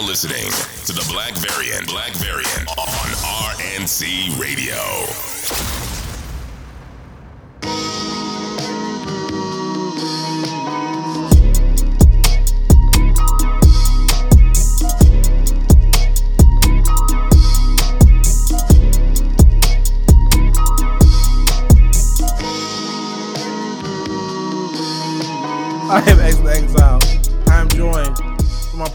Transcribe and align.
now 0.00 0.06
listening 0.06 0.50
to 0.86 0.92
the 0.92 1.06
Black 1.10 1.34
Variant. 1.36 1.88
Black 1.88 2.12
Variant 2.14 2.68
on 2.78 2.86
RNC 3.56 4.38
Radio. 4.38 5.77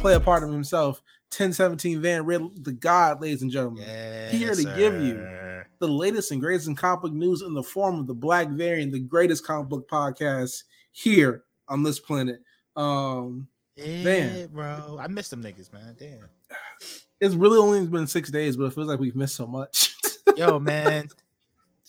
By 0.04 0.10
my 0.10 0.16
player 0.16 0.24
partner 0.24 0.52
himself, 0.52 1.02
1017 1.30 2.02
Van 2.02 2.26
Riddle, 2.26 2.52
the 2.62 2.74
God, 2.74 3.22
ladies 3.22 3.42
and 3.42 3.50
gentlemen. 3.52 3.84
Here 4.32 4.54
to 4.54 4.64
give 4.76 5.02
you 5.02 5.64
the 5.80 5.88
latest 5.88 6.32
and 6.32 6.42
greatest 6.42 6.68
in 6.68 6.76
comic 6.76 7.02
book 7.02 7.14
news 7.14 7.42
in 7.42 7.54
the 7.54 7.64
form 7.64 8.00
of 8.00 8.08
the 8.08 8.14
Black 8.14 8.50
Variant, 8.50 8.92
the 8.92 9.00
greatest 9.00 9.46
comic 9.46 9.70
book 9.70 9.90
podcast 9.90 10.64
here 10.92 11.44
on 11.68 11.84
this 11.84 12.00
planet. 12.00 12.42
Um, 12.76 13.48
Yeah, 13.76 14.04
Man. 14.04 14.48
bro. 14.48 14.98
I 15.00 15.08
miss 15.08 15.30
them 15.30 15.42
niggas, 15.42 15.72
man. 15.74 15.96
Damn. 15.98 16.30
it's 17.20 17.36
really 17.36 17.58
only 17.58 17.86
been 17.88 18.08
six 18.08 18.30
days, 18.30 18.58
but 18.58 18.66
it 18.66 18.74
feels 18.74 18.88
like 18.88 19.00
we've 19.00 19.16
missed 19.16 19.36
so 19.36 19.48
much. 19.48 19.96
Yo, 20.38 20.60
man. 20.60 21.08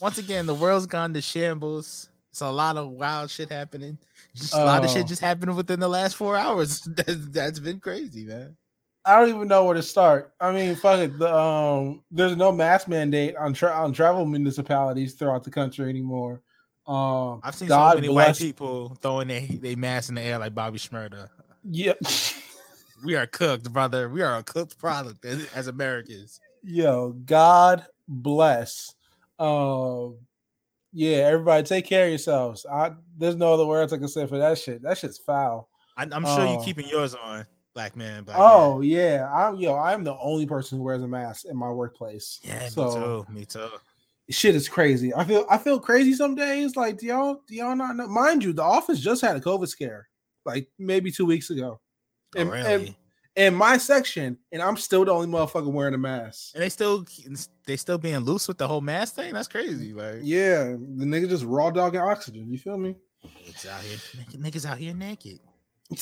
Once 0.01 0.19
again, 0.19 0.47
the 0.47 0.55
world's 0.55 0.87
gone 0.87 1.13
to 1.15 1.21
shambles. 1.21 2.09
It's 2.35 2.41
a 2.41 2.51
lot 2.51 2.77
of 2.77 2.89
wild 2.91 3.31
shit 3.31 3.49
happening. 3.49 3.97
Just 4.35 4.55
a 4.55 4.65
lot 4.65 4.83
of 4.83 4.91
Oh. 4.91 4.93
shit 4.93 5.07
just 5.07 5.21
happened 5.21 5.57
within 5.57 5.79
the 5.79 5.87
last 5.87 6.17
four 6.17 6.37
hours. 6.37 6.81
That's, 6.97 7.29
that's 7.29 7.61
been 7.61 7.79
crazy, 7.79 8.25
man. 8.25 8.57
I 9.05 9.21
don't 9.21 9.29
even 9.29 9.47
know 9.47 9.65
where 9.67 9.77
to 9.77 9.83
start. 9.85 10.33
I 10.41 10.51
mean, 10.51 10.75
fuck 10.75 10.99
it. 10.99 11.17
The, 11.17 11.33
um, 11.33 12.03
there's 12.11 12.35
no 12.37 12.51
mask 12.51 12.89
mandate 12.89 13.37
on 13.37 13.55
tra- 13.55 13.71
on 13.73 13.93
travel 13.93 14.27
municipalities 14.27 15.15
throughout 15.15 15.45
the 15.45 15.53
country 15.53 15.89
anymore. 15.89 16.43
Um, 16.89 17.39
I've 17.45 17.55
seen 17.55 17.69
God 17.69 17.93
so 17.93 17.95
many 17.99 18.09
bless- 18.09 18.41
white 18.41 18.45
people 18.45 18.99
throwing 19.01 19.29
their 19.29 19.43
they 19.43 19.77
mask 19.77 20.09
in 20.09 20.17
the 20.17 20.23
air 20.23 20.39
like 20.41 20.57
Bobby 20.57 20.79
Shmurda. 20.81 21.29
Yeah, 21.63 21.93
We 23.05 23.15
are 23.15 23.29
cooked, 23.29 23.73
brother. 23.73 24.09
We 24.09 24.23
are 24.23 24.39
a 24.39 24.43
cooked 24.43 24.77
product 24.77 25.25
as, 25.25 25.47
as 25.55 25.69
Americans. 25.69 26.41
yo, 26.65 27.13
God 27.13 27.87
bless. 28.09 28.93
Um, 29.39 30.17
yeah, 30.95 31.17
everybody 31.19 31.63
take 31.65 31.85
care 31.87 32.05
of 32.05 32.11
yourselves. 32.11 32.65
I 32.71 32.93
there's 33.19 33.37
no 33.37 33.53
other 33.53 33.67
words 33.67 33.93
I 33.93 33.99
can 33.99 34.09
say 34.09 34.27
for 34.27 34.39
that 34.39 34.57
shit. 34.59 34.81
That 34.83 34.97
shit's 34.97 35.19
foul. 35.19 35.69
I, 35.97 36.05
I'm 36.11 36.25
sure 36.25 36.41
Oh. 36.41 36.53
you 36.53 36.59
um, 36.59 36.65
keeping 36.65 36.89
yours 36.89 37.15
on, 37.15 37.45
black 37.75 37.97
man. 37.97 38.23
Black 38.25 38.39
Oh 38.39 38.79
man. 38.79 38.89
yeah, 38.89 39.31
I'm 39.33 39.57
yo, 39.57 39.77
I'm 39.77 40.05
the 40.05 40.17
only 40.19 40.47
person 40.47 40.79
who 40.79 40.85
wears 40.85 41.03
a 41.03 41.09
mask 41.09 41.45
in 41.47 41.57
my 41.57 41.71
workplace. 41.71 42.41
yeah, 42.43 42.69
so 42.69 43.27
me 43.29 43.45
too. 43.45 43.61
Me 43.61 43.69
too. 43.69 43.69
shit 44.31 44.55
is 44.55 44.69
crazy. 44.69 45.13
I 45.15 45.25
feel 45.25 45.45
I 45.51 45.59
feel 45.59 45.79
crazy 45.79 46.15
some 46.15 46.35
days. 46.35 46.77
Like, 46.77 46.99
do 46.99 47.07
y'all 47.07 47.41
do 47.47 47.55
y'all 47.55 47.77
not 47.77 47.97
know? 47.97 48.07
Mind 48.09 48.43
you, 48.45 48.53
the 48.53 48.63
office 48.63 49.01
just 49.01 49.21
had 49.23 49.37
a 49.37 49.41
COVID 49.41 49.69
scare, 49.69 50.09
like 50.47 50.69
maybe 50.79 51.11
two 51.11 51.27
weeks 51.27 51.51
ago. 51.51 51.81
Oh, 52.37 52.45
really? 52.45 52.73
and 52.75 52.95
in 53.37 53.55
my 53.55 53.77
section, 53.79 54.39
and 54.53 54.63
I'm 54.63 54.77
still 54.77 55.05
the 55.05 55.13
only 55.13 55.27
motherfucker 55.27 55.73
wearing 55.73 55.95
a 55.95 55.99
mask. 55.99 56.51
And 56.55 56.63
they 56.63 56.69
still 56.69 57.05
they 57.67 57.77
still 57.77 57.99
being 57.99 58.19
loose 58.19 58.47
with 58.49 58.59
the 58.59 58.69
whole 58.69 58.81
mask 58.81 59.15
thing. 59.17 59.33
That's 59.35 59.49
crazy. 59.49 59.93
Like 59.93 60.21
Yeah, 60.23 60.65
the 60.65 61.05
nigga 61.05 61.29
just 61.29 61.45
raw 61.45 61.71
dogging 61.71 62.01
oxygen. 62.01 62.51
You 62.51 62.59
feel 62.59 62.79
me? 62.79 62.95
it's 63.47 63.67
out 63.67 63.81
here, 63.81 63.99
niggas 64.39 64.67
out 64.67 64.79
here 64.79 64.95
naked. 64.95 65.41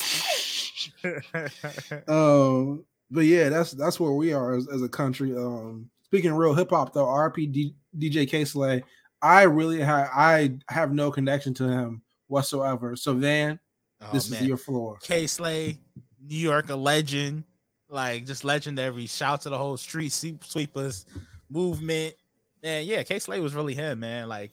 Um, 2.07 2.83
but 3.11 3.21
yeah, 3.21 3.49
that's 3.49 3.71
that's 3.71 3.99
where 3.99 4.11
we 4.11 4.33
are 4.33 4.55
as, 4.55 4.67
as 4.67 4.81
a 4.81 4.89
country. 4.89 5.35
Um, 5.35 5.89
speaking 6.03 6.31
of 6.31 6.37
real 6.37 6.53
hip 6.53 6.69
hop 6.71 6.93
though, 6.93 7.05
RP 7.05 7.51
D- 7.51 7.75
DJ 7.97 8.27
Kay 8.29 8.43
Slay, 8.45 8.83
I 9.21 9.43
really 9.43 9.79
have 9.79 10.09
I 10.13 10.55
have 10.69 10.91
no 10.93 11.11
connection 11.11 11.53
to 11.55 11.63
him 11.67 12.01
whatsoever. 12.27 12.95
So 12.95 13.13
Van, 13.13 13.59
Oh, 14.01 14.09
this 14.11 14.29
man. 14.29 14.41
is 14.41 14.47
your 14.47 14.57
floor. 14.57 14.97
Kay 15.01 15.27
Slay, 15.27 15.79
New 16.27 16.37
York, 16.37 16.69
a 16.69 16.75
legend, 16.75 17.43
like 17.89 18.25
just 18.25 18.43
legendary. 18.43 19.05
Shout 19.07 19.41
to 19.41 19.49
the 19.49 19.57
whole 19.57 19.77
street 19.77 20.11
sweepers 20.11 21.05
movement. 21.49 22.15
Man, 22.61 22.85
yeah, 22.85 23.03
Kay 23.03 23.19
Slay 23.19 23.39
was 23.39 23.53
really 23.53 23.73
him, 23.73 23.99
man. 23.99 24.27
Like 24.29 24.51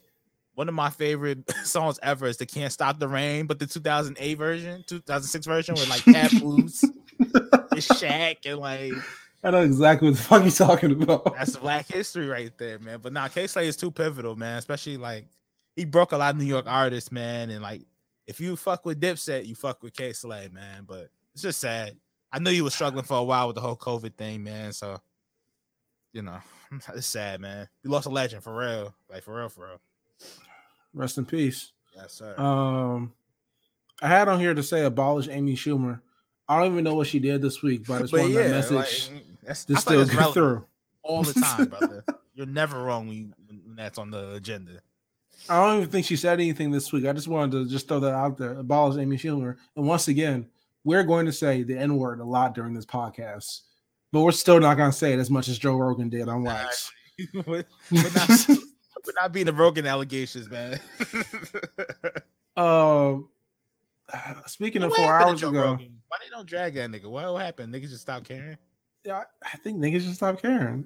one 0.55 0.69
of 0.69 0.75
my 0.75 0.91
favorite 0.91 1.51
songs 1.65 1.99
ever 2.03 2.27
is 2.27 2.37
the 2.37 2.47
"Can't 2.47 2.73
Stop 2.73 2.99
the 2.99 3.09
Rain," 3.09 3.47
but 3.47 3.59
the 3.59 3.67
2008 3.67 4.35
version, 4.35 4.85
2006 4.87 5.47
version 5.47 5.75
with 5.75 5.89
like 5.89 6.07
and 6.07 7.81
Shaq, 7.81 8.37
and 8.47 8.59
like 8.59 8.93
I 9.43 9.51
know 9.51 9.63
exactly 9.63 10.09
what 10.09 10.17
the 10.17 10.23
fuck 10.23 10.45
you 10.45 10.51
talking 10.51 11.03
about. 11.03 11.35
that's 11.37 11.57
Black 11.57 11.87
history 11.87 12.27
right 12.27 12.53
there, 12.59 12.79
man. 12.79 12.99
But 13.03 13.13
now 13.13 13.29
Kay 13.29 13.47
Slay 13.47 13.69
is 13.69 13.77
too 13.77 13.91
pivotal, 13.91 14.37
man. 14.37 14.59
Especially 14.59 14.97
like 14.97 15.27
he 15.77 15.85
broke 15.85 16.13
a 16.13 16.17
lot 16.17 16.35
of 16.35 16.41
New 16.41 16.47
York 16.47 16.67
artists, 16.69 17.11
man. 17.11 17.51
And 17.51 17.63
like 17.63 17.83
if 18.27 18.41
you 18.41 18.57
fuck 18.57 18.85
with 18.85 19.01
Dipset, 19.01 19.47
you 19.47 19.55
fuck 19.55 19.83
with 19.83 19.95
Kay 19.95 20.13
Slay, 20.13 20.51
man. 20.53 20.85
But 20.87 21.09
it's 21.35 21.43
just 21.43 21.61
sad. 21.61 21.97
I 22.33 22.39
knew 22.39 22.51
you 22.51 22.65
were 22.65 22.71
struggling 22.71 23.05
for 23.05 23.19
a 23.19 23.25
while 23.25 23.49
with 23.49 23.57
the 23.57 23.63
whole 23.63 23.77
COVID 23.77 24.15
thing, 24.15 24.45
man. 24.45 24.73
So 24.73 25.01
you 26.13 26.23
know, 26.23 26.39
it's 26.95 27.07
sad, 27.07 27.41
man. 27.41 27.69
We 27.85 27.91
lost 27.91 28.07
a 28.07 28.11
legend 28.11 28.43
for 28.43 28.57
real, 28.57 28.95
like 29.11 29.23
for 29.23 29.37
real, 29.37 29.49
for 29.49 29.67
real. 29.67 29.81
Rest 30.93 31.19
in 31.19 31.25
peace. 31.25 31.73
Yes, 31.97 32.15
sir. 32.15 32.37
Um, 32.39 33.13
I 34.03 34.09
had 34.09 34.29
on 34.29 34.41
here 34.41 34.55
to 34.55 34.63
say 34.63 34.85
abolish 34.85 35.29
Amy 35.29 35.55
Schumer. 35.55 36.01
I 36.49 36.59
don't 36.59 36.73
even 36.73 36.85
know 36.85 36.95
what 36.95 37.07
she 37.07 37.21
did 37.21 37.43
this 37.43 37.63
week, 37.63 37.87
but 37.87 37.95
I 37.95 37.99
just 38.01 38.13
but 38.13 38.23
wanted 38.23 38.35
yeah, 38.35 38.43
that 38.43 38.51
message 38.51 39.11
like, 39.13 39.23
that's, 39.45 39.65
to 39.67 39.77
still 39.77 40.07
still 40.07 40.21
get 40.21 40.35
through. 40.35 40.65
all 41.03 41.23
the 41.23 41.35
time, 41.35 41.67
brother. 41.79 42.05
You're 42.35 42.47
never 42.47 42.83
wrong 42.83 43.07
when, 43.07 43.17
you, 43.17 43.33
when 43.47 43.77
that's 43.77 43.99
on 43.99 44.11
the 44.11 44.33
agenda. 44.33 44.81
I 45.49 45.65
don't 45.65 45.79
even 45.79 45.91
think 45.91 46.07
she 46.07 46.17
said 46.17 46.41
anything 46.41 46.71
this 46.71 46.93
week. 46.93 47.07
I 47.07 47.13
just 47.13 47.29
wanted 47.29 47.53
to 47.53 47.71
just 47.71 47.87
throw 47.87 48.01
that 48.01 48.15
out 48.15 48.37
there. 48.37 48.53
Abolish 48.59 49.01
Amy 49.01 49.17
Schumer. 49.17 49.57
And 49.77 49.87
once 49.87 50.09
again, 50.09 50.49
we're 50.85 51.05
going 51.05 51.27
to 51.27 51.33
say 51.33 51.63
the 51.63 51.77
N 51.77 51.97
word 51.97 52.21
a 52.21 52.25
lot 52.25 52.55
during 52.55 52.75
this 52.75 52.87
podcast, 52.87 53.61
but 54.13 54.21
we're 54.21 54.33
still 54.33 54.61
not 54.61 54.77
going 54.77 54.91
to 54.91 54.97
say 54.97 55.13
it 55.13 55.19
as 55.19 55.31
much 55.31 55.49
as 55.49 55.59
Joe 55.59 55.77
Rogan 55.77 56.09
did 56.09 56.29
on 56.29 56.43
Wax. 56.43 56.91
we're, 57.47 57.65
we're 57.91 58.13
not, 58.15 58.31
we're 58.49 59.13
not 59.17 59.33
being 59.33 59.47
the 59.47 59.53
broken 59.53 59.87
allegations, 59.87 60.49
man. 60.51 60.81
Um, 62.57 63.29
speaking 64.47 64.83
of 64.83 64.91
What 64.91 64.99
four 64.99 65.21
hours 65.21 65.43
ago, 65.43 65.53
Rogan? 65.53 65.99
Why 66.09 66.19
they 66.23 66.31
don't 66.31 66.47
drag 66.47 66.75
that 66.75 66.91
nigga? 66.91 67.07
What 67.07 67.41
happened? 67.41 67.73
Niggas 67.73 67.91
just 67.91 68.03
stop 68.03 68.25
caring. 68.25 68.59
yeah, 69.05 69.23
I 69.43 69.57
think 69.59 69.79
niggas 69.79 70.03
just 70.03 70.17
stop 70.17 70.43
caring. 70.43 70.85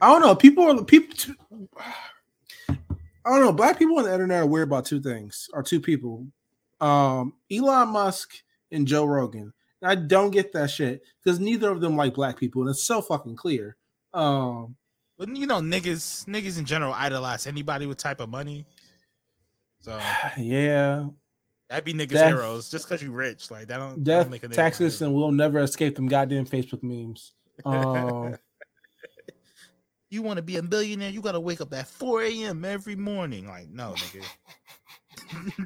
I 0.00 0.08
don't 0.10 0.20
know. 0.20 0.34
People 0.34 0.64
are 0.64 0.84
people. 0.84 1.14
Too, 1.14 1.34
I 2.68 2.74
don't 3.24 3.40
know. 3.40 3.52
Black 3.52 3.78
people 3.78 3.98
on 3.98 4.04
the 4.04 4.12
internet 4.12 4.42
are 4.42 4.46
weird 4.46 4.68
about 4.68 4.84
two 4.84 5.00
things, 5.00 5.48
or 5.52 5.62
two 5.62 5.80
people. 5.80 6.26
Um, 6.80 7.34
Elon 7.52 7.88
Musk 7.88 8.34
and 8.74 8.86
Joe 8.86 9.04
Rogan. 9.04 9.52
I 9.82 9.94
don't 9.94 10.30
get 10.30 10.52
that 10.52 10.70
shit 10.70 11.02
because 11.22 11.38
neither 11.40 11.70
of 11.70 11.80
them 11.80 11.96
like 11.96 12.14
black 12.14 12.38
people, 12.38 12.62
and 12.62 12.70
it's 12.70 12.82
so 12.84 13.00
fucking 13.02 13.36
clear. 13.36 13.76
Um, 14.14 14.76
But 15.18 15.34
you 15.36 15.46
know, 15.46 15.60
niggas, 15.60 16.24
niggas 16.26 16.58
in 16.58 16.64
general 16.64 16.92
idolize 16.94 17.46
anybody 17.46 17.86
with 17.86 17.98
type 17.98 18.20
of 18.20 18.28
money. 18.28 18.66
So 19.80 19.98
yeah, 20.38 21.06
that'd 21.68 21.84
be 21.84 21.92
niggas 21.92 22.10
Death- 22.10 22.28
heroes 22.28 22.70
just 22.70 22.88
because 22.88 23.02
you 23.02 23.12
rich. 23.12 23.50
Like 23.50 23.68
that 23.68 23.78
don't, 23.78 23.96
that 23.96 24.04
death, 24.04 24.22
don't 24.24 24.30
make 24.30 24.44
a 24.44 24.48
nigga 24.48 24.54
Texas, 24.54 25.00
and 25.02 25.14
we'll 25.14 25.32
never 25.32 25.58
escape 25.60 25.96
them 25.96 26.08
goddamn 26.08 26.46
Facebook 26.46 26.82
memes. 26.82 27.32
Um, 27.66 28.36
you 30.10 30.22
want 30.22 30.38
to 30.38 30.42
be 30.42 30.56
a 30.56 30.62
billionaire, 30.62 31.10
you 31.10 31.20
gotta 31.20 31.40
wake 31.40 31.60
up 31.60 31.72
at 31.74 31.86
4 31.88 32.22
a.m. 32.22 32.64
every 32.64 32.96
morning. 32.96 33.46
Like, 33.46 33.68
no, 33.68 33.92
nigga. 33.92 34.24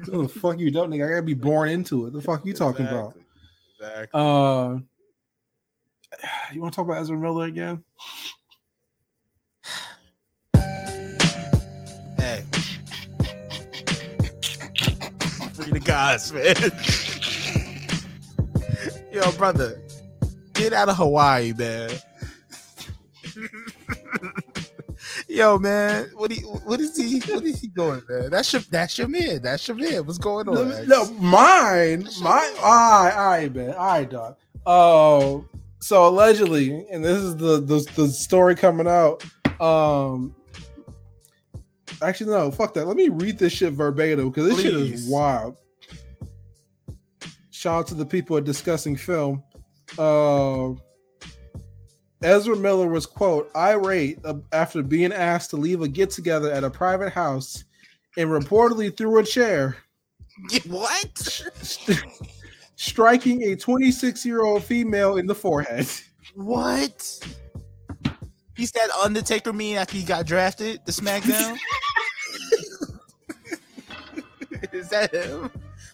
what 0.07 0.21
the 0.21 0.27
fuck 0.27 0.59
you 0.59 0.71
don't, 0.71 0.89
nigga? 0.89 1.05
I 1.05 1.09
gotta 1.09 1.21
be 1.21 1.33
born 1.33 1.69
into 1.69 2.07
it. 2.07 2.13
The 2.13 2.21
fuck 2.21 2.45
you 2.45 2.53
talking 2.53 2.85
about? 2.87 3.15
Exactly. 3.15 3.23
Exactly. 3.79 4.21
Uh, 4.21 4.79
you 6.53 6.61
want 6.61 6.73
to 6.73 6.75
talk 6.75 6.85
about 6.85 7.01
Ezra 7.01 7.17
Miller 7.17 7.45
again? 7.45 7.83
Hey. 12.17 12.43
Free 15.53 15.71
the 15.71 15.81
gods, 15.83 16.33
man. 16.33 16.55
Yo, 19.13 19.31
brother, 19.33 19.81
get 20.53 20.73
out 20.73 20.89
of 20.89 20.97
Hawaii, 20.97 21.53
man. 21.53 21.91
Yo, 25.29 25.59
man, 25.59 26.09
what 26.15 26.31
he, 26.31 26.41
what 26.41 26.79
is 26.79 26.97
he, 26.97 27.19
what 27.31 27.43
is 27.43 27.61
he 27.61 27.67
doing, 27.67 28.01
man? 28.09 28.31
That's 28.31 28.51
your, 28.51 28.63
that's 28.63 28.97
your 28.97 29.07
man. 29.07 29.43
That's 29.43 29.67
your 29.67 29.77
man. 29.77 30.03
What's 30.07 30.17
going 30.17 30.49
on? 30.49 30.55
No, 30.55 30.83
no, 30.85 31.11
mine, 31.13 32.09
my, 32.19 32.53
all 32.63 33.03
right, 33.03 33.13
all 33.15 33.27
right, 33.27 33.53
man, 33.53 33.73
all 33.75 33.87
right, 33.87 34.09
dog. 34.09 34.37
Oh, 34.65 35.45
so 35.77 36.07
allegedly, 36.07 36.83
and 36.91 37.05
this 37.05 37.19
is 37.19 37.37
the 37.37 37.59
the, 37.59 37.87
the 37.95 38.07
story 38.07 38.55
coming 38.55 38.87
out. 38.87 39.23
Um, 39.61 40.35
actually, 42.01 42.31
no, 42.31 42.49
fuck 42.49 42.73
that. 42.73 42.87
Let 42.87 42.97
me 42.97 43.09
read 43.09 43.37
this 43.37 43.53
shit 43.53 43.73
verbatim 43.73 44.31
because 44.31 44.49
this 44.49 44.61
shit 44.63 44.73
is 44.73 45.07
wild. 45.07 45.57
Shout 47.51 47.81
out 47.81 47.87
to 47.87 47.93
the 47.93 48.05
people 48.05 48.35
at 48.37 48.45
discussing 48.45 48.95
film. 48.95 49.43
Uh, 49.95 50.71
Ezra 52.21 52.55
Miller 52.55 52.87
was 52.87 53.05
quote 53.05 53.49
irate 53.55 54.19
after 54.51 54.83
being 54.83 55.13
asked 55.13 55.51
to 55.51 55.57
leave 55.57 55.81
a 55.81 55.87
get 55.87 56.09
together 56.09 56.51
at 56.51 56.63
a 56.63 56.69
private 56.69 57.13
house, 57.13 57.63
and 58.17 58.29
reportedly 58.29 58.95
threw 58.95 59.19
a 59.19 59.23
chair, 59.23 59.77
what? 60.67 61.41
striking 62.75 63.43
a 63.43 63.55
26 63.55 64.25
year 64.25 64.43
old 64.43 64.63
female 64.63 65.17
in 65.17 65.27
the 65.27 65.35
forehead. 65.35 65.87
What? 66.35 67.19
He's 68.55 68.71
that 68.71 68.89
Undertaker 69.03 69.53
mean 69.53 69.77
after 69.77 69.95
he 69.95 70.03
got 70.03 70.25
drafted 70.25 70.85
to 70.85 70.91
SmackDown. 70.91 71.57
Is 74.73 74.89
that 74.89 75.13
him? 75.13 75.49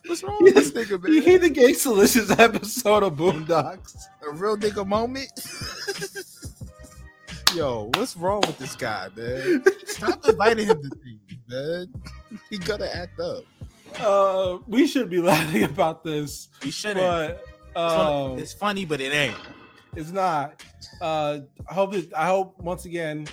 What's 0.08 0.24
wrong 0.24 0.38
with 0.42 0.56
this 0.56 0.72
nigga, 0.72 1.02
man? 1.02 1.14
You 1.14 1.22
hear 1.22 1.38
the 1.38 1.50
Gangstalicious 1.50 2.38
episode 2.40 3.04
of 3.04 3.14
Boondocks? 3.14 3.96
a 4.28 4.32
real 4.34 4.58
nigga 4.58 4.86
moment. 4.86 5.32
Yo, 7.56 7.90
what's 7.96 8.18
wrong 8.18 8.42
with 8.46 8.58
this 8.58 8.76
guy, 8.76 9.08
man? 9.16 9.64
Stop 9.86 10.28
inviting 10.28 10.68
him 10.68 10.82
to 10.82 10.90
things, 10.90 11.40
man. 11.48 11.94
He 12.50 12.58
gotta 12.58 12.94
act 12.94 13.20
up. 13.20 13.44
Uh, 14.00 14.58
we 14.68 14.86
should 14.88 15.10
be 15.10 15.22
laughing 15.22 15.64
about 15.64 16.04
this, 16.04 16.50
We 16.64 16.72
shouldn't. 16.72 17.00
but 17.00 17.32
It's 17.42 17.74
funny- 17.76 18.32
um, 18.34 18.40
it's 18.40 18.54
funny, 18.54 18.86
but 18.86 19.00
it 19.00 19.14
ain't. 19.14 19.36
It's 19.96 20.12
not. 20.12 20.62
Uh, 21.00 21.40
I 21.70 21.74
hope. 21.74 21.94
It, 21.94 22.12
I 22.16 22.28
hope 22.28 22.60
once 22.60 22.84
again. 22.86 23.28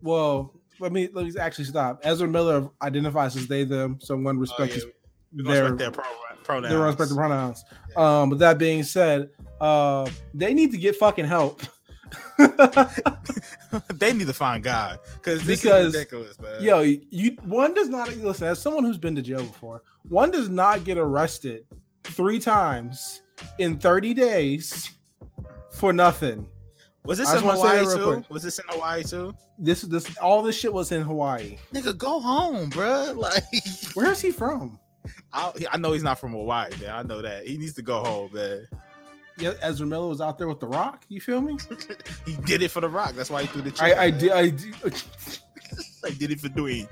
Well, 0.00 0.54
let 0.78 0.92
me 0.92 1.08
let 1.12 1.24
me 1.26 1.32
actually 1.40 1.64
stop. 1.64 2.00
Ezra 2.04 2.28
Miller 2.28 2.68
identifies 2.82 3.36
as 3.36 3.48
they 3.48 3.64
them, 3.64 3.98
so 4.00 4.14
I'm 4.14 4.22
going 4.22 4.36
to 4.36 4.40
respect 4.40 4.74
his, 4.74 4.84
their 5.32 5.42
gonna 5.44 5.60
respect 5.62 5.78
their 5.78 5.90
pro- 5.90 6.04
pronouns. 6.44 6.70
their 6.72 6.80
respective 6.80 7.16
pronouns. 7.16 7.64
Um, 7.96 8.30
but 8.30 8.38
that 8.38 8.58
being 8.58 8.84
said, 8.84 9.30
uh, 9.60 10.08
they 10.34 10.54
need 10.54 10.70
to 10.72 10.78
get 10.78 10.94
fucking 10.96 11.24
help. 11.26 11.62
they 13.94 14.12
need 14.12 14.26
to 14.26 14.32
find 14.32 14.62
God 14.62 14.98
because 15.14 15.44
this 15.44 15.62
Because, 15.62 15.88
is 15.88 15.94
ridiculous, 15.94 16.38
man. 16.40 16.62
Yo, 16.62 16.80
you 16.80 17.36
one 17.44 17.74
does 17.74 17.88
not 17.88 18.14
listen. 18.16 18.46
As 18.48 18.60
someone 18.60 18.84
who's 18.84 18.98
been 18.98 19.14
to 19.16 19.22
jail 19.22 19.42
before, 19.42 19.82
one 20.08 20.30
does 20.30 20.48
not 20.48 20.84
get 20.84 20.98
arrested 20.98 21.64
three 22.04 22.38
times 22.38 23.22
in 23.58 23.78
30 23.78 24.14
days 24.14 24.90
for 25.72 25.92
nothing. 25.92 26.46
was 27.04 27.18
this 27.18 27.28
in 27.28 27.34
just 27.34 27.44
wanna 27.44 27.60
say 27.60 27.78
Hawaii 27.84 27.96
too? 27.96 28.04
quick. 28.20 28.30
Was 28.30 28.42
this 28.42 28.58
in 28.58 28.64
Hawaii 28.68 29.02
too? 29.04 29.34
This 29.58 29.82
this 29.82 30.16
all 30.18 30.42
this 30.42 30.56
shit 30.56 30.72
was 30.72 30.92
in 30.92 31.02
Hawaii. 31.02 31.58
Nigga, 31.72 31.96
go 31.96 32.20
home, 32.20 32.70
bro. 32.70 33.12
Like, 33.16 33.44
Where 33.94 34.10
is 34.10 34.20
he 34.20 34.30
from? 34.30 34.78
I, 35.32 35.52
I 35.70 35.76
know 35.76 35.92
he's 35.92 36.02
not 36.02 36.18
from 36.18 36.32
Hawaii, 36.32 36.70
man. 36.80 36.90
I 36.90 37.02
know 37.02 37.22
that 37.22 37.46
he 37.46 37.56
needs 37.58 37.74
to 37.74 37.82
go 37.82 38.02
home, 38.02 38.30
man. 38.32 38.66
Yeah, 39.38 39.52
Ezra 39.60 39.86
Miller 39.86 40.08
was 40.08 40.20
out 40.20 40.38
there 40.38 40.48
with 40.48 40.60
the 40.60 40.66
Rock. 40.66 41.04
You 41.08 41.20
feel 41.20 41.40
me? 41.40 41.58
He 42.26 42.36
did 42.36 42.62
it 42.62 42.70
for 42.70 42.80
the 42.80 42.88
Rock. 42.88 43.12
That's 43.14 43.30
why 43.30 43.42
he 43.42 43.48
threw 43.48 43.62
the 43.62 43.70
chair. 43.70 43.98
I 43.98 44.10
did. 44.10 44.32
I 44.32 44.50
did. 44.50 44.74
I 46.04 46.10
did 46.10 46.30
it 46.30 46.40
for 46.40 46.48
Dwayne. 46.48 46.88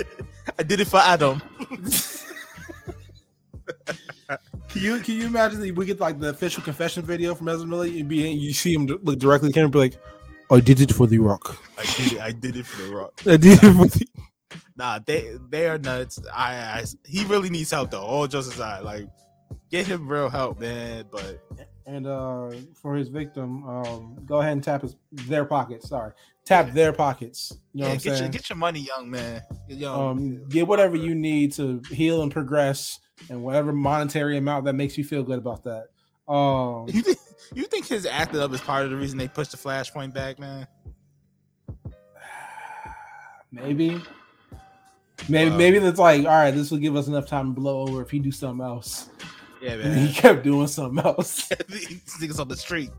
I 0.58 0.62
did 0.62 0.80
it 0.80 0.86
for 0.86 0.98
Adam. 0.98 1.42
Can 4.74 4.82
you 4.82 4.98
can 5.00 5.14
you 5.14 5.26
imagine 5.26 5.60
that 5.60 5.74
we 5.74 5.86
get 5.86 6.00
like 6.00 6.18
the 6.18 6.30
official 6.30 6.62
confession 6.62 7.04
video 7.04 7.34
from 7.34 7.48
Ezra 7.48 7.66
Miller? 7.66 7.86
You 7.86 8.02
be 8.02 8.28
you 8.28 8.52
see 8.52 8.74
him 8.74 8.86
look 8.86 9.18
directly 9.18 9.48
at 9.48 9.50
the 9.50 9.54
camera, 9.54 9.66
and 9.66 9.72
be 9.72 9.78
like, 9.78 9.94
"I 10.50 10.58
did 10.58 10.80
it 10.80 10.92
for 10.92 11.06
the 11.06 11.18
Rock. 11.18 11.56
I 11.78 11.84
did 11.84 12.12
it. 12.14 12.20
I 12.20 12.32
did 12.32 12.56
it 12.56 12.66
for 12.66 12.82
the 12.82 12.94
Rock. 12.94 13.12
I 13.26 13.36
did 13.36 13.52
it 13.52 13.58
for 13.60 13.86
the." 13.86 14.06
Nah, 14.76 14.98
they 15.04 15.36
they 15.48 15.68
are 15.68 15.78
nuts. 15.78 16.18
I, 16.34 16.54
I 16.54 16.84
he 17.06 17.24
really 17.26 17.50
needs 17.50 17.70
help 17.70 17.92
though. 17.92 18.02
All 18.02 18.26
jokes 18.26 18.48
aside, 18.48 18.82
like 18.82 19.06
get 19.70 19.86
him 19.86 20.08
real 20.08 20.28
help, 20.28 20.58
man. 20.58 21.04
But 21.10 21.40
And 21.86 22.06
uh, 22.06 22.50
for 22.74 22.94
his 22.94 23.08
victim, 23.08 23.62
um, 23.68 24.18
go 24.24 24.40
ahead 24.40 24.52
and 24.52 24.64
tap 24.64 24.82
his 24.82 24.96
their 25.12 25.44
pockets. 25.44 25.88
Sorry, 25.90 26.12
tap 26.46 26.72
their 26.72 26.92
pockets. 26.94 27.52
You 27.74 27.82
know 27.82 27.86
yeah, 27.88 27.92
what 27.94 28.06
I'm 28.06 28.12
get 28.12 28.20
your 28.20 28.28
get 28.30 28.48
your 28.50 28.56
money, 28.56 28.80
young 28.80 29.10
man. 29.10 29.42
Young. 29.68 30.00
um, 30.00 30.48
get 30.48 30.66
whatever 30.66 30.96
you 30.96 31.14
need 31.14 31.52
to 31.54 31.82
heal 31.90 32.22
and 32.22 32.32
progress, 32.32 33.00
and 33.28 33.42
whatever 33.42 33.70
monetary 33.72 34.38
amount 34.38 34.64
that 34.64 34.72
makes 34.74 34.96
you 34.96 35.04
feel 35.04 35.22
good 35.22 35.38
about 35.38 35.64
that. 35.64 35.88
Um, 36.26 36.86
you 36.88 37.02
think 37.02 37.18
you 37.54 37.64
think 37.64 37.86
his 37.86 38.06
acting 38.06 38.40
up 38.40 38.50
is 38.52 38.62
part 38.62 38.84
of 38.86 38.90
the 38.90 38.96
reason 38.96 39.18
they 39.18 39.28
pushed 39.28 39.50
the 39.50 39.58
flashpoint 39.58 40.14
back, 40.14 40.38
man? 40.38 40.66
maybe, 43.52 44.00
maybe, 45.28 45.50
Wow. 45.50 45.56
maybe 45.56 45.78
that's 45.78 45.98
like, 45.98 46.20
all 46.24 46.30
right, 46.32 46.50
this 46.50 46.70
will 46.70 46.78
give 46.78 46.96
us 46.96 47.06
enough 47.08 47.26
time 47.26 47.54
to 47.54 47.60
blow 47.60 47.82
over 47.86 48.02
if 48.02 48.10
he 48.10 48.18
do 48.18 48.30
something 48.32 48.64
else. 48.64 49.10
Yeah, 49.64 49.72
And 49.82 49.98
he 49.98 50.12
kept 50.14 50.44
doing 50.44 50.66
something 50.66 51.04
else. 51.04 51.48
Niggas 51.48 52.38
on 52.38 52.48
the 52.48 52.56
street. 52.56 52.90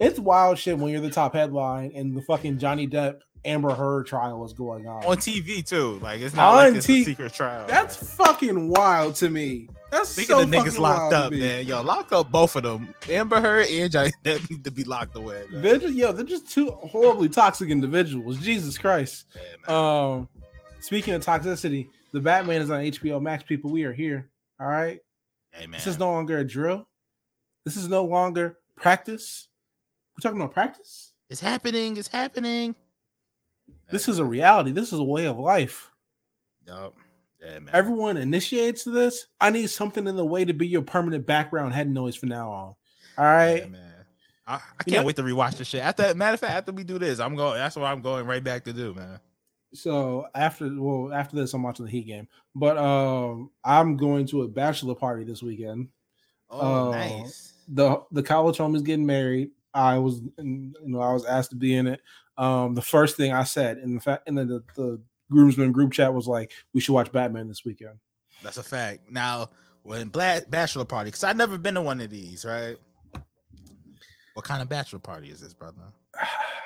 It's 0.00 0.18
wild 0.18 0.58
shit 0.58 0.78
when 0.78 0.92
you're 0.92 1.00
the 1.00 1.10
top 1.10 1.34
headline 1.34 1.92
and 1.94 2.16
the 2.16 2.22
fucking 2.22 2.58
Johnny 2.58 2.86
Depp 2.86 3.20
Amber 3.44 3.74
Heard 3.74 4.06
trial 4.06 4.40
was 4.40 4.52
going 4.52 4.86
on. 4.86 5.04
on 5.04 5.16
TV 5.18 5.66
too. 5.66 5.98
Like 6.00 6.20
it's 6.20 6.34
not 6.34 6.50
On 6.50 6.56
like 6.56 6.74
it's 6.76 6.86
T- 6.86 7.02
a 7.02 7.04
secret 7.04 7.32
trial. 7.34 7.66
That's 7.66 7.96
fucking 8.14 8.68
wild 8.68 9.16
to 9.16 9.28
me. 9.28 9.68
That's 9.90 10.08
Speaking 10.08 10.36
so 10.36 10.42
of 10.42 10.48
niggas 10.48 10.78
locked 10.78 11.12
up, 11.12 11.32
man. 11.32 11.66
Yo, 11.66 11.80
lock 11.82 12.10
up 12.12 12.30
both 12.30 12.56
of 12.56 12.62
them. 12.64 12.92
Amber 13.08 13.40
Heard 13.40 13.68
and 13.68 13.92
Johnny 13.92 14.10
Depp 14.24 14.50
need 14.50 14.64
to 14.64 14.70
be 14.70 14.82
locked 14.84 15.14
away. 15.16 15.44
Man. 15.50 15.62
They're 15.62 15.78
just, 15.78 15.94
yo, 15.94 16.10
they're 16.12 16.24
just 16.24 16.50
two 16.50 16.70
horribly 16.70 17.28
toxic 17.28 17.70
individuals. 17.70 18.38
Jesus 18.38 18.76
Christ. 18.78 19.26
Yeah. 19.68 20.10
Um, 20.12 20.28
speaking 20.80 21.14
of 21.14 21.24
toxicity, 21.24 21.88
the 22.12 22.20
Batman 22.20 22.62
is 22.62 22.70
on 22.70 22.80
HBO 22.80 23.20
Max. 23.22 23.44
People, 23.44 23.70
we 23.70 23.84
are 23.84 23.92
here. 23.92 24.30
All 24.58 24.66
right. 24.66 24.98
Hey, 25.54 25.66
man. 25.66 25.72
This 25.78 25.86
is 25.86 25.98
no 25.98 26.10
longer 26.10 26.38
a 26.38 26.44
drill. 26.44 26.86
This 27.64 27.76
is 27.76 27.88
no 27.88 28.04
longer 28.04 28.58
practice. 28.76 29.48
We're 30.16 30.28
talking 30.28 30.40
about 30.40 30.52
practice. 30.52 31.12
It's 31.30 31.40
happening. 31.40 31.96
It's 31.96 32.08
happening. 32.08 32.74
This 33.90 34.08
is 34.08 34.18
a 34.18 34.24
reality. 34.24 34.72
This 34.72 34.92
is 34.92 34.98
a 34.98 35.04
way 35.04 35.26
of 35.26 35.38
life. 35.38 35.90
Yup. 36.66 36.94
Yeah. 37.42 37.58
Everyone 37.72 38.16
initiates 38.16 38.84
this. 38.84 39.26
I 39.40 39.50
need 39.50 39.68
something 39.68 40.06
in 40.06 40.16
the 40.16 40.24
way 40.24 40.44
to 40.44 40.52
be 40.52 40.66
your 40.66 40.82
permanent 40.82 41.26
background 41.26 41.74
head 41.74 41.90
noise 41.90 42.16
from 42.16 42.30
now 42.30 42.50
on. 42.50 42.74
All 43.18 43.24
right. 43.24 43.58
Yeah, 43.62 43.66
man. 43.68 43.90
I, 44.46 44.54
I 44.54 44.84
can't 44.84 45.02
know- 45.02 45.06
wait 45.06 45.16
to 45.16 45.22
rewatch 45.22 45.56
this 45.56 45.68
shit. 45.68 45.82
After 45.82 46.14
matter 46.14 46.34
of 46.34 46.40
fact, 46.40 46.52
after 46.52 46.72
we 46.72 46.84
do 46.84 46.98
this, 46.98 47.18
I'm 47.20 47.34
going. 47.36 47.54
That's 47.58 47.76
what 47.76 47.86
I'm 47.86 48.02
going 48.02 48.26
right 48.26 48.42
back 48.44 48.64
to 48.64 48.72
do, 48.72 48.94
man. 48.94 49.20
So 49.74 50.26
after 50.34 50.70
well, 50.80 51.12
after 51.12 51.36
this, 51.36 51.52
I'm 51.52 51.62
watching 51.62 51.84
the 51.84 51.90
Heat 51.90 52.06
game. 52.06 52.28
But 52.54 52.78
um, 52.78 53.50
I'm 53.64 53.96
going 53.96 54.26
to 54.26 54.42
a 54.42 54.48
bachelor 54.48 54.94
party 54.94 55.24
this 55.24 55.42
weekend. 55.42 55.88
Oh, 56.48 56.88
Oh, 56.88 56.90
nice. 56.92 57.54
the 57.68 58.02
The 58.12 58.22
college 58.22 58.56
home 58.56 58.74
is 58.74 58.82
getting 58.82 59.06
married. 59.06 59.50
I 59.74 59.98
was, 59.98 60.20
you 60.38 60.72
know, 60.84 61.00
I 61.00 61.12
was 61.12 61.24
asked 61.24 61.50
to 61.50 61.56
be 61.56 61.74
in 61.74 61.88
it. 61.88 62.00
Um, 62.38 62.74
the 62.74 62.82
first 62.82 63.16
thing 63.16 63.32
I 63.32 63.44
said 63.44 63.78
in 63.78 63.96
the 63.96 64.00
fact 64.00 64.28
in 64.28 64.36
the, 64.36 64.44
the, 64.44 64.62
the 64.76 65.00
groomsmen 65.30 65.72
group 65.72 65.92
chat 65.92 66.14
was 66.14 66.28
like, 66.28 66.52
"We 66.72 66.80
should 66.80 66.94
watch 66.94 67.10
Batman 67.10 67.48
this 67.48 67.64
weekend." 67.64 67.98
That's 68.42 68.58
a 68.58 68.62
fact. 68.62 69.10
Now, 69.10 69.50
when 69.82 70.08
black 70.08 70.50
bachelor 70.50 70.84
party, 70.84 71.08
because 71.08 71.24
I've 71.24 71.36
never 71.36 71.58
been 71.58 71.74
to 71.74 71.82
one 71.82 72.00
of 72.00 72.10
these, 72.10 72.44
right? 72.44 72.76
What 74.34 74.44
kind 74.44 74.62
of 74.62 74.68
bachelor 74.68 74.98
party 75.00 75.30
is 75.30 75.40
this, 75.40 75.54
brother? 75.54 75.82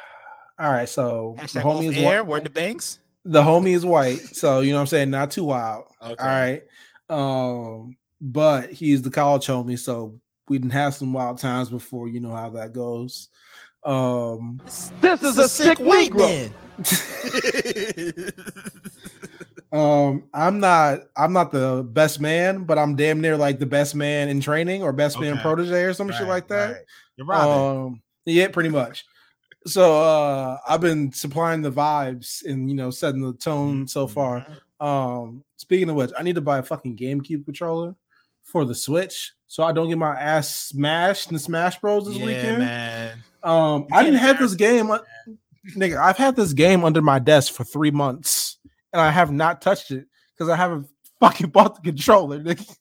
All 0.59 0.71
right, 0.71 0.89
so 0.89 1.35
the 1.39 1.43
Hashtag 1.43 1.63
homie 1.63 1.91
is 1.91 1.97
air. 1.97 2.23
white. 2.23 2.27
Where 2.27 2.41
the 2.41 2.51
banks? 2.51 2.99
The 3.25 3.43
homie 3.43 3.75
is 3.75 3.85
white, 3.87 4.19
so 4.21 4.61
you 4.61 4.71
know 4.71 4.77
what 4.79 4.83
I'm 4.83 4.87
saying, 4.89 5.11
not 5.11 5.31
too 5.31 5.45
wild. 5.45 5.85
Okay. 6.03 6.15
All 6.19 6.29
right. 6.29 6.63
Um, 7.11 7.97
but 8.21 8.71
he's 8.73 9.03
the 9.03 9.11
college 9.11 9.47
homie, 9.47 9.79
so 9.79 10.19
we 10.49 10.59
didn't 10.59 10.73
have 10.73 10.95
some 10.95 11.13
wild 11.13 11.39
times 11.39 11.69
before. 11.69 12.09
You 12.09 12.21
know 12.21 12.35
how 12.35 12.51
that 12.51 12.73
goes. 12.73 13.29
Um, 13.85 14.61
This 15.01 15.23
is 15.23 15.39
a 15.39 15.49
sick 15.49 15.79
white 15.79 16.13
man. 16.15 16.53
um, 19.73 20.25
I'm 20.33 20.61
not, 20.61 21.01
I'm 21.17 21.33
not 21.33 21.53
the 21.53 21.87
best 21.89 22.21
man, 22.21 22.65
but 22.65 22.79
I'm 22.79 22.97
damn 22.97 23.21
near 23.21 23.37
like 23.37 23.59
the 23.59 23.67
best 23.67 23.95
man 23.95 24.29
in 24.29 24.41
training 24.41 24.83
or 24.83 24.93
best 24.93 25.21
man 25.21 25.39
protege 25.39 25.83
or 25.85 25.95
some 25.95 26.11
shit 26.13 26.27
like 26.27 26.49
that. 26.49 26.73
right. 26.73 26.83
You're 27.17 27.27
Robin. 27.27 27.87
Um, 27.87 28.03
yeah, 28.25 28.49
pretty 28.49 28.71
much. 28.71 29.05
So 29.67 30.01
uh, 30.01 30.59
I've 30.69 30.81
been 30.81 31.13
supplying 31.13 31.63
the 31.63 31.73
vibes 31.73 32.45
and 32.45 32.71
you 32.71 32.77
know 32.77 32.91
setting 32.91 33.21
the 33.21 33.35
tone 33.35 33.87
so 33.87 34.07
far. 34.07 34.47
Mhm. 34.81 34.85
Um, 34.85 35.45
speaking 35.57 35.91
of 35.91 35.97
which, 35.97 36.11
I 36.19 36.23
need 36.23 36.37
to 36.37 36.41
buy 36.41 36.59
a 36.59 36.63
fucking 36.63 36.97
GameCube 36.97 37.45
controller 37.45 37.95
for 38.45 38.65
the 38.65 38.75
Switch 38.75 39.33
so 39.49 39.63
I 39.65 39.73
don't 39.73 39.89
get 39.89 39.99
my 39.99 40.15
ass 40.15 40.55
smashed 40.55 41.29
in 41.29 41.35
the 41.35 41.41
Smash 41.41 41.81
Bros 41.81 42.07
this 42.07 42.17
yeah, 42.17 42.27
weekend. 42.27 42.59
man. 42.59 43.19
Um, 43.43 43.87
I 43.91 44.05
didn't 44.05 44.19
have 44.21 44.39
this 44.39 44.55
game, 44.55 44.91
uh, 44.91 44.99
nigga. 45.75 45.97
I've 45.97 46.19
had 46.19 46.37
this 46.37 46.53
game 46.53 46.85
under 46.85 47.01
my 47.01 47.19
desk 47.19 47.55
for 47.55 47.65
three 47.65 47.91
months 47.91 48.59
and 48.93 49.01
I 49.01 49.11
have 49.11 49.33
not 49.33 49.63
touched 49.63 49.91
it 49.91 50.07
because 50.35 50.51
I 50.51 50.57
haven't 50.57 50.87
fucking 51.19 51.49
bought 51.51 51.77
the 51.77 51.81
controller. 51.81 52.41
Nigga. 52.41 52.77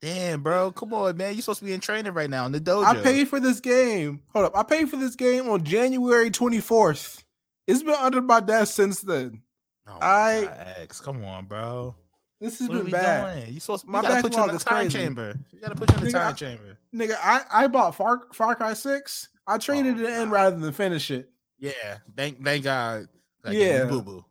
Damn, 0.00 0.42
bro. 0.42 0.70
Come 0.72 0.94
on, 0.94 1.16
man. 1.16 1.32
You're 1.34 1.42
supposed 1.42 1.58
to 1.60 1.64
be 1.64 1.72
in 1.72 1.80
training 1.80 2.12
right 2.14 2.30
now 2.30 2.46
in 2.46 2.52
the 2.52 2.60
dojo. 2.60 2.84
I 2.84 3.02
paid 3.02 3.28
for 3.28 3.40
this 3.40 3.58
game. 3.60 4.22
Hold 4.32 4.46
up, 4.46 4.56
I 4.56 4.62
paid 4.62 4.88
for 4.88 4.96
this 4.96 5.16
game 5.16 5.48
on 5.48 5.64
January 5.64 6.30
twenty 6.30 6.60
fourth. 6.60 7.24
It's 7.66 7.82
been 7.82 7.94
under 7.94 8.22
my 8.22 8.40
desk 8.40 8.74
since 8.74 9.00
then. 9.00 9.42
Oh, 9.86 9.98
I-. 10.00 10.86
Come 11.02 11.24
on, 11.24 11.46
bro. 11.46 11.94
This 12.40 12.60
has 12.60 12.68
What 12.68 12.82
been 12.84 12.92
bad. 12.92 13.40
doing? 13.42 13.54
You 13.54 13.58
supposed 13.60 13.84
to 13.86 13.90
My 13.90 14.00
gotta 14.02 14.22
put 14.22 14.36
you 14.36 14.44
in 14.44 14.52
the 14.54 14.58
time 14.60 14.82
crazy. 14.84 14.98
chamber. 14.98 15.34
You 15.52 15.60
gotta 15.60 15.74
put 15.74 15.90
you 15.90 15.98
in 15.98 16.04
the 16.04 16.10
Nigga, 16.10 16.12
time 16.12 16.28
I- 16.28 16.32
chamber. 16.32 16.78
Nigga, 16.94 17.16
I, 17.20 17.40
I 17.52 17.66
bought 17.66 17.94
Far, 17.96 18.22
Far 18.32 18.54
Cry 18.54 18.72
6. 18.74 19.28
I 19.46 19.58
traded 19.58 19.96
Oh, 19.98 20.04
it 20.04 20.10
in 20.10 20.24
God. 20.28 20.30
rather 20.30 20.56
than 20.56 20.72
finish 20.72 21.10
it. 21.10 21.28
Yeah, 21.58 21.72
thank 22.16 22.42
thank 22.44 22.62
God. 22.64 23.08
Yeah. 23.50 23.86
boo 23.86 24.02
boo. 24.02 24.24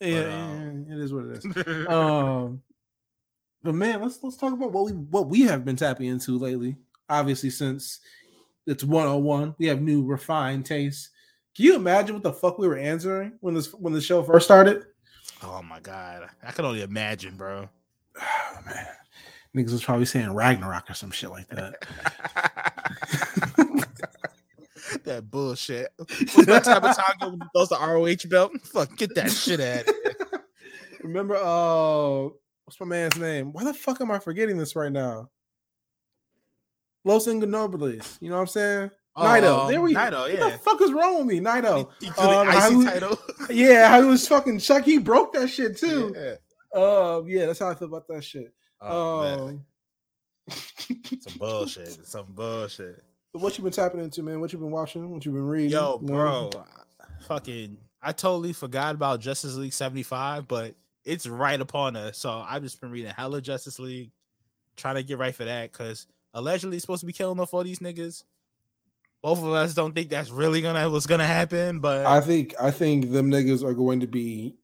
Yeah, 0.00 0.18
um, 0.24 0.84
yeah, 0.88 0.94
it 0.94 1.00
is 1.00 1.12
what 1.14 1.24
it 1.24 1.44
is. 1.44 1.86
um, 1.88 2.60
but 3.64 3.74
man, 3.74 4.02
let's 4.02 4.22
let's 4.22 4.36
talk 4.36 4.52
about 4.52 4.72
what 4.72 4.84
we 4.84 4.92
what 4.92 5.28
we 5.28 5.42
have 5.42 5.64
been 5.64 5.74
tapping 5.74 6.06
into 6.06 6.38
lately. 6.38 6.76
Obviously, 7.08 7.50
since 7.50 8.00
it's 8.66 8.84
101, 8.84 9.54
we 9.58 9.66
have 9.66 9.80
new 9.80 10.04
refined 10.04 10.66
tastes. 10.66 11.10
Can 11.56 11.64
you 11.64 11.74
imagine 11.76 12.14
what 12.14 12.22
the 12.22 12.32
fuck 12.32 12.58
we 12.58 12.68
were 12.68 12.76
answering 12.76 13.32
when 13.40 13.54
this 13.54 13.72
when 13.72 13.94
the 13.94 14.00
show 14.00 14.22
first 14.22 14.44
started? 14.44 14.84
oh 15.42 15.62
my 15.62 15.80
God, 15.80 16.28
I 16.42 16.52
can 16.52 16.64
only 16.66 16.82
imagine, 16.82 17.36
bro. 17.36 17.68
Oh, 18.56 18.60
man, 18.64 18.86
niggas 19.56 19.72
was 19.72 19.82
probably 19.82 20.06
saying 20.06 20.32
Ragnarok 20.32 20.88
or 20.88 20.94
some 20.94 21.10
shit 21.10 21.30
like 21.30 21.48
that. 21.48 21.84
that 25.04 25.28
bullshit. 25.28 25.88
That 25.98 26.62
type 26.62 26.84
of 26.84 26.96
time 27.20 27.40
goes 27.52 27.70
to 27.70 27.74
ROH 27.74 28.28
belt? 28.30 28.52
Fuck, 28.62 28.96
get 28.96 29.16
that 29.16 29.32
shit 29.32 29.58
out. 29.58 29.84
Remember, 31.02 31.34
uh, 31.34 32.28
what's 32.64 32.78
my 32.80 32.86
man's 32.86 33.16
name? 33.16 33.52
Why 33.52 33.64
the 33.64 33.74
fuck 33.74 34.00
am 34.00 34.10
I 34.10 34.18
forgetting 34.18 34.56
this 34.58 34.74
right 34.76 34.92
now? 34.92 35.30
Los 37.04 37.26
Ingobernables. 37.26 38.18
You 38.20 38.30
know 38.30 38.36
what 38.36 38.40
I'm 38.42 38.46
saying? 38.48 38.90
Naito. 39.16 39.60
Um, 39.66 39.70
there 39.70 39.80
we 39.80 39.94
Naito, 39.94 40.22
What 40.22 40.32
yeah. 40.32 40.50
the 40.50 40.58
fuck 40.58 40.80
is 40.82 40.92
wrong 40.92 41.18
with 41.18 41.26
me? 41.26 41.38
Naito. 41.40 41.88
He, 42.00 42.06
he 42.06 42.12
Um, 42.12 42.46
the 42.46 42.52
how 42.52 42.68
IC 42.70 42.76
we- 42.78 42.84
title. 42.84 43.18
Yeah, 43.50 43.88
how 43.88 44.02
he 44.02 44.08
was 44.08 44.26
fucking 44.26 44.58
Chuck. 44.58 44.84
He 44.84 44.98
broke 44.98 45.32
that 45.34 45.48
shit 45.48 45.76
too. 45.78 46.14
Yeah. 46.16 46.34
Uh, 46.80 47.22
yeah, 47.26 47.46
that's 47.46 47.60
how 47.60 47.68
I 47.68 47.74
feel 47.74 47.88
about 47.88 48.08
that 48.08 48.24
shit. 48.24 48.52
Oh, 48.80 49.20
um, 49.48 49.64
Some 50.50 51.38
bullshit. 51.38 52.06
Some 52.06 52.26
bullshit. 52.30 53.02
but 53.32 53.40
what 53.42 53.56
you 53.56 53.62
been 53.64 53.72
tapping 53.72 54.00
into, 54.00 54.22
man? 54.22 54.40
What 54.40 54.52
you 54.52 54.58
been 54.58 54.70
watching? 54.72 55.08
What 55.10 55.24
you 55.24 55.30
been 55.32 55.46
reading? 55.46 55.70
Yo, 55.70 56.00
You 56.02 56.08
know? 56.08 56.50
bro, 56.50 56.64
fucking, 57.28 57.76
I 58.02 58.12
totally 58.12 58.52
forgot 58.52 58.94
about 58.96 59.20
Justice 59.20 59.54
League 59.54 59.72
75, 59.72 60.48
but 60.48 60.74
it's 61.04 61.26
right 61.26 61.60
upon 61.60 61.96
us. 61.96 62.18
So 62.18 62.30
I've 62.30 62.62
just 62.62 62.80
been 62.80 62.90
reading 62.90 63.12
hella 63.16 63.40
Justice 63.40 63.78
League, 63.78 64.10
trying 64.76 64.96
to 64.96 65.02
get 65.02 65.18
right 65.18 65.34
for 65.34 65.44
that 65.44 65.72
because 65.72 66.06
allegedly 66.32 66.78
supposed 66.78 67.00
to 67.00 67.06
be 67.06 67.12
killing 67.12 67.38
off 67.40 67.54
all 67.54 67.62
these 67.64 67.78
niggas. 67.80 68.24
Both 69.22 69.38
of 69.38 69.48
us 69.52 69.72
don't 69.74 69.94
think 69.94 70.10
that's 70.10 70.30
really 70.30 70.60
gonna 70.60 70.90
what's 70.90 71.06
gonna 71.06 71.26
happen, 71.26 71.80
but 71.80 72.04
I 72.04 72.20
think 72.20 72.54
I 72.60 72.70
think 72.70 73.10
them 73.10 73.30
niggas 73.30 73.64
are 73.64 73.72
going 73.72 74.00
to 74.00 74.06
be 74.06 74.54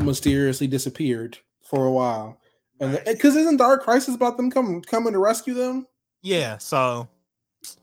mysteriously 0.00 0.66
disappeared 0.66 1.38
for 1.62 1.86
a 1.86 1.90
while, 1.90 2.38
and 2.78 3.00
because 3.06 3.36
isn't 3.36 3.56
Dark 3.56 3.84
Crisis 3.84 4.14
about 4.14 4.36
them 4.36 4.50
coming 4.50 4.82
coming 4.82 5.14
to 5.14 5.18
rescue 5.18 5.54
them? 5.54 5.86
yeah, 6.20 6.58
so 6.58 7.08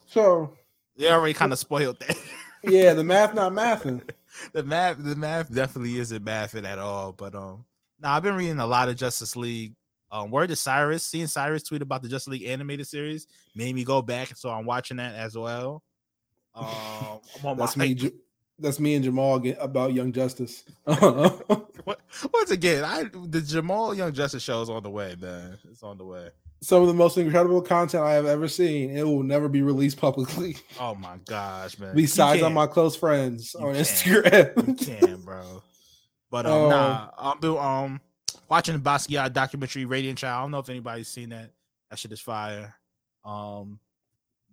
So 0.06 0.54
they 0.98 1.12
already 1.12 1.34
kind 1.34 1.52
of 1.52 1.58
spoiled 1.60 2.00
that. 2.02 2.16
yeah, 2.64 2.94
the 2.94 3.04
math 3.04 3.34
not 3.34 3.52
mathing. 3.54 4.02
the 4.54 4.62
math, 4.64 5.04
the 5.04 5.16
math 5.16 5.52
definitely 5.54 5.98
isn't 5.98 6.24
mathing 6.24 6.66
at 6.66 6.78
all. 6.78 7.12
But 7.12 7.34
um, 7.34 7.66
now 8.02 8.14
I've 8.16 8.24
been 8.24 8.36
reading 8.36 8.60
a 8.60 8.68
lot 8.68 8.90
of 8.90 8.96
Justice 8.96 9.36
League. 9.36 9.74
Um, 10.12 10.32
word 10.32 10.48
to 10.50 10.56
Cyrus, 10.56 11.04
seeing 11.04 11.28
Cyrus 11.28 11.62
tweet 11.64 11.82
about 11.84 12.02
the 12.02 12.10
Justice 12.10 12.30
League 12.32 12.44
animated 12.46 12.88
series 12.88 13.28
made 13.56 13.76
me 13.76 13.84
go 13.84 14.02
back, 14.02 14.36
so 14.36 14.50
I'm 14.50 14.66
watching 14.66 14.98
that 14.98 15.14
as 15.16 15.38
well. 15.38 15.84
Um, 16.56 16.66
I'm 17.46 17.58
That's 17.58 17.78
me. 17.78 17.94
J- 17.96 18.12
That's 18.58 18.80
me 18.80 18.96
and 18.96 19.04
Jamal 19.06 19.42
about 19.60 19.94
Young 19.94 20.12
Justice. 20.12 20.64
What- 21.86 22.02
Once 22.34 22.52
again, 22.52 22.84
I 22.84 23.04
the 23.28 23.42
Jamal 23.42 23.94
Young 23.96 24.12
Justice 24.14 24.44
show 24.44 24.62
is 24.62 24.70
on 24.70 24.84
the 24.84 24.90
way, 24.90 25.16
man. 25.20 25.58
It's 25.72 25.82
on 25.84 25.98
the 25.98 26.06
way. 26.06 26.30
Some 26.62 26.82
of 26.82 26.88
the 26.90 26.94
most 26.94 27.18
incredible 27.18 27.62
content 27.62 28.04
I 28.04 28.14
have 28.14 28.26
ever 28.26 28.48
seen. 28.50 28.90
It 28.96 29.04
will 29.04 29.24
never 29.24 29.48
be 29.48 29.62
released 29.62 29.98
publicly. 29.98 30.58
Oh 30.80 30.94
my 30.96 31.18
gosh, 31.26 31.80
man. 31.80 31.96
Besides 31.96 32.42
on 32.44 32.54
my 32.54 32.68
close 32.68 32.96
friends 32.98 33.56
You 33.58 33.66
on 33.68 33.74
can't. 33.76 33.88
Instagram. 33.88 34.68
You 34.68 34.74
can, 35.08 35.22
bro. 35.22 35.64
But 36.32 36.46
um, 36.46 36.52
Oh. 36.52 36.70
nah, 36.70 37.10
I'm 37.18 37.40
do 37.40 37.58
um 37.58 38.00
watching 38.50 38.76
the 38.76 38.80
Basquiat 38.82 39.34
documentary 39.34 39.86
Radiant 39.86 40.18
Child. 40.20 40.38
I 40.38 40.42
don't 40.44 40.52
know 40.52 40.60
if 40.60 40.70
anybody's 40.70 41.08
seen 41.08 41.30
that. 41.30 41.52
That 41.90 41.98
shit 42.00 42.12
is 42.12 42.22
fire. 42.22 42.76
Um, 43.26 43.80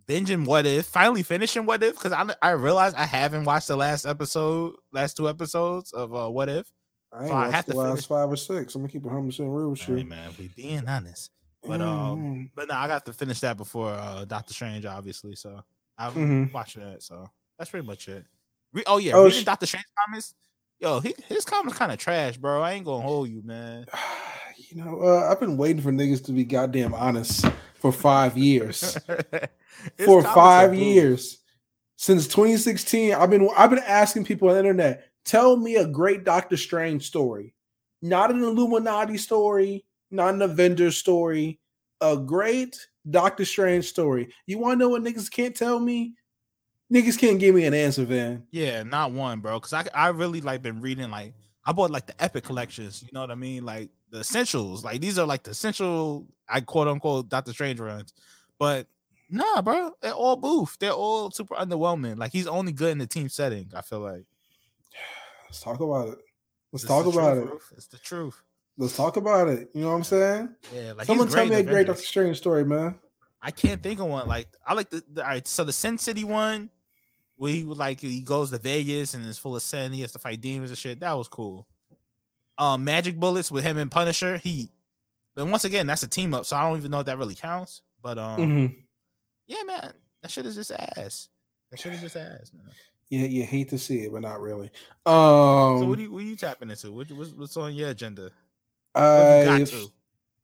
binging 0.09 0.47
What 0.47 0.67
If, 0.67 0.87
finally 0.87 1.23
finishing 1.23 1.67
What 1.67 1.83
If 1.83 1.95
because 1.95 2.13
I 2.13 2.27
I 2.43 2.51
realized 2.53 2.97
I 2.97 3.05
haven't 3.05 3.45
watched 3.45 3.69
the 3.69 3.77
last 3.77 4.07
episode, 4.07 4.77
last 4.93 5.17
two 5.17 5.29
episodes 5.29 5.93
of 5.93 6.15
uh 6.15 6.29
What 6.31 6.49
If. 6.49 6.67
I 7.13 7.21
ain't 7.21 7.29
So 7.29 7.35
I 7.37 7.51
have 7.51 7.67
the 7.67 7.73
to 7.73 7.79
last 7.79 7.89
finish- 7.91 8.07
five 8.07 8.31
or 8.31 8.37
six. 8.37 8.75
I'm 8.75 8.83
gonna 8.83 8.93
keep 8.93 9.03
it 9.03 9.07
100 9.07 9.27
percent 9.27 9.49
real 9.51 9.71
with 9.71 9.81
Hey 9.81 10.03
man, 10.03 10.31
we 10.39 10.49
being 10.49 10.87
honest. 10.89 11.31
But 11.63 11.81
um, 11.81 12.19
Mhm. 12.19 12.51
but 12.55 12.69
no, 12.69 12.75
I 12.75 12.87
got 12.87 13.05
to 13.07 13.13
finish 13.13 13.41
that 13.41 13.57
before 13.57 13.91
uh 13.91 14.25
Doctor 14.25 14.55
Strange, 14.55 14.85
obviously. 14.87 15.35
So 15.35 15.63
I'm 15.99 16.13
Mhm. 16.15 16.53
watching 16.53 16.83
that. 16.83 17.03
So 17.03 17.29
that's 17.59 17.71
pretty 17.71 17.87
much 17.87 18.09
it. 18.09 18.25
Re- 18.73 18.85
oh 18.87 18.99
yeah, 18.99 19.15
Oh, 19.15 19.25
reading 19.25 19.41
sh- 19.41 19.45
Doctor 19.45 19.67
Strange 19.67 19.87
comics. 20.07 20.35
Yo, 20.79 21.01
he, 21.01 21.15
his 21.29 21.45
comments 21.45 21.79
kind 21.79 21.93
of 21.93 21.99
trash, 21.99 22.37
bro. 22.37 22.63
I 22.63 22.73
ain't 22.73 22.85
gonna 22.85 23.03
hold 23.03 23.29
you, 23.29 23.43
man. 23.45 23.87
you 24.57 24.83
know, 24.83 25.01
uh, 25.01 25.29
I've 25.31 25.41
been 25.41 25.57
waiting 25.57 25.83
for 25.83 25.93
niggas 25.93 26.25
to 26.27 26.33
be 26.33 26.45
goddamn 26.45 26.95
honest 26.95 27.47
for 27.75 27.93
five 27.93 28.37
years. 28.37 28.99
For 30.05 30.23
five 30.23 30.75
years 30.75 31.39
since 31.97 32.27
2016 32.29 33.15
i've 33.15 33.31
been 33.31 33.49
i've 33.57 33.71
been 33.71 33.79
asking 33.81 34.25
people 34.25 34.49
on 34.49 34.55
the 34.55 34.61
internet 34.61 35.09
tell 35.25 35.57
me 35.57 35.77
a 35.77 35.87
great 35.87 36.25
doctor 36.25 36.57
strange 36.57 37.07
story 37.07 37.55
not 38.03 38.31
an 38.31 38.43
illuminati 38.43 39.17
story 39.17 39.85
not 40.11 40.35
an 40.35 40.43
avengers 40.43 40.97
story 40.97 41.59
a 42.03 42.17
great 42.17 42.87
doctor 43.09 43.45
strange 43.45 43.87
story 43.87 44.29
you 44.47 44.59
want 44.59 44.75
to 44.75 44.79
know 44.79 44.91
what 44.91 45.03
niggas 45.03 45.31
can't 45.31 45.57
tell 45.57 45.81
me 45.81 46.15
niggas 46.93 47.19
can't 47.19 47.39
give 47.39 47.55
me 47.55 47.65
an 47.65 47.75
answer 47.75 48.05
van 48.05 48.47
Yeah, 48.51 48.83
not 48.83 49.13
one, 49.13 49.41
bro. 49.41 49.59
Because 49.61 49.73
I 49.73 49.87
I 49.95 50.09
really 50.09 50.41
like 50.41 50.63
been 50.63 50.81
reading 50.81 51.11
like 51.11 51.35
I 51.65 51.73
bought 51.73 51.91
like 51.91 52.07
the 52.07 52.23
epic 52.23 52.45
collections. 52.45 53.03
You 53.03 53.09
know 53.13 53.21
what 53.21 53.31
I 53.31 53.35
mean? 53.35 53.65
Like 53.65 53.91
the 54.11 54.21
essentials. 54.21 54.85
Like 54.85 55.01
these 55.01 55.19
are 55.19 55.27
like 55.27 55.43
the 55.43 55.51
essential, 55.51 56.27
I 56.49 56.61
quote 56.61 56.89
unquote 56.89 57.29
Doctor 57.29 57.53
Strange 57.53 57.81
runs. 57.81 58.13
But 58.59 58.87
nah, 59.29 59.63
bro, 59.63 59.93
they're 60.01 60.13
all 60.13 60.37
boof. 60.37 60.77
They're 60.79 60.93
all 60.93 61.31
super 61.31 61.55
underwhelming. 61.57 62.19
Like 62.19 62.33
he's 62.33 62.47
only 62.47 62.73
good 62.73 62.93
in 62.93 62.99
the 62.99 63.07
team 63.07 63.29
setting. 63.29 63.71
I 63.75 63.83
feel 63.83 64.01
like. 64.01 64.25
let's 65.49 65.61
talk 65.61 65.81
about 65.81 66.09
it 66.09 66.19
let's 66.73 66.83
It's 66.83 66.89
talk 66.89 67.07
about 67.07 67.35
truth, 67.35 67.69
it. 67.73 67.77
It's 67.77 67.87
the 67.87 67.99
truth. 67.99 68.43
let's 68.77 68.97
talk 68.97 69.17
about 69.17 69.47
it 69.49 69.69
you 69.75 69.83
know 69.83 69.91
what 69.91 69.95
i'm 69.97 70.05
saying 70.05 70.49
Yeah, 70.75 70.93
like 70.97 71.07
someone 71.07 71.29
tell 71.29 71.47
me 71.47 71.55
a 71.55 71.63
great 71.63 71.87
doctor 71.87 72.03
strange 72.03 72.37
story 72.37 72.65
man 72.65 72.97
I 73.41 73.51
can't 73.53 73.81
think 73.81 74.01
of 74.01 74.07
one. 74.07 74.27
Like 74.27 74.49
I 74.67 74.75
like 74.75 74.91
the, 74.91 75.05
the 75.13 75.23
all 75.23 75.29
right. 75.29 75.47
So 75.47 75.63
the 75.63 75.73
Sin 75.73 75.99
City 75.99 76.25
one, 76.25 76.69
where 77.37 77.53
he 77.53 77.65
would 77.65 77.79
like 77.79 78.01
he 78.01 78.21
goes 78.21 78.51
to 78.51 78.59
Vegas 78.59 79.15
and 79.15 79.25
is 79.27 79.39
full 79.39 79.57
of 79.57 79.63
sin. 79.63 79.93
He 79.93 80.01
has 80.03 80.13
to 80.13 80.19
fight 80.19 80.41
demons 80.41 80.71
and 80.71 80.79
shit. 80.79 81.01
That 81.01 81.13
was 81.13 81.29
cool. 81.29 81.67
Um, 82.59 82.85
Magic 82.85 83.17
Bullets 83.21 83.51
with 83.51 83.65
him 83.65 83.77
and 83.77 83.91
Punisher. 83.91 84.39
He, 84.39 84.71
but 85.35 85.47
once 85.47 85.65
again, 85.65 85.87
that's 85.87 86.03
a 86.03 86.09
team 86.09 86.33
up. 86.33 86.47
So 86.47 86.57
I 86.57 86.63
don't 86.69 86.79
even 86.79 86.91
know 86.91 87.01
if 87.01 87.07
that 87.07 87.19
really 87.19 87.35
counts. 87.35 87.83
But 88.03 88.19
um, 88.19 88.41
Mhm. 88.41 88.77
yeah, 89.47 89.63
man, 89.67 89.93
that 90.23 90.31
shit 90.31 90.47
is 90.47 90.55
just 90.55 90.71
ass. 90.71 91.29
That 91.71 91.81
shit 91.81 91.93
is 91.93 92.01
just 92.01 92.17
ass, 92.17 92.51
man. 92.55 92.71
yeah 93.11 93.25
you 93.27 93.45
hate 93.45 93.69
to 93.69 93.79
see 93.79 94.01
it 94.01 94.11
but 94.13 94.21
not 94.23 94.41
really 94.41 94.69
um 95.05 95.79
So 95.79 95.87
what, 95.87 95.97
do 95.97 96.03
you, 96.03 96.11
what 96.13 96.23
are 96.23 96.27
you 96.27 96.35
tapping 96.37 96.71
into? 96.71 96.91
What, 96.91 97.11
what's, 97.13 97.31
what's 97.33 97.57
on 97.57 97.75
your 97.75 97.91
agenda? 97.91 98.31
You 98.97 99.03
I've. 99.03 99.87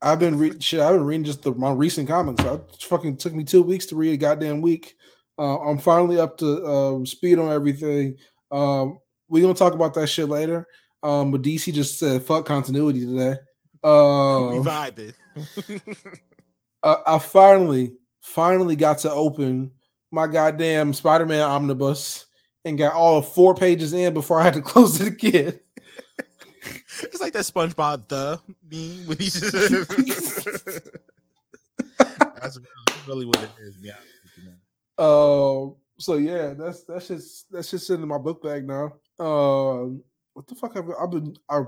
I've 0.05 0.19
been 0.19 0.37
reading 0.37 0.59
shit. 0.59 0.81
I've 0.81 0.95
been 0.95 1.05
reading 1.05 1.25
just 1.25 1.43
the, 1.43 1.53
my 1.55 1.71
recent 1.73 2.09
comics. 2.09 2.43
It 2.45 2.61
fucking 2.83 3.17
took 3.19 3.33
me 3.35 3.45
two 3.45 3.63
weeks 3.63 3.87
to 3.87 3.97
read 3.97 4.13
a 4.13 4.17
goddamn 4.17 4.61
week. 4.61 4.97
Uh, 5.39 5.59
I'm 5.61 5.79
finally 5.79 6.19
up 6.19 6.37
to 6.39 6.67
um, 6.67 7.07
speed 7.07 7.39
on 7.39 7.51
everything. 7.51 8.17
Um, 8.51 8.99
we 9.29 9.41
gonna 9.41 9.55
talk 9.55 9.75
about 9.75 9.95
that 9.95 10.09
shit 10.09 10.29
later. 10.29 10.67
Um, 11.03 11.33
but 11.33 11.43
DC 11.43 11.73
just 11.73 11.99
said 11.99 12.23
fuck 12.23 12.47
continuity 12.47 13.07
today. 13.07 13.37
we 13.83 13.89
Um, 13.89 14.65
vibing. 14.65 15.15
I, 16.83 16.97
I 17.07 17.19
finally, 17.19 17.95
finally 18.21 18.77
got 18.77 18.99
to 18.99 19.11
open 19.11 19.73
my 20.11 20.27
goddamn 20.27 20.93
Spider-Man 20.93 21.41
omnibus 21.41 22.27
and 22.65 22.79
got 22.79 22.93
all 22.93 23.23
four 23.23 23.55
pages 23.55 23.93
in 23.93 24.15
before 24.15 24.41
I 24.41 24.45
had 24.45 24.55
to 24.55 24.63
close 24.63 25.01
it 25.01 25.09
again. 25.09 25.59
It's 27.03 27.21
like 27.21 27.33
that 27.33 27.45
SpongeBob 27.45 28.09
the 28.09 28.41
meme 28.71 29.07
when 29.07 29.19
he's 29.19 29.41
just 29.41 30.81
That's 31.99 32.59
really 33.09 33.27
what 33.27 33.39
it 33.43 33.51
is. 33.61 33.77
Yeah. 33.81 33.95
Um. 34.99 35.77
So 35.99 36.17
yeah, 36.17 36.55
that's 36.55 36.85
that's 36.85 37.09
just 37.09 37.51
that's 37.51 37.71
just 37.71 37.91
in 37.91 38.07
my 38.07 38.19
book 38.19 38.43
bag 38.43 38.67
now. 38.67 38.95
Um. 39.19 40.03
What 40.35 40.47
the 40.47 40.55
fuck 40.55 40.75
have 40.75 40.89
I, 40.89 41.05
I've 41.05 41.11
been? 41.11 41.37
I 41.49 41.63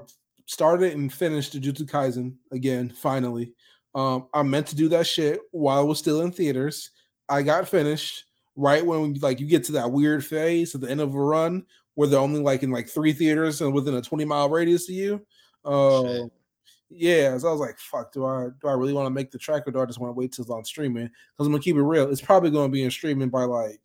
started 0.47 0.93
and 0.95 1.12
finished 1.12 1.61
Jujutsu 1.61 1.83
Kaisen 1.83 2.35
again. 2.52 2.90
Finally. 2.90 3.52
Um. 3.95 4.28
I 4.35 4.43
meant 4.43 4.66
to 4.69 4.76
do 4.76 4.88
that 4.90 5.07
shit 5.07 5.40
while 5.50 5.83
it 5.83 5.87
was 5.87 5.99
still 5.99 6.23
in 6.23 6.33
theaters. 6.33 6.90
I 7.28 7.43
got 7.43 7.69
finished 7.69 8.25
right 8.57 8.85
when 8.85 9.14
like 9.14 9.40
you 9.40 9.47
get 9.47 9.64
to 9.64 9.73
that 9.73 9.90
weird 9.90 10.25
phase 10.25 10.75
at 10.75 10.81
the 10.81 10.90
end 10.90 11.00
of 11.00 11.14
a 11.14 11.21
run 11.21 11.64
where 11.95 12.09
they're 12.09 12.21
only 12.21 12.40
like 12.40 12.62
in 12.62 12.71
like 12.71 12.88
three 12.88 13.12
theaters 13.12 13.61
and 13.61 13.73
within 13.73 13.95
a 13.95 14.02
twenty 14.02 14.25
mile 14.25 14.49
radius 14.49 14.88
of 14.88 14.95
you. 14.95 15.26
Um. 15.64 16.31
Yeah, 16.96 17.36
so 17.38 17.48
I 17.48 17.52
was 17.52 17.60
like, 17.60 17.78
"Fuck, 17.78 18.12
do 18.12 18.24
I 18.24 18.48
do 18.60 18.68
I 18.68 18.72
really 18.72 18.92
want 18.92 19.06
to 19.06 19.10
make 19.10 19.30
the 19.30 19.38
track 19.38 19.66
or 19.66 19.70
do 19.70 19.80
I 19.80 19.86
just 19.86 19.98
want 19.98 20.10
to 20.10 20.18
wait 20.18 20.32
till 20.32 20.42
it's 20.42 20.50
on 20.50 20.64
streaming?" 20.64 21.06
Because 21.06 21.46
I'm 21.46 21.52
gonna 21.52 21.62
keep 21.62 21.76
it 21.76 21.82
real, 21.82 22.10
it's 22.10 22.20
probably 22.20 22.50
gonna 22.50 22.68
be 22.68 22.84
in 22.84 22.90
streaming 22.90 23.30
by 23.30 23.44
like 23.44 23.80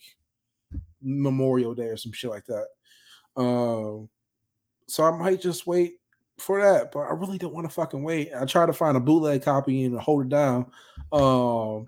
Memorial 1.01 1.73
Day 1.73 1.87
or 1.87 1.97
some 1.97 2.11
shit 2.11 2.29
like 2.29 2.45
that. 2.45 2.67
Um, 3.35 4.09
so 4.87 5.03
I 5.03 5.11
might 5.17 5.41
just 5.41 5.67
wait 5.67 5.99
for 6.37 6.61
that, 6.61 6.91
but 6.91 7.01
I 7.01 7.13
really 7.13 7.37
don't 7.37 7.53
want 7.53 7.67
to 7.67 7.73
fucking 7.73 8.03
wait. 8.03 8.31
I 8.33 8.45
try 8.45 8.65
to 8.65 8.73
find 8.73 8.97
a 8.97 8.99
bootleg 8.99 9.43
copy 9.43 9.85
and 9.85 9.99
hold 9.99 10.23
it 10.23 10.29
down. 10.29 10.65
Um, 11.11 11.87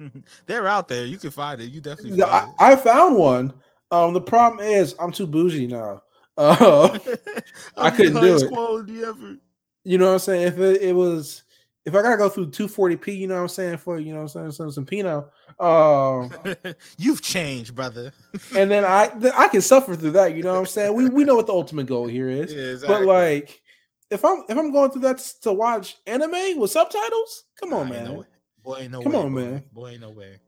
They're 0.46 0.66
out 0.66 0.88
there. 0.88 1.06
You 1.06 1.18
can 1.18 1.30
find 1.30 1.60
it. 1.60 1.70
You 1.70 1.80
definitely. 1.80 2.18
yeah, 2.18 2.26
Find 2.26 2.54
I, 2.58 2.72
I 2.72 2.76
found 2.76 3.16
one. 3.16 3.52
Um, 3.90 4.12
the 4.12 4.20
problem 4.20 4.66
is 4.66 4.94
I'm 4.98 5.12
too 5.12 5.26
bougie 5.26 5.66
now. 5.66 6.02
Uh. 6.36 6.98
I 7.76 7.90
couldn't 7.90 8.20
do 8.20 8.36
it. 8.36 9.38
You 9.84 9.98
know 9.98 10.06
what 10.06 10.12
I'm 10.14 10.18
saying? 10.18 10.48
If 10.48 10.58
it, 10.58 10.82
it 10.82 10.94
was, 10.94 11.42
if 11.84 11.94
I 11.94 12.02
gotta 12.02 12.16
go 12.16 12.28
through 12.28 12.50
240p, 12.50 13.16
you 13.18 13.26
know 13.26 13.34
what 13.36 13.42
I'm 13.42 13.48
saying 13.48 13.76
for 13.76 13.98
you 13.98 14.12
know 14.12 14.22
what 14.22 14.34
I'm 14.34 14.50
saying 14.50 14.52
some, 14.52 14.70
some 14.70 14.86
Pinot, 14.86 15.26
um, 15.60 16.32
You've 16.98 17.22
changed, 17.22 17.74
brother. 17.74 18.12
and 18.56 18.70
then 18.70 18.84
I 18.84 19.08
then 19.16 19.32
I 19.36 19.48
can 19.48 19.60
suffer 19.60 19.94
through 19.94 20.12
that. 20.12 20.34
You 20.34 20.42
know 20.42 20.52
what 20.54 20.60
I'm 20.60 20.66
saying? 20.66 20.94
We 20.94 21.08
we 21.08 21.24
know 21.24 21.36
what 21.36 21.46
the 21.46 21.52
ultimate 21.52 21.86
goal 21.86 22.06
here 22.06 22.28
is, 22.28 22.82
but 22.86 23.02
like 23.02 23.62
if 24.10 24.24
I'm 24.24 24.42
if 24.48 24.56
I'm 24.56 24.72
going 24.72 24.90
through 24.90 25.02
that 25.02 25.18
to 25.42 25.52
watch 25.52 25.96
anime 26.06 26.58
with 26.58 26.70
subtitles, 26.70 27.44
come 27.60 27.72
on, 27.72 27.92
ain't 27.92 28.04
no 28.04 28.12
man. 28.14 28.26
boy, 28.62 28.76
ain't 28.80 28.92
no 28.92 29.02
Come 29.02 29.12
way, 29.12 29.18
on, 29.18 29.32
boy. 29.32 29.40
man. 29.40 29.64
Boy, 29.72 29.88
ain't 29.90 30.00
no 30.00 30.10
way. 30.10 30.40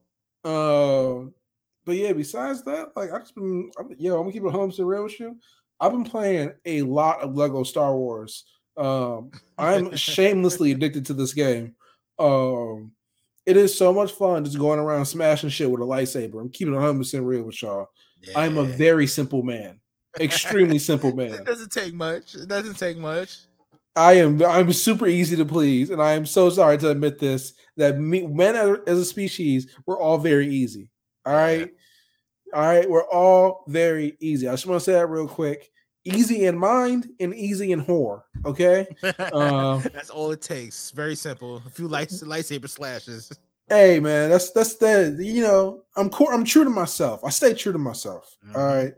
Uh, 0.45 1.31
but 1.85 1.97
yeah, 1.97 2.12
besides 2.12 2.62
that, 2.64 2.97
like 2.97 3.12
I 3.12 3.19
just 3.19 3.35
been, 3.35 3.71
I'm, 3.78 3.95
yo, 3.99 4.14
I'm 4.16 4.23
gonna 4.23 4.33
keep 4.33 4.45
it 4.45 4.50
home 4.50 4.73
to 4.73 4.85
real 4.85 5.05
with 5.05 5.21
you. 5.21 5.37
I've 5.78 5.93
been 5.93 6.05
playing 6.05 6.52
a 6.64 6.83
lot 6.83 7.21
of 7.21 7.37
Lego 7.37 7.62
Star 7.62 7.95
Wars. 7.95 8.45
Um, 8.76 9.30
I'm 9.59 9.97
shamelessly 9.97 10.73
addicted 10.73 11.06
to 11.06 11.14
this 11.14 11.33
game. 11.33 11.75
Um, 12.18 12.92
it 13.45 13.56
is 13.56 13.76
so 13.76 13.92
much 13.92 14.12
fun 14.12 14.45
just 14.45 14.59
going 14.59 14.80
around 14.80 15.06
smashing 15.06 15.50
shit 15.50 15.71
with 15.71 15.80
a 15.80 15.85
lightsaber. 15.85 16.40
I'm 16.40 16.50
keeping 16.50 16.75
100 16.75 16.99
percent 16.99 17.25
real 17.25 17.45
with 17.45 17.62
y'all. 17.62 17.88
I'm 18.35 18.59
a 18.59 18.64
very 18.64 19.06
simple 19.06 19.42
man, 19.42 19.80
extremely 20.18 20.78
simple 20.78 21.12
man. 21.16 21.35
It 21.35 21.45
doesn't 21.45 21.71
take 21.71 21.95
much. 21.95 22.35
It 22.35 22.49
doesn't 22.49 22.78
take 22.78 22.97
much. 22.99 23.38
I 23.95 24.14
am 24.14 24.45
I'm 24.45 24.73
super 24.73 25.06
easy 25.06 25.37
to 25.37 25.45
please, 25.45 25.90
and 25.90 26.02
I 26.02 26.12
am 26.12 26.26
so 26.26 26.50
sorry 26.50 26.76
to 26.78 26.90
admit 26.90 27.18
this 27.18 27.54
that 27.78 27.99
me, 27.99 28.26
men 28.26 28.54
as 28.54 28.78
as 28.87 28.99
a 28.99 29.04
species, 29.04 29.75
we're 29.87 29.99
all 29.99 30.18
very 30.18 30.49
easy. 30.49 30.90
All 31.25 31.33
right, 31.33 31.71
all 32.52 32.62
right, 32.62 32.88
we're 32.88 33.09
all 33.09 33.64
very 33.68 34.16
easy. 34.21 34.49
I 34.49 34.52
just 34.52 34.66
want 34.66 34.80
to 34.80 34.85
say 34.85 34.92
that 34.92 35.06
real 35.06 35.26
quick. 35.26 35.71
Easy 36.06 36.44
in 36.46 36.56
mind 36.56 37.08
and 37.20 37.34
easy 37.34 37.72
in 37.72 37.84
whore. 37.84 38.22
Okay. 38.44 38.86
Um, 39.32 39.82
That's 39.92 40.10
all 40.10 40.30
it 40.32 40.40
takes. 40.42 40.90
Very 40.92 41.16
simple. 41.16 41.62
A 41.66 41.70
few 41.70 41.88
light, 41.88 42.08
lightsaber 42.08 42.68
slashes. 42.68 43.32
hey 43.68 43.98
man, 43.98 44.30
that's 44.30 44.50
that's 44.52 44.76
the 44.76 45.16
you 45.18 45.42
know 45.42 45.82
I'm 45.96 46.08
core. 46.10 46.32
I'm 46.32 46.44
true 46.44 46.64
to 46.64 46.70
myself. 46.70 47.20
I 47.25 47.30
stay 47.30 47.52
true 47.54 47.72
to 47.72 47.78
myself. 47.78 48.36
All 48.54 48.60
Mhm. 48.62 48.84
right. 48.84 48.94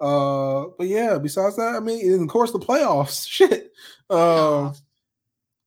Uh, 0.00 0.70
but 0.78 0.86
yeah. 0.86 1.18
Besides 1.18 1.56
that, 1.56 1.74
I 1.74 1.80
mean, 1.80 2.12
and 2.12 2.22
of 2.22 2.28
course 2.28 2.52
the 2.52 2.58
playoffs. 2.58 3.26
Shit. 3.36 3.72
Um. 4.10 4.74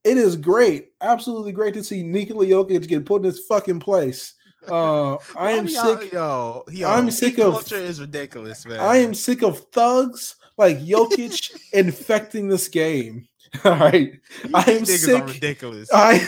it 0.04 0.18
is 0.18 0.36
great, 0.38 0.92
absolutely 1.02 1.52
great 1.52 1.74
to 1.74 1.84
see 1.84 2.02
Nikola 2.04 2.46
Jokic 2.46 2.88
get 2.88 3.06
put 3.06 3.18
in 3.22 3.26
his 3.26 3.40
fucking 3.46 3.80
place. 3.82 4.34
Uh, 4.68 5.16
I 5.38 5.52
am 5.52 5.68
sick. 5.70 6.12
Yo, 6.12 6.64
yo, 6.70 6.90
I'm 6.90 7.10
sick 7.10 7.38
of- 7.38 7.54
culture 7.54 7.78
is 7.78 8.02
ridiculous, 8.02 8.66
man. 8.66 8.80
I 8.82 8.98
am 8.98 9.14
sick 9.14 9.42
of 9.42 9.60
thugs 9.72 10.36
like 10.58 10.80
Jokic 10.80 11.52
infecting 11.74 12.48
this 12.48 12.68
game. 12.68 13.28
All 13.64 13.72
right, 13.78 14.12
You 14.44 14.52
I 14.54 14.60
am 14.72 14.84
niggas 14.84 15.20
are 15.22 15.26
ridiculous. 15.26 15.90
I 15.94 16.20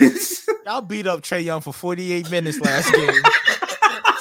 Y'all 0.66 0.82
beat 0.82 1.06
up 1.08 1.22
Trae 1.22 1.44
Young 1.44 1.60
for 1.62 1.74
48 1.74 2.32
minutes 2.32 2.60
last 2.62 2.94
game. 2.94 3.22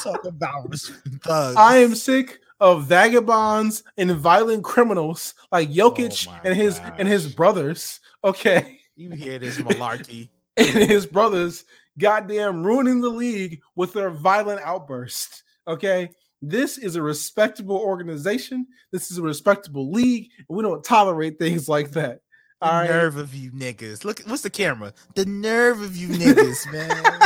Talk 0.02 0.24
about 0.24 0.74
thugs. 1.22 1.56
I 1.56 1.78
am 1.78 1.94
sick 1.94 2.40
of 2.60 2.86
vagabonds 2.86 3.84
and 3.98 4.10
violent 4.12 4.64
criminals 4.64 5.34
like 5.52 5.68
oh 5.68 5.72
Jokic 5.72 6.26
Oh 6.28 6.40
and 6.44 6.56
his 6.56 6.80
and 6.98 7.06
his 7.06 7.32
brothers. 7.32 8.00
Okay, 8.24 8.78
You 8.96 9.10
hear 9.10 9.38
this 9.38 9.58
malarkey? 9.58 10.28
and 10.56 10.66
his 10.68 11.06
brothers 11.06 11.64
goddamn 11.98 12.64
ruining 12.64 13.00
the 13.00 13.08
league 13.08 13.60
with 13.76 13.92
their 13.92 14.10
violent 14.10 14.60
outbursts. 14.62 15.42
Okay. 15.68 16.10
This 16.40 16.78
is 16.78 16.94
a 16.96 17.02
respectable 17.02 17.76
organization. 17.76 18.66
This 18.92 19.10
is 19.10 19.18
a 19.18 19.22
respectable 19.22 19.90
league, 19.90 20.30
and 20.48 20.56
we 20.56 20.62
don't 20.62 20.84
tolerate 20.84 21.38
things 21.38 21.68
like 21.74 21.90
that. 21.92 22.20
The 22.60 22.66
All 22.66 22.72
right. 22.80 22.90
nerve 22.90 23.16
of 23.16 23.34
you 23.34 23.50
niggas. 23.52 24.04
Look, 24.04 24.20
what's 24.26 24.42
the 24.42 24.50
camera? 24.50 24.92
The 25.14 25.26
nerve 25.26 25.80
of 25.80 25.96
you 25.96 26.08
niggas, 26.08 26.72
man. 26.72 27.20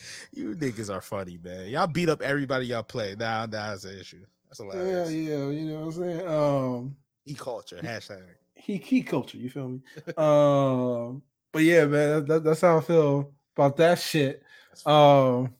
you 0.32 0.54
niggas 0.54 0.94
are 0.94 1.00
funny, 1.00 1.38
man. 1.42 1.68
Y'all 1.68 1.86
beat 1.86 2.08
up 2.08 2.22
everybody 2.22 2.66
y'all 2.66 2.82
play. 2.82 3.16
Now 3.18 3.46
that's 3.46 3.84
an 3.84 3.98
issue. 3.98 4.24
That's 4.48 4.60
a 4.60 4.64
hilarious. 4.64 5.10
yeah, 5.10 5.18
yeah. 5.36 5.48
you 5.50 5.64
know 5.70 5.80
what 5.86 5.86
I'm 5.86 5.92
saying? 5.92 6.28
Um 6.28 6.96
E 7.26 7.34
culture 7.34 7.78
hashtag. 7.82 8.22
he 8.54 8.78
key 8.78 9.02
culture, 9.02 9.36
you 9.38 9.50
feel 9.50 9.68
me? 9.68 9.80
um 10.16 11.22
but 11.52 11.62
yeah, 11.62 11.84
man, 11.86 12.08
that, 12.10 12.26
that- 12.28 12.44
that's 12.44 12.60
how 12.60 12.78
I 12.78 12.80
feel 12.80 13.32
about 13.56 13.76
that 13.78 13.98
shit. 13.98 14.42
Um 14.86 15.54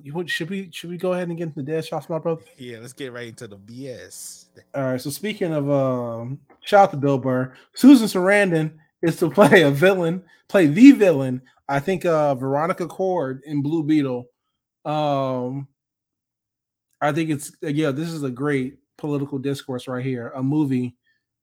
you 0.00 0.14
would 0.14 0.30
should 0.30 0.48
we 0.48 0.70
should 0.72 0.90
we 0.90 0.96
go 0.96 1.12
ahead 1.12 1.28
and 1.28 1.36
get 1.36 1.44
into 1.44 1.56
the 1.56 1.70
dead 1.70 1.84
shots, 1.84 2.08
my 2.08 2.18
brother? 2.18 2.42
yeah, 2.56 2.78
let's 2.78 2.92
get 2.92 3.12
right 3.12 3.28
into 3.28 3.46
the 3.46 3.56
BS. 3.56 4.46
All 4.74 4.92
right. 4.92 5.00
So 5.00 5.10
speaking 5.10 5.52
of 5.52 5.70
um, 5.70 6.40
shout 6.60 6.84
out 6.84 6.90
to 6.92 6.96
Bill 6.96 7.18
Burr, 7.18 7.54
Susan 7.74 8.06
Sarandon 8.06 8.72
is 9.02 9.16
to 9.16 9.30
play 9.30 9.62
a 9.62 9.70
villain, 9.70 10.22
play 10.48 10.66
the 10.66 10.92
villain. 10.92 11.42
I 11.68 11.80
think 11.80 12.04
uh 12.04 12.34
Veronica 12.34 12.86
Cord 12.86 13.42
in 13.44 13.62
Blue 13.62 13.82
Beetle. 13.82 14.26
Um, 14.84 15.68
I 17.00 17.12
think 17.12 17.30
it's 17.30 17.52
yeah. 17.60 17.90
This 17.90 18.08
is 18.08 18.22
a 18.22 18.30
great 18.30 18.78
political 18.96 19.38
discourse 19.38 19.88
right 19.88 20.04
here. 20.04 20.32
A 20.34 20.42
movie 20.42 20.96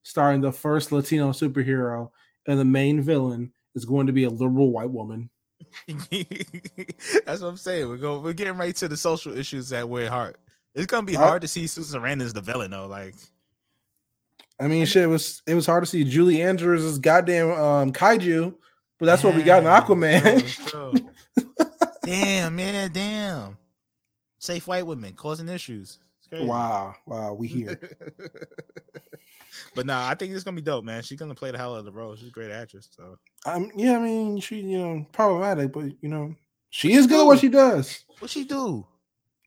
starring 0.03 0.41
the 0.41 0.51
first 0.51 0.91
Latino 0.91 1.31
superhero, 1.31 2.09
and 2.47 2.59
the 2.59 2.65
main 2.65 3.01
villain 3.01 3.51
is 3.75 3.85
going 3.85 4.07
to 4.07 4.13
be 4.13 4.23
a 4.23 4.29
liberal 4.29 4.71
white 4.71 4.89
woman. 4.89 5.29
That's 5.87 7.41
what 7.41 7.47
I'm 7.47 7.57
saying. 7.57 7.87
We're 7.89 7.97
going. 7.97 8.23
We're 8.23 8.33
getting 8.33 8.57
right 8.57 8.75
to 8.77 8.87
the 8.87 8.97
social 8.97 9.37
issues 9.37 9.69
that 9.69 9.87
weigh 9.87 10.07
hard. 10.07 10.35
It's 10.75 10.85
gonna 10.85 11.05
be 11.05 11.17
I- 11.17 11.21
hard 11.21 11.41
to 11.41 11.47
see 11.47 11.67
Susan 11.67 12.01
Sarandon 12.01 12.21
as 12.23 12.33
the 12.33 12.41
villain, 12.41 12.71
though. 12.71 12.87
Like, 12.87 13.15
I 14.59 14.67
mean, 14.67 14.85
shit, 14.85 15.03
it 15.03 15.07
was 15.07 15.41
it 15.47 15.55
was 15.55 15.65
hard 15.65 15.83
to 15.83 15.89
see 15.89 16.03
Julie 16.03 16.41
Andrews 16.41 16.83
as 16.83 16.99
goddamn 16.99 17.51
um, 17.51 17.91
kaiju, 17.93 18.53
but 18.99 19.05
that's 19.05 19.23
what 19.23 19.35
we 19.35 19.43
got 19.43 19.63
in 19.63 19.69
Aquaman. 19.69 21.09
damn, 22.03 22.55
man, 22.55 22.91
damn. 22.91 23.57
Safe 24.39 24.65
white 24.67 24.85
women 24.85 25.13
causing 25.13 25.49
issues. 25.49 25.99
Wow, 26.31 26.95
wow, 27.07 27.33
we 27.33 27.47
here. 27.47 27.79
but 29.75 29.85
nah, 29.85 30.07
I 30.07 30.15
think 30.15 30.33
it's 30.33 30.43
gonna 30.43 30.55
be 30.55 30.61
dope, 30.61 30.83
man. 30.85 31.01
She's 31.03 31.19
gonna 31.19 31.35
play 31.35 31.51
the 31.51 31.57
hell 31.57 31.73
out 31.75 31.79
of 31.79 31.85
the 31.85 31.91
role. 31.91 32.15
She's 32.15 32.27
a 32.29 32.31
great 32.31 32.51
actress. 32.51 32.89
So 32.95 33.17
Um, 33.45 33.71
yeah, 33.75 33.97
I 33.97 33.99
mean, 34.01 34.39
she, 34.39 34.59
you 34.61 34.77
know, 34.79 35.05
problematic, 35.11 35.71
but 35.73 35.85
you 36.01 36.09
know, 36.09 36.35
she 36.69 36.89
What 36.89 36.97
is 36.97 37.03
she 37.05 37.09
good 37.09 37.21
at 37.21 37.25
what 37.25 37.39
she 37.39 37.49
does. 37.49 38.05
what 38.19 38.29
she 38.31 38.43
do? 38.45 38.85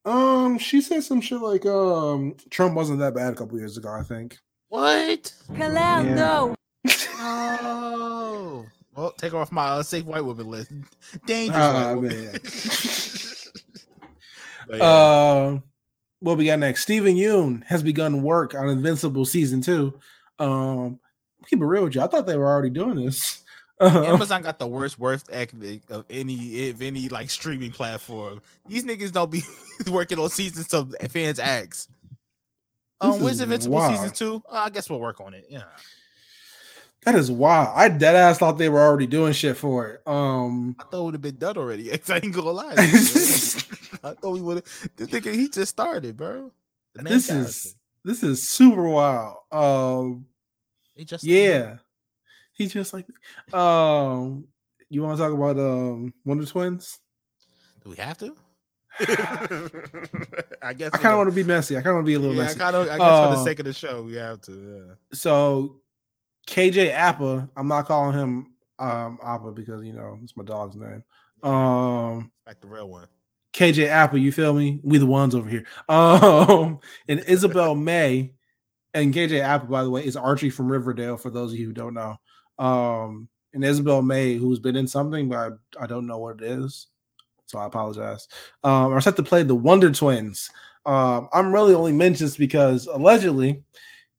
Um, 0.05 0.59
she 0.59 0.81
said 0.81 1.05
some 1.05 1.21
shit 1.21 1.41
like, 1.41 1.65
um, 1.67 2.35
Trump 2.51 2.75
wasn't 2.75 2.99
that 2.99 3.15
bad 3.15 3.33
a 3.33 3.37
couple 3.37 3.57
years 3.59 3.77
ago, 3.77 3.89
I 3.91 4.03
think. 4.03 4.39
What? 4.69 5.33
Calando. 5.51 6.55
Oh, 7.21 8.67
well, 8.97 9.13
take 9.13 9.31
her 9.33 9.39
off 9.39 9.53
my 9.53 9.65
uh, 9.67 9.83
safe 9.85 10.05
white 10.05 10.25
woman 10.25 10.49
list. 10.49 10.73
Dangerous 11.27 11.57
Ah, 11.65 11.85
white 11.89 11.95
woman. 11.95 12.25
man. 12.25 12.41
But 14.69 14.79
yeah. 14.79 14.85
Uh, 14.85 15.59
what 16.23 16.39
we 16.39 16.47
got 16.47 16.59
next? 16.59 16.83
Steven 16.83 17.15
Yeun 17.17 17.65
has 17.65 17.83
begun 17.83 18.23
work 18.23 18.55
on 18.55 18.69
Invincible 18.69 19.25
season 19.25 19.61
two. 19.61 19.99
Um, 20.39 20.99
keep 21.47 21.61
it 21.61 21.65
real 21.65 21.85
with 21.85 21.95
you. 21.95 22.01
I 22.03 22.07
thought 22.07 22.27
they 22.27 22.37
were 22.37 22.49
already 22.49 22.71
doing 22.71 23.05
this. 23.05 23.43
Uh, 23.81 24.03
Amazon 24.07 24.43
got 24.43 24.59
the 24.59 24.67
worst 24.67 24.99
worst 24.99 25.29
ethic 25.33 25.83
of 25.91 26.05
any 26.09 26.35
if 26.69 26.81
any 26.81 27.09
like 27.09 27.31
streaming 27.31 27.73
platform. 27.73 28.41
These 28.69 28.85
niggas 28.85 29.13
don't 29.13 29.31
be 29.31 29.43
working 29.91 30.19
on 30.19 30.31
seasons 30.31 30.69
so 30.69 30.89
fans 31.11 31.39
ask. 31.39 31.89
This 31.89 31.89
Um, 33.01 33.21
when's 33.21 33.41
Invincible 33.41 33.75
wild. 33.77 33.95
season 33.97 34.11
two? 34.15 34.43
Uh, 34.49 34.63
I 34.67 34.71
guess 34.71 34.89
we'll 34.89 35.01
work 35.01 35.21
on 35.21 35.35
it. 35.35 35.47
Yeah. 35.51 35.65
That 37.05 37.15
is 37.15 37.31
wild. 37.31 37.71
I 37.75 37.89
dead 37.89 38.15
ass 38.15 38.39
thought 38.39 38.59
they 38.59 38.69
were 38.69 38.81
already 38.81 39.07
doing 39.07 39.33
shit 39.33 39.57
for 39.57 39.89
it. 39.89 40.03
Um, 40.07 40.77
I 40.79 40.85
thought 40.85 41.01
it 41.01 41.05
would 41.05 41.15
have 41.15 41.23
been 41.23 41.37
done 41.37 41.57
already. 41.57 41.93
I 41.93 41.97
ain't 42.23 42.33
gonna 42.33 42.51
lie. 42.51 42.75
to 42.75 42.83
you, 42.83 42.93
man. 42.93 43.99
I 44.05 44.15
thought 44.15 44.31
we 44.33 44.41
would 44.41 44.57
have. 44.57 44.65
Nigga, 45.09 45.33
he 45.35 45.49
just 45.49 45.71
started, 45.71 46.17
bro. 46.17 46.53
This 46.95 47.27
character. 47.29 47.49
is 47.49 47.75
this 48.05 48.23
is 48.23 48.49
super 48.49 48.89
wild. 48.89 49.37
Um, 49.51 50.27
He 50.95 51.05
just 51.05 51.25
Yeah. 51.25 51.77
He's 52.55 52.73
just 52.73 52.93
like 52.93 53.07
um 53.55 54.45
you 54.91 55.03
want 55.03 55.17
to 55.17 55.23
talk 55.25 55.33
about 55.33 55.59
um 55.59 56.13
Wonder 56.25 56.45
Twins? 56.47 56.99
Do 57.83 57.91
we 57.91 57.97
have 57.97 58.19
to? 58.19 58.37
I 60.63 60.73
guess. 60.75 60.91
I 60.93 60.99
kind 60.99 61.13
of 61.13 61.19
want 61.19 61.31
to 61.31 61.35
be 61.35 61.45
messy. 61.45 61.77
I 61.77 61.81
kind 61.81 61.89
of 61.89 61.95
want 61.97 62.05
to 62.07 62.11
be 62.11 62.15
a 62.15 62.19
little 62.19 62.37
Yeah, 62.37 62.43
I 62.43 62.45
messy. 62.47 62.59
kind 62.59 62.77
of. 62.77 62.83
I 62.89 62.99
guess 62.99 63.21
for 63.21 63.35
the 63.35 63.41
Uh, 63.41 63.45
sake 63.45 63.59
of 63.61 63.65
the 63.65 63.73
show, 63.73 64.03
we 64.03 64.15
have 64.17 64.41
to. 64.43 64.53
Yeah. 64.53 64.95
So 65.15 65.81
KJ 66.47 66.93
Appa, 66.93 67.49
I'm 67.57 67.69
not 67.69 67.87
calling 67.87 68.19
him 68.19 68.47
um 68.79 69.19
Appa 69.23 69.53
because 69.53 69.85
you 69.85 69.93
know 69.93 70.19
it's 70.23 70.37
my 70.37 70.45
dog's 70.45 70.77
name. 70.77 71.05
Um 71.43 72.31
Like 72.47 72.61
the 72.61 72.69
real 72.69 72.89
one. 72.89 73.07
KJ 73.53 73.89
Apple, 73.89 74.19
you 74.19 74.33
feel 74.33 74.55
me? 74.55 74.81
We 74.83 74.99
the 74.99 75.07
ones 75.07 75.35
over 75.35 75.49
here. 75.49 75.67
Um, 75.89 76.81
and 77.09 77.21
Isabel 77.27 77.75
May 77.77 78.33
and 78.95 79.15
KJ 79.15 79.41
Apple, 79.41 79.69
by 79.69 79.83
the 79.83 79.91
way, 79.91 80.05
is 80.05 80.17
Archie 80.17 80.51
from 80.51 80.71
Riverdale. 80.71 81.17
For 81.17 81.31
those 81.31 81.53
of 81.53 81.59
you 81.59 81.67
who 81.67 81.73
don't 81.73 81.95
know, 81.95 82.17
um, 82.59 83.29
and 83.55 83.65
Isabel 83.65 84.03
May, 84.03 84.35
who's 84.37 84.59
been 84.59 84.77
in 84.77 84.87
something, 84.87 85.29
but 85.29 85.39
I, 85.79 85.85
I 85.85 85.87
don't 85.87 86.07
know 86.07 86.19
what 86.19 86.41
it 86.41 86.43
is, 86.43 86.89
so 87.47 87.59
I 87.59 87.67
apologize. 87.67 88.29
Um, 88.65 88.93
are 88.93 89.01
set 89.01 89.17
to 89.17 89.23
play 89.23 89.43
the 89.43 89.55
Wonder 89.55 89.91
Twins. 89.91 90.51
Um, 90.85 91.29
I'm 91.33 91.53
really 91.53 91.75
only 91.75 91.93
mentioning 91.93 92.29
this 92.29 92.37
because 92.37 92.87
allegedly, 92.87 93.63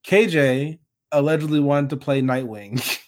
KJ 0.05 0.79
allegedly 1.13 1.59
wanted 1.59 1.91
to 1.91 1.97
play 1.97 2.21
Nightwing. 2.21 2.99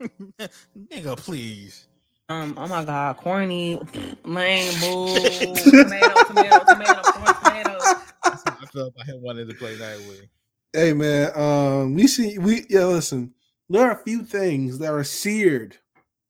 Nigga, 0.00 1.16
please. 1.16 1.86
Um, 2.28 2.54
oh 2.56 2.68
my 2.68 2.84
god, 2.84 3.16
corny, 3.16 3.80
lame, 4.24 4.80
bull, 4.80 5.14
tomato, 5.16 6.24
tomato, 6.28 6.64
tomato, 6.64 7.02
tomato. 7.42 7.78
That's 8.24 8.42
how 8.44 8.56
I 8.60 8.66
feel 8.72 8.86
about 8.86 9.06
him 9.06 9.20
wanting 9.20 9.48
to 9.48 9.54
play 9.54 9.76
Nightwing. 9.76 10.28
Hey 10.72 10.92
man, 10.92 11.32
um, 11.34 11.94
we 11.94 12.06
see 12.06 12.38
we 12.38 12.66
yeah. 12.70 12.84
Listen, 12.84 13.34
there 13.68 13.82
are 13.82 14.00
a 14.00 14.04
few 14.04 14.22
things 14.22 14.78
that 14.78 14.92
are 14.92 15.02
seared, 15.02 15.76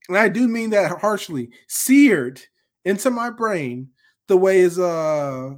and 0.08 0.16
I 0.16 0.28
do 0.28 0.48
mean 0.48 0.70
that 0.70 1.00
harshly, 1.00 1.50
seared 1.68 2.40
into 2.86 3.10
my 3.10 3.28
brain. 3.28 3.90
The 4.28 4.38
way 4.38 4.60
is 4.60 4.78
uh 4.78 5.50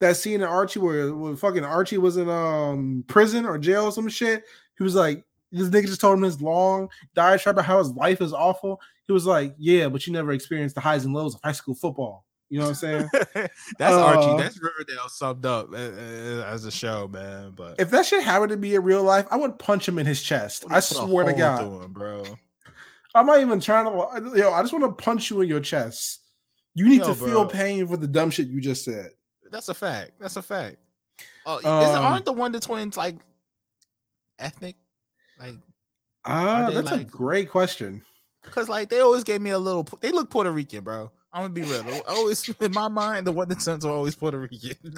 that 0.00 0.16
scene 0.18 0.42
in 0.42 0.42
Archie 0.42 0.80
where 0.80 1.14
when 1.14 1.36
fucking 1.36 1.64
Archie 1.64 1.96
was 1.96 2.18
in 2.18 2.28
um 2.28 3.04
prison 3.08 3.46
or 3.46 3.56
jail 3.56 3.86
or 3.86 3.92
some 3.92 4.08
shit. 4.10 4.44
He 4.78 4.84
was 4.84 4.94
like, 4.94 5.24
this 5.52 5.68
nigga 5.68 5.86
just 5.86 6.00
told 6.00 6.18
him 6.18 6.24
his 6.24 6.40
long 6.40 6.88
diatribe 7.14 7.54
about 7.56 7.64
how 7.64 7.78
his 7.78 7.90
life 7.90 8.20
is 8.20 8.32
awful. 8.32 8.80
He 9.06 9.12
was 9.12 9.26
like, 9.26 9.54
yeah, 9.58 9.88
but 9.88 10.06
you 10.06 10.12
never 10.12 10.32
experienced 10.32 10.74
the 10.74 10.80
highs 10.80 11.04
and 11.04 11.14
lows 11.14 11.34
of 11.34 11.40
high 11.42 11.52
school 11.52 11.74
football. 11.74 12.24
You 12.48 12.60
know 12.60 12.66
what 12.66 12.70
I'm 12.70 12.74
saying? 12.76 13.08
That's 13.78 13.94
Uh, 13.94 14.04
Archie. 14.04 14.42
That's 14.42 14.60
Riverdale 14.62 15.08
summed 15.08 15.46
up 15.46 15.72
uh, 15.72 15.76
uh, 15.76 16.44
as 16.46 16.64
a 16.64 16.70
show, 16.70 17.08
man. 17.08 17.52
But 17.56 17.80
if 17.80 17.90
that 17.90 18.06
shit 18.06 18.22
happened 18.22 18.50
to 18.50 18.56
be 18.56 18.74
in 18.74 18.84
real 18.84 19.02
life, 19.02 19.26
I 19.30 19.36
would 19.36 19.58
punch 19.58 19.88
him 19.88 19.98
in 19.98 20.06
his 20.06 20.22
chest. 20.22 20.64
I 20.70 20.80
swear 20.80 21.24
to 21.24 21.32
God. 21.32 21.60
through 21.60 21.82
him, 21.82 21.92
bro. 21.92 22.24
I'm 23.14 23.26
not 23.26 23.40
even 23.40 23.60
trying 23.60 23.86
to. 23.86 24.38
Yo, 24.38 24.52
I 24.52 24.62
just 24.62 24.72
want 24.72 24.84
to 24.84 24.92
punch 24.92 25.30
you 25.30 25.40
in 25.40 25.48
your 25.48 25.60
chest. 25.60 26.20
You 26.74 26.88
need 26.88 27.00
Yo, 27.00 27.06
to 27.08 27.14
feel 27.14 27.46
pain 27.46 27.86
for 27.88 27.96
the 27.96 28.06
dumb 28.06 28.30
shit 28.30 28.48
you 28.48 28.60
just 28.60 28.84
said. 28.84 29.10
That's 29.50 29.68
a 29.68 29.74
fact. 29.74 30.12
That's 30.20 30.36
a 30.36 30.42
fact. 30.42 30.76
Oh, 31.46 31.58
is, 31.58 31.64
Um, 31.64 32.04
aren't 32.04 32.26
the 32.26 32.32
Wonder 32.32 32.60
Twins 32.60 32.96
like 32.96 33.16
ethnic? 34.38 34.76
Like, 35.38 35.54
Ah, 36.24 36.68
they 36.68 36.74
that's 36.74 36.90
a 36.92 37.04
great 37.04 37.48
question. 37.50 38.02
cause 38.42 38.68
like 38.68 38.88
they 38.88 39.00
always 39.00 39.22
gave 39.24 39.40
me 39.40 39.50
a 39.50 39.58
little. 39.58 39.86
They 40.00 40.10
look 40.10 40.30
Puerto 40.30 40.50
Rican, 40.50 40.82
bro. 40.82 41.10
I'm 41.32 41.42
gonna 41.42 41.54
be 41.54 41.62
real. 41.62 41.84
Always 42.08 42.48
in 42.60 42.72
my 42.72 42.88
mind, 42.88 43.26
the 43.26 43.32
Wonder 43.32 43.54
Twins 43.54 43.84
are 43.84 43.92
always 43.92 44.14
Puerto 44.16 44.38
Rican. 44.38 44.94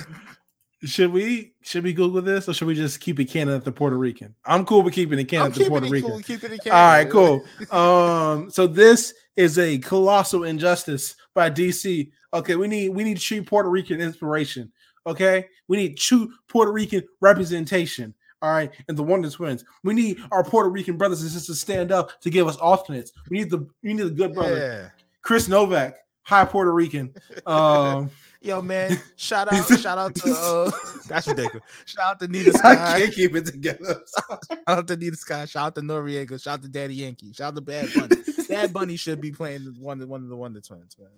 Should 0.85 1.12
we 1.12 1.55
should 1.61 1.83
we 1.83 1.92
Google 1.92 2.22
this 2.22 2.48
or 2.48 2.55
should 2.55 2.68
we 2.68 2.74
just 2.77 3.01
keep 3.01 3.18
it 3.18 3.24
canon 3.24 3.55
at 3.57 3.64
the 3.64 3.72
Puerto 3.72 3.96
Rican? 3.98 4.35
I'm 4.44 4.64
cool 4.64 4.83
with 4.83 4.94
keeping 4.94 5.18
it 5.18 5.24
canon 5.24 5.48
at 5.48 5.55
the 5.55 5.64
Puerto 5.68 5.88
Rican. 5.88 6.22
cool. 6.22 6.37
It 6.37 6.66
All 6.68 6.72
right, 6.72 7.11
cool. 7.11 7.44
Um, 7.72 8.48
so 8.48 8.68
this 8.68 9.12
is 9.35 9.59
a 9.59 9.79
colossal 9.79 10.44
injustice 10.44 11.16
by 11.35 11.51
DC. 11.51 12.12
Okay, 12.33 12.55
we 12.55 12.68
need 12.68 12.90
we 12.90 13.03
need 13.03 13.18
true 13.18 13.42
Puerto 13.42 13.68
Rican 13.68 14.01
inspiration. 14.01 14.70
Okay, 15.05 15.46
we 15.66 15.77
need 15.79 15.96
true 15.96 16.33
Puerto 16.48 16.70
Rican 16.70 17.03
representation. 17.20 18.14
All 18.40 18.53
right, 18.53 18.70
and 18.87 18.96
the 18.96 19.03
Wonder 19.03 19.29
Twins. 19.31 19.64
We 19.83 19.94
need 19.94 20.18
our 20.31 20.44
Puerto 20.44 20.68
Rican 20.70 20.96
brothers 20.96 21.22
and 21.22 21.31
sisters 21.31 21.57
to 21.57 21.61
stand 21.61 21.90
up 21.90 22.20
to 22.20 22.31
give 22.31 22.46
us 22.46 22.57
alternates. 22.57 23.12
We 23.31 23.38
need 23.38 23.51
the 23.51 23.66
we 23.83 23.94
need 23.94 24.03
the 24.03 24.11
good 24.11 24.33
brother, 24.35 24.57
Yeah. 24.57 24.90
Chris 25.22 25.48
Novak, 25.48 25.96
high 26.22 26.44
Puerto 26.44 26.72
Rican. 26.72 27.14
Um, 27.46 28.11
Yo, 28.40 28.62
man, 28.62 28.96
shout 29.16 29.53
out, 29.53 29.66
shout 29.81 29.98
out 29.98 30.14
to 30.14 30.31
uh 30.33 30.70
that's 31.09 31.27
ridiculous. 31.27 31.64
Shout 31.87 32.05
out 32.12 32.20
to 32.20 32.29
Nina 32.29 32.53
Sky. 32.53 32.94
I 32.94 33.01
can't 33.01 33.12
keep 33.12 33.35
it 33.35 33.46
together. 33.46 34.01
Shout 34.16 34.59
out 34.68 34.87
to 34.87 34.96
Nina 34.96 35.16
Sky. 35.16 35.44
Shout 35.46 35.66
out 35.66 35.74
to 35.74 35.81
Noriega. 35.81 36.40
Shout 36.40 36.55
out 36.55 36.62
to 36.62 36.68
Daddy 36.68 36.94
Yankee. 36.94 37.33
Shout 37.33 37.48
out 37.48 37.55
to 37.57 37.61
Bad 37.61 37.88
Bunny. 37.92 38.22
Bad 38.48 38.72
Bunny 38.72 38.94
should 38.94 39.20
be 39.20 39.33
playing 39.33 39.64
the 39.64 39.70
one, 39.81 39.98
one 40.09 40.22
of 40.22 40.29
the 40.29 40.37
Wonder 40.37 40.61
Twins, 40.61 40.96
man. 40.96 41.11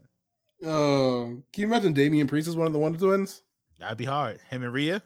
Um, 0.64 1.44
can 1.52 1.61
you 1.62 1.66
imagine 1.66 1.92
Damian 1.92 2.26
Priest 2.26 2.48
is 2.48 2.56
one 2.56 2.66
of 2.66 2.72
the 2.72 2.78
Wonder 2.78 2.98
Twins? 2.98 3.42
That'd 3.78 3.98
be 3.98 4.06
hard. 4.06 4.40
Him 4.48 4.62
and 4.62 4.72
Rhea. 4.72 5.02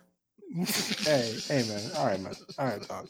Hey, 0.55 1.37
hey, 1.49 1.65
man. 1.69 1.91
All 1.97 2.07
right, 2.07 2.21
man. 2.21 2.35
All 2.59 2.67
right, 2.67 2.89
dog. 2.89 3.09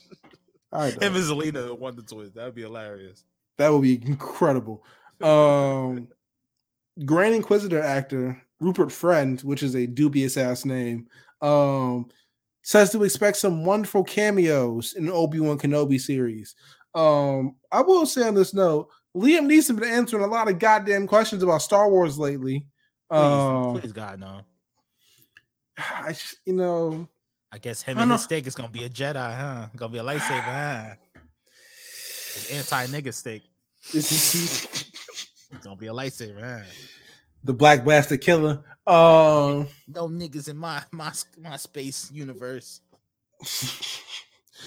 All 0.73 0.81
right, 0.81 0.95
dog. 0.95 1.03
Him 1.03 1.15
and 1.15 1.25
Zelina, 1.25 1.67
the 1.67 1.75
Wonder 1.75 2.03
Twins. 2.03 2.33
That'd 2.35 2.55
be 2.55 2.63
hilarious. 2.63 3.25
That 3.59 3.69
would 3.73 3.83
be 3.83 4.05
incredible. 4.07 4.85
Um, 5.21 6.09
Grand 7.05 7.35
Inquisitor 7.35 7.81
actor 7.81 8.41
Rupert 8.61 8.91
Friend, 8.93 9.41
which 9.43 9.63
is 9.63 9.75
a 9.75 9.87
dubious 9.87 10.37
ass 10.37 10.65
name, 10.65 11.07
um, 11.43 12.09
says 12.63 12.91
to 12.93 13.05
expect 13.05 13.37
some 13.37 13.65
wonderful 13.65 14.05
cameos 14.05 14.95
in 14.95 15.07
the 15.07 15.13
Obi 15.13 15.41
Wan 15.41 15.59
Kenobi 15.59 16.01
series. 16.01 16.55
Um, 16.95 17.57
I 17.71 17.83
will 17.83 18.07
say 18.07 18.27
on 18.27 18.35
this 18.35 18.55
note, 18.55 18.89
Liam 19.17 19.47
Neeson 19.47 19.79
been 19.79 19.89
answering 19.89 20.25
a 20.25 20.29
lot 20.29 20.49
of 20.49 20.59
goddamn 20.59 21.07
questions 21.07 21.43
about 21.43 21.63
Star 21.63 21.91
Wars 21.91 22.19
lately. 22.19 22.67
Please, 23.11 23.19
Um, 23.21 23.81
please, 23.81 23.93
God, 23.93 24.19
no. 24.19 24.41
I 25.77 26.17
you 26.47 26.53
know, 26.55 27.09
I 27.55 27.59
guess 27.59 27.83
him 27.83 27.99
I 27.99 28.03
and 28.03 28.09
know. 28.09 28.17
his 28.17 28.25
steak 28.25 28.49
is 28.49 28.57
gonna 28.57 28.69
be 28.69 28.83
a 28.83 28.89
Jedi, 28.91 29.15
huh? 29.15 29.67
Gonna 29.77 29.93
be 29.93 29.99
a 29.99 30.03
lightsaber, 30.03 30.43
huh? 30.43 30.95
Anti 32.53 32.87
nigga 32.89 33.15
steak. 33.15 33.45
is 33.95 34.11
It's 35.53 35.63
gonna 35.63 35.77
be 35.77 35.87
a 35.87 35.93
lightsaber, 35.93 36.41
huh? 36.43 36.65
the 37.45 37.53
Black 37.53 37.85
Bastard 37.85 38.21
Killer. 38.23 38.65
Um, 38.89 39.69
No 39.87 40.09
niggas 40.09 40.49
in 40.49 40.57
my 40.57 40.83
my 40.91 41.13
my 41.41 41.57
space 41.57 42.11
universe. 42.13 42.81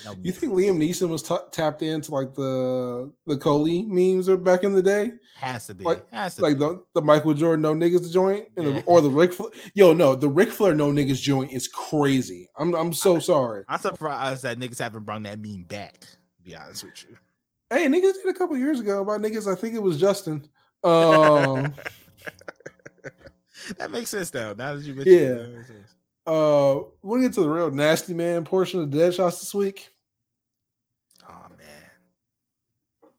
No 0.05 0.15
You 0.21 0.31
think 0.31 0.53
Liam 0.53 0.77
Neeson 0.77 1.09
was 1.09 1.21
ta 1.23 1.39
tapped 1.51 1.81
into 1.81 2.11
like 2.13 2.33
the 2.35 3.11
the 3.25 3.37
Coley 3.37 3.83
memes 3.83 4.27
or 4.29 4.37
back 4.37 4.63
in 4.63 4.73
the 4.73 4.81
day, 4.81 5.11
has 5.35 5.67
to 5.67 5.75
be 5.75 5.83
like- 5.83 6.09
has 6.11 6.35
to 6.35 6.41
like 6.41 6.55
be. 6.55 6.59
the, 6.59 6.83
the 6.95 7.01
Michael 7.01 7.33
Jordan 7.33 7.61
no 7.61 7.73
niggas 7.73 8.11
joint, 8.11 8.47
and 8.57 8.67
the, 8.67 8.83
or 8.83 9.01
the 9.01 9.09
Rick 9.09 9.33
Fla- 9.33 9.49
yo 9.73 9.93
no 9.93 10.15
the 10.15 10.29
Ric 10.29 10.49
Flair 10.49 10.73
no 10.75 10.91
niggas 10.91 11.21
joint 11.21 11.51
is 11.51 11.67
crazy. 11.67 12.49
I'm 12.57 12.73
I'm 12.75 12.93
so 12.93 13.19
sorry. 13.19 13.63
I'm 13.67 13.79
surprised 13.79 14.43
that 14.43 14.57
niggas 14.59 14.79
haven't 14.79 15.03
brought 15.05 15.23
that 15.23 15.39
meme 15.39 15.63
back. 15.67 15.99
To 16.01 16.43
be 16.43 16.55
honest 16.55 16.83
with 16.83 17.03
you. 17.09 17.17
Hey, 17.69 17.85
niggas 17.87 18.13
did 18.23 18.27
a 18.27 18.33
couple 18.33 18.57
years 18.57 18.79
ago 18.79 19.01
about 19.01 19.21
niggas. 19.21 19.51
I 19.51 19.55
think 19.59 19.75
it 19.75 19.81
was 19.83 19.99
Justin. 19.99 20.47
Um, 20.83 21.73
that 23.77 23.91
makes 23.91 24.09
sense 24.09 24.29
though. 24.29 24.53
Now 24.57 24.75
that 24.75 24.83
you 24.83 24.93
mention 24.93 25.13
Yeah. 25.13 25.19
it, 25.19 25.37
that 25.37 25.55
makes 25.57 25.67
sense. 25.67 25.95
Uh, 26.27 26.81
we'll 27.01 27.21
get 27.21 27.33
to 27.33 27.41
the 27.41 27.49
real 27.49 27.71
nasty 27.71 28.13
man 28.13 28.43
portion 28.43 28.81
of 28.81 28.91
the 28.91 28.97
dead 28.97 29.13
shots 29.15 29.39
this 29.39 29.53
week. 29.53 29.89
Oh 31.27 31.45
man, 31.57 33.11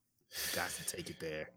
got 0.54 0.68
to 0.70 0.96
take 0.96 1.10
it 1.10 1.18
there. 1.18 1.48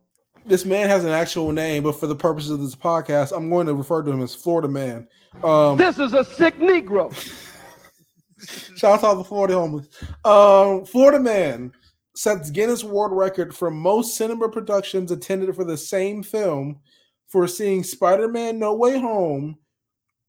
This 0.45 0.65
man 0.65 0.89
has 0.89 1.03
an 1.03 1.11
actual 1.11 1.51
name, 1.51 1.83
but 1.83 1.99
for 1.99 2.07
the 2.07 2.15
purposes 2.15 2.51
of 2.51 2.61
this 2.61 2.75
podcast, 2.75 3.35
I'm 3.35 3.49
going 3.49 3.67
to 3.67 3.75
refer 3.75 4.01
to 4.01 4.09
him 4.09 4.23
as 4.23 4.33
Florida 4.33 4.67
Man. 4.67 5.07
Um, 5.43 5.77
This 5.77 5.99
is 5.99 6.13
a 6.13 6.25
sick 6.25 6.57
Negro. 6.57 7.13
Shout 8.77 8.93
out 8.93 8.99
to 9.01 9.05
all 9.07 9.15
the 9.17 9.23
Florida 9.23 9.53
homeless. 9.53 9.87
Um, 10.25 10.85
Florida 10.85 11.19
man 11.19 11.71
sets 12.15 12.49
Guinness 12.49 12.83
World 12.83 13.11
Record 13.11 13.55
for 13.55 13.69
most 13.69 14.17
cinema 14.17 14.49
productions 14.49 15.11
attended 15.11 15.55
for 15.55 15.63
the 15.63 15.77
same 15.77 16.23
film 16.23 16.79
for 17.27 17.47
seeing 17.47 17.83
Spider-Man 17.83 18.57
No 18.57 18.73
Way 18.73 18.99
Home 18.99 19.57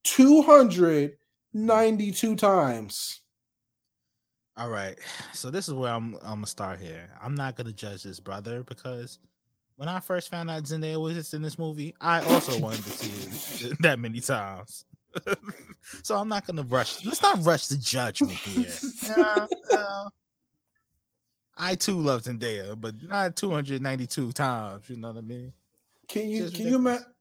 292 0.05 2.37
times. 2.37 3.21
All 4.57 4.69
right, 4.69 4.97
so 5.33 5.51
this 5.51 5.67
is 5.67 5.75
where 5.75 5.93
I'm. 5.93 6.15
I'm 6.17 6.37
gonna 6.37 6.47
start 6.47 6.79
here. 6.79 7.09
I'm 7.23 7.35
not 7.35 7.57
gonna 7.57 7.73
judge 7.73 8.03
this 8.03 8.21
brother 8.21 8.62
because 8.62 9.19
when 9.77 9.88
I 9.88 9.99
first 9.99 10.31
found 10.31 10.51
out 10.51 10.65
Zendaya 10.65 11.01
was 11.01 11.33
in 11.33 11.41
this 11.41 11.59
movie, 11.59 11.95
I 12.01 12.21
also 12.21 12.61
wanted 12.61 12.85
to 12.85 12.91
see 12.91 13.69
it 13.69 13.77
that 13.81 13.99
many 13.99 14.21
times. 14.21 14.85
so 16.03 16.17
I'm 16.17 16.29
not 16.29 16.47
gonna 16.47 16.65
rush. 16.65 17.03
Let's 17.05 17.23
not 17.23 17.43
rush 17.45 17.69
the 17.69 17.79
judgment 17.79 18.33
here. 18.33 18.67
Yeah, 19.05 19.47
yeah. 19.71 20.05
I 21.57 21.75
too 21.75 21.99
love 21.99 22.25
Zendaya, 22.25 22.79
but 22.81 23.03
not 23.03 23.37
292 23.37 24.33
times. 24.33 24.88
You 24.88 24.97
know 24.97 25.09
what 25.09 25.19
I 25.19 25.23
mean? 25.23 25.53
Can 26.09 26.29
you 26.29 26.43
Just 26.43 26.57
can 26.57 26.67
you 26.67 26.79
ridiculous. 26.79 27.12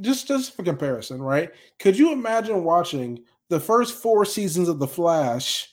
Just 0.00 0.28
just 0.28 0.54
for 0.54 0.62
comparison, 0.62 1.20
right? 1.20 1.50
Could 1.78 1.98
you 1.98 2.12
imagine 2.12 2.64
watching 2.64 3.24
the 3.48 3.60
first 3.60 3.94
four 3.94 4.24
seasons 4.24 4.68
of 4.68 4.78
The 4.78 4.86
Flash 4.86 5.68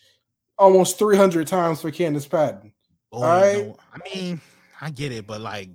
almost 0.57 0.97
300 0.99 1.47
times 1.47 1.81
for 1.81 1.91
Candice 1.91 2.29
Patton? 2.29 2.73
Oh, 3.11 3.23
Alright. 3.23 3.67
no. 3.67 3.77
I 3.93 3.97
mean, 4.15 4.41
I 4.81 4.89
get 4.89 5.11
it, 5.11 5.27
but 5.27 5.41
like, 5.41 5.69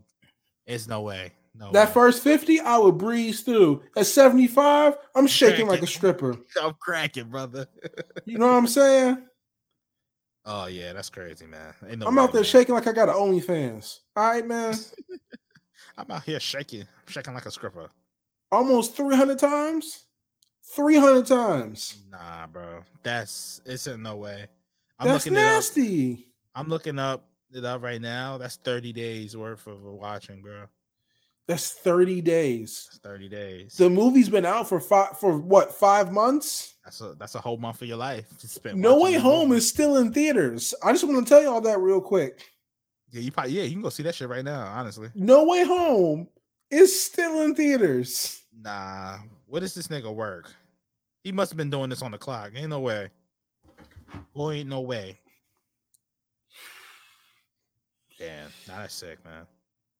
it's 0.66 0.88
no 0.88 1.02
way. 1.02 1.32
No, 1.54 1.72
That 1.72 1.88
way. 1.88 1.94
first 1.94 2.22
50, 2.22 2.60
I 2.60 2.78
would 2.78 2.98
breeze 2.98 3.40
through. 3.40 3.82
At 3.96 4.06
75, 4.06 4.94
I'm 5.16 5.26
shaking 5.26 5.66
like 5.66 5.82
a 5.82 5.86
stripper. 5.86 6.36
I'm 6.62 6.74
cracking, 6.80 7.28
brother. 7.30 7.66
You 8.26 8.38
know 8.38 8.46
what 8.46 8.54
I'm 8.58 8.66
saying? 8.68 9.24
oh 10.44 10.66
yeah, 10.66 10.92
that's 10.92 11.10
crazy, 11.10 11.46
man. 11.46 11.74
No 11.96 12.06
I'm 12.06 12.16
way, 12.16 12.22
out 12.22 12.32
there 12.32 12.42
man. 12.42 12.50
shaking 12.50 12.74
like 12.74 12.86
I 12.86 12.92
got 12.92 13.08
an 13.08 13.14
OnlyFans. 13.16 13.98
All 14.16 14.30
right, 14.30 14.46
man. 14.46 14.74
I'm 15.98 16.08
out 16.12 16.22
here 16.22 16.38
shaking, 16.38 16.86
shaking 17.08 17.34
like 17.34 17.46
a 17.46 17.50
stripper. 17.50 17.90
Almost 18.50 18.96
300 18.96 19.38
times. 19.38 20.04
300 20.74 21.26
times. 21.26 22.02
Nah, 22.10 22.46
bro. 22.46 22.82
That's 23.02 23.60
it's 23.64 23.86
in 23.86 24.02
no 24.02 24.16
way. 24.16 24.46
I'm 24.98 25.08
That's 25.08 25.24
looking 25.26 25.38
it 25.38 25.42
nasty. 25.42 26.26
I'm 26.54 26.68
looking 26.68 26.98
up 26.98 27.28
it 27.52 27.64
up 27.64 27.82
right 27.82 28.00
now. 28.00 28.36
That's 28.38 28.56
30 28.56 28.92
days 28.92 29.36
worth 29.36 29.66
of 29.66 29.82
watching, 29.82 30.42
bro. 30.42 30.64
That's 31.46 31.72
30 31.72 32.20
days. 32.20 32.86
That's 32.90 32.98
30 32.98 33.28
days. 33.30 33.76
The 33.78 33.88
movie's 33.88 34.28
been 34.28 34.44
out 34.44 34.68
for 34.68 34.80
five 34.80 35.18
for 35.18 35.38
what 35.38 35.72
five 35.72 36.12
months? 36.12 36.74
That's 36.84 37.00
a 37.00 37.14
that's 37.18 37.34
a 37.36 37.40
whole 37.40 37.56
month 37.56 37.80
of 37.80 37.88
your 37.88 37.96
life. 37.96 38.26
No 38.74 39.00
Way 39.00 39.14
Home 39.14 39.48
movie. 39.48 39.58
is 39.58 39.68
still 39.68 39.96
in 39.96 40.12
theaters. 40.12 40.74
I 40.82 40.92
just 40.92 41.04
want 41.04 41.26
to 41.26 41.28
tell 41.28 41.40
you 41.40 41.48
all 41.48 41.62
that 41.62 41.78
real 41.80 42.02
quick. 42.02 42.42
yeah, 43.10 43.20
you 43.22 43.32
probably 43.32 43.52
yeah, 43.52 43.62
you 43.62 43.72
can 43.72 43.82
go 43.82 43.88
see 43.88 44.02
that 44.02 44.14
shit 44.14 44.28
right 44.28 44.44
now, 44.44 44.60
honestly. 44.66 45.08
No 45.14 45.44
Way 45.44 45.64
Home 45.64 46.28
is 46.70 47.00
still 47.00 47.40
in 47.42 47.54
theaters. 47.54 48.37
Nah, 48.60 49.18
what 49.46 49.60
does 49.60 49.74
this 49.74 49.88
nigga 49.88 50.12
work? 50.12 50.52
He 51.22 51.32
must 51.32 51.50
have 51.50 51.56
been 51.56 51.70
doing 51.70 51.90
this 51.90 52.02
on 52.02 52.10
the 52.10 52.18
clock. 52.18 52.52
Ain't 52.54 52.70
no 52.70 52.80
way. 52.80 53.10
Boy, 54.34 54.54
ain't 54.54 54.68
no 54.68 54.80
way. 54.80 55.20
Damn, 58.18 58.48
nah, 58.66 58.78
that's 58.78 58.94
sick, 58.94 59.24
man. 59.24 59.46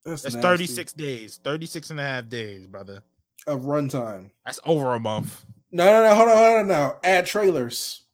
That's, 0.04 0.22
That's 0.22 0.36
36 0.36 0.92
days, 0.94 1.38
36 1.44 1.90
and 1.90 2.00
a 2.00 2.02
half 2.02 2.28
days, 2.28 2.66
brother. 2.66 3.02
of 3.46 3.62
runtime. 3.62 4.30
That's 4.44 4.58
over 4.64 4.94
a 4.94 5.00
month. 5.00 5.44
No, 5.70 5.84
no, 5.84 6.02
no. 6.02 6.14
Hold 6.14 6.28
on, 6.30 6.36
hold 6.36 6.56
on. 6.60 6.68
Now 6.68 6.96
add 7.04 7.26
trailers. 7.26 8.04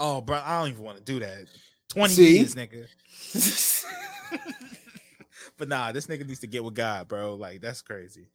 Oh, 0.00 0.20
bro, 0.20 0.40
I 0.44 0.60
don't 0.60 0.70
even 0.70 0.82
want 0.82 0.98
to 0.98 1.04
do 1.04 1.20
that. 1.20 1.46
20 1.90 2.14
See? 2.14 2.38
years, 2.38 2.54
nigga. 2.54 2.86
but 5.56 5.68
nah, 5.68 5.92
this 5.92 6.08
nigga 6.08 6.26
needs 6.26 6.40
to 6.40 6.46
get 6.46 6.64
with 6.64 6.74
God, 6.74 7.08
bro. 7.08 7.34
Like, 7.34 7.60
that's 7.60 7.82
crazy. 7.82 8.28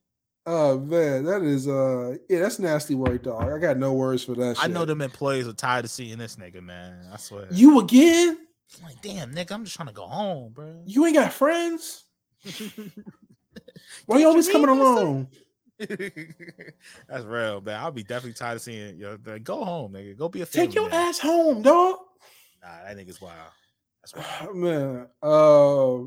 Oh 0.45 0.79
man, 0.79 1.23
that 1.25 1.41
is 1.41 1.67
uh 1.67 2.17
yeah, 2.29 2.39
that's 2.39 2.59
nasty 2.59 2.95
work, 2.95 3.23
dog. 3.23 3.51
I 3.51 3.57
got 3.57 3.77
no 3.77 3.93
words 3.93 4.23
for 4.23 4.35
that. 4.35 4.57
I 4.59 4.67
know 4.67 4.85
them 4.85 5.01
employees 5.01 5.47
are 5.47 5.53
tired 5.53 5.85
of 5.85 5.91
seeing 5.91 6.17
this 6.17 6.35
nigga, 6.35 6.61
man. 6.61 7.05
I 7.11 7.17
swear. 7.17 7.47
You 7.51 7.79
again? 7.79 8.37
I'm 8.77 8.85
like, 8.85 9.01
damn, 9.01 9.33
nigga, 9.33 9.51
I'm 9.51 9.63
just 9.65 9.75
trying 9.75 9.89
to 9.89 9.93
go 9.93 10.07
home, 10.07 10.51
bro. 10.53 10.81
You 10.85 11.05
ain't 11.05 11.15
got 11.15 11.31
friends? 11.33 12.05
Why 14.05 14.17
you 14.17 14.27
always 14.27 14.49
coming 14.49 14.69
along? 14.69 15.27
That's 15.77 17.25
real, 17.25 17.61
man. 17.61 17.79
I'll 17.79 17.91
be 17.91 18.03
definitely 18.03 18.33
tired 18.33 18.55
of 18.55 18.61
seeing 18.61 18.97
you. 18.97 19.19
Like, 19.25 19.43
go 19.43 19.63
home, 19.63 19.93
nigga. 19.93 20.17
Go 20.17 20.29
be 20.29 20.41
a 20.41 20.45
Take 20.45 20.73
your 20.73 20.89
man. 20.89 21.09
ass 21.09 21.19
home, 21.19 21.61
dog. 21.61 21.97
Nah, 22.61 22.83
that 22.85 22.97
nigga's 22.97 23.21
wild. 23.21 23.37
That's 24.01 24.15
wild. 24.41 24.55
Man, 24.55 25.07
uh, 25.21 25.97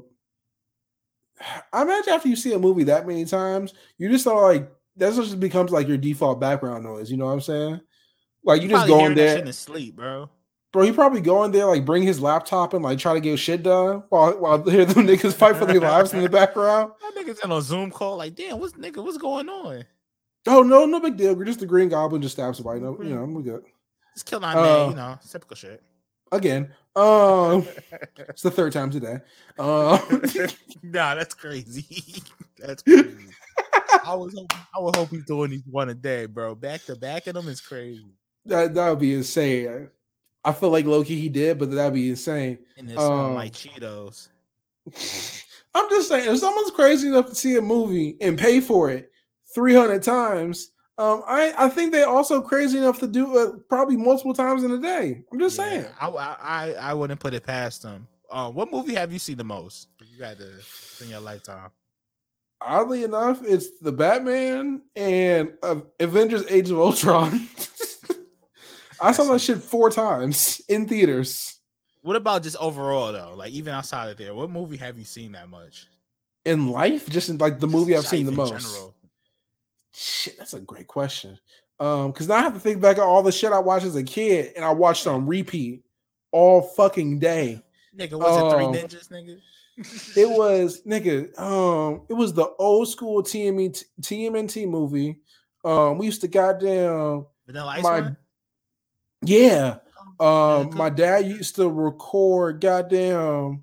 I 1.72 1.82
imagine 1.82 2.12
after 2.12 2.28
you 2.28 2.36
see 2.36 2.52
a 2.52 2.58
movie 2.58 2.84
that 2.84 3.06
many 3.06 3.24
times, 3.24 3.74
you 3.98 4.08
just 4.08 4.24
start 4.24 4.42
like 4.42 4.70
that 4.96 5.14
just 5.14 5.38
becomes 5.38 5.70
like 5.70 5.88
your 5.88 5.98
default 5.98 6.40
background 6.40 6.84
noise. 6.84 7.10
You 7.10 7.16
know 7.16 7.26
what 7.26 7.32
I'm 7.32 7.40
saying? 7.40 7.80
Like 8.44 8.62
you 8.62 8.68
just 8.68 8.86
go 8.86 9.04
in 9.06 9.14
there, 9.14 9.38
in 9.38 9.52
sleep, 9.52 9.96
bro. 9.96 10.30
bro. 10.72 10.84
He 10.84 10.92
probably 10.92 11.20
go 11.20 11.44
in 11.44 11.52
there 11.52 11.66
like 11.66 11.84
bring 11.84 12.02
his 12.02 12.20
laptop 12.20 12.74
and 12.74 12.82
like 12.82 12.98
try 12.98 13.12
to 13.12 13.20
get 13.20 13.38
shit 13.38 13.62
done 13.62 14.04
while 14.08 14.38
while 14.38 14.62
hear 14.70 14.84
them 14.84 15.06
niggas 15.06 15.34
fight 15.34 15.56
for 15.56 15.66
their 15.66 15.80
lives 15.80 16.14
in 16.14 16.22
the 16.22 16.28
background. 16.28 16.92
That 17.00 17.14
nigga's 17.16 17.40
in 17.44 17.50
a 17.50 17.60
Zoom 17.60 17.90
call, 17.90 18.16
like, 18.16 18.34
damn, 18.34 18.58
what's 18.58 18.74
nigga, 18.74 19.02
what's 19.02 19.18
going 19.18 19.48
on? 19.48 19.84
Oh 20.46 20.62
no, 20.62 20.86
no 20.86 21.00
big 21.00 21.16
deal. 21.16 21.34
We're 21.34 21.44
just 21.44 21.60
the 21.60 21.66
Green 21.66 21.88
Goblin 21.88 22.22
just 22.22 22.34
stabs 22.34 22.58
somebody. 22.58 22.80
No, 22.80 22.96
you 23.02 23.14
know, 23.14 23.24
we're 23.24 23.42
good. 23.42 23.64
Just 24.14 24.26
kill 24.26 24.40
my 24.40 24.54
Uh, 24.54 24.62
man, 24.62 24.90
you 24.90 24.96
know, 24.96 25.18
typical 25.28 25.56
shit. 25.56 25.82
Again, 26.32 26.72
um, 26.94 27.66
it's 28.16 28.42
the 28.42 28.50
third 28.50 28.72
time 28.72 28.90
today. 28.90 29.18
Um, 29.58 30.00
nah, 30.82 31.14
that's 31.14 31.34
crazy. 31.34 32.22
that's 32.58 32.82
crazy. 32.82 33.28
I 34.04 34.14
was 34.14 34.34
hoping, 34.34 34.58
I 34.76 34.80
would 34.80 34.96
hope 34.96 35.10
he's 35.10 35.24
doing 35.24 35.50
these 35.50 35.62
one 35.70 35.88
a 35.88 35.94
day, 35.94 36.26
bro. 36.26 36.54
Back 36.54 36.84
to 36.84 36.96
back 36.96 37.26
of 37.26 37.34
them 37.34 37.48
is 37.48 37.60
crazy. 37.60 38.06
that 38.44 38.74
that 38.74 38.90
would 38.90 38.98
be 38.98 39.14
insane. 39.14 39.88
I 40.44 40.52
feel 40.52 40.70
like 40.70 40.84
Loki 40.86 41.18
he 41.20 41.28
did, 41.28 41.58
but 41.58 41.70
that'd 41.72 41.92
be 41.94 42.10
insane. 42.10 42.58
And 42.76 42.90
it's 42.90 43.00
um, 43.00 43.12
Um, 43.12 43.34
like 43.34 43.52
Cheetos. 43.52 44.28
I'm 45.74 45.90
just 45.90 46.08
saying, 46.08 46.32
if 46.32 46.38
someone's 46.38 46.70
crazy 46.70 47.08
enough 47.08 47.26
to 47.28 47.34
see 47.34 47.56
a 47.56 47.62
movie 47.62 48.16
and 48.20 48.38
pay 48.38 48.60
for 48.60 48.90
it 48.90 49.10
300 49.54 50.02
times, 50.02 50.70
um, 50.98 51.22
I 51.26 51.52
I 51.58 51.68
think 51.68 51.92
they're 51.92 52.08
also 52.08 52.40
crazy 52.40 52.78
enough 52.78 52.98
to 53.00 53.06
do 53.06 53.38
it 53.38 53.68
probably 53.68 53.96
multiple 53.96 54.34
times 54.34 54.64
in 54.64 54.70
a 54.70 54.78
day. 54.78 55.22
I'm 55.32 55.38
just 55.38 55.58
Yeah, 55.58 55.64
saying. 55.64 55.86
I, 56.00 56.08
I 56.08 56.72
I 56.90 56.94
wouldn't 56.94 57.20
put 57.20 57.34
it 57.34 57.42
past 57.44 57.82
them. 57.82 58.08
Um, 58.30 58.54
what 58.54 58.72
movie 58.72 58.94
have 58.94 59.12
you 59.12 59.18
seen 59.18 59.36
the 59.36 59.44
most? 59.44 59.88
You 60.10 60.18
got 60.18 60.36
to 60.38 60.48
in 61.02 61.10
your 61.10 61.20
lifetime. 61.20 61.70
Oddly 62.60 63.04
enough, 63.04 63.42
it's 63.44 63.78
the 63.80 63.92
Batman 63.92 64.82
and 64.96 65.52
uh, 65.62 65.80
Avengers: 66.00 66.44
Age 66.48 66.70
of 66.70 66.78
Ultron. 66.78 67.48
I 69.00 69.12
saw 69.12 69.24
that 69.32 69.40
shit 69.40 69.58
four 69.58 69.90
times 69.90 70.60
in 70.68 70.88
theaters. 70.88 71.60
What 72.02 72.16
about 72.16 72.42
just 72.42 72.56
overall 72.56 73.12
though? 73.12 73.34
Like 73.36 73.52
even 73.52 73.74
outside 73.74 74.08
of 74.10 74.16
there, 74.16 74.34
what 74.34 74.50
movie 74.50 74.78
have 74.78 74.98
you 74.98 75.04
seen 75.04 75.32
that 75.32 75.48
much? 75.48 75.86
In 76.46 76.68
life, 76.70 77.08
just 77.10 77.28
in 77.28 77.38
like 77.38 77.60
the 77.60 77.66
movie 77.66 77.94
I've 77.96 78.06
seen 78.06 78.24
the 78.26 78.32
most. 78.32 78.50
general. 78.50 78.95
Shit, 79.98 80.36
that's 80.38 80.52
a 80.52 80.60
great 80.60 80.86
question. 80.86 81.38
Um, 81.80 82.10
because 82.12 82.28
now 82.28 82.34
I 82.36 82.40
have 82.42 82.52
to 82.54 82.60
think 82.60 82.80
back 82.82 82.98
at 82.98 83.02
all 83.02 83.22
the 83.22 83.32
shit 83.32 83.52
I 83.52 83.58
watched 83.58 83.86
as 83.86 83.96
a 83.96 84.02
kid, 84.02 84.52
and 84.56 84.64
I 84.64 84.70
watched 84.72 85.06
on 85.06 85.26
repeat 85.26 85.84
all 86.32 86.60
fucking 86.62 87.18
day. 87.18 87.62
Nigga, 87.96 88.18
was 88.18 88.36
it 88.36 88.42
Oh. 88.42 88.50
three 88.50 88.66
ninjas, 88.80 89.08
nigga? 89.10 89.38
It 90.16 90.28
was 90.38 90.82
nigga. 90.82 91.38
Um, 91.38 92.02
it 92.10 92.14
was 92.14 92.34
the 92.34 92.46
old 92.58 92.88
school 92.88 93.22
TME 93.22 93.82
TMNT 94.02 94.66
movie. 94.68 95.20
Um, 95.64 95.96
we 95.98 96.06
used 96.06 96.20
to 96.20 96.28
goddamn 96.28 97.26
Vanilla 97.46 97.80
my- 97.80 98.00
one? 98.00 98.16
yeah. 99.22 99.78
Oh, 100.20 100.60
Um, 100.62 100.74
my 100.76 100.88
dad 100.90 101.26
used 101.26 101.56
to 101.56 101.68
record 101.68 102.60
goddamn. 102.60 103.62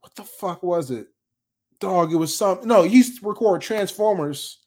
What 0.00 0.14
the 0.16 0.24
fuck 0.24 0.62
was 0.62 0.90
it? 0.90 1.08
Dog, 1.80 2.12
it 2.12 2.16
was 2.16 2.34
some. 2.36 2.60
No, 2.64 2.82
he 2.82 2.96
used 2.98 3.20
to 3.20 3.28
record 3.28 3.60
Transformers 3.62 4.58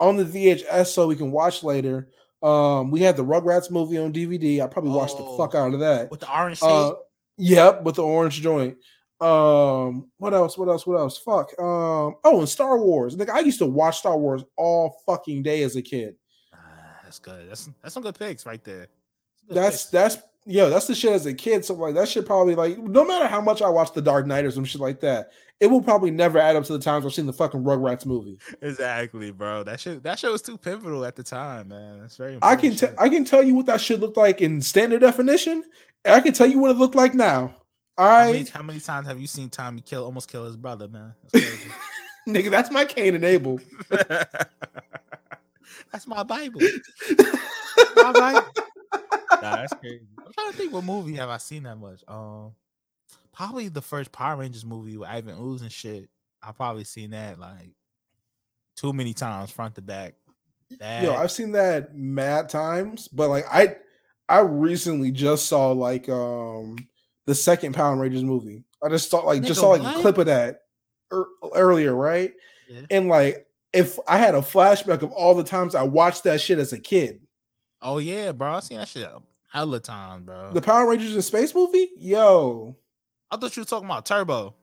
on 0.00 0.16
the 0.16 0.24
VHS 0.24 0.86
so 0.88 1.06
we 1.06 1.16
can 1.16 1.30
watch 1.30 1.62
later. 1.62 2.08
Um, 2.42 2.90
we 2.90 3.00
had 3.00 3.16
the 3.16 3.24
Rugrats 3.24 3.70
movie 3.70 3.98
on 3.98 4.12
DVD. 4.12 4.60
I 4.62 4.66
probably 4.66 4.90
watched 4.90 5.16
Oh. 5.18 5.32
the 5.32 5.36
fuck 5.38 5.54
out 5.54 5.72
of 5.74 5.80
that. 5.80 6.10
with 6.10 6.20
the 6.20 6.32
orange. 6.32 6.62
Uh, 6.62 6.92
yep, 7.38 7.82
with 7.82 7.96
the 7.96 8.02
orange 8.02 8.40
joint. 8.42 8.76
Um, 9.20 10.10
what 10.18 10.34
else? 10.34 10.58
What 10.58 10.68
else? 10.68 10.86
What 10.86 10.98
else? 10.98 11.16
Fuck. 11.16 11.58
Um, 11.58 12.16
oh, 12.24 12.40
and 12.40 12.48
Star 12.48 12.78
Wars. 12.78 13.16
Like 13.16 13.30
I 13.30 13.40
used 13.40 13.58
to 13.60 13.66
watch 13.66 13.98
Star 13.98 14.16
Wars 14.18 14.44
all 14.56 15.00
fucking 15.06 15.42
day 15.42 15.62
as 15.62 15.74
a 15.76 15.82
kid. 15.82 16.16
Ah, 16.52 16.58
that's 17.02 17.18
good. 17.18 17.48
That's 17.48 17.68
that's 17.82 17.94
some 17.94 18.02
good 18.02 18.18
picks 18.18 18.44
right 18.44 18.62
there. 18.62 18.88
Good 19.48 19.56
That's 19.56 19.84
picks. 19.84 19.90
that's 19.90 20.16
yeah, 20.46 20.66
that's 20.66 20.86
the 20.86 20.94
shit 20.94 21.12
as 21.12 21.26
a 21.26 21.34
kid. 21.34 21.64
So 21.64 21.74
like 21.74 21.94
that 21.94 22.08
shit 22.08 22.24
probably 22.24 22.54
like 22.54 22.78
no 22.78 23.04
matter 23.04 23.26
how 23.26 23.40
much 23.40 23.62
I 23.62 23.68
watch 23.68 23.92
The 23.92 24.02
Dark 24.02 24.26
Knight 24.26 24.44
or 24.44 24.50
some 24.50 24.64
shit 24.64 24.80
like 24.80 25.00
that, 25.00 25.30
it 25.60 25.66
will 25.66 25.82
probably 25.82 26.10
never 26.10 26.38
add 26.38 26.56
up 26.56 26.64
to 26.64 26.72
the 26.72 26.78
times 26.78 27.04
I've 27.04 27.12
seen 27.12 27.26
the 27.26 27.32
fucking 27.32 27.64
Rugrats 27.64 28.06
movie. 28.06 28.38
exactly, 28.62 29.30
bro. 29.30 29.64
That 29.64 29.80
shit 29.80 30.02
that 30.02 30.18
shit 30.18 30.30
was 30.30 30.42
too 30.42 30.56
pivotal 30.56 31.04
at 31.04 31.16
the 31.16 31.22
time, 31.22 31.68
man. 31.68 32.00
That's 32.00 32.16
very. 32.16 32.38
I 32.42 32.56
can 32.56 32.76
I 32.98 33.08
can 33.08 33.24
tell 33.24 33.42
you 33.42 33.54
what 33.54 33.66
that 33.66 33.80
shit 33.80 34.00
looked 34.00 34.16
like 34.16 34.40
in 34.40 34.60
standard 34.62 35.00
definition. 35.00 35.64
I 36.04 36.20
can 36.20 36.32
tell 36.32 36.46
you 36.46 36.58
what 36.58 36.70
it 36.70 36.78
looked 36.78 36.94
like 36.94 37.14
now. 37.14 37.54
All 37.98 38.06
right. 38.06 38.26
How 38.26 38.32
many, 38.32 38.44
how 38.44 38.62
many 38.62 38.80
times 38.80 39.08
have 39.08 39.20
you 39.20 39.26
seen 39.26 39.48
Tommy 39.48 39.80
kill 39.80 40.04
almost 40.04 40.30
kill 40.30 40.44
his 40.44 40.56
brother, 40.56 40.86
man? 40.86 41.14
That's 41.32 41.46
crazy. 41.46 41.70
nigga, 42.28 42.50
that's 42.50 42.70
my 42.70 42.84
Cain 42.84 43.14
and 43.14 43.24
Abel. 43.24 43.58
that's 43.88 44.36
my 46.06 46.22
Bible. 46.22 46.60
My 47.96 48.12
Bible. 48.12 48.46
Nah, 49.42 49.56
that's 49.56 49.74
crazy. 49.74 50.06
I'm 50.18 50.32
trying 50.32 50.52
to 50.52 50.56
think 50.56 50.72
what 50.72 50.84
movie 50.84 51.14
have 51.14 51.28
I 51.28 51.36
seen 51.36 51.64
that 51.64 51.76
much. 51.76 52.02
Um, 52.08 52.52
probably 53.32 53.68
the 53.68 53.82
first 53.82 54.12
Power 54.12 54.36
Rangers 54.36 54.64
movie 54.64 54.96
with 54.96 55.08
Ivan 55.08 55.36
Ooze 55.38 55.62
and 55.62 55.70
shit. 55.70 56.08
I 56.42 56.52
probably 56.52 56.84
seen 56.84 57.10
that 57.10 57.38
like 57.38 57.74
too 58.76 58.92
many 58.92 59.14
times, 59.14 59.50
front 59.50 59.74
to 59.76 59.82
back. 59.82 60.14
That, 60.78 61.04
Yo, 61.04 61.14
I've 61.14 61.30
seen 61.30 61.52
that 61.52 61.94
mad 61.94 62.48
times, 62.48 63.08
but 63.08 63.28
like 63.28 63.44
I 63.50 63.76
I 64.28 64.40
recently 64.40 65.10
just 65.10 65.46
saw 65.46 65.72
like 65.72 66.08
um 66.08 66.76
the 67.26 67.34
second 67.34 67.74
Power 67.74 67.96
Rangers 67.96 68.24
movie. 68.24 68.64
I 68.82 68.88
just 68.88 69.10
saw 69.10 69.18
like 69.18 69.42
just 69.42 69.60
saw 69.60 69.70
like 69.70 69.82
what? 69.82 69.96
a 69.96 70.00
clip 70.00 70.18
of 70.18 70.26
that 70.26 70.62
ear- 71.12 71.26
earlier, 71.54 71.94
right? 71.94 72.32
Yeah. 72.68 72.82
And 72.90 73.08
like 73.08 73.46
if 73.72 73.98
I 74.08 74.18
had 74.18 74.34
a 74.34 74.40
flashback 74.40 75.02
of 75.02 75.12
all 75.12 75.34
the 75.34 75.44
times 75.44 75.74
I 75.74 75.82
watched 75.82 76.24
that 76.24 76.40
shit 76.40 76.58
as 76.58 76.72
a 76.72 76.78
kid. 76.78 77.20
Oh 77.86 77.98
yeah, 77.98 78.32
bro. 78.32 78.54
I 78.54 78.60
seen 78.60 78.78
that 78.78 78.88
shit 78.88 79.04
a 79.04 79.22
hella 79.48 79.78
time, 79.78 80.24
bro. 80.24 80.52
The 80.52 80.60
Power 80.60 80.90
Rangers 80.90 81.14
in 81.14 81.22
space 81.22 81.54
movie? 81.54 81.90
Yo. 81.96 82.74
I 83.30 83.36
thought 83.36 83.56
you 83.56 83.62
were 83.62 83.66
talking 83.66 83.86
about 83.86 84.04
Turbo. 84.04 84.54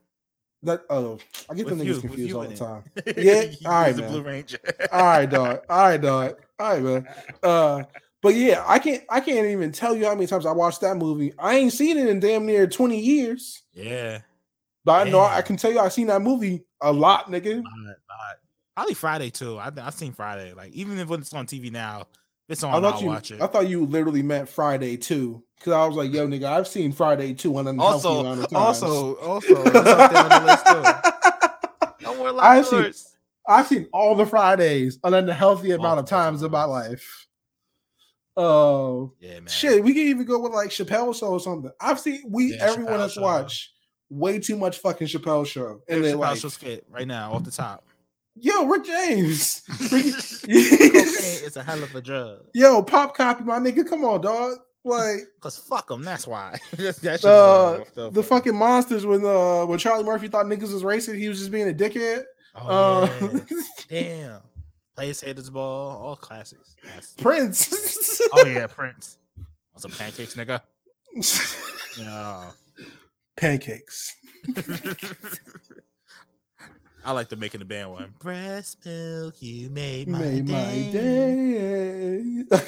That 0.63 0.81
oh 0.89 1.19
I 1.49 1.53
get 1.55 1.67
the 1.67 1.75
With 1.75 1.83
niggas 1.83 1.95
you, 1.95 2.01
confused 2.01 2.36
all 2.36 2.47
the 2.47 2.55
time. 2.55 2.83
Yeah, 3.17 3.45
all 3.65 3.71
right, 3.71 3.95
the 3.95 4.01
man. 4.01 4.12
Blue 4.12 4.21
Ranger. 4.23 4.59
all 4.91 5.03
right, 5.05 5.25
dog. 5.29 5.59
All 5.69 5.83
right, 5.83 6.01
dog. 6.01 6.36
All 6.59 6.69
right, 6.73 6.83
man. 6.83 7.07
Uh, 7.41 7.83
but 8.21 8.36
yeah, 8.36 8.63
I 8.67 8.79
can't. 8.79 9.03
I 9.09 9.21
can't 9.21 9.47
even 9.47 9.71
tell 9.71 9.95
you 9.95 10.05
how 10.05 10.15
many 10.15 10.27
times 10.27 10.45
I 10.45 10.51
watched 10.51 10.81
that 10.81 10.97
movie. 10.97 11.33
I 11.39 11.55
ain't 11.55 11.73
seen 11.73 11.97
it 11.97 12.07
in 12.07 12.19
damn 12.19 12.45
near 12.45 12.67
twenty 12.67 12.99
years. 12.99 13.63
yeah. 13.73 14.19
But 14.86 15.07
I 15.07 15.09
know 15.09 15.21
I 15.21 15.41
can 15.41 15.55
tell 15.55 15.71
you 15.71 15.79
I 15.79 15.88
seen 15.88 16.07
that 16.07 16.21
movie 16.21 16.65
a 16.81 16.91
lot, 16.91 17.27
nigga. 17.27 17.55
Lot, 17.55 17.63
lot. 17.63 18.36
Probably 18.75 18.93
Friday 18.93 19.29
too. 19.29 19.57
I, 19.57 19.71
I've 19.81 19.93
seen 19.93 20.12
Friday. 20.12 20.53
Like 20.53 20.73
even 20.73 20.99
if 20.99 21.09
it's 21.09 21.33
on 21.33 21.45
TV 21.45 21.71
now, 21.71 22.07
it's 22.49 22.63
on. 22.63 22.71
I 22.71 22.75
I'll 22.75 22.91
thought 22.93 23.01
you. 23.01 23.08
watch 23.08 23.32
it. 23.32 23.41
I 23.41 23.47
thought 23.47 23.67
you 23.67 23.86
literally 23.86 24.21
meant 24.23 24.49
Friday 24.49 24.97
too, 24.97 25.43
because 25.58 25.73
I 25.73 25.86
was 25.86 25.95
like, 25.95 26.12
"Yo, 26.13 26.27
nigga, 26.27 26.45
I've 26.45 26.67
seen 26.67 26.91
Friday 26.91 27.34
too." 27.34 27.58
And 27.58 27.79
also, 27.79 28.25
also, 28.53 29.15
also, 29.15 29.47
it's 29.65 29.75
up 29.75 30.12
there 30.12 30.23
on 30.23 30.29
the 30.29 30.45
list. 30.45 30.65
No 32.01 32.15
more 32.15 32.43
I've 32.43 32.65
seen- 32.65 32.93
I've 33.47 33.67
seen 33.67 33.88
all 33.93 34.15
the 34.15 34.25
Fridays 34.25 34.99
and 35.03 35.13
then 35.13 35.25
the 35.25 35.34
healthy 35.34 35.71
amount 35.71 35.99
of 35.99 36.06
times 36.06 36.43
in 36.43 36.51
my 36.51 36.63
life. 36.63 37.27
Oh 38.36 39.13
Yeah, 39.19 39.36
man. 39.41 39.47
shit, 39.47 39.84
we 39.84 39.93
can 39.93 40.03
even 40.03 40.25
go 40.25 40.39
with 40.39 40.53
like 40.53 40.69
Chappelle 40.69 41.13
show 41.17 41.27
or 41.27 41.39
something. 41.39 41.71
I've 41.79 41.99
seen 41.99 42.23
we 42.29 42.56
Yeah, 42.56 42.65
everyone 42.69 42.93
Chappelle 42.93 42.99
has 42.99 43.13
Show. 43.13 43.21
watched 43.21 43.69
way 44.10 44.39
too 44.39 44.58
much 44.58 44.79
fucking 44.79 45.08
Chappelle 45.08 45.45
show, 45.45 45.82
and 45.88 45.97
And 45.97 46.03
they're 46.06 46.15
Chappelle 46.15 46.19
like, 46.19 46.39
Show's 46.39 46.56
fit 46.58 46.86
right 46.89 47.08
now 47.08 47.34
off 47.34 47.43
the 47.43 47.51
top. 47.51 47.86
"Yo, 48.35 48.65
Rick 48.65 48.85
James, 48.85 49.61
it's 50.47 51.55
a 51.55 51.63
hell 51.63 51.81
of 51.83 51.93
a 51.95 52.01
drug. 52.01 52.39
yo, 52.53 52.81
pop 52.83 53.15
copy, 53.15 53.43
my 53.43 53.59
nigga, 53.59 53.87
come 53.87 54.03
on, 54.05 54.21
dog." 54.21 54.57
Like 54.85 55.19
Cause 55.39 55.57
fuck 55.57 55.87
them. 55.87 56.03
That's 56.03 56.27
why. 56.27 56.59
that 56.71 56.95
shit's 57.01 57.23
uh, 57.25 57.85
the- 57.95 58.09
the 58.09 58.21
fucking 58.23 58.53
monsters 58.55 59.05
when 59.05 59.23
uh 59.25 59.65
when 59.65 59.79
Charlie 59.79 60.03
Murphy 60.03 60.27
thought 60.27 60.45
niggas 60.45 60.73
was 60.73 60.83
racist, 60.83 61.17
he 61.17 61.29
was 61.29 61.39
just 61.39 61.51
being 61.51 61.69
a 61.69 61.73
dickhead. 61.73 62.23
Oh, 62.55 63.03
Uh, 63.03 63.39
yeah. 63.49 63.61
Damn. 63.89 64.41
Plays 64.95 65.21
haters 65.21 65.49
ball. 65.49 65.97
All 65.97 66.15
classics. 66.17 66.75
Yes. 66.83 67.15
Prince. 67.17 68.21
Oh 68.33 68.45
yeah, 68.45 68.67
Prince. 68.67 69.17
Want 69.37 69.81
some 69.81 69.91
pancakes, 69.91 70.35
nigga? 70.35 70.59
Yeah. 71.97 72.51
Pancakes. 73.37 74.15
I 77.05 77.11
like 77.11 77.29
the 77.29 77.35
making 77.35 77.59
the 77.59 77.65
band 77.65 77.91
one. 77.91 78.13
Breast 78.19 78.85
milk, 78.85 79.35
you 79.41 79.69
made 79.69 80.07
my, 80.07 80.19
made 80.19 80.45
day. 80.45 82.21
my 82.51 82.51
day. 82.51 82.63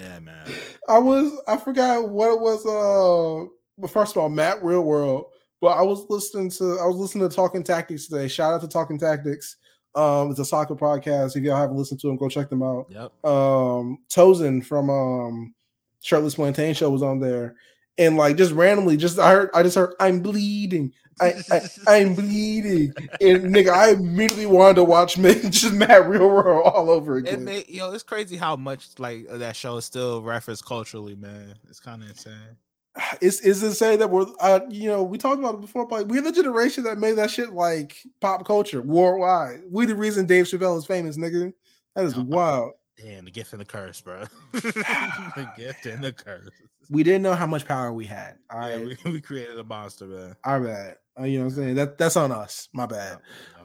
Yeah, 0.00 0.18
man. 0.20 0.46
I 0.88 0.98
was 0.98 1.32
I 1.46 1.56
forgot 1.56 2.08
what 2.08 2.32
it 2.32 2.40
was. 2.40 2.64
Uh, 2.66 3.48
but 3.78 3.90
first 3.90 4.16
of 4.16 4.22
all, 4.22 4.28
Mad 4.28 4.58
Real 4.62 4.82
World. 4.82 5.26
But 5.60 5.76
I 5.76 5.82
was 5.82 6.06
listening 6.08 6.50
to 6.52 6.78
I 6.80 6.86
was 6.86 6.96
listening 6.96 7.28
to 7.28 7.34
Talking 7.34 7.62
Tactics 7.62 8.08
today. 8.08 8.28
Shout 8.28 8.54
out 8.54 8.62
to 8.62 8.68
Talking 8.68 8.98
Tactics. 8.98 9.56
Um, 9.94 10.30
it's 10.30 10.40
a 10.40 10.44
soccer 10.44 10.74
podcast. 10.74 11.36
If 11.36 11.42
y'all 11.42 11.56
haven't 11.56 11.76
listened 11.76 12.00
to 12.00 12.06
them, 12.06 12.16
go 12.16 12.28
check 12.28 12.48
them 12.48 12.62
out. 12.62 12.86
Yep. 12.90 13.24
Um, 13.24 13.98
Tozen 14.08 14.64
from 14.64 14.88
um 14.88 15.54
Shirtless 16.00 16.36
Plantain 16.36 16.74
Show 16.74 16.90
was 16.90 17.02
on 17.02 17.20
there, 17.20 17.56
and 18.00 18.16
like 18.16 18.36
just 18.36 18.52
randomly, 18.52 18.96
just 18.96 19.18
I 19.18 19.30
heard 19.30 19.50
I 19.54 19.62
just 19.62 19.76
heard 19.76 19.94
I'm 20.00 20.20
bleeding. 20.20 20.92
I, 21.20 21.34
I 21.52 21.60
I'm 21.86 22.14
bleeding, 22.16 22.94
and 23.20 23.54
nigga, 23.54 23.70
I 23.70 23.90
immediately 23.90 24.46
wanted 24.46 24.76
to 24.76 24.84
watch 24.84 25.18
Ma- 25.18 25.32
just 25.50 25.74
Mad 25.74 26.08
Real 26.08 26.28
World 26.28 26.66
all 26.66 26.90
over 26.90 27.18
It 27.18 27.28
again. 27.28 27.44
made, 27.44 27.68
yo, 27.68 27.92
it's 27.92 28.02
crazy 28.02 28.36
how 28.36 28.56
much 28.56 28.88
like 28.98 29.26
that 29.30 29.54
show 29.54 29.76
is 29.76 29.84
still 29.84 30.22
referenced 30.22 30.64
culturally, 30.64 31.14
man. 31.14 31.54
It's 31.68 31.78
kind 31.78 32.02
of 32.02 32.08
insane. 32.08 32.56
it's 33.20 33.40
is 33.40 33.62
it 33.62 33.74
say 33.74 33.96
that 33.96 34.10
we're 34.10 34.26
uh, 34.40 34.60
you 34.70 34.88
know 34.88 35.02
we 35.02 35.18
talked 35.18 35.38
about 35.38 35.54
it 35.54 35.60
before 35.60 35.86
but 35.86 36.08
we're 36.08 36.22
the 36.22 36.32
generation 36.32 36.84
that 36.84 36.98
made 36.98 37.12
that 37.12 37.30
shit 37.30 37.52
like 37.52 37.98
pop 38.20 38.44
culture 38.46 38.82
worldwide 38.82 39.60
we 39.70 39.86
the 39.86 39.94
reason 39.94 40.26
dave 40.26 40.44
chappelle 40.46 40.76
is 40.76 40.86
famous 40.86 41.16
nigga 41.16 41.52
that 41.94 42.04
is 42.04 42.16
wild 42.16 42.72
Damn, 43.02 43.24
the 43.24 43.30
gift 43.30 43.52
and 43.52 43.60
the 43.60 43.64
curse, 43.64 44.00
bro. 44.00 44.24
the 44.52 45.50
gift 45.56 45.86
and 45.86 46.02
the 46.04 46.12
curse. 46.12 46.48
we 46.90 47.02
didn't 47.02 47.22
know 47.22 47.34
how 47.34 47.46
much 47.46 47.64
power 47.66 47.92
we 47.92 48.04
had 48.04 48.36
All 48.50 48.58
right. 48.58 48.78
Yeah, 48.78 48.94
we, 49.04 49.10
we 49.12 49.20
created 49.20 49.58
a 49.58 49.64
monster, 49.64 50.06
man. 50.06 50.36
our 50.44 50.60
bad 50.60 50.96
Uh, 51.18 51.24
you 51.24 51.38
know 51.38 51.44
what 51.44 51.52
i'm 51.52 51.56
saying 51.56 51.74
that 51.76 51.96
that's 51.98 52.16
on 52.16 52.32
us 52.32 52.68
my 52.72 52.86
bad 52.86 53.18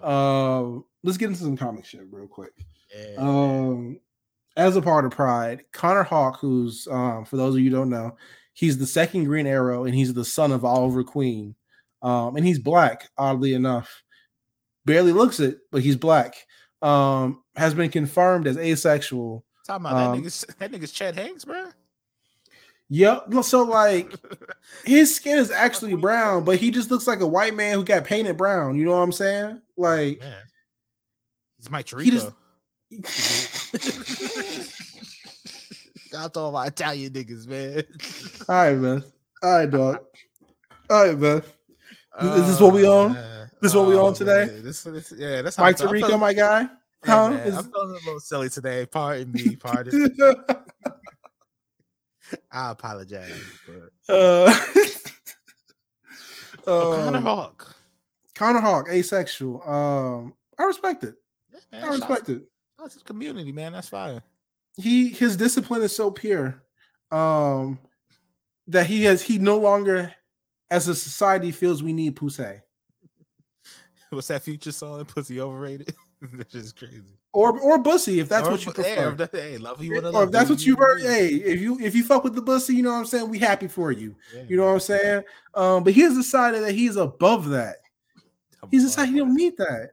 um 0.04 0.84
let's 1.04 1.17
get 1.17 1.28
into 1.30 1.39
some 1.41 1.58
comic 1.58 1.86
shit 1.86 2.02
real 2.12 2.28
quick 2.28 2.54
Yeah. 2.95 3.15
um 3.17 4.00
as 4.58 4.76
a 4.76 4.82
part 4.82 5.06
of 5.06 5.12
pride 5.12 5.63
connor 5.74 6.04
hawke 6.04 6.38
who's 6.39 6.88
um 6.89 7.26
for 7.26 7.38
those 7.38 7.56
of 7.56 7.60
you 7.62 7.69
who 7.69 7.76
don't 7.76 7.89
know 7.89 8.15
he's 8.54 8.78
the 8.78 8.88
second 8.88 9.26
green 9.26 9.48
arrow 9.48 9.84
and 9.86 9.93
he's 9.95 10.13
the 10.13 10.24
son 10.26 10.52
of 10.52 10.63
oliver 10.63 11.04
queen 11.04 11.56
um 12.02 12.36
and 12.36 12.45
he's 12.45 12.60
black 12.60 13.10
oddly 13.17 13.54
enough 13.54 14.04
barely 14.86 15.12
looks 15.12 15.39
it 15.39 15.60
but 15.71 15.82
he's 15.82 15.95
black 15.95 16.36
um 16.82 17.41
has 17.56 17.74
been 17.74 17.89
confirmed 17.89 18.48
as 18.48 18.58
asexual 18.58 19.44
Talking 19.65 19.86
about 19.88 19.96
um, 19.98 20.12
that 20.22 20.22
nigga's 20.28 20.46
that 20.60 20.72
nigga's 20.72 20.91
Chet 20.91 21.15
Hanks, 21.15 21.46
bro. 21.46 21.65
yep 22.89 23.26
so 23.44 23.63
like 23.63 24.13
his 24.86 25.15
skin 25.15 25.38
is 25.38 25.50
actually 25.52 25.96
brown 25.96 26.44
but 26.44 26.58
he 26.58 26.70
just 26.72 26.91
looks 26.91 27.08
like 27.08 27.22
a 27.22 27.28
white 27.28 27.56
man 27.56 27.74
who 27.76 27.84
got 27.84 28.04
painted 28.04 28.38
brown 28.38 28.76
you 28.78 28.86
know 28.86 28.91
what 28.91 28.98
i'm 28.98 29.12
saying 29.12 29.60
like 29.78 30.20
man. 30.20 30.34
He's 31.58 31.72
Mike 31.72 31.89
he 32.00 32.12
just 32.12 32.30
Tirico. 32.91 34.72
I'm 36.15 36.30
talking 36.30 36.68
Italian 36.68 37.12
niggas, 37.13 37.48
man. 37.48 37.84
all 38.48 38.56
right 38.56 38.78
man 38.78 39.04
all 39.44 39.58
right 39.58 39.70
dog 39.72 40.00
all 40.89 41.08
right 41.08 41.18
man 41.18 41.41
Is 42.22 42.48
this 42.48 42.60
what 42.60 42.74
we 42.74 42.86
on? 42.88 43.13
man. 43.13 43.50
This 43.62 43.74
what 43.74 43.88
we 43.88 43.96
on 43.96 44.12
Oh, 44.12 44.13
today? 44.13 44.46
This, 44.62 44.84
this, 44.84 45.12
yeah, 45.18 45.41
that's 45.41 45.56
how 45.56 45.63
mike 45.63 45.78
Tirico, 45.78 46.20
my 46.20 46.34
guy 46.34 46.70
yeah, 47.06 47.13
huh? 47.15 47.30
man, 47.30 47.48
Is- 47.48 47.56
I'm 47.58 47.72
feeling 47.72 47.89
a 47.91 48.06
little 48.06 48.20
silly 48.20 48.50
today. 48.50 48.86
Pardon 48.86 49.32
me. 49.32 49.56
Pardon. 49.56 50.15
I 52.52 52.72
apologize. 52.72 53.39
But 53.68 53.89
Uh, 56.68 56.96
Connor 56.96 57.18
um, 57.20 57.24
Hawke. 57.24 57.76
Connor 58.34 58.60
Hawke, 58.60 58.89
asexual. 58.89 59.62
Um, 59.70 60.34
I 60.58 60.63
respect 60.63 61.04
it. 61.04 61.13
Yeah, 61.54 61.60
I 61.74 61.76
man, 61.76 61.84
out- 61.86 61.91
respect 61.91 62.30
it. 62.30 62.41
to 62.89 62.98
the 62.98 63.04
community, 63.04 63.52
man. 63.52 63.74
That's 63.74 63.89
fire. 63.89 64.24
He 64.76 65.10
his 65.10 65.38
discipline 65.38 65.84
is 65.84 65.96
so 65.96 66.10
pure, 66.10 66.63
um, 67.12 67.78
that 68.68 68.88
he 68.88 69.04
has 69.04 69.22
he 69.22 69.38
no 69.38 69.58
longer, 69.60 70.12
as 70.72 70.88
a 70.88 70.96
society, 70.96 71.52
feels 71.52 71.84
we 71.84 71.94
need 71.94 72.15
pussy 72.15 72.44
What's 74.10 74.28
that 74.30 74.41
future 74.41 74.72
song? 74.72 75.06
Pussy 75.06 75.39
overrated. 75.39 75.94
That's 76.34 76.52
just 76.52 76.78
crazy. 76.78 77.02
or 77.34 77.60
or 77.60 77.78
bussy 77.80 78.20
if 78.20 78.30
that's 78.30 78.48
Or- 78.48 78.52
what 78.52 78.66
you 78.66 78.72
prefer. 78.72 79.12
if 79.12 79.18
that- 79.18 79.32
hey, 79.34 79.58
love 79.58 79.84
you 79.84 79.98
or 79.98 80.02
love 80.02 80.24
if 80.26 80.32
that's 80.32 80.50
what 80.50 80.66
you 80.66 80.76
heard, 80.76 81.02
hey, 81.02 81.28
if 81.30 81.60
you 81.62 81.78
if 81.80 81.96
you 81.96 82.04
fuck 82.04 82.24
with 82.24 82.36
the 82.36 82.42
bussy, 82.42 82.76
you 82.76 82.84
know 82.84 82.92
what 82.92 83.00
I'm 83.00 83.06
saying. 83.06 83.30
We 83.30 83.40
happy 83.40 83.68
for 83.68 83.92
you. 83.92 84.16
Yeah, 84.34 84.44
You 84.48 84.58
know 84.58 84.66
what 84.66 84.74
I'm 84.74 84.80
saying. 84.80 85.24
Um, 85.54 85.84
but 85.84 85.94
he 85.94 86.02
has 86.02 86.14
decided 86.16 86.64
that 86.64 86.74
he's 86.74 86.96
above 86.96 87.50
that. 87.50 87.78
I'm 88.64 88.70
He's 88.72 88.84
decided 88.84 89.14
he 89.14 89.20
don't 89.20 89.36
need 89.36 89.58
that. 89.58 89.92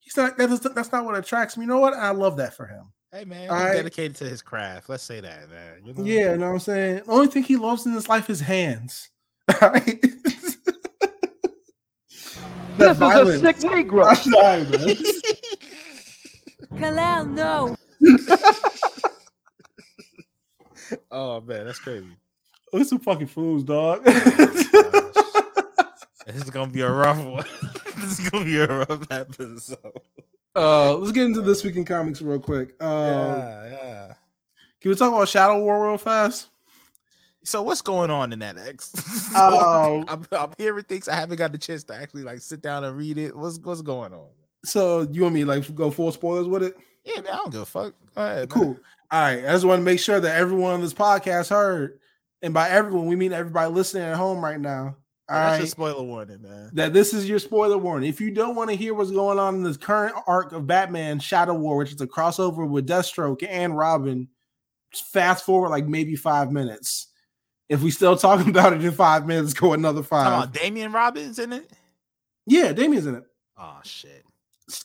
He's 0.00 0.16
not. 0.16 0.36
That's 0.36 0.60
that's 0.60 0.92
not 0.92 1.04
what 1.04 1.16
attracts 1.16 1.56
me. 1.56 1.64
You 1.64 1.68
know 1.70 1.78
what? 1.78 1.94
I 1.94 2.10
love 2.10 2.36
that 2.38 2.54
for 2.54 2.66
him. 2.66 2.86
Hey 3.12 3.24
man, 3.24 3.48
All 3.48 3.56
he's 3.56 3.64
right. 3.66 3.74
dedicated 3.76 4.16
to 4.16 4.24
his 4.28 4.42
craft. 4.42 4.88
Let's 4.88 5.04
say 5.04 5.20
that, 5.20 5.48
man. 5.48 5.82
You 5.84 5.94
know? 5.94 6.04
Yeah, 6.04 6.32
you 6.32 6.38
know 6.38 6.46
what 6.48 6.52
I'm 6.54 6.58
saying? 6.58 7.02
The 7.06 7.10
only 7.12 7.28
thing 7.28 7.44
he 7.44 7.56
loves 7.56 7.86
in 7.86 7.92
his 7.92 8.08
life 8.08 8.28
is 8.28 8.40
hands. 8.40 9.08
All 9.62 9.70
right? 9.70 10.04
That's 12.76 12.98
violent. 12.98 13.42
Negro. 13.42 14.04
I'm 14.04 14.16
sorry, 14.16 14.64
man. 16.74 16.94
Kalal, 16.96 17.30
no. 17.30 17.76
Oh 21.10 21.40
man, 21.40 21.64
that's 21.66 21.78
crazy. 21.78 22.06
We're 22.72 22.84
some 22.84 22.98
fucking 22.98 23.28
fools, 23.28 23.64
dog. 23.64 24.06
This 26.26 26.44
is 26.44 26.50
gonna 26.50 26.70
be 26.70 26.80
a 26.80 26.90
rough 26.90 27.22
one. 27.22 27.44
this 27.98 28.18
is 28.18 28.30
gonna 28.30 28.46
be 28.46 28.58
a 28.58 28.66
rough 28.66 29.06
episode. 29.10 30.00
uh, 30.56 30.94
let's 30.96 31.12
get 31.12 31.26
into 31.26 31.42
this 31.42 31.62
week 31.62 31.76
in 31.76 31.84
comics 31.84 32.22
real 32.22 32.40
quick. 32.40 32.82
Um, 32.82 32.90
yeah, 32.90 33.66
yeah. 33.70 34.14
Can 34.80 34.90
we 34.90 34.94
talk 34.94 35.12
about 35.12 35.28
Shadow 35.28 35.60
War 35.62 35.86
real 35.86 35.98
fast? 35.98 36.48
So 37.44 37.60
what's 37.62 37.82
going 37.82 38.10
on 38.10 38.32
in 38.32 38.38
that 38.38 38.56
X? 38.56 39.34
Um, 39.34 40.06
I'm, 40.08 40.26
I'm 40.32 40.52
hearing 40.56 40.84
things. 40.84 41.08
I 41.08 41.16
haven't 41.16 41.36
got 41.36 41.52
the 41.52 41.58
chance 41.58 41.84
to 41.84 41.94
actually 41.94 42.22
like 42.22 42.40
sit 42.40 42.62
down 42.62 42.84
and 42.84 42.96
read 42.96 43.18
it. 43.18 43.36
What's 43.36 43.58
what's 43.58 43.82
going 43.82 44.14
on? 44.14 44.28
So 44.64 45.06
you 45.12 45.22
want 45.22 45.34
me 45.34 45.40
to, 45.40 45.46
like 45.46 45.74
go 45.74 45.90
full 45.90 46.12
spoilers 46.12 46.46
with 46.48 46.62
it? 46.62 46.76
Yeah, 47.04 47.20
man, 47.20 47.32
I 47.32 47.36
don't 47.36 47.52
give 47.52 47.60
a 47.62 47.66
fuck. 47.66 47.94
Go 48.14 48.22
ahead, 48.22 48.36
man. 48.38 48.48
Cool. 48.48 48.78
All 49.10 49.20
right. 49.20 49.38
I 49.44 49.52
just 49.52 49.64
want 49.64 49.80
to 49.80 49.84
make 49.84 50.00
sure 50.00 50.20
that 50.20 50.36
everyone 50.36 50.72
on 50.74 50.80
this 50.80 50.94
podcast 50.94 51.50
heard, 51.50 51.98
and 52.42 52.54
by 52.54 52.68
everyone 52.70 53.06
we 53.06 53.16
mean 53.16 53.32
everybody 53.32 53.72
listening 53.72 54.04
at 54.04 54.16
home 54.16 54.42
right 54.44 54.60
now. 54.60 54.96
Oh, 55.30 55.34
all 55.34 55.40
That's 55.40 55.50
right. 55.52 55.58
your 55.60 55.66
spoiler 55.68 56.02
warning, 56.02 56.42
man. 56.42 56.70
that 56.74 56.92
this 56.92 57.14
is 57.14 57.26
your 57.26 57.38
spoiler 57.38 57.78
warning. 57.78 58.08
If 58.10 58.20
you 58.20 58.30
don't 58.30 58.54
want 58.54 58.68
to 58.70 58.76
hear 58.76 58.92
what's 58.92 59.10
going 59.10 59.38
on 59.38 59.54
in 59.54 59.62
this 59.62 59.78
current 59.78 60.14
arc 60.26 60.52
of 60.52 60.66
Batman 60.66 61.18
Shadow 61.18 61.54
War, 61.54 61.78
which 61.78 61.92
is 61.92 62.00
a 62.02 62.06
crossover 62.06 62.68
with 62.68 62.86
Deathstroke 62.86 63.42
and 63.48 63.74
Robin, 63.76 64.28
fast 64.92 65.46
forward 65.46 65.70
like 65.70 65.86
maybe 65.86 66.14
five 66.14 66.52
minutes. 66.52 67.08
If 67.70 67.82
we 67.82 67.90
still 67.90 68.16
talking 68.16 68.48
about 68.50 68.74
it 68.74 68.84
in 68.84 68.92
five 68.92 69.26
minutes, 69.26 69.54
go 69.54 69.72
another 69.72 70.02
five. 70.02 70.26
about 70.26 70.52
Damian 70.52 70.92
Robbins 70.92 71.38
in 71.38 71.54
it. 71.54 71.70
Yeah, 72.46 72.72
Damien's 72.72 73.06
in 73.06 73.14
it. 73.14 73.24
Oh 73.58 73.78
shit. 73.82 74.24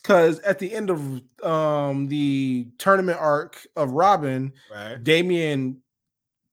Because 0.02 0.38
at 0.40 0.58
the 0.58 0.72
end 0.72 0.90
of 0.90 1.00
um 1.42 2.06
the 2.08 2.68
tournament 2.78 3.18
arc 3.20 3.66
of 3.76 3.92
Robin, 3.92 4.52
Right. 4.72 5.02
Damien, 5.02 5.80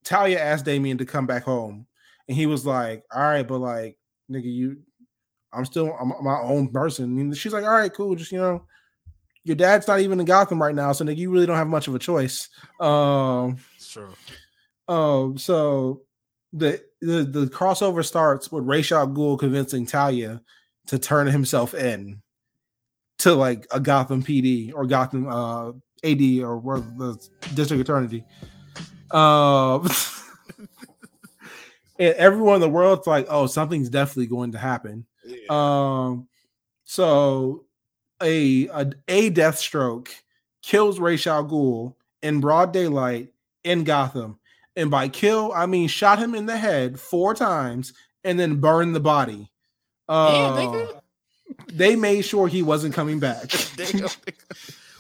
Talia 0.03 0.39
asked 0.39 0.65
Damien 0.65 0.97
to 0.99 1.05
come 1.05 1.27
back 1.27 1.43
home, 1.43 1.85
and 2.27 2.37
he 2.37 2.45
was 2.45 2.65
like, 2.65 3.03
"All 3.13 3.21
right, 3.21 3.45
but 3.47 3.59
like, 3.59 3.97
nigga, 4.31 4.45
you, 4.45 4.77
I'm 5.51 5.65
still 5.65 5.93
I'm 5.99 6.13
my 6.23 6.39
own 6.39 6.69
person." 6.69 7.19
And 7.19 7.35
she's 7.35 7.51
like, 7.53 7.65
"All 7.65 7.71
right, 7.71 7.93
cool, 7.93 8.15
just 8.15 8.31
you 8.31 8.37
know, 8.39 8.63
your 9.43 9.55
dad's 9.57 9.87
not 9.87 9.99
even 9.99 10.19
in 10.21 10.25
Gotham 10.25 10.61
right 10.61 10.75
now, 10.75 10.93
so 10.93 11.03
nigga, 11.03 11.17
you 11.17 11.29
really 11.29 11.45
don't 11.45 11.57
have 11.57 11.67
much 11.67 11.87
of 11.89 11.95
a 11.95 11.99
choice. 11.99 12.47
Um, 12.79 13.57
It's 13.75 13.91
true. 13.91 14.13
um, 14.87 15.37
so 15.37 16.03
the 16.53 16.81
the 17.01 17.23
the 17.25 17.45
crossover 17.47 18.05
starts 18.05 18.49
with 18.53 18.63
Ra's 18.63 18.89
al 18.93 19.07
Ghul 19.09 19.37
convincing 19.37 19.85
Talia 19.85 20.41
to 20.87 20.97
turn 20.97 21.27
himself 21.27 21.73
in 21.73 22.21
to 23.19 23.33
like 23.33 23.67
a 23.71 23.79
Gotham 23.79 24.23
PD 24.23 24.71
or 24.73 24.85
Gotham 24.85 25.27
uh 25.27 25.69
AD 26.03 26.21
or 26.41 26.57
where 26.57 26.79
the 26.79 27.17
district 27.53 27.81
attorney. 27.81 28.23
Um 29.11 29.87
and 31.99 32.13
everyone 32.15 32.55
in 32.55 32.61
the 32.61 32.69
world's 32.69 33.07
like, 33.07 33.27
oh, 33.29 33.47
something's 33.47 33.89
definitely 33.89 34.27
going 34.27 34.51
to 34.51 34.57
happen. 34.57 35.05
Um, 35.49 36.27
so 36.85 37.65
a 38.21 38.67
a, 38.67 38.91
a 39.07 39.29
death 39.29 39.57
stroke 39.57 40.09
kills 40.61 40.99
Ra's 40.99 41.27
al 41.27 41.45
Ghul 41.45 41.95
in 42.21 42.39
broad 42.39 42.71
daylight 42.71 43.29
in 43.63 43.83
Gotham, 43.83 44.39
and 44.75 44.89
by 44.89 45.09
kill 45.09 45.51
I 45.53 45.65
mean 45.65 45.87
shot 45.87 46.19
him 46.19 46.35
in 46.35 46.45
the 46.45 46.57
head 46.57 46.99
four 46.99 47.33
times 47.33 47.93
and 48.23 48.39
then 48.39 48.57
burned 48.57 48.95
the 48.95 48.99
body. 48.99 49.51
Uh, 50.07 50.55
Damn, 50.55 50.67
nigga. 50.67 50.96
They 51.71 51.95
made 51.95 52.21
sure 52.23 52.47
he 52.47 52.63
wasn't 52.63 52.93
coming 52.93 53.19
back. 53.19 53.51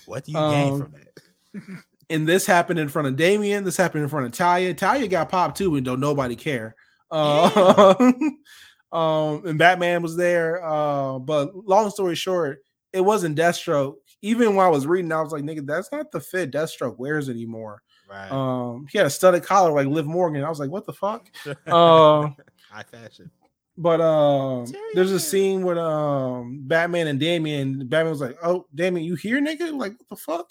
What 0.05 0.23
do 0.23 0.31
you 0.31 0.37
gain 0.37 0.71
Um, 0.73 0.81
from 0.81 0.93
that? 0.93 1.83
and 2.09 2.25
this 2.27 2.45
happened 2.45 2.79
in 2.79 2.87
front 2.87 3.09
of 3.09 3.17
Damien. 3.17 3.65
This 3.65 3.75
happened 3.75 4.03
in 4.03 4.09
front 4.09 4.25
of 4.25 4.31
Talia. 4.31 4.73
Talia 4.73 5.07
got 5.09 5.27
popped 5.27 5.57
too, 5.57 5.75
and 5.75 5.85
don't 5.85 5.99
nobody 5.99 6.37
care. 6.37 6.75
Uh, 7.11 7.93
um, 8.93 9.45
and 9.45 9.59
Batman 9.59 10.01
was 10.01 10.15
there. 10.15 10.63
Uh, 10.65 11.19
but 11.19 11.53
long 11.67 11.89
story 11.89 12.15
short, 12.15 12.59
it 12.93 13.01
wasn't 13.01 13.37
Deathstroke. 13.37 13.95
Even 14.21 14.55
while 14.55 14.67
I 14.67 14.71
was 14.71 14.87
reading, 14.87 15.11
I 15.11 15.21
was 15.21 15.33
like, 15.33 15.43
"Nigga, 15.43 15.65
that's 15.65 15.91
not 15.91 16.09
the 16.11 16.21
fit 16.21 16.51
Deathstroke 16.51 16.97
wears 16.97 17.29
anymore." 17.29 17.81
Right. 18.09 18.31
Um, 18.31 18.87
he 18.89 18.97
had 18.97 19.07
a 19.07 19.09
studded 19.09 19.43
collar 19.43 19.73
like 19.73 19.87
Liv 19.87 20.05
Morgan. 20.05 20.43
I 20.43 20.49
was 20.49 20.59
like, 20.59 20.71
"What 20.71 20.85
the 20.85 20.93
fuck?" 20.93 21.27
Uh, 21.67 22.29
High 22.71 22.83
fashion. 22.89 23.29
But 23.77 24.01
um, 24.01 24.65
there's 24.93 25.11
a 25.11 25.19
scene 25.19 25.63
with 25.63 25.77
um 25.77 26.61
Batman 26.63 27.07
and 27.07 27.19
Damien. 27.19 27.87
Batman 27.87 28.11
was 28.11 28.21
like, 28.21 28.37
"Oh, 28.43 28.65
Damien, 28.73 29.05
you 29.05 29.15
here, 29.15 29.39
nigga? 29.39 29.71
Like, 29.77 29.93
what 29.99 30.09
the 30.09 30.15
fuck?" 30.15 30.49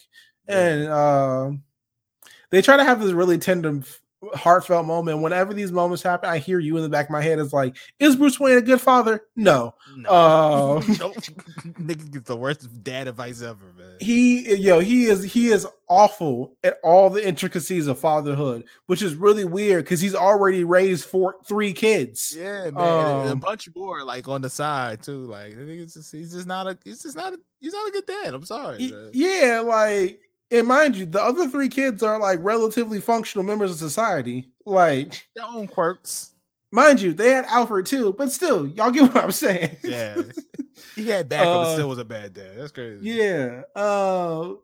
and 0.48 0.86
uh, 0.88 1.50
they 2.50 2.62
try 2.62 2.76
to 2.76 2.84
have 2.84 3.00
this 3.00 3.12
really 3.12 3.38
tender, 3.38 3.82
heartfelt 4.34 4.86
moment. 4.86 5.20
Whenever 5.22 5.54
these 5.54 5.70
moments 5.72 6.02
happen, 6.02 6.28
I 6.30 6.38
hear 6.38 6.58
you 6.58 6.76
in 6.76 6.82
the 6.82 6.88
back 6.88 7.06
of 7.06 7.10
my 7.10 7.22
head. 7.22 7.38
It's 7.38 7.52
like, 7.52 7.76
is 7.98 8.16
Bruce 8.16 8.40
Wayne 8.40 8.58
a 8.58 8.62
good 8.62 8.80
father? 8.80 9.22
No. 9.36 9.74
No. 9.96 10.08
Uh, 10.10 10.82
nope. 10.98 11.14
Nigga 11.78 12.10
gets 12.12 12.28
the 12.28 12.36
worst 12.36 12.82
dad 12.82 13.08
advice 13.08 13.42
ever, 13.42 13.72
man. 13.76 13.96
he, 14.00 14.54
yo, 14.56 14.80
he 14.80 15.04
is 15.06 15.22
he 15.24 15.48
is 15.48 15.66
awful 15.88 16.56
at 16.64 16.78
all 16.82 17.10
the 17.10 17.26
intricacies 17.26 17.86
of 17.86 17.98
fatherhood, 17.98 18.64
which 18.86 19.02
is 19.02 19.14
really 19.14 19.44
weird 19.44 19.84
because 19.84 20.00
he's 20.00 20.14
already 20.14 20.64
raised 20.64 21.04
four, 21.04 21.36
three 21.46 21.72
kids. 21.72 22.34
Yeah, 22.36 22.70
man. 22.70 22.74
and- 22.76 22.76
and 22.76 23.28
a 23.28 23.32
Um, 23.32 23.38
bunch 23.40 23.68
more 23.76 24.02
like 24.04 24.28
on 24.28 24.42
the 24.42 24.50
side 24.50 25.02
too. 25.02 25.24
Like 25.26 25.52
it's 25.56 25.94
just 25.94 26.12
he's 26.12 26.32
just 26.32 26.46
not 26.46 26.66
a 26.66 26.78
he's 26.84 27.02
just 27.02 27.16
not 27.16 27.32
a 27.32 27.38
he's 27.60 27.72
not 27.72 27.88
a 27.88 27.92
good 27.92 28.06
dad. 28.06 28.34
I'm 28.34 28.44
sorry. 28.44 28.90
Man. 28.90 29.10
Yeah, 29.12 29.62
like, 29.64 30.20
and 30.50 30.66
mind 30.66 30.96
you, 30.96 31.06
the 31.06 31.22
other 31.22 31.48
three 31.48 31.68
kids 31.68 32.02
are 32.02 32.18
like 32.18 32.38
relatively 32.42 33.00
functional 33.00 33.44
members 33.44 33.70
of 33.70 33.78
society. 33.78 34.48
Like, 34.64 35.26
Their 35.36 35.44
own 35.46 35.66
quirks. 35.66 36.32
mind 36.72 37.00
you, 37.00 37.12
they 37.12 37.30
had 37.30 37.44
Alfred 37.46 37.86
too, 37.86 38.12
but 38.16 38.30
still, 38.32 38.66
y'all 38.66 38.90
get 38.90 39.02
what 39.14 39.24
I'm 39.24 39.32
saying. 39.32 39.76
Yeah. 39.82 40.22
he 40.94 41.08
had 41.08 41.28
backup 41.30 41.46
Uh, 41.48 41.62
but 41.64 41.72
still 41.74 41.88
was 41.88 41.98
a 41.98 42.04
bad 42.04 42.34
dad. 42.34 42.52
That's 42.56 42.72
crazy. 42.72 43.08
Yeah. 43.10 43.62
Uh 43.74 44.54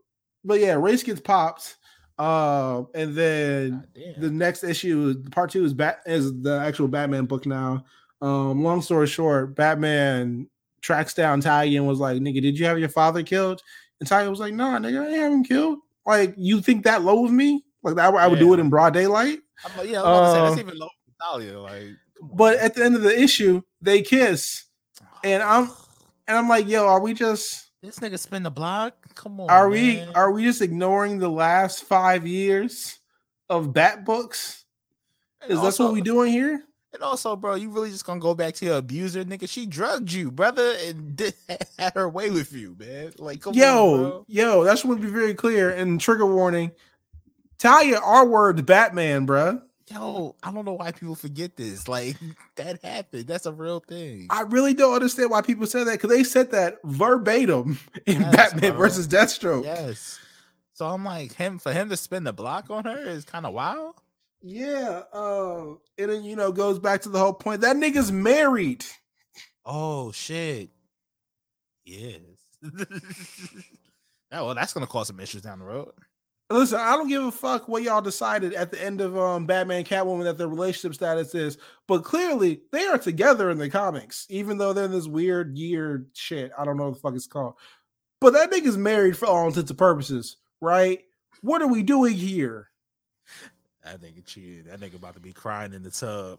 but 0.45 0.59
yeah, 0.61 0.75
Ra's 0.75 1.03
gets 1.03 1.21
popped. 1.21 1.77
Uh 2.19 2.83
and 2.95 3.15
then 3.15 3.87
the 4.19 4.31
next 4.31 4.65
issue, 4.65 5.23
part 5.31 5.51
two 5.51 5.65
is 5.65 5.73
bat 5.75 6.01
is 6.07 6.43
the 6.43 6.59
actual 6.61 6.89
Batman 6.89 7.27
book 7.27 7.47
now. 7.47 7.85
Um, 8.21 8.63
long 8.63 8.83
story 8.83 9.07
short, 9.09 9.57
Batman 9.57 10.47
tracks 10.81 11.15
down 11.15 11.41
Ty 11.41 11.65
and 11.65 11.87
was 11.89 11.99
like, 11.99 12.19
nigga, 12.19 12.41
did 12.43 12.59
you 12.59 12.67
have 12.67 12.79
your 12.79 12.89
father 12.89 13.23
killed? 13.23 13.63
And 14.03 14.09
Talia 14.09 14.29
was 14.29 14.41
like, 14.41 14.53
nah, 14.53 14.79
nigga, 14.81 15.01
I 15.01 15.07
ain't 15.11 15.17
have 15.17 15.33
him 15.33 15.45
killed. 15.45 15.79
Like, 16.05 16.35
you 16.37 16.61
think 16.61 16.83
that 16.83 17.03
low 17.05 17.25
of 17.25 17.31
me? 17.31 17.63
Like 17.85 17.97
I, 17.99 18.09
I 18.09 18.27
would 18.27 18.41
do 18.41 18.53
it 18.53 18.59
in 18.59 18.69
broad 18.69 18.93
daylight. 18.95 19.39
I'm 19.65 19.77
like, 19.77 19.89
yeah, 19.89 20.01
I 20.03 20.03
was 20.03 20.09
about 20.09 20.21
to 20.27 20.33
say 20.33 20.39
Uh, 20.41 20.43
that's 20.49 20.59
even 20.59 20.77
low 20.77 20.89
for 20.89 21.25
Talia. 21.25 21.61
Like, 21.61 21.87
But 22.21 22.57
at 22.59 22.75
the 22.75 22.85
end 22.85 22.97
of 22.97 23.03
the 23.03 23.17
issue, 23.17 23.63
they 23.81 24.03
kiss. 24.03 24.65
and 25.23 25.41
I'm- 25.41 25.71
And 26.27 26.37
I'm 26.37 26.49
like, 26.49 26.67
yo, 26.67 26.85
are 26.89 26.99
we 27.01 27.15
just 27.15 27.71
this 27.81 28.01
nigga 28.01 28.19
spin 28.19 28.43
the 28.43 28.51
block. 28.51 28.95
Come 29.15 29.39
on, 29.41 29.49
are 29.49 29.69
we 29.69 30.01
are 30.17 30.33
we 30.33 30.43
just 30.43 30.63
ignoring 30.63 31.19
the 31.21 31.29
last 31.31 31.85
five 31.85 32.27
years 32.27 32.99
of 33.49 33.73
bat 33.73 34.05
books? 34.05 34.65
Is 35.49 35.61
that's 35.63 35.79
what 35.79 35.93
we 35.93 36.01
doing 36.01 36.33
here? 36.33 36.65
And 36.95 37.03
also, 37.03 37.37
bro, 37.37 37.55
you 37.55 37.71
really 37.71 37.91
just 37.91 38.05
gonna 38.05 38.21
go 38.21 38.35
back 38.35 38.55
to 38.57 38.67
your 38.67 38.77
abuser, 38.77 39.25
nigga? 39.25 39.49
She 39.49 39.65
drugged 39.67 40.13
you, 40.13 40.31
brother, 40.31 40.75
and 40.85 41.17
did, 41.17 41.35
had 41.79 41.95
her 41.95 42.09
way 42.09 42.31
with 42.31 42.53
you, 42.53 42.77
man. 42.79 43.13
Like, 43.19 43.41
come 43.41 43.53
on, 43.53 43.59
yo, 43.59 43.97
bro. 43.97 44.25
yo, 44.29 44.65
that's 44.65 44.85
what 44.85 45.01
be 45.01 45.07
very 45.09 45.35
clear. 45.35 45.71
And 45.71 45.99
trigger 46.01 46.27
warning: 46.27 46.71
Talia 47.59 47.99
R 47.99 48.27
word 48.27 48.65
Batman, 48.67 49.25
bro. 49.27 49.63
Yo, 49.91 50.37
I 50.43 50.53
don't 50.53 50.65
know 50.65 50.75
why 50.75 50.93
people 50.93 51.15
forget 51.15 51.57
this. 51.57 51.87
Like, 51.89 52.17
that 52.57 52.83
happened. 52.85 53.27
That's 53.27 53.47
a 53.47 53.53
real 53.53 53.81
thing. 53.81 54.27
I 54.31 54.43
really 54.43 54.75
don't 54.75 54.95
understand 54.95 55.31
why 55.31 55.43
people 55.43 55.67
say 55.67 55.85
that 55.85 55.93
because 55.93 56.09
they 56.11 56.25
said 56.25 56.51
that 56.53 56.77
verbatim 56.85 57.79
in 58.07 58.21
Yes, 58.23 58.37
Batman 58.37 58.71
bro. 58.73 58.79
versus 58.81 59.09
Deathstroke. 59.09 59.65
yes. 59.65 60.19
So 60.75 60.87
I'm 60.87 61.05
like, 61.05 61.35
him 61.35 61.59
for 61.59 61.73
him 61.73 61.89
to 61.91 61.97
spin 61.97 62.25
the 62.25 62.33
block 62.33 62.71
on 62.71 62.85
her 62.85 62.97
is 63.07 63.25
kind 63.27 63.45
of 63.45 63.53
wild. 63.53 63.95
Yeah, 64.43 65.03
uh, 65.13 65.75
and 65.99 66.11
then 66.11 66.25
you 66.25 66.35
know 66.35 66.51
goes 66.51 66.79
back 66.79 67.03
to 67.03 67.09
the 67.09 67.19
whole 67.19 67.33
point 67.33 67.61
that 67.61 67.77
nigga's 67.77 68.11
married. 68.11 68.85
Oh 69.65 70.11
shit. 70.13 70.71
Yes. 71.85 72.21
oh, 74.33 74.47
well, 74.47 74.55
that's 74.55 74.73
gonna 74.73 74.87
cause 74.87 75.07
some 75.07 75.21
issues 75.21 75.43
down 75.43 75.61
the 75.61 75.65
road. 75.65 75.93
Listen, 76.51 76.81
I 76.81 76.97
don't 76.97 77.09
give 77.09 77.25
a 77.25 77.33
fuck 77.33 77.67
what 77.67 77.83
y'all 77.83 78.03
decided 78.03 78.53
at 78.53 78.71
the 78.71 78.83
end 78.83 79.01
of 79.01 79.17
um 79.17 79.47
Batman 79.47 79.85
Catwoman 79.85 80.25
that 80.25 80.39
their 80.39 80.49
relationship 80.49 80.95
status 80.95 81.35
is, 81.37 81.57
but 81.87 82.03
clearly 82.03 82.63
they 82.73 82.85
are 82.87 82.99
together 82.99 83.51
in 83.51 83.59
the 83.59 83.71
comics, 83.71 84.27
even 84.29 84.59
though 84.59 84.73
they're 84.73 84.87
in 84.87 84.91
this 84.91 85.07
weird 85.07 85.57
year 85.57 86.07
shit. 86.15 86.51
I 86.59 86.65
don't 86.65 86.77
know 86.77 86.87
what 86.87 86.95
the 86.95 87.01
fuck 87.01 87.15
it's 87.15 87.29
called. 87.29 87.55
But 88.21 88.33
that 88.33 88.51
nigga's 88.51 88.77
married 88.77 89.17
for 89.17 89.27
all 89.27 89.47
intents 89.47 89.71
and 89.71 89.79
purposes, 89.79 90.37
right? 90.61 91.01
What 91.41 91.63
are 91.63 91.69
we 91.69 91.83
doing 91.83 92.15
here? 92.15 92.69
That 93.85 94.01
nigga 94.01 94.25
cheated. 94.25 94.67
That 94.67 94.81
nigga 94.81 94.97
about 94.97 95.15
to 95.15 95.21
be 95.21 95.33
crying 95.33 95.73
in 95.73 95.83
the 95.83 95.91
tub 95.91 96.39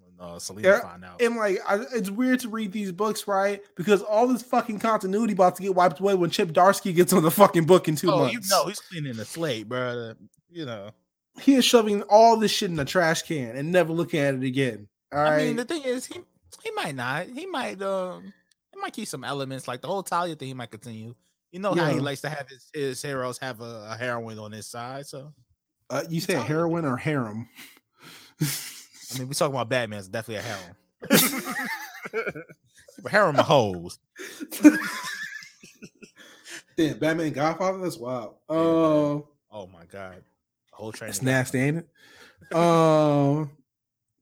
when 0.00 0.28
uh, 0.28 0.38
Selina 0.38 0.68
Yeah, 0.68 0.80
find 0.80 1.04
out. 1.04 1.22
And 1.22 1.36
like, 1.36 1.58
I, 1.66 1.84
it's 1.94 2.10
weird 2.10 2.40
to 2.40 2.48
read 2.48 2.72
these 2.72 2.92
books, 2.92 3.28
right? 3.28 3.62
Because 3.76 4.02
all 4.02 4.26
this 4.26 4.42
fucking 4.42 4.80
continuity 4.80 5.32
about 5.32 5.56
to 5.56 5.62
get 5.62 5.74
wiped 5.74 6.00
away 6.00 6.14
when 6.14 6.30
Chip 6.30 6.48
Zdarsky 6.50 6.94
gets 6.94 7.12
on 7.12 7.22
the 7.22 7.30
fucking 7.30 7.64
book 7.64 7.88
in 7.88 7.96
two 7.96 8.10
oh, 8.10 8.18
months. 8.18 8.34
you 8.34 8.40
know 8.50 8.66
he's 8.66 8.80
cleaning 8.80 9.14
the 9.14 9.24
slate, 9.24 9.68
bro. 9.68 10.14
You 10.50 10.66
know. 10.66 10.90
he 11.40 11.54
is 11.54 11.64
shoving 11.64 12.02
all 12.02 12.36
this 12.36 12.50
shit 12.50 12.70
in 12.70 12.76
the 12.76 12.84
trash 12.84 13.22
can 13.22 13.56
and 13.56 13.70
never 13.70 13.92
looking 13.92 14.20
at 14.20 14.34
it 14.34 14.42
again. 14.42 14.88
All 15.12 15.22
right. 15.22 15.34
I 15.34 15.44
mean, 15.44 15.56
the 15.56 15.64
thing 15.64 15.82
is, 15.82 16.06
he 16.06 16.20
he 16.62 16.70
might 16.72 16.94
not. 16.94 17.26
He 17.26 17.46
might 17.46 17.80
um 17.82 18.32
he 18.72 18.80
might 18.80 18.92
keep 18.92 19.08
some 19.08 19.24
elements 19.24 19.68
like 19.68 19.80
the 19.80 19.88
whole 19.88 20.02
Talia 20.02 20.34
thing. 20.34 20.48
He 20.48 20.54
might 20.54 20.70
continue. 20.70 21.14
You 21.52 21.60
know 21.60 21.74
how 21.74 21.90
he 21.90 22.00
likes 22.00 22.20
to 22.22 22.28
have 22.28 22.48
his, 22.48 22.68
his 22.74 23.02
heroes 23.02 23.38
have 23.38 23.60
a, 23.60 23.88
a 23.90 23.96
heroine 23.96 24.38
on 24.38 24.52
his 24.52 24.66
side. 24.66 25.06
So 25.06 25.32
Uh, 25.88 26.02
you 26.08 26.20
say 26.20 26.34
heroin 26.34 26.84
or 26.84 26.96
harem? 26.96 27.48
I 28.40 29.18
mean, 29.18 29.28
we 29.28 29.34
talking 29.34 29.54
about 29.54 29.68
Batman. 29.68 29.98
It's 30.00 30.08
definitely 30.08 30.44
a 30.44 31.12
harem. 32.02 32.42
harem 33.10 33.36
of 33.38 33.46
hoes. 33.46 33.98
Damn, 36.76 36.98
Batman 36.98 37.32
Godfather. 37.32 37.78
That's 37.78 37.96
wild. 37.96 38.34
Yeah, 38.50 38.56
Uh, 38.56 39.20
Oh 39.52 39.66
my 39.72 39.84
god, 39.90 40.16
the 40.70 40.76
whole 40.76 40.92
train. 40.92 41.08
of 41.10 41.22
nasty, 41.22 41.58
ain't 41.60 41.78
it? 41.78 42.54
Um, 42.54 43.50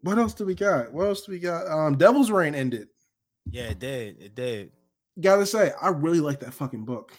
what 0.02 0.18
else 0.18 0.34
do 0.34 0.44
we 0.46 0.54
got? 0.54 0.92
What 0.92 1.08
else 1.08 1.22
do 1.22 1.32
we 1.32 1.40
got? 1.40 1.66
Um, 1.66 1.96
Devil's 1.96 2.30
Reign 2.30 2.54
ended. 2.54 2.88
Yeah, 3.50 3.64
it 3.64 3.80
did. 3.80 4.20
It 4.22 4.34
did. 4.36 4.70
Gotta 5.20 5.46
say, 5.46 5.72
I 5.80 5.88
really 5.88 6.20
like 6.20 6.40
that 6.40 6.54
fucking 6.54 6.84
book. 6.84 7.12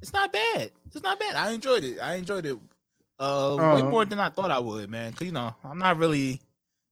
It's 0.00 0.12
not 0.12 0.32
bad. 0.32 0.70
It's 0.86 1.02
not 1.02 1.18
bad. 1.18 1.34
I 1.34 1.50
enjoyed 1.52 1.82
it. 1.82 1.98
I 1.98 2.14
enjoyed 2.14 2.46
it. 2.46 2.56
Uh, 3.18 3.56
way 3.58 3.80
Uh, 3.82 3.90
more 3.90 4.04
than 4.04 4.20
I 4.20 4.28
thought 4.28 4.50
I 4.50 4.58
would, 4.58 4.90
man. 4.90 5.12
Cause 5.12 5.26
you 5.26 5.32
know 5.32 5.54
I'm 5.64 5.78
not 5.78 5.96
really 5.96 6.40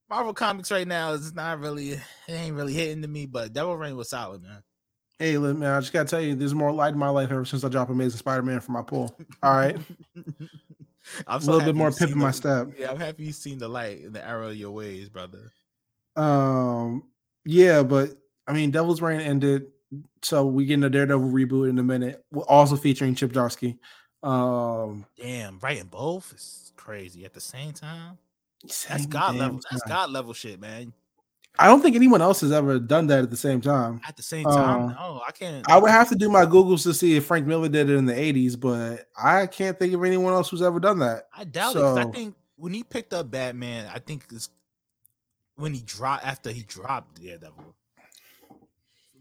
Marvel 0.08 0.34
comics 0.34 0.70
right 0.70 0.86
now. 0.86 1.12
is 1.12 1.34
not 1.34 1.60
really. 1.60 1.90
It 1.92 2.00
ain't 2.28 2.56
really 2.56 2.72
hitting 2.72 3.02
to 3.02 3.08
me. 3.08 3.26
But 3.26 3.52
Devil 3.52 3.76
Reign 3.76 3.96
was 3.96 4.10
solid, 4.10 4.42
man. 4.42 4.62
Hey, 5.18 5.38
look, 5.38 5.56
man, 5.56 5.72
I 5.72 5.80
just 5.80 5.92
gotta 5.92 6.08
tell 6.08 6.20
you, 6.20 6.34
there's 6.34 6.54
more 6.54 6.72
light 6.72 6.92
in 6.92 6.98
my 6.98 7.08
life 7.08 7.30
ever 7.30 7.44
since 7.44 7.62
I 7.62 7.68
dropped 7.68 7.90
Amazing 7.90 8.18
Spider-Man 8.18 8.58
from 8.60 8.74
my 8.74 8.82
pull. 8.82 9.16
All 9.42 9.54
right, 9.54 9.76
I'm 11.26 11.40
a 11.40 11.44
little 11.44 11.60
bit 11.60 11.76
more 11.76 11.92
in 12.00 12.18
my 12.18 12.32
step. 12.32 12.68
Yeah, 12.76 12.90
I'm 12.90 12.98
happy 12.98 13.24
you've 13.24 13.36
seen 13.36 13.58
the 13.58 13.68
light 13.68 14.00
in 14.00 14.12
the 14.12 14.26
arrow 14.26 14.48
of 14.48 14.56
your 14.56 14.72
ways, 14.72 15.08
brother. 15.08 15.52
Um, 16.16 17.04
yeah, 17.44 17.82
but 17.82 18.10
I 18.46 18.52
mean, 18.52 18.70
Devil's 18.70 19.00
Reign 19.00 19.20
ended. 19.20 19.66
So 20.22 20.46
we 20.46 20.64
getting 20.64 20.84
a 20.84 20.90
Daredevil 20.90 21.30
reboot 21.30 21.70
in 21.70 21.78
a 21.78 21.82
minute. 21.84 22.24
Also 22.48 22.76
featuring 22.76 23.14
Chip 23.14 23.32
Zdarsky. 23.32 23.78
Um, 24.24 25.06
Damn, 25.20 25.58
writing 25.60 25.86
both 25.86 26.32
is 26.34 26.72
crazy 26.76 27.24
at 27.24 27.34
the 27.34 27.40
same 27.40 27.72
time. 27.72 28.18
That's 28.88 29.06
God 29.06 29.36
level. 29.36 29.60
That's. 29.70 29.82
God 29.84 30.10
level 30.10 30.32
shit, 30.32 30.58
man. 30.60 30.92
I 31.58 31.66
don't 31.68 31.82
think 31.82 31.94
anyone 31.94 32.20
else 32.20 32.40
has 32.40 32.50
ever 32.50 32.80
done 32.80 33.06
that 33.08 33.20
at 33.20 33.30
the 33.30 33.36
same 33.36 33.60
time. 33.60 34.00
At 34.08 34.16
the 34.16 34.22
same 34.24 34.44
time, 34.44 34.88
Uh, 34.88 34.92
no, 34.92 35.22
I 35.26 35.30
can't. 35.30 35.70
I 35.70 35.78
would 35.78 35.90
have 35.90 36.08
to 36.08 36.16
do 36.16 36.28
my 36.28 36.46
Googles 36.46 36.82
to 36.84 36.92
see 36.94 37.14
if 37.16 37.26
Frank 37.26 37.46
Miller 37.46 37.68
did 37.68 37.90
it 37.90 37.94
in 37.96 38.06
the 38.06 38.14
80s, 38.14 38.58
but 38.58 39.06
I 39.16 39.46
can't 39.46 39.78
think 39.78 39.92
of 39.94 40.02
anyone 40.02 40.32
else 40.32 40.48
who's 40.48 40.62
ever 40.62 40.80
done 40.80 40.98
that. 41.00 41.28
I 41.36 41.44
doubt 41.44 41.76
it. 41.76 41.82
I 41.82 42.04
think 42.10 42.34
when 42.56 42.72
he 42.72 42.82
picked 42.82 43.12
up 43.12 43.30
Batman, 43.30 43.88
I 43.94 43.98
think 44.00 44.24
it's 44.32 44.48
when 45.56 45.74
he 45.74 45.82
dropped 45.82 46.26
after 46.26 46.50
he 46.50 46.62
dropped 46.62 47.22
Daredevil. 47.22 47.74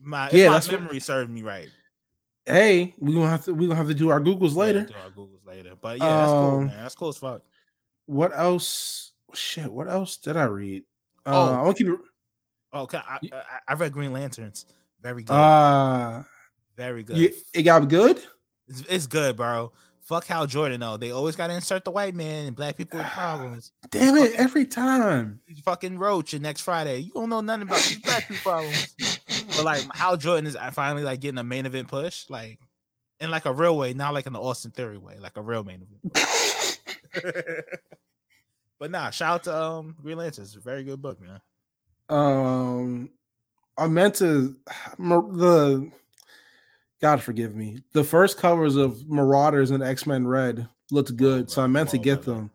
My 0.02 0.28
if 0.28 0.34
Yeah, 0.34 0.48
my 0.48 0.54
that's 0.54 0.70
what- 0.72 0.82
memory 0.82 1.00
served 1.02 1.30
me 1.30 1.44
right. 1.44 1.70
Hey, 2.46 2.94
we 3.00 3.14
gonna 3.14 3.30
have 3.30 3.46
to 3.46 3.54
we 3.54 3.68
gonna 3.68 3.78
have 3.78 3.88
to 3.88 3.94
do 3.94 4.10
our 4.10 4.20
Googles 4.20 4.52
Yeah, 4.52 4.60
later. 4.60 4.82
do 4.86 4.94
our 5.04 5.10
Googles 5.12 5.46
later. 5.48 5.74
But 5.80 5.98
yeah, 6.00 6.06
that's 6.10 6.32
cool, 6.32 6.40
Um, 6.58 6.68
man. 6.68 6.78
That's 6.84 6.96
cool 6.96 7.10
as 7.10 7.18
fuck. 7.18 7.42
What 8.06 8.32
else? 8.38 9.14
Shit, 9.34 9.72
what 9.72 9.88
else 9.90 10.18
did 10.18 10.36
I 10.38 10.44
read? 10.46 10.84
Uh, 11.26 11.32
Oh. 11.32 11.54
I 11.54 11.62
want 11.64 11.78
to 11.78 11.84
keep 11.84 11.94
it. 11.94 12.00
Oh, 12.74 12.82
okay. 12.82 13.00
I, 13.68 13.74
read 13.76 13.94
Green 13.94 14.12
Lanterns. 14.12 14.66
Very 15.02 15.24
good. 15.24 15.34
Uh, 15.34 16.24
Very 16.76 17.04
good. 17.04 17.18
you, 17.18 17.32
it 17.54 17.64
got 17.64 17.88
good. 17.88 18.20
It's, 18.68 18.82
it's 18.90 19.08
good, 19.08 19.38
bro. 19.38 19.72
Fuck 20.02 20.26
Hal 20.26 20.48
Jordan 20.48 20.82
though. 20.82 20.98
They 20.98 21.12
always 21.12 21.36
gotta 21.38 21.54
insert 21.54 21.86
the 21.86 21.92
white 21.92 22.14
man 22.14 22.48
and 22.48 22.56
black 22.56 22.76
people 22.76 23.00
with 23.00 23.08
problems. 23.08 23.72
Damn 23.90 24.18
it! 24.18 24.34
Every 24.36 24.66
time. 24.66 25.40
Fucking 25.64 25.98
Roach 25.98 26.34
and 26.34 26.44
next 26.44 26.62
Friday. 26.62 27.00
You 27.00 27.12
don't 27.14 27.30
know 27.30 27.40
nothing 27.40 27.62
about 27.64 27.80
these 27.84 28.00
black 28.00 28.28
people 28.28 28.52
problems. 28.52 29.13
But 29.48 29.66
like 29.66 29.96
Hal 29.96 30.18
Jordan 30.18 30.48
is 30.48 30.58
finally 30.72 31.04
like 31.04 31.20
getting 31.20 31.38
a 31.38 31.44
main 31.44 31.66
event 31.66 31.88
push, 31.88 32.30
like 32.30 32.60
in 33.20 33.32
like 33.32 33.46
a 33.46 33.54
real 33.54 33.78
way, 33.78 33.94
not 33.94 34.14
like 34.14 34.26
in 34.26 34.34
the 34.34 34.42
Austin 34.42 34.72
Theory 34.72 34.98
way, 34.98 35.18
like 35.20 35.38
a 35.38 35.42
real 35.42 35.64
main 35.64 35.86
event. 36.14 36.76
but 38.80 38.92
nah, 38.92 39.10
shout 39.10 39.34
out 39.34 39.44
to 39.44 39.58
um 39.58 39.96
Green 40.02 40.18
Lanterns. 40.18 40.50
It's 40.50 40.58
a 40.58 40.60
very 40.60 40.84
good 40.84 41.02
book, 41.02 41.20
man. 41.22 41.40
Um, 42.10 43.10
I 43.78 43.88
meant 43.88 44.16
to 44.16 44.56
the. 45.00 45.92
God 47.02 47.22
forgive 47.22 47.54
me. 47.54 47.80
The 47.92 48.04
first 48.04 48.38
covers 48.38 48.78
of 48.78 49.10
Marauders 49.10 49.72
and 49.72 49.84
X 49.84 50.08
Men 50.08 50.26
Red 50.26 50.68
looked 50.90 51.16
good, 51.18 51.50
so 51.52 51.62
I 51.62 51.68
meant 51.68 51.90
to 51.90 52.00
Oh, 52.00 52.02
get 52.02 52.24
them. 52.24 52.50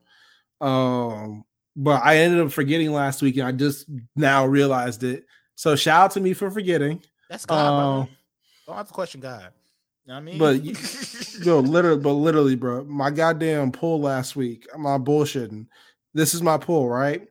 Um, 0.61 1.45
but 1.77 2.03
I 2.03 2.19
ended 2.19 2.41
up 2.41 2.53
forgetting 2.53 2.93
last 2.93 3.21
week, 3.21 3.37
and 3.37 3.47
I 3.47 3.53
just 3.53 3.87
now 4.17 4.47
realized 4.47 5.05
it. 5.05 5.25
So 5.59 5.75
shout 5.75 6.05
out 6.05 6.11
to 6.13 6.21
me 6.21 6.35
for 6.35 6.53
forgetting. 6.53 7.03
That's 7.29 7.45
God. 7.45 8.01
Um, 8.03 8.09
Don't 8.65 8.77
have 8.77 8.87
to 8.87 8.93
question 8.93 9.21
God. 9.21 9.51
You 10.07 10.13
know 10.13 10.15
what 10.15 10.21
I 10.21 10.21
mean? 10.21 10.39
but 10.39 10.63
Yo, 11.45 11.59
literally, 11.59 12.01
but 12.01 12.13
literally, 12.13 12.55
bro, 12.55 12.85
my 12.85 13.11
goddamn 13.11 13.73
pull 13.73 14.01
last 14.01 14.37
week. 14.37 14.69
I'm 14.73 14.85
not 14.85 15.01
bullshitting. 15.01 15.67
This 16.15 16.33
is 16.33 16.43
my 16.43 16.59
pull, 16.59 16.89
right? 16.89 17.27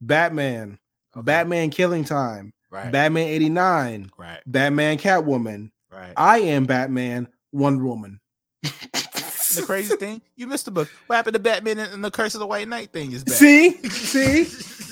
Batman, 0.00 0.78
Okay. 1.16 1.24
Batman 1.24 1.70
Killing 1.70 2.04
Time, 2.04 2.52
right, 2.70 2.90
Batman 2.92 3.26
89, 3.26 4.12
right, 4.16 4.40
Batman 4.46 4.96
Catwoman, 4.96 5.72
right. 5.90 6.12
I 6.16 6.38
am 6.38 6.64
Batman, 6.66 7.26
Wonder 7.50 7.82
Woman. 7.84 8.20
the 8.62 9.62
crazy 9.66 9.96
thing, 9.96 10.22
you 10.36 10.46
missed 10.46 10.66
the 10.66 10.70
book. 10.70 10.88
What 11.08 11.16
happened 11.16 11.34
to 11.34 11.40
Batman 11.40 11.78
and 11.80 11.92
and 11.92 12.04
the 12.04 12.12
Curse 12.12 12.34
of 12.34 12.38
the 12.40 12.46
White 12.46 12.68
Knight 12.68 12.92
thing 12.92 13.10
is 13.10 13.24
back. 13.24 13.34
See? 13.34 13.72
See? 13.88 14.44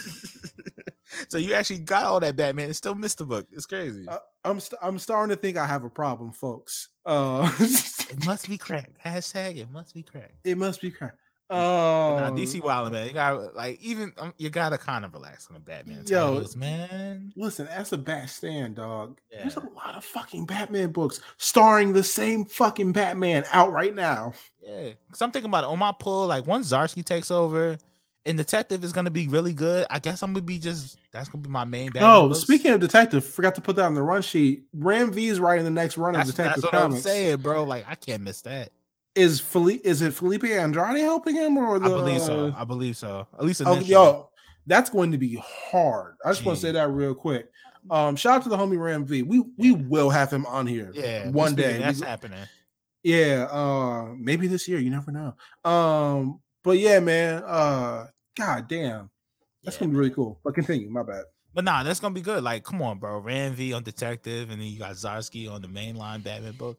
so 1.28 1.38
you 1.38 1.54
actually 1.54 1.78
got 1.80 2.04
all 2.04 2.20
that 2.20 2.36
Batman 2.36 2.66
and 2.66 2.76
still 2.76 2.94
missed 2.94 3.18
the 3.18 3.26
book. 3.26 3.46
It's 3.52 3.66
crazy. 3.66 4.06
Uh, 4.08 4.18
I'm 4.44 4.61
st- 4.61 4.78
I'm 4.82 4.98
starting 4.98 5.34
to 5.34 5.40
think 5.40 5.56
I 5.56 5.66
have 5.66 5.84
a 5.84 5.90
problem, 5.90 6.32
folks. 6.32 6.88
Uh 7.04 7.50
it 7.61 8.24
must 8.26 8.48
be 8.48 8.58
cracked. 8.58 9.02
Hashtag 9.04 9.56
it 9.58 9.70
must 9.70 9.94
be 9.94 10.02
cracked. 10.02 10.34
it 10.44 10.56
must 10.58 10.80
be 10.80 10.90
crap. 10.90 11.16
Oh, 11.52 12.14
Uh, 12.16 12.20
nah, 12.20 12.36
DC 12.36 12.62
Wild 12.62 12.92
man, 12.92 13.08
you 13.08 13.12
got 13.12 13.56
like 13.56 13.80
even 13.82 14.12
um, 14.18 14.32
you 14.38 14.50
gotta 14.50 14.78
kind 14.78 15.04
of 15.04 15.12
relax 15.12 15.48
on 15.48 15.54
the 15.54 15.61
Batman 15.61 16.04
Yo. 16.06 16.34
titles, 16.34 16.54
man. 16.54 17.32
Listen, 17.34 17.66
that's 17.66 17.90
a 17.90 17.98
bad 17.98 18.30
stand, 18.30 18.76
dog. 18.76 19.18
There's 19.32 19.56
a 19.56 19.68
lot 19.74 19.96
of 19.96 20.04
fucking 20.04 20.46
Batman 20.46 20.92
books 20.92 21.20
starring 21.38 21.92
the 21.92 22.04
same 22.04 22.44
fucking 22.44 22.92
Batman 22.92 23.44
out 23.50 23.72
right 23.72 23.92
now. 23.94 24.32
Yeah, 24.62 24.90
because 25.08 25.22
I'm 25.22 25.32
thinking 25.32 25.50
about 25.50 25.64
it 25.64 25.70
on 25.70 25.78
my 25.80 25.92
pull. 25.98 26.28
Like 26.28 26.46
once 26.46 26.70
Zdarsky 26.70 27.04
takes 27.04 27.32
over, 27.32 27.76
and 28.26 28.36
Detective 28.36 28.84
is 28.84 28.92
gonna 28.92 29.10
be 29.10 29.28
really 29.28 29.52
good. 29.52 29.86
I 29.90 29.98
guess 29.98 30.22
I'm 30.22 30.32
gonna 30.32 30.42
be 30.42 30.58
just 30.58 30.98
that's 31.12 31.28
gonna 31.28 31.42
be 31.42 31.48
my 31.50 31.64
main. 31.64 31.90
Oh, 32.00 32.32
speaking 32.32 32.70
of 32.72 32.80
detective, 32.80 33.24
forgot 33.24 33.54
to 33.54 33.60
put 33.60 33.76
that 33.76 33.86
on 33.86 33.94
the 33.94 34.02
run 34.02 34.22
sheet. 34.22 34.64
Ram 34.74 35.12
V 35.12 35.28
is 35.28 35.40
writing 35.40 35.64
the 35.64 35.70
next 35.70 35.96
run 35.96 36.12
that's, 36.12 36.28
of 36.30 36.36
Detective 36.36 36.62
that's 36.62 36.72
what 36.72 36.82
I'm 36.82 36.96
saying, 36.98 37.38
bro. 37.38 37.64
Like 37.64 37.86
I 37.88 37.94
can't 37.94 38.22
miss 38.22 38.42
that. 38.42 38.70
Is 39.14 39.40
Felipe? 39.40 39.80
Is 39.84 40.02
it 40.02 40.14
Felipe 40.14 40.44
Andrade 40.44 40.98
helping 41.00 41.34
him 41.34 41.56
or 41.56 41.78
the? 41.78 41.86
I 41.86 41.88
believe 41.88 42.20
so. 42.22 42.54
I 42.56 42.64
believe 42.64 42.96
so. 42.96 43.26
At 43.38 43.44
least 43.44 43.62
Oh, 43.64 43.72
initially. 43.72 43.90
yo, 43.92 44.30
that's 44.66 44.88
going 44.90 45.10
to 45.12 45.18
be 45.18 45.42
hard. 45.44 46.14
I 46.24 46.30
just 46.30 46.44
want 46.44 46.58
to 46.58 46.62
say 46.62 46.72
that 46.72 46.90
real 46.90 47.14
quick. 47.14 47.50
Um, 47.90 48.14
shout 48.14 48.36
out 48.36 48.42
to 48.44 48.48
the 48.50 48.56
homie 48.56 48.78
Ram 48.78 49.04
V. 49.06 49.22
We 49.22 49.42
we 49.56 49.72
will 49.72 50.10
have 50.10 50.30
him 50.30 50.44
on 50.46 50.66
here. 50.66 50.92
yeah, 50.94 51.28
one 51.30 51.54
day. 51.54 51.78
That's 51.78 52.00
go- 52.00 52.06
happening. 52.06 52.38
Yeah, 53.02 53.48
uh 53.50 54.12
maybe 54.18 54.46
this 54.46 54.68
year, 54.68 54.78
you 54.78 54.90
never 54.90 55.10
know. 55.10 55.34
Um, 55.68 56.40
but 56.64 56.78
yeah, 56.78 57.00
man, 57.00 57.42
uh 57.44 58.06
god 58.36 58.68
damn. 58.68 59.11
That's 59.62 59.76
Yeah, 59.76 59.80
gonna 59.80 59.92
be 59.92 59.98
really 59.98 60.11
cool. 60.11 60.40
But 60.44 60.54
continue, 60.54 60.88
my 60.90 61.02
bad. 61.02 61.24
But 61.52 61.64
nah, 61.64 61.82
that's 61.82 62.00
gonna 62.00 62.14
be 62.14 62.20
good. 62.20 62.42
Like, 62.42 62.64
come 62.64 62.80
on, 62.82 62.98
bro. 62.98 63.18
Ram 63.18 63.54
V 63.54 63.72
on 63.72 63.82
Detective, 63.82 64.50
and 64.50 64.61
then 64.61 64.68
you 64.68 64.78
got 64.78 64.92
Zdarsky 64.92 65.50
on 65.50 65.61
the 65.62 65.68
mainline 65.68 66.22
Batman 66.22 66.52
book. 66.52 66.78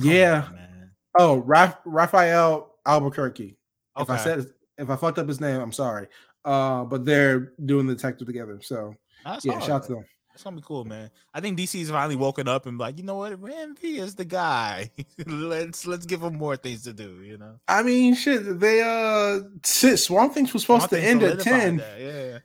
Come 0.00 0.10
yeah. 0.10 0.44
on, 0.46 0.54
man. 0.54 0.90
Oh, 1.18 1.36
Raf- 1.38 1.80
Rafael 1.84 2.74
Albuquerque. 2.86 3.56
If 3.98 4.10
I 4.10 4.16
said 4.16 4.46
if 4.76 4.90
I 4.90 4.96
fucked 4.96 5.18
up 5.18 5.26
his 5.26 5.40
name, 5.40 5.60
I'm 5.60 5.72
sorry. 5.72 6.06
Uh, 6.44 6.84
but 6.84 7.04
they're 7.04 7.52
doing 7.64 7.86
the 7.86 7.94
detective 7.94 8.26
together. 8.26 8.60
So 8.62 8.94
That's 9.24 9.44
yeah, 9.44 9.52
hard. 9.54 9.64
shout 9.64 9.70
out 9.82 9.86
to 9.88 9.92
them. 9.94 10.04
It's 10.38 10.44
gonna 10.44 10.54
be 10.54 10.62
cool, 10.64 10.84
man. 10.84 11.10
I 11.34 11.40
think 11.40 11.58
DC's 11.58 11.90
finally 11.90 12.14
woken 12.14 12.46
up 12.46 12.66
and 12.66 12.78
like, 12.78 12.96
you 12.96 13.02
know 13.02 13.16
what, 13.16 13.42
Ram 13.42 13.74
V 13.74 13.98
is 13.98 14.14
the 14.14 14.24
guy. 14.24 14.88
let's 15.26 15.84
let's 15.84 16.06
give 16.06 16.22
him 16.22 16.36
more 16.36 16.56
things 16.56 16.84
to 16.84 16.92
do. 16.92 17.24
You 17.24 17.38
know, 17.38 17.58
I 17.66 17.82
mean, 17.82 18.14
shit, 18.14 18.60
they 18.60 18.80
uh 18.80 19.40
shit, 19.64 19.98
Swamp 19.98 20.34
Things 20.34 20.52
was 20.52 20.62
supposed 20.62 20.92
One 20.92 21.00
to 21.00 21.00
end 21.00 21.24
at 21.24 21.40
10, 21.40 21.78
that, 21.78 22.00
Yeah, 22.00 22.38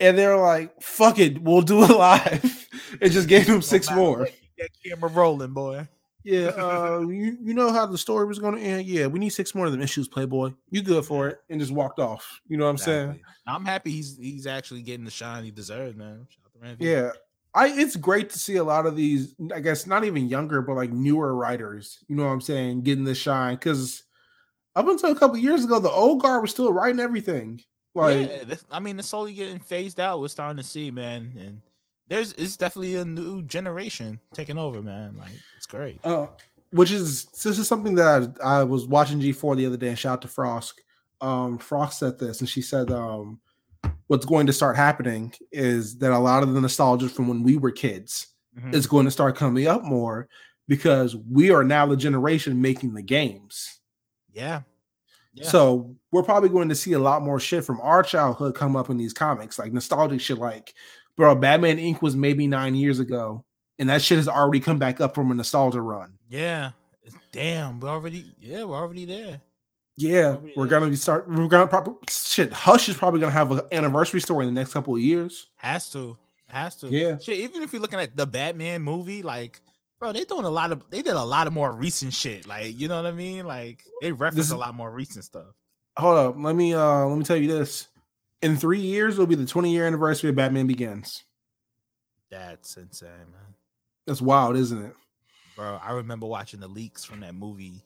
and 0.00 0.18
they're 0.18 0.36
like, 0.36 0.82
fuck 0.82 1.20
it, 1.20 1.40
we'll 1.40 1.62
do 1.62 1.84
it 1.84 1.90
live. 1.96 2.68
and 3.00 3.12
just 3.12 3.28
gave 3.28 3.46
him 3.46 3.62
six 3.62 3.88
more. 3.92 4.26
that 4.58 4.70
camera 4.84 5.08
rolling, 5.08 5.52
boy. 5.52 5.86
Yeah, 6.24 6.46
uh, 6.56 6.98
you, 7.02 7.38
you 7.40 7.54
know 7.54 7.72
how 7.72 7.86
the 7.86 7.96
story 7.96 8.26
was 8.26 8.40
going 8.40 8.56
to 8.56 8.60
end. 8.60 8.88
Yeah, 8.88 9.06
we 9.06 9.20
need 9.20 9.28
six 9.30 9.54
more 9.54 9.66
of 9.66 9.70
them 9.72 9.82
issues, 9.82 10.08
Playboy. 10.08 10.50
You 10.70 10.82
good 10.82 11.04
for 11.04 11.28
it? 11.28 11.40
And 11.48 11.60
just 11.60 11.70
walked 11.70 12.00
off. 12.00 12.40
You 12.48 12.56
know 12.56 12.64
what 12.64 12.70
I'm 12.70 12.78
saying? 12.78 13.20
I'm 13.46 13.64
happy 13.64 13.92
he's 13.92 14.18
he's 14.18 14.48
actually 14.48 14.82
getting 14.82 15.04
the 15.04 15.12
shine 15.12 15.44
he 15.44 15.52
deserves, 15.52 15.94
man. 15.94 16.26
Shout 16.28 16.70
out 16.72 16.78
to 16.80 16.84
Yeah, 16.84 17.10
I. 17.56 17.68
It's 17.68 17.96
great 17.96 18.30
to 18.30 18.38
see 18.38 18.56
a 18.56 18.64
lot 18.64 18.86
of 18.86 18.94
these. 18.94 19.34
I 19.52 19.60
guess 19.60 19.86
not 19.86 20.04
even 20.04 20.28
younger, 20.28 20.62
but 20.62 20.76
like 20.76 20.92
newer 20.92 21.34
writers. 21.34 21.98
You 22.08 22.16
know 22.16 22.24
what 22.24 22.30
I'm 22.30 22.40
saying? 22.40 22.82
Getting 22.82 23.04
the 23.04 23.14
shine 23.14 23.54
because 23.54 24.04
up 24.76 24.86
until 24.86 25.10
a 25.10 25.18
couple 25.18 25.38
years 25.38 25.64
ago, 25.64 25.80
the 25.80 25.90
old 25.90 26.22
guard 26.22 26.42
was 26.42 26.50
still 26.50 26.72
writing 26.72 27.00
everything. 27.00 27.62
Like, 27.94 28.28
yeah, 28.30 28.44
this, 28.44 28.64
I 28.70 28.78
mean, 28.78 28.98
it's 28.98 29.08
slowly 29.08 29.32
getting 29.32 29.58
phased 29.58 29.98
out. 29.98 30.20
We're 30.20 30.28
starting 30.28 30.58
to 30.58 30.62
see, 30.62 30.90
man, 30.90 31.32
and 31.38 31.62
there's 32.08 32.34
it's 32.34 32.58
definitely 32.58 32.96
a 32.96 33.04
new 33.04 33.42
generation 33.42 34.20
taking 34.34 34.58
over, 34.58 34.82
man. 34.82 35.16
Like 35.18 35.32
it's 35.56 35.66
great. 35.66 35.98
uh, 36.04 36.26
which 36.70 36.90
is 36.90 37.24
this 37.24 37.58
is 37.58 37.66
something 37.66 37.94
that 37.94 38.36
I, 38.44 38.58
I 38.58 38.64
was 38.64 38.86
watching 38.86 39.20
G4 39.20 39.56
the 39.56 39.66
other 39.66 39.76
day 39.76 39.88
and 39.88 39.98
shout 39.98 40.14
out 40.14 40.22
to 40.22 40.28
Frost. 40.28 40.80
Um, 41.20 41.58
Frost 41.58 41.98
said 41.98 42.18
this, 42.18 42.40
and 42.40 42.48
she 42.48 42.60
said, 42.60 42.90
um, 42.90 43.40
what's 44.08 44.26
going 44.26 44.46
to 44.46 44.52
start 44.52 44.76
happening 44.76 45.32
is 45.52 45.98
that 45.98 46.12
a 46.12 46.18
lot 46.18 46.42
of 46.42 46.54
the 46.54 46.60
nostalgia 46.60 47.08
from 47.08 47.28
when 47.28 47.42
we 47.42 47.56
were 47.56 47.70
kids 47.70 48.28
Mhm. 48.58 48.74
is 48.74 48.86
going 48.86 49.04
to 49.04 49.10
start 49.10 49.36
coming 49.36 49.66
up 49.66 49.82
more 49.84 50.28
because 50.68 51.16
we 51.30 51.50
are 51.50 51.64
now 51.64 51.86
the 51.86 51.96
generation 51.96 52.60
making 52.62 52.94
the 52.94 53.02
games. 53.02 53.80
Yeah. 54.32 54.62
Yeah. 55.34 55.48
So 55.48 55.94
we're 56.12 56.22
probably 56.22 56.48
going 56.48 56.68
to 56.70 56.74
see 56.74 56.92
a 56.92 56.98
lot 56.98 57.22
more 57.22 57.38
shit 57.38 57.64
from 57.64 57.80
our 57.82 58.02
childhood 58.02 58.54
come 58.54 58.74
up 58.76 58.88
in 58.88 58.96
these 58.96 59.12
comics, 59.12 59.58
like 59.58 59.72
nostalgic 59.72 60.20
shit. 60.20 60.38
Like, 60.38 60.72
bro, 61.16 61.34
Batman 61.34 61.76
Inc. 61.76 62.00
was 62.00 62.16
maybe 62.16 62.46
nine 62.46 62.74
years 62.74 62.98
ago, 63.00 63.44
and 63.78 63.90
that 63.90 64.00
shit 64.00 64.16
has 64.16 64.28
already 64.28 64.60
come 64.60 64.78
back 64.78 65.00
up 65.00 65.14
from 65.14 65.30
a 65.30 65.34
nostalgia 65.34 65.82
run. 65.82 66.14
Yeah. 66.28 66.70
Damn, 67.32 67.80
we're 67.80 67.90
already 67.90 68.32
yeah, 68.40 68.64
we're 68.64 68.76
already 68.76 69.04
there. 69.04 69.40
Yeah, 69.96 70.36
we're 70.54 70.66
gonna 70.66 70.88
be 70.88 70.96
start. 70.96 71.28
We're 71.28 71.48
gonna 71.48 71.66
probably 71.66 71.94
shit. 72.10 72.52
Hush 72.52 72.88
is 72.88 72.96
probably 72.96 73.20
gonna 73.20 73.32
have 73.32 73.50
an 73.50 73.62
anniversary 73.72 74.20
story 74.20 74.46
in 74.46 74.54
the 74.54 74.60
next 74.60 74.72
couple 74.74 74.94
of 74.94 75.00
years. 75.00 75.46
Has 75.56 75.90
to. 75.92 76.18
Has 76.48 76.76
to. 76.76 76.88
Yeah. 76.88 77.18
Shit, 77.18 77.38
even 77.38 77.62
if 77.62 77.72
you're 77.72 77.80
looking 77.80 77.98
at 77.98 78.14
the 78.16 78.26
Batman 78.26 78.82
movie, 78.82 79.22
like, 79.22 79.60
bro, 79.98 80.12
they 80.12 80.24
doing 80.24 80.44
a 80.44 80.50
lot 80.50 80.70
of 80.70 80.82
they 80.90 81.00
did 81.00 81.14
a 81.14 81.24
lot 81.24 81.46
of 81.46 81.54
more 81.54 81.72
recent 81.72 82.12
shit. 82.12 82.46
Like, 82.46 82.78
you 82.78 82.88
know 82.88 82.96
what 82.96 83.06
I 83.06 83.12
mean? 83.12 83.46
Like 83.46 83.84
they 84.02 84.12
reference 84.12 84.50
a 84.50 84.56
lot 84.56 84.74
more 84.74 84.90
recent 84.90 85.24
stuff. 85.24 85.46
Hold 85.96 86.18
up, 86.18 86.34
let 86.38 86.54
me 86.54 86.74
uh 86.74 87.06
let 87.06 87.16
me 87.16 87.24
tell 87.24 87.36
you 87.36 87.48
this. 87.48 87.88
In 88.42 88.56
three 88.58 88.80
years, 88.80 89.14
it'll 89.14 89.26
be 89.26 89.34
the 89.34 89.46
20 89.46 89.72
year 89.72 89.86
anniversary 89.86 90.28
of 90.28 90.36
Batman 90.36 90.66
Begins. 90.66 91.24
That's 92.30 92.76
insane, 92.76 93.08
man. 93.08 93.54
That's 94.06 94.20
wild, 94.20 94.56
isn't 94.56 94.84
it? 94.84 94.94
bro. 95.56 95.80
I 95.82 95.92
remember 95.92 96.26
watching 96.26 96.60
the 96.60 96.68
leaks 96.68 97.02
from 97.02 97.20
that 97.20 97.34
movie. 97.34 97.82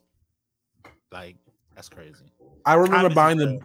Like 1.13 1.37
that's 1.81 1.89
crazy. 1.89 2.31
I 2.67 2.75
remember 2.75 2.97
Comics 3.09 3.15
buying 3.15 3.39
the 3.39 3.47
dope. 3.47 3.65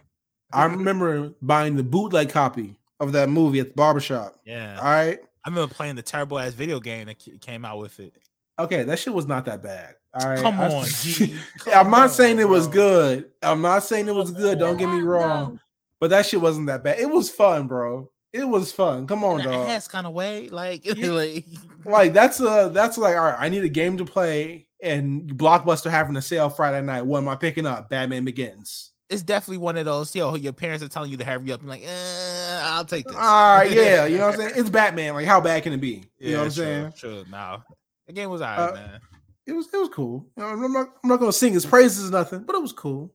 I 0.52 0.64
remember 0.64 1.32
buying 1.42 1.76
the 1.76 1.82
bootleg 1.82 2.30
copy 2.30 2.78
of 2.98 3.12
that 3.12 3.28
movie 3.28 3.60
at 3.60 3.68
the 3.68 3.74
barbershop. 3.74 4.36
Yeah, 4.46 4.78
All 4.78 4.84
right. 4.84 5.18
I 5.44 5.48
remember 5.50 5.72
playing 5.74 5.96
the 5.96 6.02
terrible 6.02 6.38
ass 6.38 6.54
video 6.54 6.80
game 6.80 7.06
that 7.08 7.16
came 7.42 7.64
out 7.66 7.78
with 7.78 8.00
it. 8.00 8.14
Okay, 8.58 8.84
that 8.84 8.98
shit 8.98 9.12
was 9.12 9.26
not 9.26 9.44
that 9.44 9.62
bad. 9.62 9.96
All 10.14 10.30
right. 10.30 10.38
Come 10.38 10.58
I- 10.58 10.72
on, 10.72 10.86
G. 11.02 11.34
I'm 11.74 11.90
not 11.90 12.04
on, 12.04 12.08
saying 12.08 12.38
it 12.38 12.48
was 12.48 12.66
bro. 12.68 12.74
good. 12.74 13.30
I'm 13.42 13.60
not 13.60 13.82
saying 13.82 14.08
it 14.08 14.14
was 14.14 14.30
good. 14.30 14.58
Don't 14.58 14.78
get 14.78 14.88
me 14.88 15.00
wrong. 15.02 15.60
But 16.00 16.08
that 16.10 16.24
shit 16.26 16.40
wasn't 16.40 16.68
that 16.68 16.82
bad. 16.82 16.98
It 16.98 17.10
was 17.10 17.28
fun, 17.30 17.66
bro. 17.66 18.10
It 18.32 18.44
was 18.48 18.72
fun. 18.72 19.06
Come 19.06 19.24
on, 19.24 19.40
In 19.40 19.46
dog. 19.46 19.68
ass 19.68 19.88
kind 19.88 20.06
of 20.06 20.12
way, 20.14 20.48
like, 20.48 20.82
like 20.96 21.44
Like 21.84 22.12
that's 22.14 22.40
a 22.40 22.70
that's 22.72 22.96
like 22.98 23.16
all 23.16 23.24
right. 23.24 23.36
I 23.38 23.48
need 23.48 23.64
a 23.64 23.68
game 23.68 23.96
to 23.98 24.04
play, 24.04 24.65
and 24.82 25.22
Blockbuster 25.22 25.90
having 25.90 26.16
a 26.16 26.22
sale 26.22 26.48
Friday 26.50 26.82
night. 26.84 27.02
What 27.06 27.18
am 27.18 27.28
I 27.28 27.36
picking 27.36 27.66
up? 27.66 27.88
Batman 27.90 28.24
Begins. 28.24 28.92
it's 29.08 29.22
definitely 29.22 29.58
one 29.58 29.76
of 29.76 29.84
those. 29.84 30.14
Yo, 30.14 30.34
your 30.34 30.52
parents 30.52 30.84
are 30.84 30.88
telling 30.88 31.10
you 31.10 31.16
to 31.16 31.24
hurry 31.24 31.52
up. 31.52 31.60
I'm 31.62 31.68
like, 31.68 31.82
eh, 31.84 32.60
I'll 32.62 32.84
take 32.84 33.06
this. 33.06 33.14
All 33.16 33.56
right, 33.58 33.70
yeah, 33.70 34.06
you 34.06 34.18
know 34.18 34.26
what 34.26 34.34
I'm 34.34 34.40
saying. 34.48 34.52
It's 34.56 34.70
Batman. 34.70 35.14
Like 35.14 35.26
how 35.26 35.40
bad 35.40 35.62
can 35.62 35.72
it 35.72 35.80
be? 35.80 36.04
You 36.18 36.32
know 36.32 36.38
what 36.38 36.44
I'm 36.46 36.50
saying? 36.50 36.92
Sure. 36.96 37.24
Now, 37.30 37.64
the 38.06 38.12
game 38.12 38.30
was 38.30 38.42
alright, 38.42 38.70
Uh, 38.70 38.74
man. 38.74 39.00
It 39.46 39.52
was 39.52 39.68
it 39.72 39.76
was 39.76 39.88
cool. 39.90 40.26
I'm 40.36 40.72
not 40.72 40.88
I'm 41.04 41.08
not 41.08 41.20
gonna 41.20 41.32
sing 41.32 41.52
his 41.52 41.64
praises 41.64 42.08
or 42.08 42.12
nothing, 42.12 42.40
but 42.44 42.56
it 42.56 42.62
was 42.62 42.72
cool. 42.72 43.14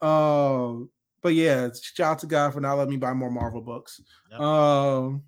Um, 0.00 0.88
but 1.22 1.34
yeah, 1.34 1.68
shout 1.82 2.12
out 2.12 2.18
to 2.20 2.26
God 2.26 2.52
for 2.52 2.60
not 2.60 2.74
letting 2.74 2.90
me 2.92 2.96
buy 2.96 3.12
more 3.12 3.30
Marvel 3.30 3.60
books. 3.60 4.00
Yep. 4.30 4.40
Um, 4.40 5.22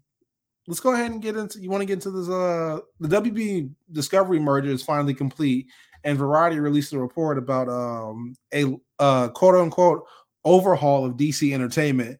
let's 0.66 0.80
go 0.80 0.92
ahead 0.94 1.10
and 1.10 1.22
get 1.22 1.36
into. 1.36 1.60
You 1.60 1.70
want 1.70 1.82
to 1.82 1.86
get 1.86 1.94
into 1.94 2.10
this? 2.10 2.28
Uh, 2.28 2.80
the 3.00 3.08
WB 3.08 3.70
Discovery 3.92 4.38
merger 4.38 4.70
is 4.70 4.82
finally 4.82 5.14
complete, 5.14 5.66
and 6.04 6.18
Variety 6.18 6.58
released 6.60 6.92
a 6.92 6.98
report 6.98 7.38
about 7.38 7.68
um 7.68 8.34
a 8.52 8.64
uh 8.98 9.28
quote 9.28 9.54
unquote 9.54 10.04
overhaul 10.44 11.04
of 11.04 11.14
DC 11.14 11.52
Entertainment. 11.52 12.18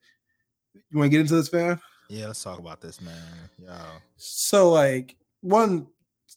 You 0.91 0.99
want 0.99 1.07
to 1.07 1.11
get 1.11 1.21
into 1.21 1.35
this, 1.35 1.53
man? 1.53 1.81
Yeah, 2.09 2.29
let's 2.29 2.43
talk 2.43 2.59
about 2.59 2.81
this, 2.81 3.01
man. 3.01 3.15
Yo, 3.59 3.75
So 4.17 4.71
like 4.71 5.17
one 5.41 5.87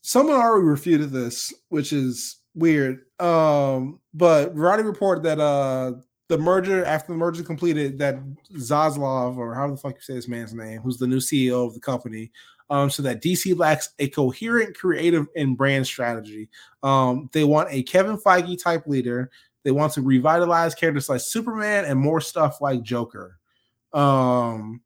someone 0.01 0.37
already 0.37 0.65
refuted 0.65 1.11
this, 1.11 1.53
which 1.69 1.93
is 1.93 2.37
weird. 2.55 3.01
Um, 3.19 3.99
but 4.13 4.53
Variety 4.53 4.83
reported 4.83 5.23
that 5.23 5.39
uh 5.39 5.93
the 6.29 6.37
merger 6.37 6.85
after 6.85 7.11
the 7.11 7.17
merger 7.17 7.43
completed 7.43 7.97
that 7.97 8.19
Zaslav 8.53 9.35
or 9.37 9.55
how 9.55 9.69
the 9.69 9.75
fuck 9.75 9.95
you 9.95 10.01
say 10.01 10.13
this 10.13 10.27
man's 10.27 10.53
name, 10.53 10.79
who's 10.79 10.97
the 10.97 11.07
new 11.07 11.17
CEO 11.17 11.67
of 11.67 11.73
the 11.73 11.79
company, 11.79 12.31
um, 12.69 12.91
so 12.91 13.01
that 13.01 13.21
DC 13.21 13.57
lacks 13.57 13.89
a 13.97 14.07
coherent 14.09 14.77
creative 14.77 15.27
and 15.35 15.57
brand 15.57 15.87
strategy. 15.87 16.47
Um, 16.83 17.29
they 17.33 17.43
want 17.43 17.69
a 17.71 17.81
Kevin 17.81 18.15
Feige 18.15 18.61
type 18.63 18.85
leader. 18.85 19.31
They 19.63 19.71
want 19.71 19.91
to 19.93 20.03
revitalize 20.03 20.75
characters 20.75 21.09
like 21.09 21.21
Superman 21.21 21.85
and 21.85 21.99
more 21.99 22.21
stuff 22.21 22.61
like 22.61 22.83
Joker. 22.83 23.39
Um, 23.91 24.81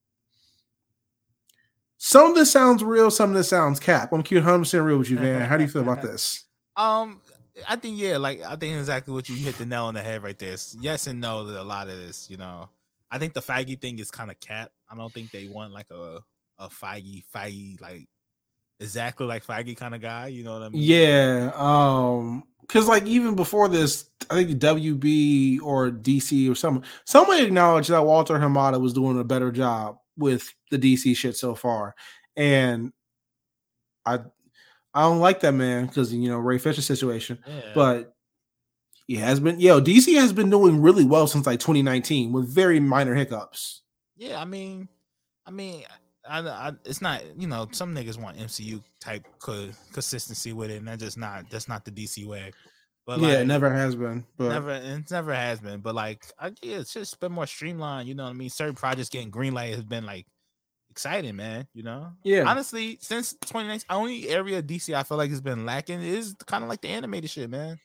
some 1.97 2.29
of 2.29 2.35
this 2.35 2.51
sounds 2.51 2.85
real, 2.85 3.11
some 3.11 3.31
of 3.31 3.35
this 3.35 3.49
sounds 3.49 3.81
cap. 3.81 4.13
I'm 4.13 4.23
cute 4.23 4.45
100% 4.45 4.85
real 4.85 4.97
with 4.97 5.09
you, 5.09 5.17
man. 5.19 5.41
How 5.41 5.57
do 5.57 5.63
you 5.63 5.69
feel 5.69 5.81
about 5.81 6.01
this? 6.01 6.45
Um, 6.77 7.21
I 7.67 7.75
think 7.75 7.99
yeah, 7.99 8.17
like 8.17 8.41
I 8.41 8.55
think 8.55 8.77
exactly 8.77 9.13
what 9.13 9.29
you 9.29 9.35
hit 9.35 9.57
the 9.57 9.65
nail 9.65 9.85
on 9.85 9.93
the 9.93 10.01
head 10.01 10.23
right 10.23 10.37
there. 10.37 10.53
It's 10.53 10.75
yes 10.79 11.07
and 11.07 11.21
no 11.21 11.45
to 11.45 11.61
a 11.61 11.63
lot 11.63 11.87
of 11.87 11.97
this. 11.97 12.29
You 12.29 12.37
know, 12.37 12.69
I 13.11 13.19
think 13.19 13.33
the 13.33 13.41
Feige 13.41 13.79
thing 13.79 13.99
is 13.99 14.09
kind 14.09 14.31
of 14.31 14.39
cap. 14.39 14.71
I 14.89 14.95
don't 14.95 15.13
think 15.13 15.31
they 15.31 15.47
want 15.47 15.71
like 15.71 15.91
a 15.91 16.19
a 16.57 16.69
Feige 16.69 17.23
Feige 17.33 17.79
like 17.79 18.07
exactly 18.79 19.27
like 19.27 19.45
Feige 19.45 19.77
kind 19.77 19.93
of 19.93 20.01
guy. 20.01 20.27
You 20.27 20.43
know 20.43 20.53
what 20.53 20.63
I 20.63 20.69
mean? 20.69 20.81
Yeah. 20.81 21.51
Um, 21.55 22.43
because 22.61 22.87
like 22.87 23.05
even 23.05 23.35
before 23.35 23.67
this, 23.67 24.09
I 24.29 24.43
think 24.43 24.59
WB 24.59 25.61
or 25.61 25.91
DC 25.91 26.49
or 26.49 26.55
someone 26.55 26.83
someone 27.05 27.39
acknowledged 27.39 27.89
that 27.89 28.05
Walter 28.05 28.39
Hamada 28.39 28.79
was 28.79 28.93
doing 28.93 29.19
a 29.19 29.23
better 29.23 29.51
job 29.51 29.97
with 30.17 30.53
the 30.71 30.79
DC 30.79 31.15
shit 31.15 31.35
so 31.35 31.55
far. 31.55 31.93
And 32.35 32.93
I 34.05 34.19
I 34.93 35.01
don't 35.03 35.19
like 35.19 35.39
that 35.41 35.53
man 35.53 35.87
because 35.87 36.13
you 36.13 36.29
know 36.29 36.37
Ray 36.37 36.57
Fisher 36.57 36.81
situation. 36.81 37.39
Yeah. 37.47 37.71
but 37.73 38.15
he 39.07 39.15
has 39.15 39.39
been 39.39 39.59
yo 39.59 39.81
DC 39.81 40.15
has 40.15 40.33
been 40.33 40.49
doing 40.49 40.81
really 40.81 41.05
well 41.05 41.27
since 41.27 41.45
like 41.45 41.59
2019 41.59 42.31
with 42.31 42.47
very 42.47 42.79
minor 42.79 43.15
hiccups. 43.15 43.81
Yeah, 44.15 44.39
I 44.39 44.45
mean, 44.45 44.87
I 45.45 45.51
mean, 45.51 45.83
I, 46.29 46.39
I, 46.39 46.71
it's 46.85 47.01
not 47.01 47.23
you 47.37 47.47
know 47.47 47.67
some 47.71 47.93
niggas 47.95 48.21
want 48.21 48.37
MCU 48.37 48.81
type 48.99 49.25
co- 49.39 49.69
consistency 49.91 50.53
with 50.53 50.71
it, 50.71 50.77
and 50.77 50.87
that's 50.87 51.03
just 51.03 51.17
not 51.17 51.49
that's 51.49 51.67
not 51.67 51.85
the 51.85 51.91
DC 51.91 52.25
way. 52.25 52.51
But 53.05 53.19
yeah, 53.19 53.27
like, 53.29 53.37
it 53.39 53.47
never 53.47 53.69
has 53.69 53.95
been. 53.95 54.25
But 54.37 54.49
never 54.49 54.71
it 54.71 55.11
never 55.11 55.33
has 55.33 55.59
been. 55.59 55.81
But 55.81 55.95
like, 55.95 56.25
I, 56.39 56.53
yeah, 56.61 56.77
it's 56.77 56.93
just 56.93 57.19
been 57.19 57.33
more 57.33 57.47
streamlined. 57.47 58.07
You 58.07 58.15
know 58.15 58.23
what 58.23 58.29
I 58.29 58.33
mean? 58.33 58.49
Certain 58.49 58.75
projects 58.75 59.09
getting 59.09 59.29
green 59.29 59.53
light 59.53 59.73
has 59.73 59.83
been 59.83 60.05
like 60.05 60.25
exciting, 60.93 61.35
man. 61.35 61.67
You 61.73 61.81
know? 61.81 62.11
yeah, 62.23 62.43
Honestly, 62.47 62.99
since 63.01 63.33
2019, 63.33 63.85
only 63.89 64.29
area 64.29 64.59
of 64.59 64.65
DC 64.67 64.93
I 64.93 65.01
feel 65.01 65.17
like 65.17 65.31
has 65.31 65.41
been 65.41 65.65
lacking 65.65 66.01
is 66.03 66.35
kind 66.45 66.63
of 66.63 66.69
like 66.69 66.81
the 66.81 66.89
animated 66.89 67.31
shit, 67.31 67.49
man. 67.49 67.79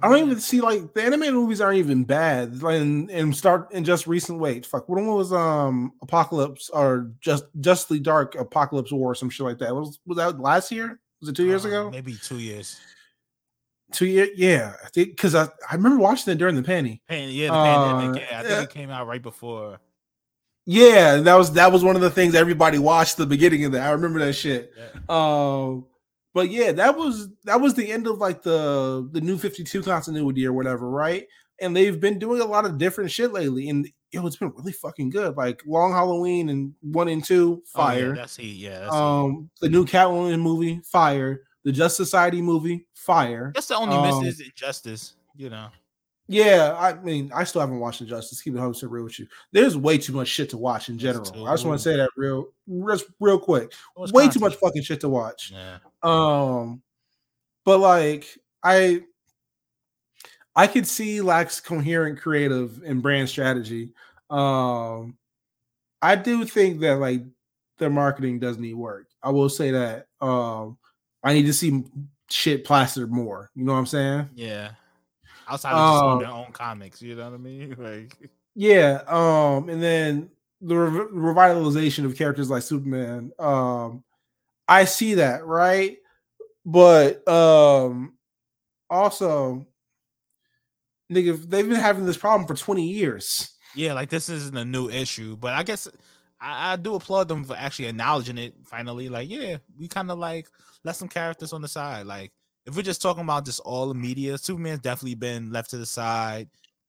I 0.00 0.08
don't 0.08 0.24
even 0.24 0.38
see 0.40 0.60
like 0.60 0.94
the 0.94 1.02
animated 1.02 1.34
movies 1.34 1.60
aren't 1.60 1.78
even 1.78 2.04
bad. 2.04 2.62
Like 2.62 2.80
and, 2.80 3.10
and 3.10 3.36
start 3.36 3.72
in 3.72 3.82
just 3.84 4.06
recent 4.06 4.38
wait, 4.38 4.64
fuck. 4.64 4.88
What 4.88 4.94
one 5.02 5.08
was 5.16 5.32
um 5.32 5.92
Apocalypse 6.02 6.70
or 6.70 7.10
just 7.20 7.46
Justly 7.58 7.98
Dark 7.98 8.34
Apokolips 8.34 8.92
War 8.92 9.10
or 9.10 9.14
some 9.16 9.28
shit 9.28 9.44
like 9.44 9.58
that? 9.58 9.74
Was 9.74 9.98
was 10.06 10.16
that 10.18 10.38
last 10.38 10.70
year? 10.70 11.00
Was 11.20 11.30
it 11.30 11.34
two 11.34 11.46
years 11.46 11.64
Uh, 11.64 11.68
ago? 11.68 11.90
maybe 11.90 12.14
two 12.14 12.38
years. 12.38 12.78
Two 13.90 14.06
year, 14.06 14.28
Yeah, 14.36 14.74
because 14.94 15.34
I, 15.34 15.48
I 15.68 15.74
remember 15.74 15.98
watching 15.98 16.30
it 16.32 16.36
during 16.36 16.54
the 16.54 16.62
penny. 16.62 17.00
Pan- 17.08 17.30
yeah, 17.30 17.48
the 17.48 17.54
Uh, 17.54 17.64
pandemic. 17.64 18.22
Yeah, 18.30 18.38
I 18.38 18.42
think 18.44 18.70
it 18.70 18.74
came 18.74 18.90
out 18.90 19.06
right 19.08 19.22
before. 19.22 19.80
Yeah, 20.70 21.16
that 21.16 21.34
was 21.34 21.52
that 21.54 21.72
was 21.72 21.82
one 21.82 21.96
of 21.96 22.02
the 22.02 22.10
things 22.10 22.34
everybody 22.34 22.78
watched 22.78 23.16
the 23.16 23.24
beginning 23.24 23.64
of 23.64 23.72
that. 23.72 23.88
I 23.88 23.92
remember 23.92 24.18
that 24.18 24.34
shit. 24.34 24.70
Yeah. 24.76 25.00
Um, 25.08 25.86
but 26.34 26.50
yeah, 26.50 26.72
that 26.72 26.94
was 26.94 27.30
that 27.44 27.58
was 27.58 27.72
the 27.72 27.90
end 27.90 28.06
of 28.06 28.18
like 28.18 28.42
the 28.42 29.08
the 29.12 29.22
new 29.22 29.38
Fifty 29.38 29.64
Two 29.64 29.82
continuity 29.82 30.44
or 30.46 30.52
whatever, 30.52 30.90
right? 30.90 31.26
And 31.58 31.74
they've 31.74 31.98
been 31.98 32.18
doing 32.18 32.42
a 32.42 32.44
lot 32.44 32.66
of 32.66 32.76
different 32.76 33.10
shit 33.10 33.32
lately, 33.32 33.70
and 33.70 33.88
yo, 34.12 34.26
it's 34.26 34.36
been 34.36 34.52
really 34.58 34.72
fucking 34.72 35.08
good. 35.08 35.38
Like 35.38 35.62
Long 35.66 35.92
Halloween 35.92 36.50
and 36.50 36.74
one 36.82 37.08
and 37.08 37.24
two, 37.24 37.62
Oh, 37.74 37.80
yeah, 37.80 37.86
fire. 37.86 38.14
that's 38.14 38.36
he. 38.36 38.48
Yeah, 38.52 38.80
that's 38.80 38.92
he. 38.94 39.00
um, 39.00 39.50
the 39.62 39.70
new 39.70 39.86
Catwoman 39.86 40.40
movie, 40.42 40.82
fire. 40.84 41.40
The 41.64 41.72
Justice 41.72 41.96
Society 42.10 42.42
movie, 42.42 42.86
fire. 42.94 43.52
That's 43.54 43.68
the 43.68 43.76
only 43.76 43.96
um, 43.96 44.22
miss 44.22 44.34
is 44.34 44.46
injustice. 44.46 45.14
You 45.34 45.48
know. 45.48 45.68
Yeah, 46.30 46.76
I 46.78 46.92
mean, 46.92 47.30
I 47.34 47.44
still 47.44 47.62
haven't 47.62 47.80
watched 47.80 48.02
Injustice. 48.02 48.42
Keep 48.42 48.54
it 48.54 48.58
hundred 48.58 48.74
percent 48.74 48.92
real 48.92 49.04
with 49.04 49.18
you. 49.18 49.26
There's 49.52 49.78
way 49.78 49.96
too 49.96 50.12
much 50.12 50.28
shit 50.28 50.50
to 50.50 50.58
watch 50.58 50.90
in 50.90 50.98
general. 50.98 51.48
I 51.48 51.54
just 51.54 51.64
want 51.64 51.78
to 51.78 51.82
say 51.82 51.96
that 51.96 52.10
real, 52.16 52.48
real, 52.66 52.98
real 53.18 53.38
quick. 53.38 53.72
Way 53.96 54.28
too 54.28 54.40
much 54.40 54.56
fucking 54.56 54.82
shit 54.82 55.00
to 55.00 55.08
watch. 55.08 55.52
Yeah. 55.52 55.78
Um, 56.02 56.82
but 57.64 57.78
like 57.78 58.26
I, 58.62 59.04
I 60.54 60.66
could 60.66 60.86
see 60.86 61.22
lacks 61.22 61.60
coherent 61.60 62.20
creative 62.20 62.82
and 62.84 63.02
brand 63.02 63.30
strategy. 63.30 63.94
Um, 64.28 65.16
I 66.02 66.14
do 66.14 66.44
think 66.44 66.80
that 66.80 66.98
like 66.98 67.22
their 67.78 67.90
marketing 67.90 68.38
does 68.38 68.58
need 68.58 68.74
work. 68.74 69.06
I 69.22 69.30
will 69.30 69.48
say 69.48 69.70
that. 69.70 70.08
Um, 70.20 70.76
I 71.22 71.32
need 71.32 71.46
to 71.46 71.54
see 71.54 71.84
shit 72.28 72.64
plastered 72.64 73.10
more. 73.10 73.50
You 73.54 73.64
know 73.64 73.72
what 73.72 73.78
I'm 73.78 73.86
saying? 73.86 74.28
Yeah. 74.34 74.72
Outside 75.48 75.72
of 75.72 75.78
just 75.94 76.04
Um, 76.04 76.18
their 76.20 76.28
own 76.30 76.52
comics, 76.52 77.00
you 77.02 77.14
know 77.16 77.24
what 77.24 77.34
I 77.34 77.38
mean? 77.38 77.76
Like, 77.78 78.30
Yeah. 78.54 79.02
Um, 79.06 79.68
and 79.68 79.82
then 79.82 80.30
the 80.60 80.76
rev- 80.76 81.10
revitalization 81.10 82.04
of 82.04 82.16
characters 82.16 82.50
like 82.50 82.62
Superman. 82.62 83.32
Um, 83.38 84.04
I 84.66 84.84
see 84.84 85.14
that, 85.14 85.46
right? 85.46 85.96
But 86.66 87.26
um 87.28 88.14
also 88.90 89.66
nigga, 91.12 91.36
they've 91.48 91.68
been 91.68 91.80
having 91.80 92.04
this 92.06 92.16
problem 92.16 92.46
for 92.46 92.54
20 92.54 92.86
years. 92.86 93.56
yeah, 93.74 93.92
like 93.94 94.10
this 94.10 94.28
isn't 94.28 94.56
a 94.56 94.64
new 94.64 94.88
issue, 94.90 95.36
but 95.36 95.54
I 95.54 95.62
guess 95.62 95.88
I, 96.40 96.72
I 96.72 96.76
do 96.76 96.94
applaud 96.94 97.28
them 97.28 97.44
for 97.44 97.56
actually 97.56 97.86
acknowledging 97.88 98.38
it 98.38 98.54
finally. 98.64 99.08
Like, 99.08 99.28
yeah, 99.30 99.58
we 99.78 99.88
kind 99.88 100.10
of 100.10 100.18
like 100.18 100.48
left 100.84 100.98
some 100.98 101.08
characters 101.08 101.52
on 101.52 101.62
the 101.62 101.68
side. 101.68 102.06
Like, 102.06 102.32
if 102.68 102.76
we're 102.76 102.82
just 102.82 103.00
talking 103.00 103.22
about 103.22 103.46
just 103.46 103.60
all 103.60 103.88
the 103.88 103.94
media, 103.94 104.36
Superman's 104.36 104.80
definitely 104.80 105.14
been 105.14 105.50
left 105.50 105.70
to 105.70 105.78
the 105.78 105.86
side. 105.86 106.48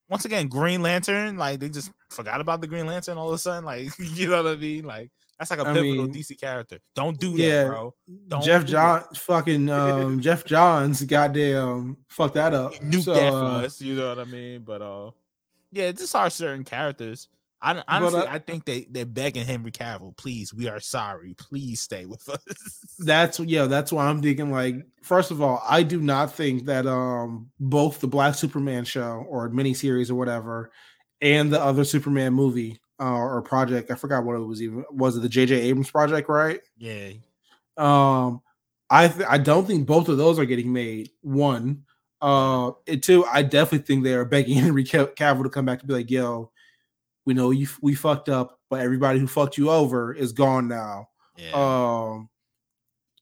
Once 0.09 0.25
again, 0.25 0.47
Green 0.47 0.81
Lantern, 0.81 1.37
like 1.37 1.59
they 1.59 1.69
just 1.69 1.91
forgot 2.09 2.41
about 2.41 2.59
the 2.59 2.67
Green 2.67 2.85
Lantern 2.85 3.17
all 3.17 3.29
of 3.29 3.35
a 3.35 3.37
sudden. 3.37 3.63
Like, 3.63 3.87
you 3.99 4.29
know 4.29 4.43
what 4.43 4.51
I 4.51 4.55
mean? 4.57 4.83
Like, 4.83 5.09
that's 5.37 5.51
like 5.51 5.59
a 5.59 5.67
I 5.67 5.73
pivotal 5.73 6.05
mean, 6.05 6.13
DC 6.13 6.39
character. 6.39 6.79
Don't 6.95 7.17
do 7.17 7.31
that, 7.31 7.43
yeah, 7.43 7.65
bro. 7.65 7.95
Don't 8.27 8.43
Geoff 8.43 8.65
John 8.65 9.03
fucking 9.15 9.69
um 9.69 10.19
Geoff 10.21 10.43
Johns 10.43 11.01
goddamn 11.03 11.95
fucked 12.09 12.33
that 12.33 12.53
up. 12.53 12.73
nuke 12.75 13.03
So, 13.03 13.13
that 13.13 13.31
for 13.31 13.37
uh, 13.37 13.61
us. 13.61 13.79
You 13.79 13.95
know 13.95 14.09
what 14.09 14.19
I 14.19 14.25
mean? 14.25 14.63
But 14.63 14.81
uh, 14.81 15.11
yeah, 15.71 15.93
just 15.93 16.13
are 16.13 16.29
certain 16.29 16.65
characters. 16.65 17.29
I 17.61 17.83
honestly, 17.87 18.21
uh, 18.21 18.25
I 18.29 18.39
think 18.39 18.65
they 18.65 18.87
they're 18.89 19.05
begging 19.05 19.45
Henry 19.45 19.71
Cavill, 19.71 20.15
please, 20.15 20.53
we 20.53 20.69
are 20.69 20.79
sorry, 20.79 21.33
please 21.33 21.81
stay 21.81 22.05
with 22.05 22.27
us. 22.29 22.39
That's 22.99 23.39
yeah, 23.39 23.65
that's 23.65 23.91
why 23.91 24.07
I'm 24.07 24.21
thinking 24.21 24.51
like 24.51 24.75
first 25.01 25.31
of 25.31 25.41
all, 25.41 25.61
I 25.67 25.83
do 25.83 26.01
not 26.01 26.33
think 26.33 26.65
that 26.65 26.85
um 26.87 27.49
both 27.59 27.99
the 27.99 28.07
Black 28.07 28.35
Superman 28.35 28.85
show 28.85 29.25
or 29.29 29.49
miniseries 29.49 30.09
or 30.09 30.15
whatever 30.15 30.71
and 31.21 31.51
the 31.51 31.61
other 31.61 31.83
Superman 31.85 32.33
movie 32.33 32.79
uh, 32.99 33.13
or 33.13 33.41
project, 33.41 33.89
I 33.91 33.95
forgot 33.95 34.23
what 34.25 34.35
it 34.35 34.39
was 34.39 34.61
even 34.61 34.85
was 34.91 35.15
it 35.17 35.21
the 35.21 35.29
JJ 35.29 35.51
Abrams 35.59 35.91
project, 35.91 36.27
right? 36.29 36.59
yeah, 36.77 37.11
Um 37.77 38.41
I 38.89 39.07
th- 39.07 39.27
I 39.29 39.37
don't 39.37 39.65
think 39.67 39.85
both 39.85 40.09
of 40.09 40.17
those 40.17 40.39
are 40.39 40.45
getting 40.45 40.73
made. 40.73 41.09
One, 41.21 41.83
uh 42.21 42.71
and 42.87 43.01
two, 43.01 43.25
I 43.25 43.43
definitely 43.43 43.85
think 43.85 44.03
they 44.03 44.13
are 44.13 44.25
begging 44.25 44.57
Henry 44.59 44.83
Cavill 44.83 45.43
to 45.43 45.49
come 45.49 45.65
back 45.65 45.79
to 45.79 45.85
be 45.85 45.93
like, 45.93 46.11
"Yo, 46.11 46.51
we 47.29 47.35
know 47.35 47.51
you 47.51 47.67
we 47.79 47.93
fucked 47.93 48.27
up, 48.27 48.57
but 48.71 48.81
everybody 48.81 49.19
who 49.19 49.27
fucked 49.27 49.57
you 49.57 49.69
over 49.69 50.13
is 50.13 50.31
gone 50.31 50.67
now." 50.67 51.07
yeah. 51.39 51.51
um 51.53 52.29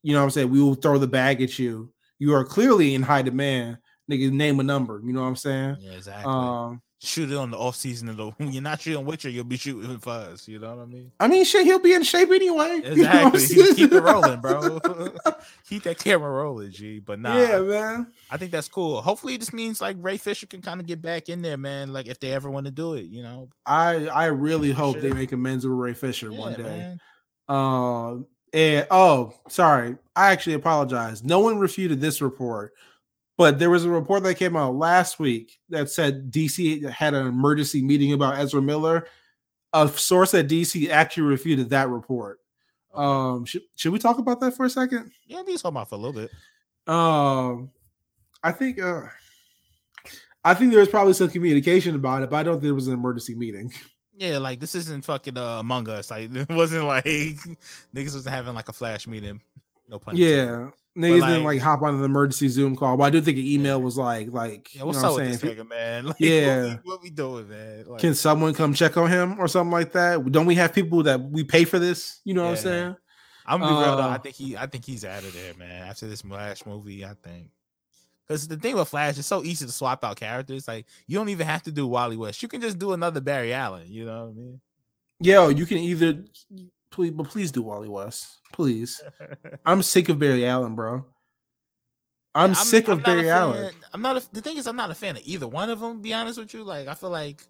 you 0.02 0.14
know 0.14 0.20
what 0.20 0.26
I'm 0.26 0.32
saying 0.32 0.50
we 0.50 0.62
will 0.62 0.76
throw 0.76 0.98
the 0.98 1.08
bag 1.08 1.42
at 1.42 1.60
you. 1.60 1.92
You 2.20 2.34
are 2.34 2.46
clearly 2.46 2.96
in 2.96 3.04
high 3.04 3.22
demand. 3.22 3.78
Nigga, 4.10 4.32
name 4.32 4.60
a 4.60 4.64
number. 4.64 5.02
You 5.06 5.12
know 5.12 5.22
what 5.22 5.28
I'm 5.28 5.36
saying? 5.36 5.78
yeah, 5.82 5.92
exactly. 5.92 6.32
Um 6.32 6.82
Shoot 7.00 7.32
it 7.32 7.38
on 7.38 7.52
the 7.52 7.58
off 7.58 7.76
season 7.76 8.10
of 8.10 8.18
the 8.18 8.28
when 8.38 8.52
you're 8.52 8.64
not 8.64 8.82
shooting 8.82 9.06
Witcher, 9.06 9.30
you'll 9.30 9.44
be 9.44 9.58
shooting 9.58 10.02
us. 10.08 10.48
You 10.48 10.58
know 10.60 10.76
what 10.76 10.82
I 10.82 10.86
mean? 10.86 11.12
I 11.20 11.28
mean 11.28 11.46
shit, 11.46 11.66
he'll 11.66 11.80
be 11.80 11.94
in 11.94 12.04
shape 12.04 12.30
anyway. 12.30 12.82
You 12.84 13.04
know 13.04 13.30
Exactly. 13.34 13.76
Keep 13.76 13.92
it 13.92 14.02
rolling, 14.02 14.42
bro. 14.42 14.80
Keep 15.70 15.84
that 15.84 16.00
camera 16.00 16.32
rolling, 16.32 16.72
G. 16.72 17.00
But 17.00 17.20
nah, 17.20 17.38
Yeah, 17.38 17.60
man. 17.60 18.08
I 18.32 18.38
think 18.38 18.52
that's 18.52 18.68
cool. 18.68 19.02
Hopefully, 19.02 19.38
this 19.38 19.54
means 19.54 19.80
like 19.80 19.98
Ray 20.00 20.18
Fisher 20.18 20.48
can 20.48 20.62
kind 20.62 20.80
of 20.80 20.88
get 20.88 21.02
back 21.02 21.30
in 21.30 21.42
there, 21.42 21.58
man. 21.58 21.94
Like 21.94 22.08
if 22.08 22.20
they 22.20 22.32
ever 22.32 22.50
want 22.50 22.66
to 22.66 22.72
do 22.72 22.96
it, 22.96 23.06
you 23.06 23.22
know. 23.22 23.50
I 23.66 24.08
I 24.08 24.26
really 24.28 24.72
hope 24.72 25.00
they 25.00 25.14
make 25.14 25.32
amends 25.32 25.68
with 25.68 25.78
Ray 25.78 25.94
Fisher 25.94 26.32
Yeah, 26.32 26.40
one 26.40 26.54
day. 26.54 26.98
Um 27.48 28.26
and 28.54 28.88
oh, 28.90 29.34
sorry. 29.50 29.98
I 30.16 30.32
actually 30.32 30.54
apologize. 30.54 31.24
No 31.24 31.40
one 31.42 31.60
refuted 31.60 32.02
this 32.02 32.22
report, 32.22 32.74
but 33.38 33.60
there 33.60 33.70
was 33.70 33.86
a 33.86 33.90
report 33.90 34.24
that 34.24 34.36
came 34.36 34.56
out 34.56 34.76
last 34.76 35.20
week 35.20 35.60
that 35.70 35.90
said 35.90 36.32
DC 36.32 36.90
had 36.90 37.14
an 37.14 37.28
emergency 37.28 37.82
meeting 37.82 38.14
about 38.14 38.38
Ezra 38.38 38.62
Miller. 38.62 39.08
A 39.74 39.88
source 39.88 40.34
at 40.34 40.48
DC 40.48 40.90
actually 40.90 41.24
refuted 41.24 41.70
that 41.70 41.90
report. 41.90 42.40
Um, 42.94 43.46
should, 43.46 43.62
should 43.76 43.94
we 43.94 44.00
talk 44.00 44.18
about 44.18 44.40
that 44.40 44.56
for 44.56 44.66
a 44.66 44.70
second? 44.70 45.12
yeah, 45.28 45.44
we 45.44 45.56
talking 45.56 45.70
about 45.70 45.90
for 45.90 45.96
a 45.96 45.98
little 46.00 46.20
bit. 46.20 46.32
Um, 46.92 47.70
I 48.44 48.52
think 48.52 48.82
uh, 48.82 49.04
I 50.44 50.54
think 50.54 50.72
there 50.72 50.80
was 50.80 50.90
probably 50.90 51.14
some 51.14 51.30
communication 51.30 51.96
about 51.96 52.24
it, 52.24 52.30
but 52.30 52.38
I 52.38 52.44
don't 52.44 52.56
think 52.56 52.70
it 52.70 52.74
was 52.74 52.88
an 52.88 52.94
emergency 52.94 53.36
meeting. 53.36 53.72
Yeah, 54.16 54.40
like 54.40 54.60
this 54.60 54.74
isn't 54.74 55.06
fucking 55.06 55.38
uh, 55.38 55.60
Among 55.60 55.88
Us. 55.90 56.10
Like 56.10 56.30
it 56.34 56.50
wasn't 56.50 56.86
like 56.86 57.06
niggas 57.96 58.16
was 58.16 58.26
having 58.26 58.56
like 58.56 58.70
a 58.70 58.74
flash 58.74 59.06
meeting. 59.06 59.42
No 59.88 60.00
pun. 60.00 60.16
intended. 60.16 60.36
Yeah, 60.36 60.70
niggas 60.98 61.28
didn't 61.28 61.44
like- 61.44 61.56
like 61.58 61.62
hop 61.62 61.82
on 61.84 61.96
an 61.96 62.04
emergency 62.04 62.48
Zoom 62.50 62.76
call, 62.76 62.98
but 62.98 63.04
I 63.04 63.10
do 63.10 63.22
think 63.22 63.38
an 63.38 63.46
email 63.46 63.82
was 63.82 63.98
like, 63.98 64.32
like, 64.32 64.74
Yeah, 64.74 64.84
you 64.86 64.92
know 64.92 65.00
what 65.02 65.20
I'm 65.20 65.38
saying? 65.38 65.56
nigga, 65.58 65.70
man? 65.70 66.06
Like, 66.08 66.16
Yeah. 66.20 66.64
what 66.64 66.84
we, 66.86 66.92
what 66.92 67.04
we 67.04 67.10
doing, 67.12 67.48
man? 67.50 67.86
Like, 67.88 68.02
Can 68.02 68.16
someone 68.16 68.54
come 68.54 68.74
check 68.74 68.98
on 68.98 69.10
him 69.10 69.40
or 69.40 69.48
something 69.48 69.72
like 69.72 69.92
that? 69.94 70.32
Don't 70.32 70.46
we 70.46 70.56
have 70.56 70.74
people 70.74 71.04
that 71.04 71.22
we 71.22 71.44
pay 71.44 71.64
for 71.66 71.80
this? 71.80 72.20
You 72.24 72.34
know 72.34 72.44
what 72.44 72.52
I'm 72.52 72.58
saying? 72.58 72.96
I'm 73.46 73.62
gonna 73.62 73.76
be 73.78 73.82
real 73.86 73.96
though. 73.96 74.04
I 74.04 74.16
Uh, 74.16 74.18
think 74.20 74.36
he, 74.36 74.58
I 74.58 74.66
think 74.66 74.84
he's 74.84 75.06
out 75.06 75.24
of 75.24 75.32
there, 75.34 75.54
man. 75.54 75.88
After 75.88 76.06
this 76.08 76.22
Flash 76.22 76.66
movie, 76.66 77.06
I 77.06 77.14
think. 77.24 77.50
Because 78.28 78.46
the 78.46 78.58
thing 78.58 78.76
with 78.76 78.90
Flash, 78.90 79.18
it's 79.18 79.26
so 79.26 79.42
easy 79.42 79.66
to 79.66 79.72
swap 79.72 80.04
out 80.04 80.18
characters. 80.18 80.68
Like 80.68 80.86
you 81.08 81.18
don't 81.18 81.30
even 81.30 81.48
have 81.48 81.64
to 81.64 81.72
do 81.72 81.88
Wally 81.88 82.18
West. 82.18 82.42
You 82.44 82.50
can 82.50 82.60
just 82.60 82.78
do 82.78 82.92
another 82.92 83.22
Barry 83.22 83.54
Allen. 83.54 83.86
You 83.88 84.04
know 84.06 84.26
what 84.26 84.32
I 84.32 84.34
mean? 84.34 84.62
Yo, 85.22 85.48
you 85.48 85.66
can 85.66 85.78
either 85.78 86.26
please, 86.92 87.12
but 87.12 87.28
please 87.28 87.52
do 87.52 87.62
Wally 87.62 87.90
West, 87.90 88.38
please. 88.54 89.02
I'm 89.66 89.82
sick 89.82 90.10
of 90.10 90.20
Barry 90.20 90.46
Allen, 90.46 90.76
bro. 90.76 91.06
I'm, 92.36 92.54
sick 92.54 92.88
of 92.88 93.00
not 93.00 93.08
a 93.08 93.12
Barry 93.12 93.30
Allen. 93.30 93.74
I'm 93.94 94.02
not. 94.02 94.18
A, 94.18 94.34
the 94.34 94.42
thing 94.42 94.58
is, 94.58 94.68
I'm 94.68 94.76
not 94.76 94.92
a 94.92 94.96
fan 94.96 95.18
of 95.18 95.24
either 95.26 95.48
one 95.48 95.70
of 95.70 95.80
them. 95.80 96.02
Be 96.02 96.14
honest 96.14 96.38
with 96.38 96.54
you, 96.54 96.64
like 96.64 96.88
I 96.88 96.94
feel 96.94 97.10
like 97.10 97.42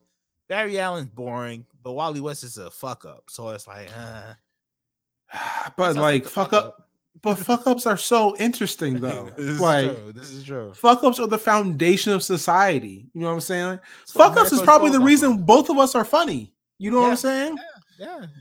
Barry 0.47 0.79
Allen's 0.79 1.09
boring, 1.09 1.65
but 1.83 1.91
Wally 1.91 2.21
West 2.21 2.43
is 2.43 2.57
a 2.57 2.71
fuck 2.71 3.05
up. 3.05 3.25
So 3.29 3.49
it's 3.49 3.67
like, 3.67 3.89
uh, 3.97 4.33
But 5.77 5.93
sounds 5.93 5.97
like 5.97 6.25
a 6.25 6.29
fuck 6.29 6.53
up, 6.53 6.87
but 7.21 7.35
fuck 7.35 7.67
ups 7.67 7.85
are 7.85 7.97
so 7.97 8.35
interesting 8.37 8.93
though. 9.01 9.29
this 9.35 9.45
is 9.45 9.59
like 9.59 9.95
true. 9.95 10.13
This 10.13 10.31
is 10.31 10.43
true. 10.43 10.73
fuck 10.73 11.03
ups 11.03 11.19
are 11.19 11.27
the 11.27 11.37
foundation 11.37 12.13
of 12.13 12.23
society. 12.23 13.09
You 13.13 13.21
know 13.21 13.27
what 13.27 13.33
I'm 13.33 13.41
saying? 13.41 13.79
What 14.13 14.35
Fuck 14.35 14.37
ups 14.37 14.53
is 14.53 14.61
probably 14.61 14.91
the 14.91 15.01
reason 15.01 15.43
both 15.43 15.69
of 15.69 15.77
us 15.77 15.95
are 15.95 16.05
funny. 16.05 16.53
You 16.79 16.91
know 16.91 17.01
what 17.01 17.11
I'm 17.11 17.17
saying? 17.17 17.57
Yeah, 17.57 17.76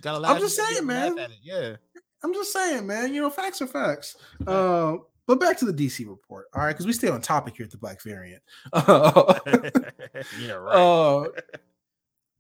gotta 0.03 0.19
laugh. 0.19 0.39
just 0.41 0.57
you 0.57 0.63
gotta 0.63 0.75
saying, 0.77 0.87
man. 0.87 1.19
at 1.19 1.31
it, 1.31 1.37
Yeah. 1.43 1.77
I'm 2.23 2.33
just 2.35 2.53
saying, 2.53 2.87
man. 2.87 3.15
You 3.15 3.21
know, 3.21 3.31
facts 3.31 3.61
are 3.63 3.67
facts. 3.67 4.17
Uh, 4.47 4.97
but 5.27 5.41
back 5.41 5.59
to 5.59 5.65
the 5.65 5.73
DC 5.73 6.09
report, 6.09 6.47
all 6.55 6.63
right? 6.63 6.73
Because 6.73 6.87
we 6.87 6.93
stay 6.93 7.09
on 7.09 7.21
topic 7.21 7.57
here 7.57 7.65
at 7.65 7.71
the 7.71 7.77
Black 7.79 8.03
Variant. 8.03 8.43
Uh, 8.73 9.35
yeah, 10.41 10.53
right. 10.53 10.75
uh, 10.75 11.29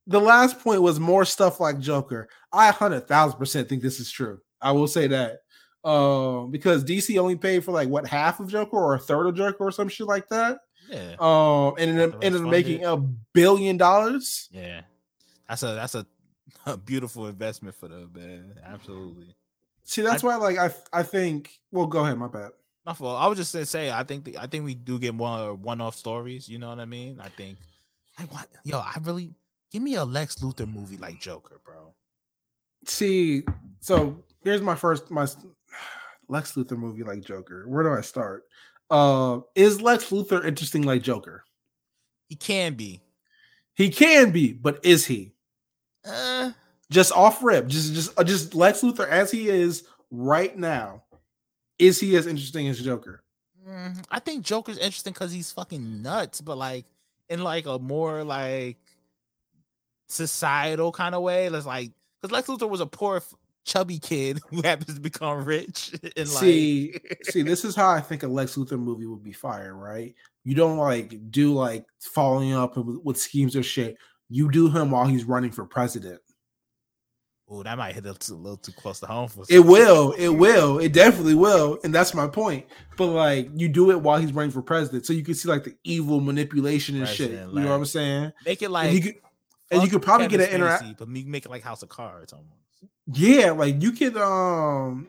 the 0.07 0.21
last 0.21 0.61
point 0.61 0.83
was 0.83 0.99
more 1.01 1.25
stuff 1.25 1.61
like 1.61 1.79
Joker. 1.79 2.29
I 2.53 2.71
hundred 2.71 3.07
thousand 3.09 3.39
percent 3.39 3.69
think 3.69 3.83
this 3.83 4.01
is 4.01 4.11
true. 4.11 4.41
I 4.61 4.73
will 4.73 4.89
say 4.89 5.09
that. 5.09 5.41
Um, 5.85 6.51
because 6.51 6.83
DC 6.85 7.17
only 7.19 7.37
paid 7.37 7.64
for 7.64 7.71
like 7.73 7.89
what 7.89 8.07
half 8.07 8.41
of 8.41 8.49
Joker 8.49 8.77
or 8.77 8.95
a 8.95 8.99
third 8.99 9.27
of 9.27 9.37
Joker 9.37 9.64
or 9.69 9.71
some 9.71 9.89
shit 9.89 10.07
like 10.07 10.29
that. 10.31 10.59
yeah. 10.91 11.14
Um, 11.21 11.75
and 11.79 11.97
The 11.99 12.03
ended, 12.03 12.14
rest 12.14 12.25
ended 12.25 12.43
up 12.43 12.49
making 12.49 12.85
a 12.85 12.97
billion 12.97 13.77
dollars. 13.77 14.49
Yeah. 14.51 14.81
That's 15.49 15.62
a 15.62 15.67
that's 15.67 15.95
a, 15.95 16.07
a 16.73 16.77
beautiful 16.77 17.27
investment 17.27 17.75
for 17.75 17.89
them, 17.89 18.11
man. 18.14 18.55
Absolutely. 18.64 19.35
See, 19.85 20.03
that's 20.03 20.23
why, 20.23 20.37
like, 20.37 20.59
I 20.59 20.71
I 20.93 21.03
think. 21.03 21.59
Well, 21.71 21.87
go 21.87 22.05
ahead. 22.05 22.19
My 22.19 22.29
bad. 22.29 22.51
My 22.85 22.93
fault. 22.93 23.21
I 23.21 23.27
was 23.29 23.39
just 23.39 23.53
gonna 23.53 23.67
say 23.67 23.91
I 23.91 24.05
think 24.05 24.25
the, 24.25 24.39
I 24.39 24.47
think 24.47 24.64
we 24.64 24.75
do 24.75 24.99
get 24.99 25.14
one 25.14 25.62
one 25.62 25.81
off 25.81 25.97
stories. 25.97 26.49
You 26.49 26.59
know 26.59 26.69
what 26.69 26.81
I 26.81 26.85
mean? 26.85 27.21
I 27.21 27.29
think 27.29 27.59
I 28.19 28.23
what 28.25 28.49
yo, 28.64 28.79
I 28.79 28.95
really 29.03 29.35
give 29.73 29.83
me 29.83 29.95
a 29.95 30.05
Lex 30.05 30.37
Luthor 30.37 30.73
movie 30.73 30.97
like 30.97 31.21
Joker, 31.21 31.61
bro. 31.64 31.95
See, 32.87 33.43
so 33.81 34.23
here's 34.43 34.62
my 34.62 34.75
first 34.75 35.11
my 35.11 35.27
Lex 36.29 36.53
Luthor 36.53 36.79
movie 36.79 37.03
like 37.03 37.23
Joker. 37.23 37.64
Where 37.69 37.83
do 37.83 37.91
I 37.91 38.03
start? 38.03 38.45
Uh, 38.89 39.41
is 39.55 39.81
Lex 39.81 40.11
Luthor 40.11 40.45
interesting 40.45 40.83
like 40.83 41.03
Joker? 41.03 41.45
He 42.29 42.37
can 42.37 42.75
be. 42.75 43.03
He 43.75 43.91
can 43.91 44.31
be, 44.31 44.53
but 44.53 44.79
is 44.85 45.07
he? 45.07 45.35
Uh, 46.07 46.53
Just 46.91 47.13
off 47.13 47.43
rip, 47.43 47.67
just 47.67 47.95
just 47.95 48.19
uh, 48.19 48.25
just 48.25 48.55
Lex 48.55 48.83
Luthor 48.83 49.09
as 49.09 49.31
he 49.31 49.49
is 49.49 49.85
right 50.11 50.57
now. 50.57 51.03
Is 51.79 52.01
he 52.01 52.17
as 52.17 52.27
interesting 52.27 52.69
as 52.69 52.81
Joker? 52.81 53.23
mm, 53.69 54.05
I 54.11 54.21
think 54.21 54.45
Joker's 54.45 54.79
interesting 54.79 55.13
because 55.13 55.33
he's 55.33 55.53
fucking 55.53 56.03
nuts, 56.03 56.41
but 56.41 56.57
like 56.57 56.87
in 57.29 57.43
like 57.43 57.67
a 57.67 57.79
more 57.79 58.25
like 58.25 58.79
societal 60.09 60.93
kind 60.93 61.15
of 61.15 61.23
way. 61.23 61.47
It's 61.47 61.67
like 61.67 61.93
because 62.23 62.33
Lex 62.33 62.49
Luthor 62.49 62.71
was 62.71 62.81
a 62.81 62.87
poor 62.87 63.23
chubby 63.65 63.99
kid 63.99 64.39
who 64.49 64.63
happens 64.63 64.95
to 64.95 65.01
become 65.01 65.45
rich 65.45 65.93
and 66.17 66.29
like 66.29 66.39
See, 66.39 66.95
see, 67.25 67.43
this 67.43 67.65
is 67.65 67.75
how 67.75 67.91
I 67.91 68.01
think 68.01 68.23
a 68.23 68.29
Lex 68.29 68.57
Luthor 68.57 68.79
movie 68.79 69.07
would 69.07 69.25
be 69.25 69.33
fire, 69.33 69.75
right? 69.75 70.15
You 70.45 70.55
don't 70.55 70.79
like 70.79 71.31
do 71.31 71.53
like 71.53 71.85
following 72.01 72.53
up 72.53 72.77
with, 72.77 73.01
with 73.03 73.19
schemes 73.19 73.57
or 73.57 73.63
shit. 73.63 73.97
You 74.29 74.51
do 74.51 74.68
him 74.70 74.91
while 74.91 75.07
he's 75.07 75.24
running 75.24 75.53
for 75.53 75.64
president. 75.64 76.20
Oh, 77.49 77.62
that 77.62 77.79
might 77.79 77.95
hit 77.95 78.05
a 78.05 78.35
little 78.35 78.57
too 78.57 78.72
close 78.72 78.99
to 79.01 79.07
home 79.07 79.29
for 79.29 79.45
It 79.49 79.61
will, 79.61 80.12
it 80.18 80.31
will, 80.31 80.81
it 80.81 80.93
definitely 80.93 81.35
will, 81.37 81.79
and 81.85 81.95
that's 81.95 82.12
my 82.12 82.27
point. 82.27 82.66
But 82.97 83.07
like, 83.07 83.49
you 83.55 83.68
do 83.68 83.93
it 83.93 84.01
while 84.01 84.18
he's 84.18 84.33
running 84.33 84.51
for 84.51 84.62
president, 84.62 85.07
so 85.07 85.12
you 85.12 85.22
can 85.22 85.35
see 85.35 85.49
like 85.49 85.62
the 85.62 85.77
evil 85.85 86.20
manipulation 86.20 86.97
and 86.97 87.07
shit. 87.07 87.29
President, 87.29 87.55
You 87.55 87.61
know 87.61 87.68
what 87.70 87.77
I'm 87.77 87.85
saying? 87.85 88.33
Make 88.45 88.62
it 88.62 88.64
And 88.64 88.74
like 88.74 88.93
you 88.93 89.01
could, 89.01 89.14
and 89.70 89.83
you 89.85 89.89
could 89.89 90.03
probably 90.03 90.27
get 90.27 90.41
an 90.41 90.49
interact. 90.49 90.85
Spacey, 90.85 90.99
but 90.99 91.09
make 91.09 91.45
it 91.45 91.51
like 91.51 91.62
House 91.62 91.85
of 91.85 91.89
Cards 91.89 92.33
almost. 92.33 92.51
Yeah, 93.12 93.53
like 93.53 93.81
you 93.81 93.93
could, 93.93 94.16
um, 94.16 95.09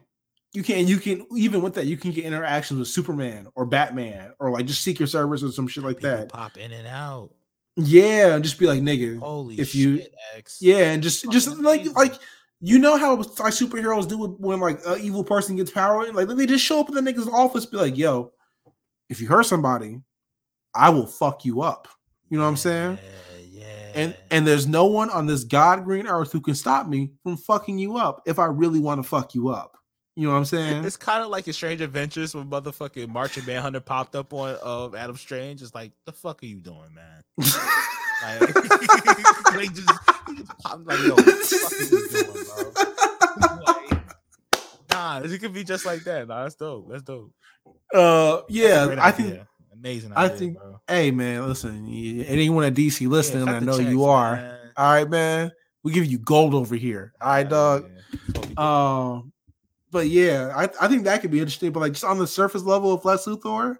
you 0.54 0.62
can, 0.62 0.88
you 0.88 0.98
can 0.98 1.26
even 1.36 1.64
with 1.64 1.74
that, 1.74 1.88
you 1.88 1.98
can 1.98 2.12
get 2.12 2.24
interactions 2.24 2.78
with 2.78 2.88
Superman 2.88 3.48
or 3.56 3.66
Batman 3.66 4.34
or 4.38 4.52
like 4.52 4.68
just 4.68 4.84
Secret 4.84 5.08
Service 5.08 5.42
or 5.42 5.52
some 5.52 5.68
shit 5.68 5.84
like 5.84 5.98
People 5.98 6.12
that. 6.12 6.30
pop 6.30 6.58
in 6.58 6.72
and 6.72 6.88
out. 6.88 7.32
Yeah, 7.78 8.34
and 8.34 8.44
just 8.44 8.58
be 8.58 8.66
like, 8.66 8.82
nigga, 8.82 9.20
Holy 9.20 9.60
if 9.60 9.70
shit, 9.70 9.76
you- 9.76 10.02
X. 10.36 10.58
Yeah, 10.60 10.92
and 10.92 11.04
just 11.04 11.30
just 11.32 11.48
Fucking 11.48 11.64
like 11.64 11.82
amazing. 11.82 11.96
like 11.96 12.14
you 12.60 12.80
know 12.80 12.98
how 12.98 13.16
like 13.16 13.28
superheroes 13.54 14.08
do 14.08 14.26
it 14.26 14.40
when 14.40 14.60
like 14.60 14.80
an 14.86 15.00
evil 15.00 15.24
person 15.24 15.56
gets 15.56 15.70
power, 15.70 16.12
like 16.12 16.28
they 16.28 16.48
just 16.48 16.66
show 16.66 16.80
up 16.80 16.90
in 16.90 16.96
the 16.96 17.02
nigga's 17.02 17.28
office, 17.28 17.68
be 17.68 17.78
like, 17.78 17.96
"Yo, 17.96 18.32
if 19.10 19.22
you 19.22 19.28
hurt 19.28 19.46
somebody, 19.46 20.02
I 20.74 20.90
will 20.90 21.06
fuck 21.06 21.46
you 21.46 21.62
up." 21.62 21.88
You 22.30 22.38
know 22.38 22.44
what 22.44 22.50
I'm 22.50 22.58
saying? 22.58 22.98
Yeah, 23.52 23.62
yeah. 23.62 23.92
And 23.94 24.18
and 24.32 24.48
there's 24.48 24.66
no 24.68 24.86
one 24.86 25.12
on 25.12 25.28
this 25.28 25.44
god 25.44 25.84
green 25.86 26.08
earth 26.08 26.32
who 26.32 26.42
can 26.42 26.56
stop 26.56 26.88
me 26.88 27.12
from 27.22 27.38
fucking 27.38 27.78
you 27.78 27.98
up 27.98 28.24
if 28.26 28.40
I 28.40 28.46
really 28.46 28.80
want 28.80 29.04
to 29.04 29.08
fuck 29.08 29.36
you 29.36 29.50
up. 29.50 29.78
You 30.16 30.24
know 30.26 30.32
what 30.34 30.40
I'm 30.40 30.46
saying? 30.46 30.84
it's 30.84 30.98
kind 30.98 31.22
of 31.24 31.30
like 31.30 31.46
in 31.46 31.54
Strange 31.54 31.80
Adventures 31.80 32.34
when 32.34 32.50
motherfucking 32.50 33.08
Martian 33.08 33.46
Manhunter 33.46 33.80
popped 33.80 34.16
up 34.16 34.34
on 34.34 34.58
uh, 34.64 34.96
Adam 34.98 35.16
Strange. 35.16 35.62
It's 35.62 35.76
like, 35.76 35.92
the 36.08 36.12
fuck 36.12 36.42
are 36.42 36.48
you 36.48 36.60
doing, 36.60 36.92
man? 36.96 37.22
Like, 37.38 38.40
they 39.54 39.68
just, 39.68 39.88
just 39.88 40.58
pop- 40.60 40.82
like, 40.86 41.00
yo, 41.00 41.14
what 41.16 41.26
the 41.26 41.60
fuck 41.62 41.72
is 41.74 41.90
he 41.92 42.24
doing, 42.24 42.46
bro? 42.46 43.64
Like, 43.66 44.04
nah, 44.92 45.20
it 45.24 45.40
could 45.40 45.54
be 45.54 45.64
just 45.64 45.86
like 45.86 46.04
that. 46.04 46.28
Nah, 46.28 46.44
that's 46.44 46.56
dope. 46.56 46.90
That's 46.90 47.04
dope. 47.04 47.32
Uh, 47.94 48.42
yeah, 48.50 48.96
I 49.00 49.12
think. 49.12 49.30
idea. 49.30 49.48
amazing. 49.74 50.14
I 50.16 50.28
think- 50.30 50.58
bro. 50.58 50.82
Hey, 50.88 51.12
man, 51.12 51.48
listen. 51.48 51.88
Anyone 52.28 52.64
at 52.66 52.74
DC 52.74 53.08
listening, 53.08 53.46
cut 53.46 53.56
I 53.56 53.60
know 53.60 53.78
you 53.78 54.06
are. 54.06 54.36
man. 54.36 54.58
All 54.76 54.92
right, 54.94 55.10
man. 55.10 55.52
We 55.84 55.92
give 55.94 56.06
you 56.06 56.18
gold 56.18 56.54
over 56.54 56.76
here. 56.76 57.14
All 57.22 57.30
right, 57.30 57.40
Yeah, 57.46 57.50
dog. 57.50 57.84
yeah. 57.84 58.02
That's 58.28 58.38
what 58.38 58.48
we 58.50 58.56
do. 58.56 58.62
Um, 58.62 59.34
but 59.92 60.08
yeah, 60.08 60.52
I, 60.56 60.64
I 60.82 60.88
think 60.90 61.04
that 61.06 61.22
could 61.22 61.32
be 61.32 61.40
interesting. 61.40 61.72
But 61.72 61.80
like 61.82 61.94
just 61.94 62.04
on 62.04 62.18
the 62.18 62.28
surface 62.28 62.64
level 62.64 62.92
of 62.94 63.06
Lex 63.06 63.26
Luthor, 63.26 63.76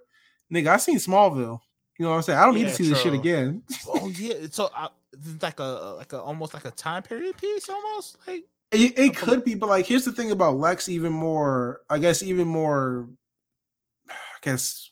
nigga, 0.52 0.68
I 0.68 0.76
seen 0.78 0.96
Smallville. 0.96 1.60
You 1.98 2.04
know 2.04 2.10
what 2.10 2.16
I'm 2.16 2.22
saying? 2.22 2.38
I 2.38 2.44
don't 2.46 2.54
need 2.54 2.64
to 2.68 2.74
see 2.74 2.88
this 2.88 3.00
shit 3.02 3.12
again. 3.12 3.62
oh 3.88 4.08
yeah, 4.16 4.46
so 4.50 4.70
uh, 4.76 4.88
it's 5.12 5.42
like 5.42 5.58
a 5.58 5.94
like 5.98 6.12
a 6.12 6.20
almost 6.20 6.54
like 6.54 6.64
a 6.64 6.70
time 6.70 7.02
period 7.02 7.36
piece, 7.36 7.68
almost 7.68 8.16
like 8.26 8.44
It, 8.70 8.96
it 8.98 9.16
could 9.16 9.44
be, 9.44 9.54
but 9.56 9.68
like 9.68 9.84
here's 9.86 10.04
the 10.04 10.12
thing 10.12 10.30
about 10.30 10.56
Lex, 10.58 10.88
even 10.88 11.12
more, 11.12 11.80
I 11.90 11.98
guess, 11.98 12.22
even 12.22 12.46
more, 12.46 13.08
I 14.08 14.14
guess, 14.42 14.90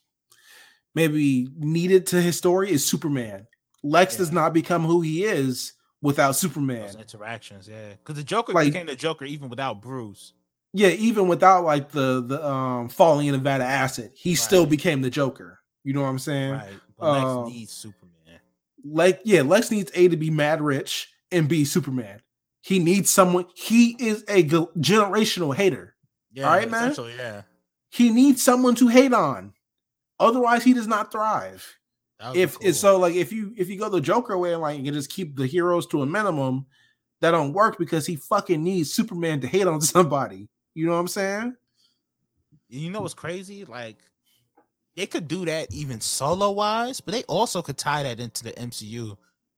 maybe 0.95 1.49
needed 1.57 2.07
to 2.09 2.21
his 2.21 2.37
story 2.37 2.71
is 2.73 2.87
Superman. 2.87 3.47
Lex 3.85 4.17
does 4.17 4.33
not 4.33 4.53
become 4.53 4.85
who 4.85 5.01
he 5.01 5.23
is 5.25 5.75
without 6.03 6.35
Superman. 6.35 6.87
those 6.87 6.97
interactions. 6.97 7.69
Yeah, 7.69 7.91
because 7.91 8.17
the 8.17 8.25
Joker 8.25 8.53
Like- 8.53 8.73
became 8.73 8.87
the 8.87 8.97
Joker 8.97 9.25
even 9.25 9.49
without 9.49 9.81
Bruce. 9.81 10.33
Yeah, 10.73 10.89
even 10.89 11.29
without 11.29 11.65
like 11.65 11.91
the 11.93 12.21
the 12.27 12.45
um 12.45 12.89
falling 12.89 13.29
in 13.29 13.33
Nevada 13.35 13.65
acid, 13.65 14.11
he 14.15 14.35
still 14.35 14.67
became 14.67 15.01
the 15.03 15.09
Joker. 15.11 15.61
You 15.85 15.93
know 15.95 16.03
what 16.03 16.09
I'm 16.09 16.19
saying? 16.19 16.53
Right, 16.53 16.73
but 16.99 17.13
Lex 17.13 17.25
uh, 17.25 17.45
needs 17.47 17.73
Superman. 17.73 18.41
like 18.85 19.21
yeah, 19.25 19.43
Lex 19.43 19.71
needs 19.71 19.91
A 19.95 20.09
to 20.09 20.17
be 20.17 20.31
mad 20.31 20.61
rich 20.61 21.09
and 21.31 21.49
B 21.49 21.65
Superman. 21.65 22.21
He 22.63 22.79
needs 22.79 23.11
someone. 23.11 23.47
He 23.55 23.97
is 23.99 24.25
a 24.29 24.43
g- 24.43 24.67
generational 24.79 25.55
hater. 25.55 25.95
Yeah, 26.33 26.47
right, 26.47 26.71
man? 26.71 26.95
Yeah, 27.17 27.43
He 27.91 28.11
needs 28.11 28.43
someone 28.43 28.75
to 28.77 28.89
hate 28.89 29.13
on. 29.15 29.53
Otherwise, 30.19 30.65
he 30.65 30.73
does 30.75 30.87
not 30.87 31.13
thrive. 31.13 31.77
that 32.19 32.29
would 32.29 32.35
be 32.35 32.41
If 32.43 32.59
cool. 32.59 32.69
it's 32.69 32.79
so, 32.81 32.99
like 32.99 33.15
if 33.15 33.33
you 33.33 33.55
if 33.57 33.69
you 33.69 33.79
go 33.79 33.89
the 33.89 34.01
Joker 34.01 34.37
way 34.37 34.53
and 34.53 34.61
like 34.63 34.79
you 34.79 34.85
can 34.85 34.95
just 34.95 35.11
keep 35.11 35.37
the 35.37 35.47
heroes 35.47 35.87
to 35.89 36.03
a 36.03 36.07
minimum, 36.07 36.67
that 37.21 37.31
don't 37.31 37.53
work 37.53 37.79
because 37.79 38.05
he 38.07 38.17
fucking 38.17 38.63
needs 38.63 38.93
Superman 38.93 39.41
to 39.41 39.47
hate 39.47 39.67
on 39.67 39.81
somebody. 39.83 40.49
You 40.75 40.87
know 40.87 40.93
what 40.93 40.99
I'm 41.01 41.09
saying? 41.09 41.57
you 42.69 42.91
know 42.91 43.01
what's 43.01 43.15
crazy? 43.15 43.65
Like 43.65 43.99
they 44.97 45.07
could 45.07 45.29
do 45.29 45.45
that 45.45 45.73
even 45.73 46.01
solo 46.01 46.51
wise, 46.51 47.01
but 47.01 47.13
they 47.13 47.23
also 47.25 47.63
could 47.63 47.77
tie 47.79 48.03
that 48.03 48.19
into 48.19 48.43
the 48.43 48.53
MCU. 48.53 49.17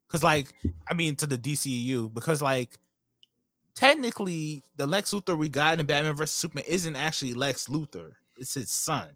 Cause 0.09 0.23
like, 0.23 0.53
I 0.89 0.95
mean 0.95 1.17
to 1.17 1.27
the 1.27 1.39
DCU, 1.39 2.13
because 2.13 2.43
like 2.43 2.79
technically 3.75 4.65
the 4.77 4.87
Lex 4.87 5.13
Luthor 5.13 5.39
we 5.39 5.49
got 5.49 5.79
in 5.79 5.87
Batman 5.87 6.17
vs 6.17 6.35
Superman 6.35 6.65
isn't 6.67 6.97
actually 6.97 7.35
Lex 7.35 7.69
Luthor, 7.69 8.13
it's 8.37 8.55
his 8.55 8.71
son. 8.71 9.09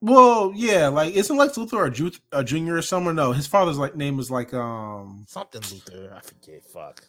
Well, 0.00 0.52
yeah, 0.54 0.88
like 0.88 1.14
isn't 1.14 1.36
Lex 1.36 1.58
Luthor 1.58 1.88
a, 1.88 1.90
ju- 1.90 2.12
a 2.32 2.42
junior 2.42 2.76
or 2.76 2.82
someone? 2.82 3.16
No, 3.16 3.32
his 3.32 3.46
father's 3.46 3.76
like 3.76 3.96
name 3.96 4.18
is 4.18 4.30
like 4.30 4.54
um 4.54 5.26
Something 5.28 5.60
Luthor, 5.62 6.16
I 6.16 6.20
forget. 6.20 6.64
Fuck. 6.64 7.04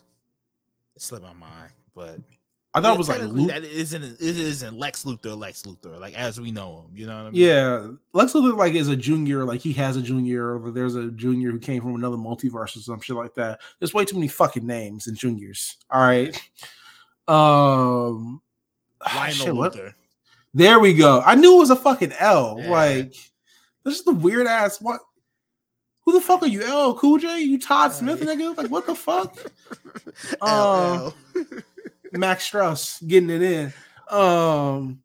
It 0.96 1.02
slipped 1.02 1.24
my 1.24 1.34
mind. 1.34 1.72
But 1.96 2.20
I 2.74 2.80
thought 2.80 2.88
yeah, 2.90 2.94
it 2.94 2.98
was 2.98 3.10
like 3.10 3.18
technically 3.18 3.42
Lu- 3.42 3.48
that 3.50 3.64
isn't 3.66 4.04
it 4.04 4.22
isn't 4.22 4.78
Lex 4.78 5.04
Luthor, 5.04 5.38
Lex 5.38 5.64
Luthor, 5.64 6.00
like 6.00 6.14
as 6.18 6.40
we 6.40 6.52
know 6.52 6.86
him. 6.88 6.98
You 6.98 7.06
know 7.06 7.16
what 7.18 7.28
I 7.28 7.32
mean? 7.32 7.42
Yeah, 7.42 7.88
Lex 8.14 8.32
Luthor 8.32 8.56
like 8.58 8.76
is 8.76 8.88
a 8.88 8.96
junior, 8.96 9.44
like 9.44 9.60
he 9.60 9.74
has 9.74 9.98
a 9.98 10.02
junior, 10.02 10.58
or 10.58 10.72
there's 10.72 10.96
a 10.96 11.12
junior 11.12 11.52
who 11.52 11.60
came 11.60 11.82
from 11.82 11.96
another 11.96 12.16
multiverse 12.16 12.78
or 12.78 12.80
some 12.80 13.02
shit 13.02 13.18
like 13.18 13.36
that. 13.36 13.60
There's 13.80 13.94
way 13.94 14.06
too 14.06 14.16
many 14.16 14.30
fucking 14.30 14.66
names 14.66 15.08
and 15.08 15.18
juniors. 15.18 15.76
All 15.90 16.02
right. 16.02 16.34
Um 17.28 18.42
Lionel 19.06 19.32
shit, 19.34 19.56
what- 19.56 19.74
Luthor. 19.74 19.94
There 20.54 20.80
we 20.80 20.94
go. 20.94 21.22
I 21.26 21.36
knew 21.36 21.56
it 21.56 21.60
was 21.60 21.70
a 21.70 21.76
fucking 21.76 22.14
L. 22.20 22.58
Yeah. 22.60 22.70
Like 22.70 23.14
this 23.84 24.00
is 24.00 24.04
the 24.04 24.14
weird 24.14 24.48
ass 24.48 24.80
what 24.82 25.02
who 26.04 26.14
the 26.14 26.22
fuck 26.22 26.42
are 26.44 26.48
you? 26.48 26.64
L 26.64 26.94
Cool 26.96 27.18
J? 27.20 27.40
You 27.42 27.60
Todd 27.60 27.92
Smith 27.94 28.22
nigga? 28.22 28.56
Like 28.58 28.72
what 28.72 28.86
the 28.88 28.96
fuck? 28.96 29.38
LL. 30.42 31.14
Max 32.12 32.44
Strauss 32.46 33.00
getting 33.02 33.30
it 33.30 33.42
in. 33.42 33.74
Um 34.10 35.02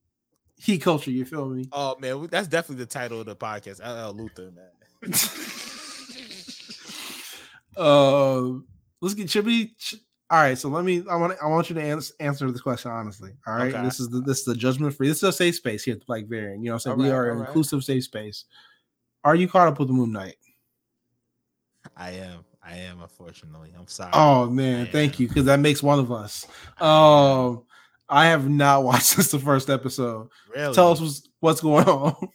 he 0.58 0.78
culture, 0.78 1.10
you 1.10 1.24
feel 1.24 1.46
me? 1.48 1.68
Oh 1.70 1.96
man, 2.00 2.26
that's 2.30 2.48
definitely 2.48 2.84
the 2.84 2.90
title 2.90 3.20
of 3.20 3.26
the 3.26 3.36
podcast. 3.36 3.78
LL 3.80 4.18
Luthor, 4.18 4.52
man. 4.54 4.70
uh 7.76 8.58
let's 9.02 9.14
get 9.14 9.28
Chippy. 9.28 9.74
all 10.30 10.38
right 10.40 10.56
so 10.56 10.68
let 10.70 10.84
me 10.84 11.04
i 11.10 11.14
want 11.16 11.36
i 11.42 11.46
want 11.46 11.68
you 11.68 11.74
to 11.74 11.82
ans- 11.82 12.12
answer 12.18 12.50
this 12.50 12.62
question 12.62 12.90
honestly 12.90 13.32
all 13.46 13.54
right 13.54 13.74
Okay. 13.74 13.84
this 13.84 14.00
is 14.00 14.08
the 14.08 14.20
this 14.22 14.38
is 14.38 14.44
the 14.46 14.54
judgment 14.54 14.94
free 14.96 15.06
this 15.08 15.18
is 15.18 15.22
a 15.24 15.32
safe 15.32 15.56
space 15.56 15.84
here 15.84 15.92
at 15.94 16.00
the 16.00 16.06
black 16.06 16.24
variant 16.26 16.62
you 16.62 16.70
know 16.70 16.72
what 16.74 16.86
i'm 16.86 16.96
saying 16.96 16.98
we 16.98 17.10
are 17.10 17.26
an 17.26 17.32
alright. 17.36 17.48
inclusive 17.48 17.84
safe 17.84 18.04
space 18.04 18.44
are 19.22 19.34
you 19.34 19.46
caught 19.48 19.68
up 19.68 19.78
with 19.78 19.88
the 19.88 19.94
moon 19.94 20.12
knight 20.12 20.36
I 21.96 22.10
am. 22.12 22.44
I 22.66 22.76
am. 22.78 23.00
Unfortunately, 23.00 23.72
I'm 23.78 23.86
sorry. 23.86 24.10
oh 24.14 24.46
man 24.50 24.86
thank 24.92 25.20
you 25.20 25.28
because 25.28 25.44
that 25.44 25.60
makes 25.60 25.82
one 25.82 25.98
of 25.98 26.10
us 26.10 26.46
um 26.80 27.62
i 28.08 28.26
have 28.26 28.48
not 28.48 28.82
watched 28.88 29.06
since 29.06 29.30
the 29.30 29.38
first 29.38 29.68
episode 29.70 30.28
really? 30.54 30.74
tell 30.74 30.90
us 30.92 31.00
what's, 31.00 31.28
what's 31.40 31.60
going 31.60 31.86
on 31.88 32.28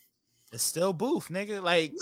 It's 0.52 0.64
still 0.64 0.92
Booth, 0.94 1.30
nigga. 1.30 1.62
Like 1.64 1.94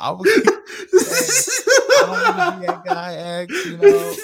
I 0.00 0.10
was. 0.10 0.26
I 0.28 2.00
don't 2.00 2.10
want 2.10 2.60
be 2.60 2.66
that 2.66 2.84
guy. 2.84 3.14
X, 3.14 3.66
you 3.66 3.76
know. 3.78 4.14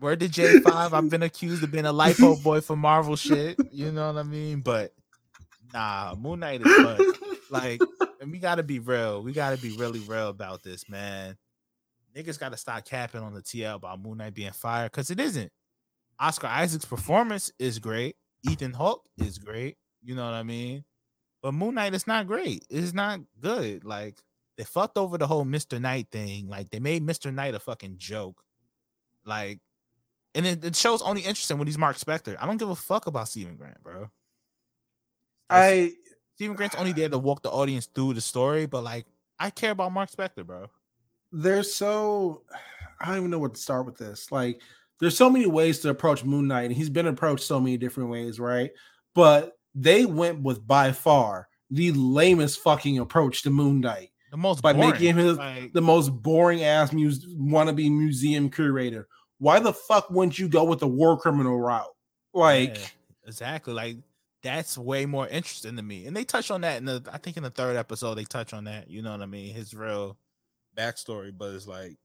Word 0.00 0.20
to 0.20 0.28
J 0.28 0.60
five. 0.60 0.94
I've 0.94 1.10
been 1.10 1.22
accused 1.22 1.62
of 1.62 1.70
being 1.70 1.84
a 1.86 1.92
lipo 1.92 2.42
boy 2.42 2.60
for 2.60 2.76
Marvel 2.76 3.16
shit. 3.16 3.58
You 3.72 3.92
know 3.92 4.06
what 4.12 4.18
I 4.20 4.22
mean? 4.22 4.60
But 4.60 4.92
nah, 5.74 6.14
Moon 6.18 6.40
Knight 6.40 6.62
is 6.64 6.72
fun. 6.74 6.98
Like, 7.50 7.80
and 8.20 8.30
we 8.30 8.38
gotta 8.38 8.62
be 8.62 8.78
real. 8.78 9.22
We 9.22 9.32
gotta 9.32 9.58
be 9.58 9.76
really 9.76 10.00
real 10.00 10.28
about 10.28 10.62
this, 10.62 10.88
man. 10.88 11.36
Niggas 12.16 12.38
gotta 12.38 12.56
stop 12.56 12.84
capping 12.84 13.20
on 13.20 13.34
the 13.34 13.42
TL 13.42 13.76
about 13.76 14.00
Moon 14.00 14.18
Knight 14.18 14.34
being 14.34 14.52
fired 14.52 14.90
because 14.90 15.10
it 15.10 15.20
isn't. 15.20 15.52
Oscar 16.18 16.48
Isaac's 16.48 16.84
performance 16.84 17.52
is 17.58 17.78
great. 17.78 18.16
Ethan 18.48 18.72
Hawke 18.72 19.06
is 19.18 19.38
great. 19.38 19.76
You 20.02 20.14
know 20.14 20.24
what 20.24 20.34
I 20.34 20.42
mean? 20.42 20.84
But 21.42 21.54
Moon 21.54 21.74
Knight 21.74 21.94
is 21.94 22.06
not 22.06 22.26
great. 22.26 22.64
It's 22.70 22.92
not 22.92 23.20
good. 23.40 23.84
Like 23.84 24.20
they 24.56 24.64
fucked 24.64 24.98
over 24.98 25.18
the 25.18 25.26
whole 25.26 25.44
Mr. 25.44 25.80
Knight 25.80 26.08
thing. 26.10 26.48
Like 26.48 26.70
they 26.70 26.80
made 26.80 27.06
Mr. 27.06 27.32
Knight 27.32 27.54
a 27.54 27.60
fucking 27.60 27.96
joke. 27.98 28.42
Like, 29.24 29.60
and 30.34 30.46
it, 30.46 30.60
the 30.60 30.72
show's 30.74 31.02
only 31.02 31.20
interesting 31.20 31.58
when 31.58 31.66
he's 31.66 31.78
Mark 31.78 31.96
Spector. 31.96 32.36
I 32.40 32.46
don't 32.46 32.56
give 32.56 32.70
a 32.70 32.74
fuck 32.74 33.06
about 33.06 33.28
Steven 33.28 33.56
Grant, 33.56 33.82
bro. 33.82 34.10
I 35.50 35.92
Steven 36.38 36.54
Grant's 36.54 36.76
only 36.76 36.92
there 36.92 37.08
to 37.08 37.18
walk 37.18 37.42
the 37.42 37.50
audience 37.50 37.86
through 37.86 38.14
the 38.14 38.20
story, 38.20 38.64
but 38.66 38.84
like 38.84 39.06
I 39.40 39.50
care 39.50 39.72
about 39.72 39.90
Mark 39.90 40.08
Spector, 40.08 40.46
bro. 40.46 40.66
they're 41.32 41.64
so 41.64 42.42
I 43.00 43.06
don't 43.08 43.16
even 43.18 43.30
know 43.30 43.40
where 43.40 43.50
to 43.50 43.58
start 43.58 43.86
with 43.86 43.98
this. 43.98 44.30
Like, 44.30 44.60
there's 45.00 45.16
so 45.16 45.28
many 45.28 45.46
ways 45.46 45.80
to 45.80 45.88
approach 45.90 46.24
Moon 46.24 46.46
Knight, 46.46 46.66
and 46.66 46.72
he's 46.72 46.90
been 46.90 47.08
approached 47.08 47.44
so 47.44 47.58
many 47.58 47.76
different 47.76 48.08
ways, 48.10 48.38
right? 48.38 48.70
But 49.16 49.58
they 49.74 50.06
went 50.06 50.40
with 50.42 50.64
by 50.64 50.92
far 50.92 51.48
the 51.72 51.90
lamest 51.92 52.60
fucking 52.60 53.00
approach 53.00 53.42
to 53.42 53.50
Moon 53.50 53.80
Knight 53.80 54.10
The 54.30 54.36
most 54.36 54.62
by 54.62 54.72
boring. 54.74 54.90
making 54.90 55.16
him 55.16 55.36
like, 55.36 55.72
the 55.72 55.82
most 55.82 56.10
boring 56.10 56.62
ass 56.62 56.92
muse- 56.92 57.26
wannabe 57.34 57.90
museum 57.90 58.48
curator. 58.48 59.08
Why 59.38 59.58
the 59.58 59.72
fuck 59.72 60.08
wouldn't 60.10 60.38
you 60.38 60.48
go 60.48 60.62
with 60.62 60.78
the 60.78 60.88
war 60.88 61.18
criminal 61.18 61.58
route? 61.60 61.94
Like, 62.32 62.76
Yeah, 62.76 62.86
exactly. 63.26 63.74
Like 63.74 63.96
that's 64.42 64.78
way 64.78 65.06
more 65.06 65.26
interesting 65.26 65.76
to 65.76 65.82
me. 65.82 66.06
And 66.06 66.16
they 66.16 66.24
touch 66.24 66.50
on 66.50 66.60
that 66.62 66.78
in 66.78 66.84
the 66.84 67.02
I 67.12 67.18
think 67.18 67.36
in 67.36 67.42
the 67.42 67.50
third 67.50 67.76
episode 67.76 68.14
they 68.14 68.24
touch 68.24 68.52
on 68.52 68.64
that. 68.64 68.90
You 68.90 69.02
know 69.02 69.12
what 69.12 69.22
I 69.22 69.26
mean? 69.26 69.54
His 69.54 69.74
real 69.74 70.16
backstory, 70.76 71.32
but 71.36 71.54
it's 71.54 71.66
like, 71.66 71.96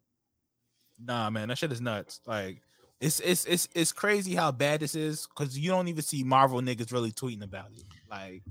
nah, 0.99 1.29
man, 1.29 1.49
that 1.49 1.57
shit 1.57 1.71
is 1.71 1.81
nuts. 1.81 2.19
Like 2.25 2.61
it's 2.99 3.19
it's 3.19 3.45
it's 3.45 3.67
it's 3.75 3.91
crazy 3.91 4.35
how 4.35 4.51
bad 4.51 4.79
this 4.79 4.95
is 4.95 5.27
because 5.27 5.57
you 5.57 5.69
don't 5.69 5.87
even 5.87 6.03
see 6.03 6.23
Marvel 6.23 6.61
niggas 6.61 6.91
really 6.91 7.11
tweeting 7.11 7.43
about 7.43 7.67
it. 7.75 7.83
Like 8.09 8.43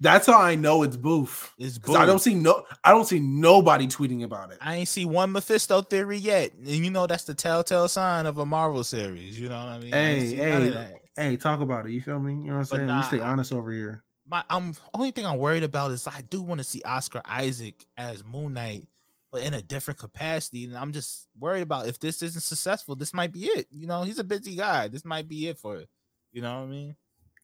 that's 0.00 0.26
how 0.26 0.40
I 0.40 0.54
know 0.54 0.82
it's 0.82 0.96
boof. 0.96 1.54
it's 1.58 1.78
'Cause 1.78 1.96
I 1.96 2.04
don't 2.04 2.18
see 2.18 2.34
no, 2.34 2.64
I 2.82 2.90
don't 2.90 3.06
see 3.06 3.20
nobody 3.20 3.86
tweeting 3.86 4.22
about 4.22 4.52
it. 4.52 4.58
I 4.60 4.76
ain't 4.76 4.88
see 4.88 5.06
one 5.06 5.32
Mephisto 5.32 5.82
theory 5.82 6.18
yet, 6.18 6.52
and 6.52 6.68
you 6.68 6.90
know 6.90 7.06
that's 7.06 7.24
the 7.24 7.34
telltale 7.34 7.88
sign 7.88 8.26
of 8.26 8.38
a 8.38 8.44
Marvel 8.46 8.84
series. 8.84 9.40
You 9.40 9.48
know 9.48 9.56
what 9.56 9.68
I 9.72 9.78
mean? 9.78 9.92
Hey, 9.92 10.18
of 10.18 10.74
hey. 10.74 11.00
Hey, 11.16 11.36
talk 11.36 11.60
about 11.60 11.86
it. 11.86 11.92
You 11.92 12.00
feel 12.00 12.18
me? 12.18 12.32
You 12.32 12.38
know 12.38 12.52
what 12.54 12.58
I'm 12.60 12.64
saying? 12.64 12.86
nah, 12.86 13.00
we 13.00 13.06
stay 13.06 13.20
honest 13.20 13.52
over 13.52 13.70
here. 13.72 14.02
my 14.26 14.42
I'm 14.50 14.74
only 14.92 15.10
thing 15.10 15.26
I'm 15.26 15.38
worried 15.38 15.62
about 15.62 15.90
is 15.90 16.06
I 16.06 16.22
do 16.22 16.42
want 16.42 16.58
to 16.58 16.64
see 16.64 16.82
Oscar 16.84 17.22
Isaac 17.24 17.84
as 17.96 18.24
Moon 18.24 18.54
Knight, 18.54 18.88
but 19.32 19.42
in 19.42 19.54
a 19.54 19.62
different 19.62 19.98
capacity. 19.98 20.64
And 20.64 20.76
I'm 20.76 20.92
just 20.92 21.28
worried 21.38 21.62
about 21.62 21.86
if 21.86 21.98
this 21.98 22.22
isn't 22.22 22.42
successful, 22.42 22.96
this 22.96 23.14
might 23.14 23.32
be 23.32 23.46
it. 23.46 23.66
You 23.70 23.86
know, 23.86 24.02
he's 24.02 24.18
a 24.18 24.24
busy 24.24 24.56
guy. 24.56 24.88
This 24.88 25.04
might 25.04 25.28
be 25.28 25.48
it 25.48 25.58
for 25.58 25.76
it. 25.76 25.88
You 26.32 26.42
know 26.42 26.60
what 26.60 26.66
I 26.66 26.70
mean? 26.70 26.96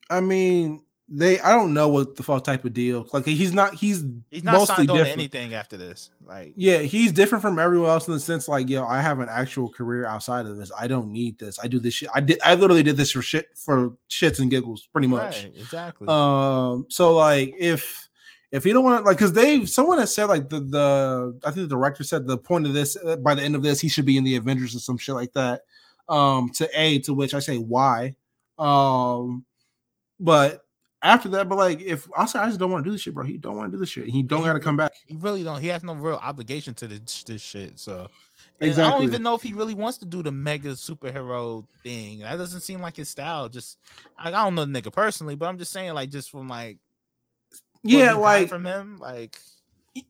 I 0.09 0.21
mean, 0.21 0.83
they 1.13 1.41
I 1.41 1.51
don't 1.51 1.75
know 1.75 1.89
what 1.89 2.15
the 2.15 2.23
fuck 2.23 2.45
type 2.45 2.65
of 2.65 2.73
deal. 2.73 3.07
Like 3.13 3.27
he's 3.27 3.53
not 3.53 3.75
he's 3.75 4.05
He's 4.31 4.45
not 4.45 4.53
mostly 4.55 4.77
signed 4.77 4.91
on 4.91 4.97
to 4.99 5.03
different. 5.05 5.19
anything 5.19 5.55
after 5.55 5.77
this. 5.77 6.11
Like, 6.25 6.53
Yeah, 6.55 6.79
he's 6.79 7.11
different 7.11 7.43
from 7.43 7.59
everyone 7.59 7.91
else 7.91 8.07
in 8.07 8.15
the 8.15 8.21
sense 8.21 8.47
like, 8.47 8.69
yo, 8.69 8.85
I 8.87 9.01
have 9.01 9.19
an 9.19 9.29
actual 9.29 9.69
career 9.69 10.07
outside 10.07 10.47
of 10.47 10.57
this. 10.57 10.71
I 10.79 10.87
don't 10.87 11.11
need 11.11 11.37
this. 11.39 11.59
I 11.61 11.67
do 11.67 11.81
this 11.81 11.95
shit. 11.95 12.09
I 12.15 12.21
did 12.21 12.39
I 12.45 12.55
literally 12.55 12.85
did 12.85 12.97
this 12.97 13.11
for 13.11 13.23
shit 13.23 13.49
for 13.57 13.97
shits 14.09 14.39
and 14.39 14.51
giggles, 14.51 14.89
pretty 14.93 15.09
much. 15.09 15.43
right, 15.43 15.53
exactly. 15.57 16.07
Um, 16.09 16.87
so 16.89 17.15
like 17.17 17.55
if 17.59 18.09
if 18.53 18.65
you 18.65 18.73
don't 18.73 18.85
want 18.85 19.03
to 19.03 19.07
like 19.07 19.17
because 19.17 19.33
they 19.33 19.67
someone 19.67 19.99
has 19.99 20.15
said 20.15 20.27
like 20.27 20.49
the 20.49 20.61
the 20.61 21.41
I 21.45 21.51
think 21.51 21.69
the 21.69 21.75
director 21.75 22.05
said 22.05 22.29
the 22.29 22.39
point 22.39 22.67
of 22.67 22.73
this 22.73 22.97
uh, 22.97 23.17
by 23.17 23.35
the 23.35 23.43
end 23.43 23.57
of 23.57 23.63
this 23.63 23.81
he 23.81 23.89
should 23.89 24.07
be 24.07 24.17
in 24.17 24.23
the 24.23 24.37
Avengers 24.37 24.77
or 24.77 24.79
some 24.79 24.97
shit 24.99 25.17
like 25.17 25.33
that. 25.33 25.63
Um, 26.09 26.51
to 26.55 26.69
a 26.73 27.01
to 27.01 27.15
which 27.15 27.35
I 27.35 27.41
say 27.41 27.57
why. 27.59 28.15
Um, 28.59 29.45
but 30.21 30.61
after 31.03 31.29
that, 31.31 31.49
but 31.49 31.57
like 31.57 31.81
if 31.81 32.09
Oscar 32.17 32.39
Isaac 32.41 32.59
don't 32.61 32.71
want 32.71 32.85
to 32.85 32.89
do 32.89 32.93
this 32.93 33.01
shit, 33.03 33.15
bro, 33.15 33.25
he 33.25 33.39
don't 33.39 33.57
want 33.57 33.71
to 33.71 33.77
do 33.77 33.81
this 33.81 33.89
shit. 33.89 34.09
He 34.09 34.23
don't 34.23 34.43
got 34.43 34.53
to 34.55 34.61
come 34.61 34.77
back. 34.77 34.93
he 35.07 35.17
really 35.17 35.43
don't. 35.43 35.61
He 35.61 35.69
has 35.69 35.83
no 35.83 35.95
real 35.95 36.17
obligation 36.23 36.75
to 36.75 36.87
this, 36.87 37.23
this 37.25 37.41
shit. 37.43 37.79
So 37.79 38.09
and 38.61 38.65
I 38.65 38.67
Exactly. 38.67 38.93
don't 38.93 39.09
even 39.09 39.23
know 39.23 39.35
if 39.35 39.43
he 39.43 39.53
really 39.55 39.75
wants 39.75 39.99
to 39.99 40.05
do 40.05 40.23
the 40.23 40.33
mega 40.33 40.71
superhero 40.73 41.65
thing. 41.83 42.21
That 42.21 42.37
doesn't 42.37 42.61
seem 42.61 42.81
like 42.83 42.97
his 42.97 43.09
style. 43.09 43.49
Just 43.49 43.79
I, 44.19 44.29
I 44.29 44.31
don't 44.33 44.55
know 44.55 44.65
the 44.67 44.81
nigga 44.83 44.93
personally, 44.93 45.35
but 45.35 45.47
I'm 45.47 45.59
just 45.59 45.73
saying, 45.73 45.95
like, 45.95 46.11
just 46.11 46.31
from 46.31 46.49
like 46.49 46.79
Yeah, 47.83 48.13
like 48.13 48.49
from 48.49 48.67
him, 48.67 48.99
like 48.99 49.39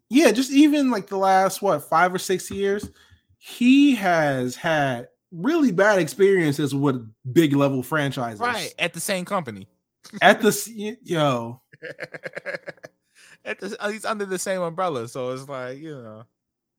yeah, 0.09 0.31
just 0.33 0.51
even 0.51 0.91
like 0.91 1.07
the 1.07 1.17
last 1.17 1.63
what 1.63 1.85
five 1.89 2.13
or 2.13 2.19
six 2.19 2.51
years, 2.51 2.91
he 3.39 3.95
has 3.95 4.57
had 4.57 5.09
really 5.33 5.71
bad 5.71 6.01
experiences 6.01 6.75
with 6.75 7.09
big 7.33 7.55
level 7.55 7.83
franchises. 7.83 8.41
right 8.41 8.75
at 8.79 8.93
the 8.93 9.01
same 9.01 9.25
company. 9.25 9.69
At 10.23 10.41
the 10.43 10.97
yo, 11.03 11.61
at 13.45 13.59
the, 13.61 13.77
he's 13.91 14.05
under 14.05 14.25
the 14.27 14.39
same 14.39 14.61
umbrella, 14.61 15.09
so 15.09 15.31
it's 15.31 15.49
like 15.49 15.79
you 15.79 15.95
know. 16.03 16.25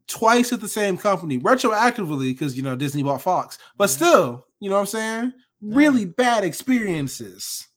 twice 0.07 0.51
at 0.53 0.61
the 0.61 0.67
same 0.67 0.97
company, 0.97 1.39
retroactively, 1.39 2.29
because 2.31 2.55
you 2.57 2.63
know 2.63 2.75
Disney 2.75 3.03
bought 3.03 3.21
Fox, 3.21 3.57
but 3.77 3.89
Mhm. 3.89 3.93
still, 3.93 4.47
you 4.59 4.69
know 4.69 4.75
what 4.75 4.81
I'm 4.81 4.87
saying? 4.87 5.33
Yeah. 5.61 5.75
Really 5.77 6.05
bad 6.05 6.43
experiences. 6.43 7.67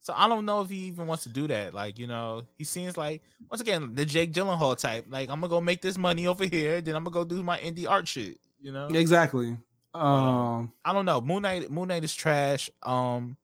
So 0.00 0.14
I 0.16 0.26
don't 0.26 0.46
know 0.46 0.62
if 0.62 0.70
he 0.70 0.86
even 0.86 1.06
wants 1.06 1.24
to 1.24 1.28
do 1.28 1.46
that. 1.48 1.74
Like, 1.74 1.98
you 1.98 2.06
know, 2.06 2.42
he 2.56 2.64
seems 2.64 2.96
like 2.96 3.22
once 3.50 3.60
again 3.60 3.94
the 3.94 4.06
Jake 4.06 4.32
Gyllenhaal 4.32 4.76
type. 4.78 5.04
Like, 5.10 5.28
I'm 5.28 5.40
gonna 5.40 5.48
go 5.50 5.60
make 5.60 5.82
this 5.82 5.98
money 5.98 6.26
over 6.26 6.46
here, 6.46 6.80
then 6.80 6.96
I'm 6.96 7.04
gonna 7.04 7.12
go 7.12 7.24
do 7.24 7.42
my 7.42 7.58
indie 7.58 7.88
art 7.88 8.08
shit. 8.08 8.38
You 8.60 8.72
know, 8.72 8.86
Exactly. 8.88 9.56
Um, 9.94 10.72
I 10.84 10.92
don't 10.92 11.04
know. 11.04 11.20
Moon 11.20 11.42
Knight, 11.42 11.70
Moon 11.70 11.88
Knight 11.88 12.04
is 12.04 12.14
trash. 12.14 12.70
Um, 12.82 13.36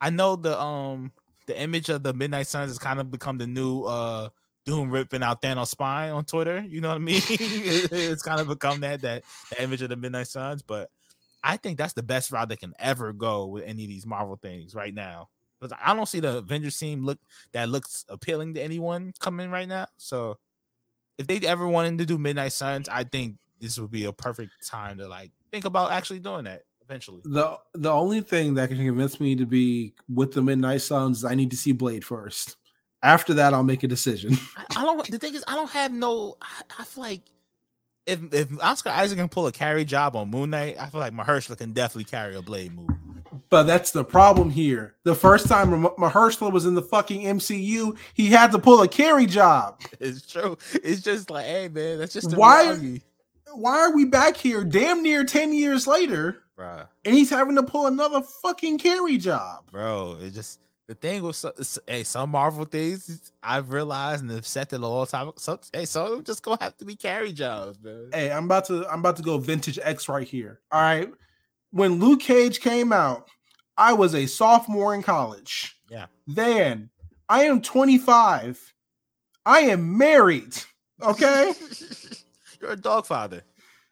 I 0.00 0.10
know 0.10 0.36
the 0.36 0.60
um 0.60 1.12
the 1.46 1.60
image 1.60 1.88
of 1.88 2.02
the 2.02 2.12
Midnight 2.12 2.46
Suns 2.46 2.70
has 2.70 2.78
kind 2.78 3.00
of 3.00 3.10
become 3.10 3.38
the 3.38 3.46
new 3.46 3.82
uh 3.84 4.28
Doom 4.64 4.90
ripping 4.90 5.22
out 5.22 5.42
Thanos 5.42 5.68
spine 5.68 6.10
on 6.12 6.24
Twitter. 6.24 6.64
You 6.66 6.80
know 6.80 6.88
what 6.88 6.94
I 6.94 6.98
mean? 6.98 7.20
It's 7.28 8.22
kind 8.22 8.40
of 8.40 8.48
become 8.48 8.80
that 8.80 9.02
that 9.02 9.24
the 9.50 9.62
image 9.62 9.82
of 9.82 9.90
the 9.90 9.96
Midnight 9.96 10.28
Suns, 10.28 10.62
but 10.62 10.90
I 11.42 11.58
think 11.58 11.76
that's 11.76 11.92
the 11.92 12.02
best 12.02 12.32
route 12.32 12.48
they 12.48 12.56
can 12.56 12.72
ever 12.78 13.12
go 13.12 13.46
with 13.46 13.64
any 13.64 13.84
of 13.84 13.90
these 13.90 14.06
Marvel 14.06 14.36
things 14.36 14.74
right 14.74 14.94
now. 14.94 15.28
Because 15.60 15.76
I 15.82 15.94
don't 15.94 16.08
see 16.08 16.20
the 16.20 16.38
Avengers 16.38 16.78
team 16.78 17.04
look 17.04 17.18
that 17.52 17.68
looks 17.68 18.06
appealing 18.08 18.54
to 18.54 18.62
anyone 18.62 19.12
coming 19.18 19.50
right 19.50 19.68
now. 19.68 19.86
So 19.98 20.38
if 21.18 21.26
they 21.26 21.38
ever 21.46 21.68
wanted 21.68 21.98
to 21.98 22.06
do 22.06 22.18
Midnight 22.18 22.52
Suns, 22.52 22.88
I 22.88 23.04
think 23.04 23.36
this 23.60 23.78
would 23.78 23.90
be 23.90 24.04
a 24.04 24.12
perfect 24.12 24.66
time 24.66 24.98
to 24.98 25.08
like 25.08 25.30
think 25.52 25.64
about 25.64 25.92
actually 25.92 26.20
doing 26.20 26.44
that 26.44 26.62
eventually. 26.88 27.20
the 27.24 27.58
the 27.74 27.90
only 27.90 28.20
thing 28.20 28.54
that 28.54 28.68
can 28.68 28.78
convince 28.78 29.20
me 29.20 29.36
to 29.36 29.46
be 29.46 29.94
with 30.12 30.32
the 30.32 30.42
Midnight 30.42 30.82
Suns 30.82 31.18
is 31.18 31.24
I 31.24 31.34
need 31.34 31.50
to 31.50 31.56
see 31.56 31.72
Blade 31.72 32.04
first. 32.04 32.56
After 33.02 33.34
that, 33.34 33.52
I'll 33.52 33.62
make 33.62 33.82
a 33.82 33.88
decision. 33.88 34.36
I, 34.56 34.64
I 34.76 34.82
don't. 34.84 35.10
The 35.10 35.18
thing 35.18 35.34
is, 35.34 35.44
I 35.46 35.54
don't 35.54 35.70
have 35.70 35.92
no. 35.92 36.36
I, 36.40 36.62
I 36.80 36.84
feel 36.84 37.04
like 37.04 37.20
if 38.06 38.20
if 38.32 38.62
Oscar 38.62 38.90
Isaac 38.90 39.18
can 39.18 39.28
pull 39.28 39.46
a 39.46 39.52
carry 39.52 39.84
job 39.84 40.16
on 40.16 40.30
Moon 40.30 40.50
Knight, 40.50 40.76
I 40.78 40.86
feel 40.86 41.00
like 41.00 41.12
Mahershala 41.12 41.58
can 41.58 41.72
definitely 41.72 42.04
carry 42.04 42.34
a 42.36 42.42
Blade 42.42 42.72
movie. 42.74 42.94
But 43.50 43.64
that's 43.64 43.90
the 43.90 44.04
problem 44.04 44.50
here. 44.50 44.94
The 45.04 45.14
first 45.14 45.48
time 45.48 45.82
Mah- 45.82 45.94
Mahershala 45.96 46.50
was 46.52 46.66
in 46.66 46.74
the 46.74 46.82
fucking 46.82 47.22
MCU, 47.22 47.96
he 48.14 48.26
had 48.30 48.50
to 48.52 48.58
pull 48.58 48.80
a 48.82 48.88
carry 48.88 49.26
job. 49.26 49.80
It's 50.00 50.26
true. 50.26 50.56
It's 50.72 51.02
just 51.02 51.30
like, 51.30 51.46
hey 51.46 51.68
man, 51.68 51.98
that's 51.98 52.12
just 52.14 52.34
Why- 52.36 52.62
reality, 52.62 53.00
Why 53.52 53.78
are 53.80 53.94
we 53.94 54.06
back 54.06 54.36
here 54.36 54.64
damn 54.64 55.02
near 55.02 55.24
10 55.24 55.52
years 55.52 55.86
later 55.86 56.42
bruh. 56.58 56.86
and 57.04 57.14
he's 57.14 57.30
having 57.30 57.56
to 57.56 57.62
pull 57.62 57.86
another 57.86 58.22
fucking 58.42 58.78
carry 58.78 59.18
job? 59.18 59.70
Bro, 59.70 60.18
it 60.22 60.30
just 60.30 60.60
the 60.86 60.94
thing 60.94 61.22
with 61.22 61.36
so, 61.36 61.52
hey, 61.86 62.04
some 62.04 62.30
Marvel 62.30 62.64
things 62.64 63.32
I've 63.42 63.70
realized 63.72 64.22
and 64.22 64.30
have 64.30 64.46
set 64.46 64.72
it 64.72 64.80
a 64.80 64.86
long 64.86 65.06
time. 65.06 65.32
So 65.36 65.58
hey, 65.72 65.86
so 65.86 66.20
just 66.20 66.42
gonna 66.42 66.62
have 66.62 66.76
to 66.78 66.84
be 66.84 66.96
carry 66.96 67.32
jobs, 67.32 67.78
man. 67.82 68.10
Hey, 68.12 68.30
I'm 68.30 68.44
about 68.44 68.66
to 68.66 68.86
I'm 68.90 69.00
about 69.00 69.16
to 69.16 69.22
go 69.22 69.38
vintage 69.38 69.78
X 69.82 70.08
right 70.08 70.26
here. 70.26 70.60
All 70.70 70.80
right. 70.80 71.10
When 71.70 71.98
Luke 71.98 72.20
Cage 72.20 72.60
came 72.60 72.92
out, 72.92 73.28
I 73.76 73.94
was 73.94 74.14
a 74.14 74.26
sophomore 74.26 74.94
in 74.94 75.02
college. 75.02 75.76
Yeah. 75.90 76.06
Then 76.26 76.90
I 77.28 77.44
am 77.44 77.60
25. 77.62 78.74
I 79.46 79.60
am 79.60 79.96
married. 79.98 80.56
Okay. 81.02 81.52
You're 82.60 82.72
a 82.72 82.76
dog 82.76 83.06
father. 83.06 83.42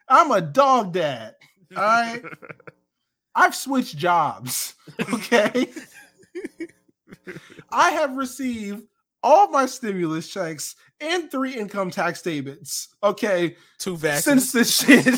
I'm 0.08 0.30
a 0.30 0.40
dog 0.40 0.92
dad. 0.92 1.34
All 1.76 1.82
right. 1.82 2.22
I've 3.34 3.54
switched 3.54 3.96
jobs. 3.96 4.74
Okay. 5.14 5.68
I 7.70 7.90
have 7.90 8.16
received 8.16 8.84
all 9.22 9.48
my 9.48 9.66
stimulus 9.66 10.28
checks 10.28 10.74
and 11.00 11.30
three 11.30 11.54
income 11.54 11.90
tax 11.90 12.18
statements. 12.18 12.88
Okay. 13.02 13.56
Two 13.78 13.96
vaccines. 13.96 14.50
Since 14.50 14.52
this 14.52 14.76
shit. 14.80 15.04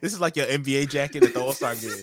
this 0.00 0.12
is 0.12 0.20
like 0.20 0.36
your 0.36 0.46
NBA 0.46 0.90
jacket 0.90 1.24
at 1.24 1.34
the 1.34 1.40
All 1.40 1.52
Star 1.52 1.74
game. 1.74 1.90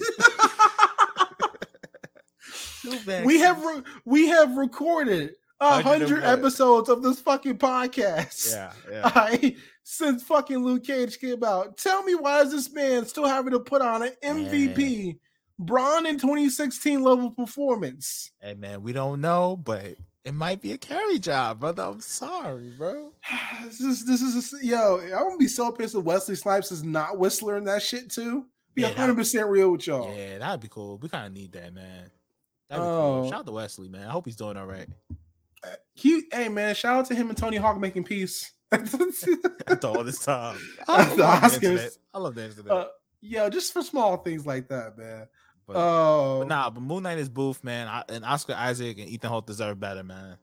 Two 2.82 3.24
we 3.26 3.40
have 3.40 3.64
re- 3.64 3.82
we 4.06 4.28
have 4.28 4.58
recorded 4.58 5.36
a 5.60 5.82
hundred 5.82 6.24
episodes 6.24 6.88
of 6.90 7.02
this 7.02 7.20
fucking 7.20 7.58
podcast. 7.58 8.52
yeah, 8.54 8.74
yeah. 8.92 9.06
Alright, 9.06 9.58
since 9.88 10.24
fucking 10.24 10.58
Luke 10.66 10.84
Cage 10.84 11.20
came 11.20 11.44
out. 11.44 11.78
Tell 11.78 12.02
me 12.04 12.16
why 12.16 12.42
is 12.42 12.52
this 12.52 12.74
man 12.74 13.06
still 13.06 13.28
having 13.28 13.52
to 13.54 13.60
put 13.60 13.82
on 13.84 14.02
an 14.02 14.12
MVP 14.24 15.20
Braun 15.60 16.08
in 16.08 16.18
2016 16.18 17.02
level 17.04 17.30
performance? 17.32 18.32
Hey 18.42 18.56
man, 18.56 18.82
we 18.82 18.94
don't 18.94 19.22
know, 19.22 19.56
but 19.56 19.96
it 20.24 20.34
might 20.34 20.60
be 20.60 20.72
a 20.72 20.78
carry 20.80 21.20
job, 21.20 21.60
brother. 21.60 21.84
I'm 21.84 22.02
sorry, 22.02 22.74
bro. 22.78 23.12
This 23.64 23.80
is 23.80 24.06
this 24.06 24.22
is 24.22 24.54
yo, 24.64 25.00
I'm 25.00 25.10
gonna 25.10 25.38
be 25.38 25.48
so 25.48 25.72
pissed 25.72 25.96
if 25.96 26.04
Wesley 26.04 26.36
Snipes 26.36 26.72
is 26.72 26.84
not 26.84 27.18
whistling 27.20 27.64
that 27.66 27.84
shit 27.84 28.10
too. 28.12 28.48
Be 28.74 28.82
Yeah, 28.82 28.90
100 28.90 29.16
percent 29.16 29.48
real 29.48 29.72
with 29.72 29.86
y'all. 29.88 30.14
Yeah, 30.16 30.40
that'd 30.40 30.60
be 30.62 30.68
cool. 30.68 30.98
We 30.98 31.10
kind 31.10 31.28
of 31.28 31.34
need 31.34 31.52
that, 31.54 31.74
man. 31.74 32.10
That'd 32.70 32.84
be 32.84 32.88
Oh. 32.88 33.22
cool. 33.22 33.30
Shout 33.30 33.40
out 33.42 33.46
to 33.46 33.52
Wesley, 33.52 33.88
man. 33.88 34.08
I 34.08 34.12
hope 34.12 34.26
he's 34.26 34.36
doing 34.36 34.58
all 34.58 34.66
right. 34.66 34.88
Uh, 35.64 35.68
he, 35.94 36.24
hey 36.34 36.50
man, 36.50 36.74
shout 36.76 36.96
out 36.98 37.06
to 37.08 37.16
him 37.16 37.30
and 37.30 37.38
Tony 37.38 37.58
Hawk 37.58 37.80
making 37.80 38.04
peace. 38.04 38.52
After 38.72 39.88
all 39.88 40.04
this 40.04 40.20
time. 40.20 40.58
At 40.88 41.16
the 41.16 41.24
I 41.24 41.32
love 41.40 41.42
Oscars. 41.44 41.54
internet. 41.64 41.98
I 42.14 42.18
love 42.20 42.36
the 42.36 42.46
internet. 42.46 42.72
uh, 42.72 42.86
yeah, 43.22 43.50
just 43.50 43.74
for 43.74 43.82
small 43.82 44.18
things 44.18 44.46
like 44.46 44.68
that, 44.70 44.98
man. 44.98 45.28
but, 45.68 45.76
Oh, 45.76 46.40
but 46.40 46.48
nah, 46.48 46.70
but 46.70 46.82
Moon 46.82 47.04
Knight 47.04 47.18
is 47.18 47.30
booth, 47.30 47.64
man. 47.64 47.88
I, 47.88 48.04
and 48.10 48.24
Oscar 48.26 48.54
Isaac 48.54 48.98
and 49.00 49.08
Ethan 49.10 49.30
Hawke 49.30 49.48
deserve 49.48 49.80
better, 49.80 50.04
man. 50.04 50.38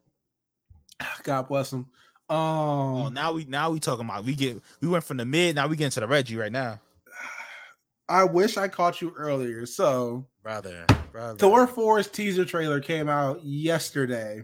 God 1.22 1.48
bless 1.48 1.72
him. 1.72 1.86
Oh, 2.30 3.06
Um, 3.06 3.14
now 3.14 3.32
we 3.32 3.44
now 3.44 3.70
we 3.70 3.78
talking 3.80 4.04
about 4.06 4.24
we 4.24 4.34
get 4.34 4.60
we 4.80 4.88
went 4.88 5.04
from 5.04 5.18
the 5.18 5.24
mid, 5.24 5.54
now 5.56 5.66
we 5.68 5.76
get 5.76 5.86
into 5.86 6.00
the 6.00 6.06
Reggie 6.08 6.36
right 6.36 6.52
now. 6.52 6.80
I 8.08 8.24
wish 8.24 8.56
I 8.56 8.68
caught 8.68 9.00
you 9.00 9.12
earlier. 9.16 9.66
So, 9.66 10.26
Brother, 10.42 10.86
brother. 11.12 11.38
Thor 11.38 11.66
4's 11.66 12.08
teaser 12.08 12.44
trailer 12.44 12.80
came 12.80 13.08
out 13.08 13.44
yesterday. 13.44 14.42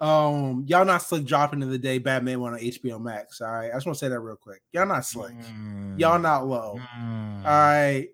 Um, 0.00 0.64
y'all 0.66 0.84
not 0.84 1.02
slick 1.02 1.24
dropping 1.24 1.62
in 1.62 1.70
the 1.70 1.78
day 1.78 1.98
Batman 1.98 2.40
went 2.40 2.54
on 2.54 2.60
HBO 2.60 3.00
Max. 3.00 3.40
All 3.40 3.50
right, 3.50 3.70
I 3.70 3.74
just 3.74 3.86
want 3.86 3.96
to 3.96 4.04
say 4.04 4.08
that 4.08 4.20
real 4.20 4.36
quick. 4.36 4.62
Y'all 4.72 4.86
not 4.86 5.06
slick. 5.06 5.32
Mm. 5.32 5.98
Y'all 5.98 6.18
not 6.18 6.46
low. 6.46 6.80
Mm. 6.98 7.38
All 7.38 7.44
right, 7.44 8.08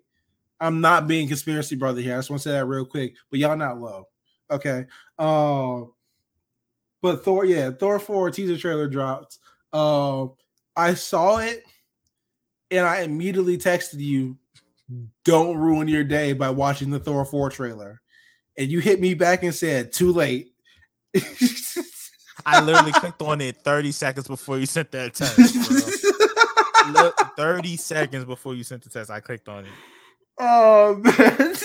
I'm 0.59 0.79
not 0.79 1.07
being 1.07 1.27
conspiracy 1.27 1.75
brother 1.75 2.01
here. 2.01 2.13
I 2.13 2.19
just 2.19 2.29
want 2.29 2.41
to 2.43 2.49
say 2.49 2.53
that 2.53 2.65
real 2.65 2.85
quick. 2.85 3.15
But 3.29 3.39
y'all 3.39 3.57
not 3.57 3.79
low. 3.79 4.07
Okay. 4.51 4.85
Um, 5.17 5.91
but 7.01 7.23
Thor, 7.23 7.45
yeah, 7.45 7.71
Thor 7.71 7.99
4 7.99 8.29
teaser 8.31 8.57
trailer 8.57 8.87
dropped. 8.87 9.39
Um, 9.73 10.33
I 10.75 10.93
saw 10.93 11.37
it 11.37 11.63
and 12.69 12.85
I 12.85 13.01
immediately 13.01 13.57
texted 13.57 13.99
you, 13.99 14.37
don't 15.23 15.57
ruin 15.57 15.87
your 15.87 16.03
day 16.03 16.33
by 16.33 16.49
watching 16.49 16.91
the 16.91 16.99
Thor 16.99 17.25
4 17.25 17.49
trailer. 17.49 18.01
And 18.57 18.69
you 18.69 18.79
hit 18.79 18.99
me 18.99 19.13
back 19.13 19.43
and 19.43 19.55
said, 19.55 19.93
too 19.93 20.11
late. 20.11 20.50
I 22.45 22.63
literally 22.63 22.91
clicked 22.93 23.21
on 23.21 23.41
it 23.41 23.57
30 23.57 23.91
seconds 23.91 24.27
before 24.27 24.57
you 24.57 24.65
sent 24.65 24.91
that 24.91 25.13
text. 25.13 25.69
Bro. 25.69 27.03
Look, 27.03 27.15
30 27.37 27.77
seconds 27.77 28.25
before 28.25 28.55
you 28.55 28.63
sent 28.63 28.83
the 28.83 28.89
text, 28.89 29.11
I 29.11 29.19
clicked 29.19 29.47
on 29.47 29.65
it. 29.65 29.71
oh 30.39 30.95
man. 30.95 31.55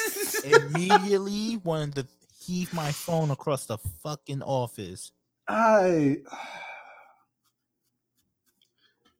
immediately 0.45 1.57
wanted 1.65 1.95
to 1.97 2.07
heave 2.45 2.73
my 2.73 2.93
phone 2.93 3.31
across 3.31 3.67
the 3.67 3.79
fucking 3.79 4.43
office. 4.43 5.11
I, 5.49 6.19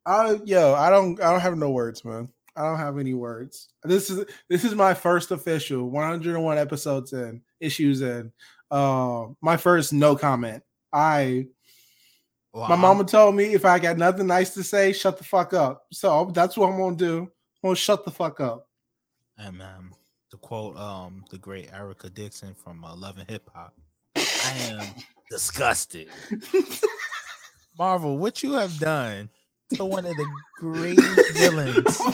I, 0.07 0.39
yo, 0.45 0.75
I 0.75 0.91
don't, 0.91 1.21
I 1.21 1.33
don't 1.33 1.41
have 1.41 1.57
no 1.57 1.71
words, 1.71 2.05
man. 2.05 2.29
I 2.57 2.63
don't 2.63 2.79
have 2.79 2.99
any 2.99 3.13
words. 3.13 3.69
This 3.85 4.09
is 4.09 4.25
this 4.49 4.65
is 4.65 4.75
my 4.75 4.95
first 4.95 5.31
official 5.31 5.91
101 5.91 6.57
episodes 6.57 7.13
in, 7.13 7.43
issues 7.61 8.01
in. 8.01 8.33
Uh, 8.71 9.27
my 9.41 9.57
first 9.57 9.93
no 9.93 10.17
comment. 10.17 10.63
I, 10.93 11.47
Well, 12.53 12.69
my 12.69 12.77
mama 12.77 13.05
told 13.05 13.35
me 13.35 13.55
if 13.55 13.65
I 13.65 13.79
got 13.79 13.97
nothing 13.99 14.27
nice 14.27 14.55
to 14.55 14.63
say, 14.65 14.93
shut 14.93 15.19
the 15.19 15.25
fuck 15.25 15.53
up. 15.55 15.85
So 15.93 16.31
that's 16.35 16.57
what 16.57 16.71
I'm 16.71 16.79
gonna 16.79 16.97
do. 16.97 17.19
I'm 17.23 17.31
gonna 17.69 17.77
shut 17.77 18.05
the 18.05 18.11
fuck 18.11 18.41
up. 18.41 18.69
And 19.39 19.61
um, 19.61 19.95
to 20.31 20.37
quote 20.39 20.77
um 20.77 21.25
the 21.31 21.39
great 21.39 21.73
Erica 21.73 22.09
Dixon 22.11 22.55
from 22.55 22.85
uh, 22.85 22.95
Love 22.97 23.19
and 23.19 23.29
Hip 23.29 23.49
Hop, 23.55 23.75
I 24.17 24.53
am 24.71 24.87
disgusted. 25.31 26.09
Marvel, 27.79 28.17
what 28.17 28.43
you 28.43 28.55
have 28.55 28.79
done 28.79 29.29
to 29.75 29.85
one 29.85 30.07
of 30.07 30.17
the 30.17 30.27
greatest 30.59 31.33
villains. 31.35 32.01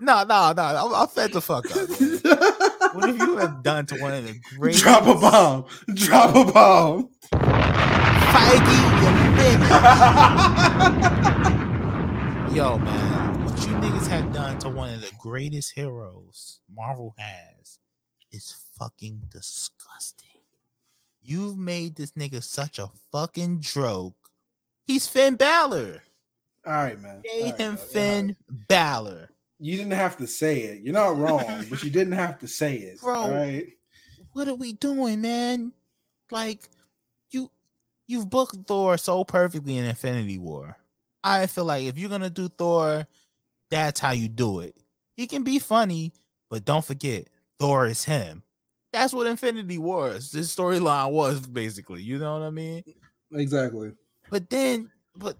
No, 0.00 0.22
no, 0.22 0.52
no. 0.52 0.62
I'm, 0.62 0.94
I'm 0.94 1.08
fed 1.08 1.32
the 1.32 1.40
fuck 1.40 1.66
up. 1.76 1.77
What 2.98 3.10
have 3.10 3.18
you 3.28 3.36
have 3.36 3.62
done 3.62 3.86
to 3.86 3.94
one 4.00 4.12
of 4.12 4.26
the 4.26 4.34
greatest? 4.58 4.82
Drop 4.82 5.06
a 5.06 5.14
bomb. 5.14 5.66
Drop 5.94 6.34
a 6.34 6.52
bomb. 6.52 7.10
Feige, 7.30 8.74
Yo, 12.56 12.76
man, 12.78 13.44
what 13.44 13.56
you 13.60 13.68
niggas 13.74 14.08
have 14.08 14.32
done 14.32 14.58
to 14.58 14.68
one 14.68 14.92
of 14.92 15.00
the 15.00 15.12
greatest 15.16 15.74
heroes 15.76 16.58
Marvel 16.68 17.14
has 17.18 17.78
is 18.32 18.56
fucking 18.76 19.22
disgusting. 19.30 20.26
You've 21.22 21.56
made 21.56 21.94
this 21.94 22.10
nigga 22.12 22.42
such 22.42 22.80
a 22.80 22.90
fucking 23.12 23.60
joke. 23.60 24.16
He's 24.82 25.06
Finn 25.06 25.36
Balor. 25.36 26.02
All 26.66 26.72
right, 26.72 27.00
man. 27.00 27.22
Made 27.24 27.44
right, 27.44 27.60
him 27.60 27.74
man. 27.74 27.76
Finn 27.76 28.36
Balor. 28.68 29.30
You 29.58 29.76
didn't 29.76 29.92
have 29.92 30.16
to 30.18 30.26
say 30.26 30.60
it. 30.60 30.82
You're 30.82 30.94
not 30.94 31.16
wrong, 31.16 31.64
but 31.70 31.82
you 31.82 31.90
didn't 31.90 32.12
have 32.14 32.38
to 32.40 32.48
say 32.48 32.76
it. 32.76 33.00
Bro. 33.00 33.30
Right. 33.30 33.66
What 34.32 34.48
are 34.48 34.54
we 34.54 34.72
doing, 34.72 35.20
man? 35.20 35.72
Like, 36.30 36.68
you 37.30 37.50
you've 38.06 38.30
booked 38.30 38.66
Thor 38.66 38.96
so 38.98 39.24
perfectly 39.24 39.76
in 39.76 39.84
Infinity 39.84 40.38
War. 40.38 40.76
I 41.24 41.46
feel 41.46 41.64
like 41.64 41.84
if 41.84 41.98
you're 41.98 42.10
gonna 42.10 42.30
do 42.30 42.48
Thor, 42.48 43.06
that's 43.70 44.00
how 44.00 44.12
you 44.12 44.28
do 44.28 44.60
it. 44.60 44.76
He 45.16 45.26
can 45.26 45.42
be 45.42 45.58
funny, 45.58 46.12
but 46.48 46.64
don't 46.64 46.84
forget, 46.84 47.28
Thor 47.58 47.86
is 47.86 48.04
him. 48.04 48.42
That's 48.92 49.12
what 49.12 49.26
Infinity 49.26 49.78
War 49.78 50.12
is. 50.12 50.30
This 50.30 50.54
storyline 50.54 51.10
was 51.10 51.40
basically, 51.40 52.02
you 52.02 52.18
know 52.18 52.38
what 52.38 52.46
I 52.46 52.50
mean? 52.50 52.84
Exactly. 53.32 53.92
But 54.30 54.48
then, 54.48 54.90
but 55.16 55.36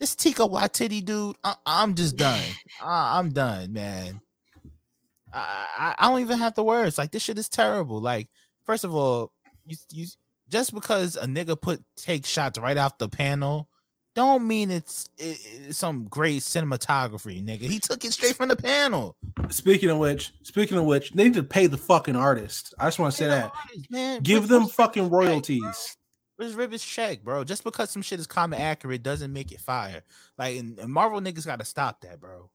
this 0.00 0.14
Taika 0.14 0.50
Waititi 0.50 1.04
dude, 1.04 1.36
I, 1.42 1.54
I'm 1.66 1.94
just 1.94 2.16
done. 2.16 2.42
I, 2.82 3.18
I'm 3.18 3.30
done, 3.30 3.72
man. 3.72 4.20
I, 5.32 5.94
I 5.98 6.08
don't 6.08 6.20
even 6.20 6.38
have 6.38 6.54
the 6.54 6.64
words. 6.64 6.98
Like 6.98 7.10
this 7.10 7.22
shit 7.22 7.38
is 7.38 7.48
terrible. 7.48 8.00
Like 8.00 8.28
first 8.64 8.84
of 8.84 8.94
all, 8.94 9.32
you 9.66 9.76
you 9.90 10.06
just 10.48 10.74
because 10.74 11.16
a 11.16 11.26
nigga 11.26 11.60
put 11.60 11.82
take 11.96 12.24
shots 12.24 12.58
right 12.58 12.76
off 12.76 12.98
the 12.98 13.08
panel, 13.08 13.68
don't 14.14 14.48
mean 14.48 14.70
it's, 14.70 15.08
it, 15.18 15.38
it's 15.66 15.78
some 15.78 16.06
great 16.08 16.42
cinematography, 16.42 17.44
nigga. 17.44 17.60
He 17.60 17.78
took 17.78 18.04
it 18.04 18.12
straight 18.12 18.34
from 18.34 18.48
the 18.48 18.56
panel. 18.56 19.14
Speaking 19.50 19.90
of 19.90 19.98
which, 19.98 20.32
speaking 20.42 20.78
of 20.78 20.84
which, 20.86 21.12
they 21.12 21.24
need 21.24 21.34
to 21.34 21.42
pay 21.42 21.66
the 21.66 21.76
fucking 21.76 22.16
artist. 22.16 22.74
I 22.78 22.86
just 22.86 22.98
want 22.98 23.12
to 23.12 23.16
say 23.16 23.28
that. 23.28 23.52
man. 23.90 24.22
Give 24.22 24.48
them 24.48 24.66
fucking 24.66 25.10
royalties. 25.10 25.96
Where's 26.38 26.54
Ribić's 26.54 26.84
check, 26.84 27.24
bro? 27.24 27.42
Just 27.42 27.64
because 27.64 27.90
some 27.90 28.00
shit 28.00 28.20
is 28.20 28.28
common 28.28 28.60
accurate 28.60 29.02
doesn't 29.02 29.32
make 29.32 29.50
it 29.50 29.60
fire. 29.60 30.04
Like, 30.38 30.56
and, 30.56 30.78
and 30.78 30.92
Marvel 30.92 31.20
niggas 31.20 31.44
got 31.44 31.58
to 31.58 31.64
stop 31.64 32.00
that, 32.02 32.20
bro. 32.20 32.48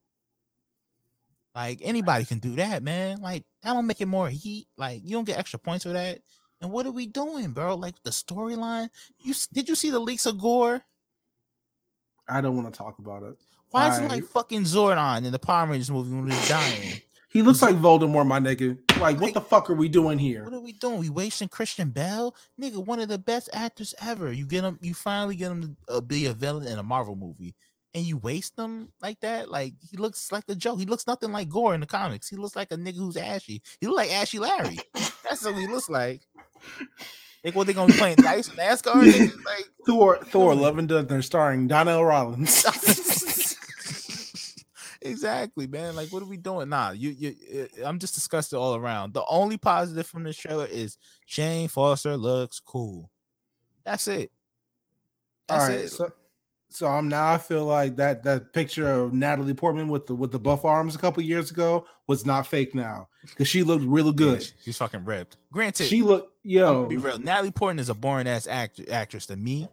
Like, 1.53 1.79
anybody 1.83 2.23
can 2.23 2.39
do 2.39 2.55
that, 2.55 2.81
man. 2.81 3.21
Like, 3.21 3.43
that 3.61 3.73
don't 3.73 3.85
make 3.85 3.99
it 3.99 4.05
more 4.05 4.29
heat. 4.29 4.67
Like, 4.77 5.01
you 5.03 5.11
don't 5.11 5.25
get 5.25 5.37
extra 5.37 5.59
points 5.59 5.83
for 5.83 5.89
that. 5.89 6.19
And 6.63 6.71
what 6.71 6.85
are 6.85 6.91
we 6.91 7.07
doing, 7.07 7.51
bro? 7.51 7.75
Like 7.75 8.01
the 8.03 8.09
storyline. 8.09 8.87
You 9.19 9.33
did 9.51 9.67
you 9.67 9.75
see 9.75 9.89
the 9.89 9.99
leaks 9.99 10.25
of 10.25 10.39
Gorr? 10.39 10.81
I 12.25 12.39
don't 12.39 12.55
want 12.55 12.73
to 12.73 12.77
talk 12.77 12.99
about 12.99 13.23
it. 13.23 13.35
Why 13.71 13.91
is 13.91 13.99
it 13.99 14.07
like 14.07 14.23
fucking 14.23 14.61
Zordon 14.61 15.25
in 15.25 15.33
the 15.33 15.39
Power 15.39 15.67
Rangers 15.67 15.91
movie 15.91 16.15
when 16.15 16.31
he's 16.31 16.47
dying? 16.47 17.01
He 17.33 17.41
looks 17.41 17.63
like 17.63 17.75
Voldemort, 17.75 18.27
my 18.27 18.39
nigga. 18.39 18.77
Like, 18.99 19.19
what 19.19 19.33
the 19.33 19.41
fuck 19.41 19.67
are 19.71 19.73
we 19.73 19.89
doing 19.89 20.19
here? 20.19 20.43
What 20.43 20.53
are 20.53 20.59
we 20.59 20.73
doing? 20.73 20.99
We 20.99 21.09
wasting 21.09 21.47
Christian 21.47 21.89
Bale, 21.89 22.35
nigga, 22.61 22.85
one 22.85 22.99
of 22.99 23.09
the 23.09 23.17
best 23.17 23.49
actors 23.51 23.95
ever. 23.99 24.31
You 24.31 24.45
get 24.45 24.63
him, 24.63 24.77
you 24.81 24.93
finally 24.93 25.35
get 25.35 25.51
him 25.51 25.75
to 25.89 25.95
uh, 25.95 26.01
be 26.01 26.27
a 26.27 26.33
villain 26.33 26.67
in 26.67 26.77
a 26.77 26.83
Marvel 26.83 27.15
movie, 27.15 27.55
and 27.95 28.05
you 28.05 28.17
waste 28.17 28.57
him 28.57 28.93
like 29.01 29.19
that. 29.21 29.49
Like 29.49 29.73
he 29.81 29.97
looks 29.97 30.31
like 30.31 30.43
a 30.47 30.53
joke. 30.53 30.77
He 30.77 30.85
looks 30.85 31.07
nothing 31.07 31.31
like 31.31 31.49
Gorr 31.49 31.73
in 31.73 31.79
the 31.79 31.87
comics. 31.87 32.29
He 32.29 32.35
looks 32.35 32.55
like 32.55 32.71
a 32.71 32.75
nigga 32.75 32.97
who's 32.97 33.17
ashy. 33.17 33.63
He 33.81 33.87
look 33.87 33.97
like 33.97 34.13
Ashy 34.13 34.37
Larry. 34.37 34.77
That's 34.93 35.43
what 35.43 35.55
he 35.55 35.65
looks 35.65 35.89
like. 35.89 36.21
Like 37.43 37.55
what 37.55 37.67
they 37.67 37.73
gonna 37.73 37.91
be 37.91 37.97
playing 37.97 38.17
nice 38.19 38.49
NASCAR? 38.49 38.93
Like 39.45 39.69
Thor, 39.85 40.17
Thor? 40.23 40.55
Love 40.55 40.77
and 40.77 40.87
Thunder, 40.87 41.21
starring 41.21 41.67
Donnell 41.67 42.05
Rawlings. 42.05 42.63
exactly, 45.03 45.67
man. 45.67 45.95
Like, 45.95 46.09
what 46.09 46.21
are 46.23 46.27
we 46.27 46.37
doing? 46.37 46.69
Nah, 46.69 46.91
you, 46.91 47.09
you, 47.11 47.35
uh, 47.81 47.87
I'm 47.87 47.99
just 47.99 48.15
disgusted 48.15 48.57
all 48.57 48.75
around. 48.75 49.13
The 49.13 49.23
only 49.27 49.57
positive 49.57 50.07
from 50.07 50.23
this 50.23 50.37
trailer 50.37 50.65
is 50.65 50.97
Jane 51.27 51.67
Foster 51.67 52.17
looks 52.17 52.59
cool. 52.59 53.11
That's 53.85 54.07
it. 54.07 54.31
All 55.49 55.57
That's 55.59 55.69
right, 55.69 55.79
it. 55.85 55.89
so 55.91 56.11
so 56.69 56.87
I'm 56.87 57.07
now 57.07 57.33
I 57.33 57.37
feel 57.37 57.65
like 57.65 57.97
that 57.97 58.23
that 58.23 58.51
picture 58.53 58.89
of 58.89 59.13
Natalie 59.13 59.53
Portman 59.53 59.89
with 59.89 60.07
the 60.07 60.15
with 60.15 60.31
the 60.31 60.39
buff 60.39 60.65
arms 60.65 60.95
a 60.95 60.97
couple 60.97 61.21
years 61.21 61.51
ago 61.51 61.85
was 62.07 62.25
not 62.25 62.47
fake 62.47 62.73
now 62.73 63.09
because 63.29 63.47
she 63.47 63.61
looked 63.63 63.83
really 63.85 64.13
good. 64.13 64.41
she- 64.41 64.53
she's 64.63 64.77
fucking 64.77 65.05
ripped. 65.05 65.37
Granted, 65.51 65.85
She 65.87 66.01
looked 66.01 66.31
yo. 66.43 66.85
be 66.87 66.97
real. 66.97 67.19
Natalie 67.19 67.51
Portman 67.51 67.79
is 67.79 67.89
a 67.89 67.93
boring 67.93 68.27
ass 68.27 68.47
act- 68.47 68.89
actress 68.89 69.25
to 69.27 69.35
me, 69.35 69.67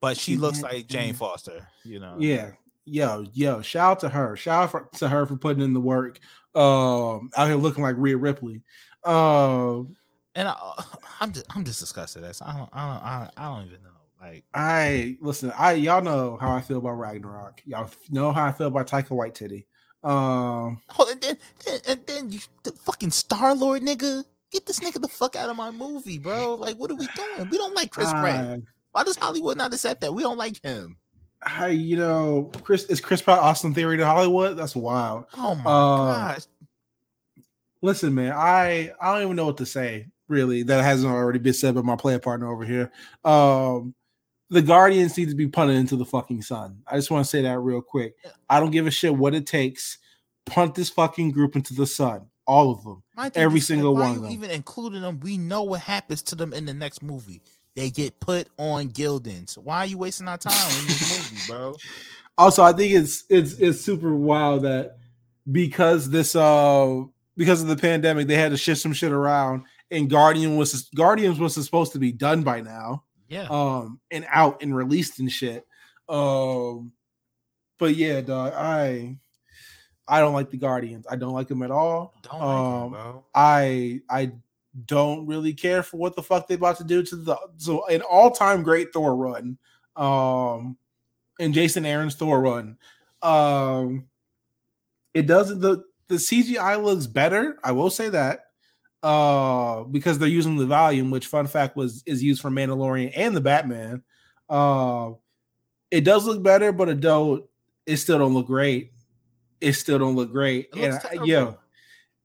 but 0.00 0.16
she 0.18 0.36
looks 0.36 0.58
Mhm, 0.58 0.62
like 0.64 0.86
Jane 0.88 1.14
mhm. 1.14 1.18
Foster. 1.18 1.66
You 1.84 2.00
know. 2.00 2.16
Yeah, 2.18 2.50
yo, 2.84 3.24
yo, 3.32 3.62
shout 3.62 3.92
out 3.92 4.00
to 4.00 4.08
her. 4.08 4.36
Shout 4.36 4.64
out 4.64 4.70
for, 4.70 4.88
to 4.98 5.08
her 5.08 5.26
for 5.26 5.36
putting 5.36 5.62
in 5.62 5.72
the 5.74 5.80
work. 5.80 6.18
Um, 6.54 7.30
out 7.36 7.48
here 7.48 7.56
looking 7.56 7.82
like 7.82 7.96
Rhea 7.98 8.16
Ripley. 8.16 8.62
Um, 9.04 9.96
And 10.34 10.48
I, 10.48 10.84
I'm 11.20 11.32
just, 11.32 11.46
I'm 11.54 11.64
just 11.64 11.80
disgusted. 11.80 12.22
That's 12.22 12.42
I 12.42 12.56
don't, 12.56 12.70
I 12.72 12.86
don't, 12.86 13.04
I, 13.04 13.30
I 13.36 13.54
don't 13.56 13.66
even 13.66 13.82
know. 13.82 13.90
Like, 14.20 14.44
I 14.54 15.18
listen. 15.20 15.52
I 15.58 15.72
y'all 15.72 16.02
know 16.02 16.38
how 16.40 16.54
I 16.54 16.62
feel 16.62 16.78
about 16.78 16.92
Ragnarok. 16.92 17.60
Y'all 17.66 17.90
know 18.10 18.32
how 18.32 18.46
I 18.46 18.52
feel 18.52 18.68
about 18.68 18.86
Taika 18.88 19.10
Waititi. 19.10 19.66
Um, 20.02 20.80
oh, 20.98 21.08
and 21.10 21.20
then, 21.20 21.36
then 21.66 21.80
and 21.86 22.00
then 22.06 22.30
you, 22.30 22.40
the 22.62 22.72
fucking 22.72 23.10
Star 23.10 23.54
Lord 23.54 23.82
nigga. 23.82 24.24
Get 24.50 24.66
this 24.66 24.78
nigga 24.78 25.00
the 25.02 25.08
fuck 25.08 25.34
out 25.36 25.50
of 25.50 25.56
my 25.56 25.70
movie, 25.72 26.18
bro. 26.18 26.54
Like, 26.54 26.76
what 26.76 26.90
are 26.90 26.94
we 26.94 27.08
doing? 27.08 27.48
We 27.50 27.58
don't 27.58 27.74
like 27.74 27.90
Chris 27.90 28.10
Pratt. 28.10 28.60
Why 28.92 29.02
does 29.02 29.16
Hollywood 29.16 29.58
not 29.58 29.74
accept 29.74 30.00
that? 30.02 30.14
We 30.14 30.22
don't 30.22 30.38
like 30.38 30.62
him. 30.62 30.96
I, 31.46 31.68
you 31.68 31.96
know, 31.96 32.50
Chris 32.62 32.84
is 32.84 33.00
Chris 33.00 33.20
Pratt 33.22 33.38
Austin 33.38 33.74
Theory 33.74 33.96
to 33.98 34.06
Hollywood. 34.06 34.56
That's 34.56 34.74
wild. 34.76 35.26
Oh 35.36 35.54
my 35.54 35.70
Uh, 35.70 36.34
gosh. 36.34 36.42
Listen, 37.82 38.14
man, 38.14 38.32
I 38.32 38.92
I 39.00 39.12
don't 39.12 39.22
even 39.24 39.36
know 39.36 39.46
what 39.46 39.58
to 39.58 39.66
say 39.66 40.08
really 40.28 40.62
that 40.62 40.82
hasn't 40.82 41.12
already 41.12 41.38
been 41.38 41.52
said 41.52 41.74
by 41.74 41.82
my 41.82 41.96
player 41.96 42.18
partner 42.18 42.50
over 42.50 42.64
here. 42.64 42.90
Um, 43.24 43.94
the 44.48 44.62
Guardians 44.62 45.16
need 45.18 45.28
to 45.28 45.34
be 45.34 45.48
punted 45.48 45.76
into 45.76 45.96
the 45.96 46.04
fucking 46.04 46.42
sun. 46.42 46.80
I 46.86 46.96
just 46.96 47.10
want 47.10 47.24
to 47.24 47.28
say 47.30 47.42
that 47.42 47.58
real 47.58 47.82
quick. 47.82 48.14
I 48.48 48.60
don't 48.60 48.70
give 48.70 48.86
a 48.86 48.90
shit 48.90 49.14
what 49.14 49.34
it 49.34 49.46
takes. 49.46 49.98
Punt 50.46 50.74
this 50.74 50.90
fucking 50.90 51.30
group 51.32 51.56
into 51.56 51.74
the 51.74 51.86
sun, 51.86 52.26
all 52.46 52.70
of 52.70 52.84
them. 52.84 53.02
Every 53.34 53.60
single 53.60 53.94
one 53.94 54.16
of 54.16 54.22
them. 54.22 54.30
Even 54.30 54.50
including 54.50 55.00
them, 55.02 55.20
we 55.20 55.38
know 55.38 55.62
what 55.62 55.80
happens 55.80 56.22
to 56.24 56.34
them 56.36 56.52
in 56.52 56.66
the 56.66 56.74
next 56.74 57.02
movie. 57.02 57.42
They 57.74 57.90
get 57.90 58.20
put 58.20 58.48
on 58.56 58.88
Gildens. 58.88 59.58
Why 59.58 59.78
are 59.78 59.86
you 59.86 59.98
wasting 59.98 60.28
our 60.28 60.38
time 60.38 60.70
in 60.80 60.86
this 60.86 61.30
movie, 61.30 61.42
bro? 61.48 61.74
Also, 62.36 62.64
I 62.64 62.72
think 62.72 62.92
it's 62.92 63.22
it's 63.30 63.52
it's 63.60 63.80
super 63.80 64.12
wild 64.12 64.62
that 64.62 64.96
because 65.52 66.10
this 66.10 66.34
uh 66.34 67.02
because 67.36 67.62
of 67.62 67.68
the 67.68 67.76
pandemic, 67.76 68.26
they 68.26 68.34
had 68.34 68.50
to 68.50 68.56
shift 68.56 68.80
some 68.80 68.92
shit 68.92 69.12
around, 69.12 69.62
and 69.92 70.10
Guardian 70.10 70.56
was 70.56 70.88
Guardians 70.96 71.38
was 71.38 71.54
supposed 71.54 71.92
to 71.92 72.00
be 72.00 72.10
done 72.10 72.42
by 72.42 72.60
now. 72.60 73.04
Yeah. 73.28 73.46
um 73.50 74.00
and 74.10 74.26
out 74.28 74.62
and 74.62 74.74
released 74.74 75.20
and 75.20 75.30
shit. 75.30 75.64
Um 76.08 76.90
but 77.78 77.94
yeah, 77.94 78.20
dog, 78.20 78.52
I 78.56 79.16
I 80.06 80.20
don't 80.20 80.34
like 80.34 80.50
the 80.50 80.56
Guardians. 80.56 81.06
I 81.08 81.14
don't 81.16 81.32
like 81.32 81.48
them 81.48 81.62
at 81.62 81.70
all. 81.70 82.14
Don't 82.22 82.40
like 82.40 82.48
um, 82.48 82.90
bro. 82.90 83.24
I 83.34 84.00
I 84.10 84.32
don't 84.86 85.26
really 85.26 85.52
care 85.54 85.82
for 85.82 85.96
what 85.98 86.16
the 86.16 86.22
fuck 86.22 86.48
they 86.48 86.54
about 86.54 86.76
to 86.78 86.84
do 86.84 87.02
to 87.02 87.16
the 87.16 87.36
so 87.56 87.86
an 87.86 88.02
all-time 88.02 88.62
great 88.62 88.92
Thor 88.92 89.14
run. 89.16 89.56
Um 89.96 90.76
and 91.38 91.54
Jason 91.54 91.86
Aaron's 91.86 92.14
Thor 92.16 92.40
run. 92.40 92.76
Um 93.22 94.06
it 95.14 95.26
doesn't 95.26 95.60
the 95.60 95.84
the 96.08 96.16
CGI 96.16 96.82
looks 96.82 97.06
better. 97.06 97.58
I 97.64 97.72
will 97.72 97.90
say 97.90 98.08
that. 98.10 98.40
uh, 99.02 99.84
because 99.84 100.18
they're 100.18 100.28
using 100.28 100.56
the 100.56 100.66
volume, 100.66 101.10
which 101.10 101.26
fun 101.26 101.46
fact 101.46 101.76
was 101.76 102.02
is 102.06 102.22
used 102.22 102.40
for 102.42 102.50
Mandalorian 102.50 103.12
and 103.14 103.36
the 103.36 103.40
Batman. 103.40 104.02
Uh, 104.48 105.12
it 105.90 106.02
does 106.04 106.24
look 106.26 106.42
better, 106.42 106.72
but 106.72 106.88
it 106.88 107.00
don't. 107.00 107.44
It 107.86 107.98
still 107.98 108.18
don't 108.18 108.34
look 108.34 108.46
great. 108.46 108.92
It 109.60 109.74
still 109.74 109.98
don't 109.98 110.16
look 110.16 110.32
great. 110.32 110.68
It 110.74 110.84
And 110.84 111.20
I- 111.20 111.24
yo, 111.24 111.58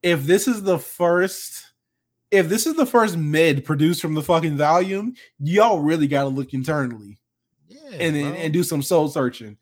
if 0.03 0.23
this 0.23 0.47
is 0.47 0.63
the 0.63 0.80
first, 0.80 1.65
if 2.31 2.47
this 2.49 2.65
is 2.68 2.76
the 2.76 2.85
first 2.85 3.18
mid 3.18 3.65
produced 3.65 4.01
from 4.01 4.14
the 4.14 4.22
fucking 4.22 4.57
volume, 4.57 5.15
y'all 5.39 5.80
really 5.80 6.07
got 6.07 6.23
to 6.23 6.30
look 6.30 6.53
internally 6.53 7.18
Yeah, 7.68 7.80
and, 7.99 8.15
and 8.15 8.35
and 8.35 8.53
do 8.53 8.64
some 8.64 8.81
soul 8.81 9.07
searching. 9.07 9.57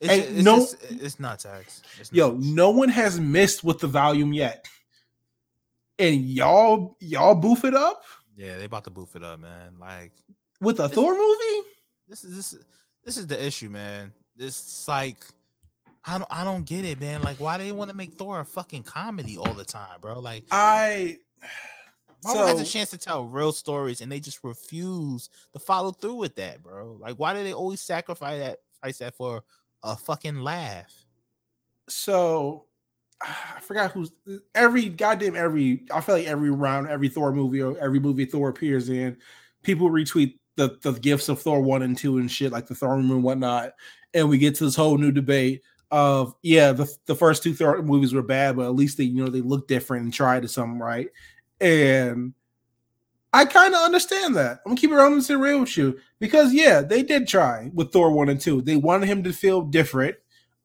It's, 0.00 0.28
it's 0.30 0.42
no- 0.44 0.56
just- 0.58 0.76
it's 0.90 1.20
not 1.20 1.38
tax. 1.38 1.82
It's 2.00 2.12
Yo, 2.12 2.32
nuts. 2.32 2.44
no 2.46 2.70
one 2.70 2.88
has 2.88 3.20
missed 3.20 3.62
with 3.62 3.78
the 3.78 3.86
volume 3.86 4.32
yet, 4.32 4.66
and 5.98 6.20
y'all 6.24 6.96
y'all 7.00 7.34
boof 7.34 7.64
it 7.64 7.74
up 7.74 8.02
Yeah, 8.36 8.58
they 8.58 8.64
about 8.64 8.84
to 8.84 8.90
boof 8.90 9.14
it 9.14 9.22
up, 9.22 9.38
man. 9.40 9.74
Like 9.78 10.12
with 10.60 10.80
a 10.80 10.84
This- 10.84 10.92
Thor 10.92 11.12
movie. 11.14 11.68
this 12.08 12.24
is 12.24 12.36
this 12.36 12.64
this 13.04 13.16
is 13.16 13.26
the 13.26 13.44
issue, 13.44 13.68
man. 13.68 14.12
This 14.36 14.86
like 14.88 15.18
I 16.04 16.18
don't 16.18 16.28
I 16.32 16.42
don't 16.42 16.64
get 16.64 16.84
it, 16.84 16.98
man. 17.00 17.22
Like 17.22 17.36
why 17.38 17.58
do 17.58 17.62
they 17.64 17.70
want 17.72 17.90
to 17.90 17.96
make 17.96 18.14
Thor 18.14 18.40
a 18.40 18.44
fucking 18.44 18.82
comedy 18.82 19.36
all 19.38 19.54
the 19.54 19.64
time, 19.64 20.00
bro? 20.00 20.18
Like 20.18 20.44
I 20.50 21.18
Marvel 22.24 22.46
has 22.46 22.60
a 22.60 22.64
chance 22.64 22.90
to 22.90 22.98
tell 22.98 23.24
real 23.24 23.52
stories 23.52 24.00
and 24.00 24.10
they 24.10 24.20
just 24.20 24.44
refuse 24.44 25.28
to 25.52 25.58
follow 25.58 25.90
through 25.90 26.14
with 26.14 26.36
that, 26.36 26.62
bro. 26.62 26.96
Like 27.00 27.16
why 27.16 27.34
do 27.34 27.42
they 27.42 27.52
always 27.52 27.80
sacrifice 27.80 28.38
that 28.40 28.58
price 28.80 28.98
that 28.98 29.16
for 29.16 29.42
a 29.82 29.96
fucking 29.96 30.40
laugh? 30.40 31.02
so 31.88 32.66
I 33.20 33.60
forgot 33.60 33.92
who's 33.92 34.12
every 34.54 34.88
goddamn 34.88 35.36
every 35.36 35.84
I 35.92 36.00
feel 36.00 36.16
like 36.16 36.26
every 36.26 36.50
round 36.50 36.88
every 36.88 37.08
Thor 37.08 37.32
movie 37.32 37.62
or 37.62 37.78
every 37.78 38.00
movie 38.00 38.24
Thor 38.24 38.48
appears 38.48 38.88
in, 38.88 39.16
people 39.62 39.90
retweet 39.90 40.38
the 40.56 40.78
the 40.82 40.92
gifts 40.92 41.28
of 41.28 41.40
Thor 41.40 41.60
one 41.60 41.82
and 41.82 41.96
two 41.96 42.18
and 42.18 42.30
shit 42.30 42.52
like 42.52 42.66
the 42.66 42.74
Thor 42.74 42.96
room 42.96 43.10
and 43.10 43.22
whatnot, 43.22 43.72
and 44.14 44.28
we 44.28 44.38
get 44.38 44.54
to 44.56 44.64
this 44.64 44.76
whole 44.76 44.98
new 44.98 45.12
debate 45.12 45.62
of 45.90 46.34
yeah 46.42 46.72
the 46.72 46.92
the 47.06 47.14
first 47.14 47.42
two 47.42 47.54
Thor 47.54 47.82
movies 47.82 48.14
were 48.14 48.22
bad, 48.22 48.56
but 48.56 48.66
at 48.66 48.74
least 48.74 48.98
they 48.98 49.04
you 49.04 49.22
know 49.24 49.30
they 49.30 49.40
look 49.42 49.68
different 49.68 50.04
and 50.04 50.12
tried 50.12 50.42
to 50.42 50.48
something 50.48 50.80
right, 50.80 51.08
and 51.62 52.34
I 53.32 53.44
kind 53.46 53.74
of 53.74 53.80
understand 53.80 54.36
that. 54.36 54.60
I'm 54.64 54.70
gonna 54.70 54.80
keep 54.80 54.90
it 54.90 54.98
honest 54.98 55.30
and 55.30 55.40
real 55.40 55.60
with 55.60 55.76
you 55.76 55.98
because 56.18 56.52
yeah 56.52 56.82
they 56.82 57.02
did 57.02 57.26
try 57.26 57.70
with 57.72 57.92
Thor 57.92 58.10
one 58.12 58.28
and 58.28 58.40
two. 58.40 58.60
They 58.60 58.76
wanted 58.76 59.06
him 59.06 59.22
to 59.24 59.32
feel 59.32 59.62
different. 59.62 60.16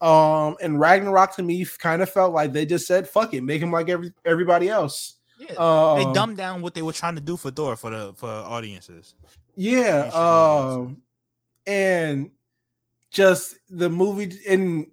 Um, 0.02 0.58
and 0.62 0.80
Ragnarok 0.80 1.36
to 1.38 1.44
me 1.44 1.66
kind 1.80 2.02
of 2.02 2.10
felt 2.10 2.34
like 2.34 2.54
they 2.54 2.66
just 2.66 2.86
said, 2.86 3.08
"Fuck 3.08 3.34
it, 3.34 3.42
make 3.42 3.62
him 3.62 3.72
like 3.72 3.90
every 3.90 4.12
everybody 4.26 4.70
else." 4.70 5.16
Yeah. 5.40 5.56
Um, 5.56 5.98
they 5.98 6.14
dumbed 6.14 6.38
down 6.38 6.62
what 6.62 6.74
they 6.74 6.82
were 6.82 6.94
trying 6.94 7.16
to 7.16 7.22
do 7.22 7.38
for 7.38 7.52
Thor 7.52 7.76
for 7.76 7.90
the 7.90 8.14
for 8.16 8.28
audiences. 8.28 9.16
Yeah, 9.56 10.10
um, 10.14 11.02
and 11.66 12.32
just 13.12 13.56
the 13.70 13.90
movie, 13.90 14.38
and 14.48 14.88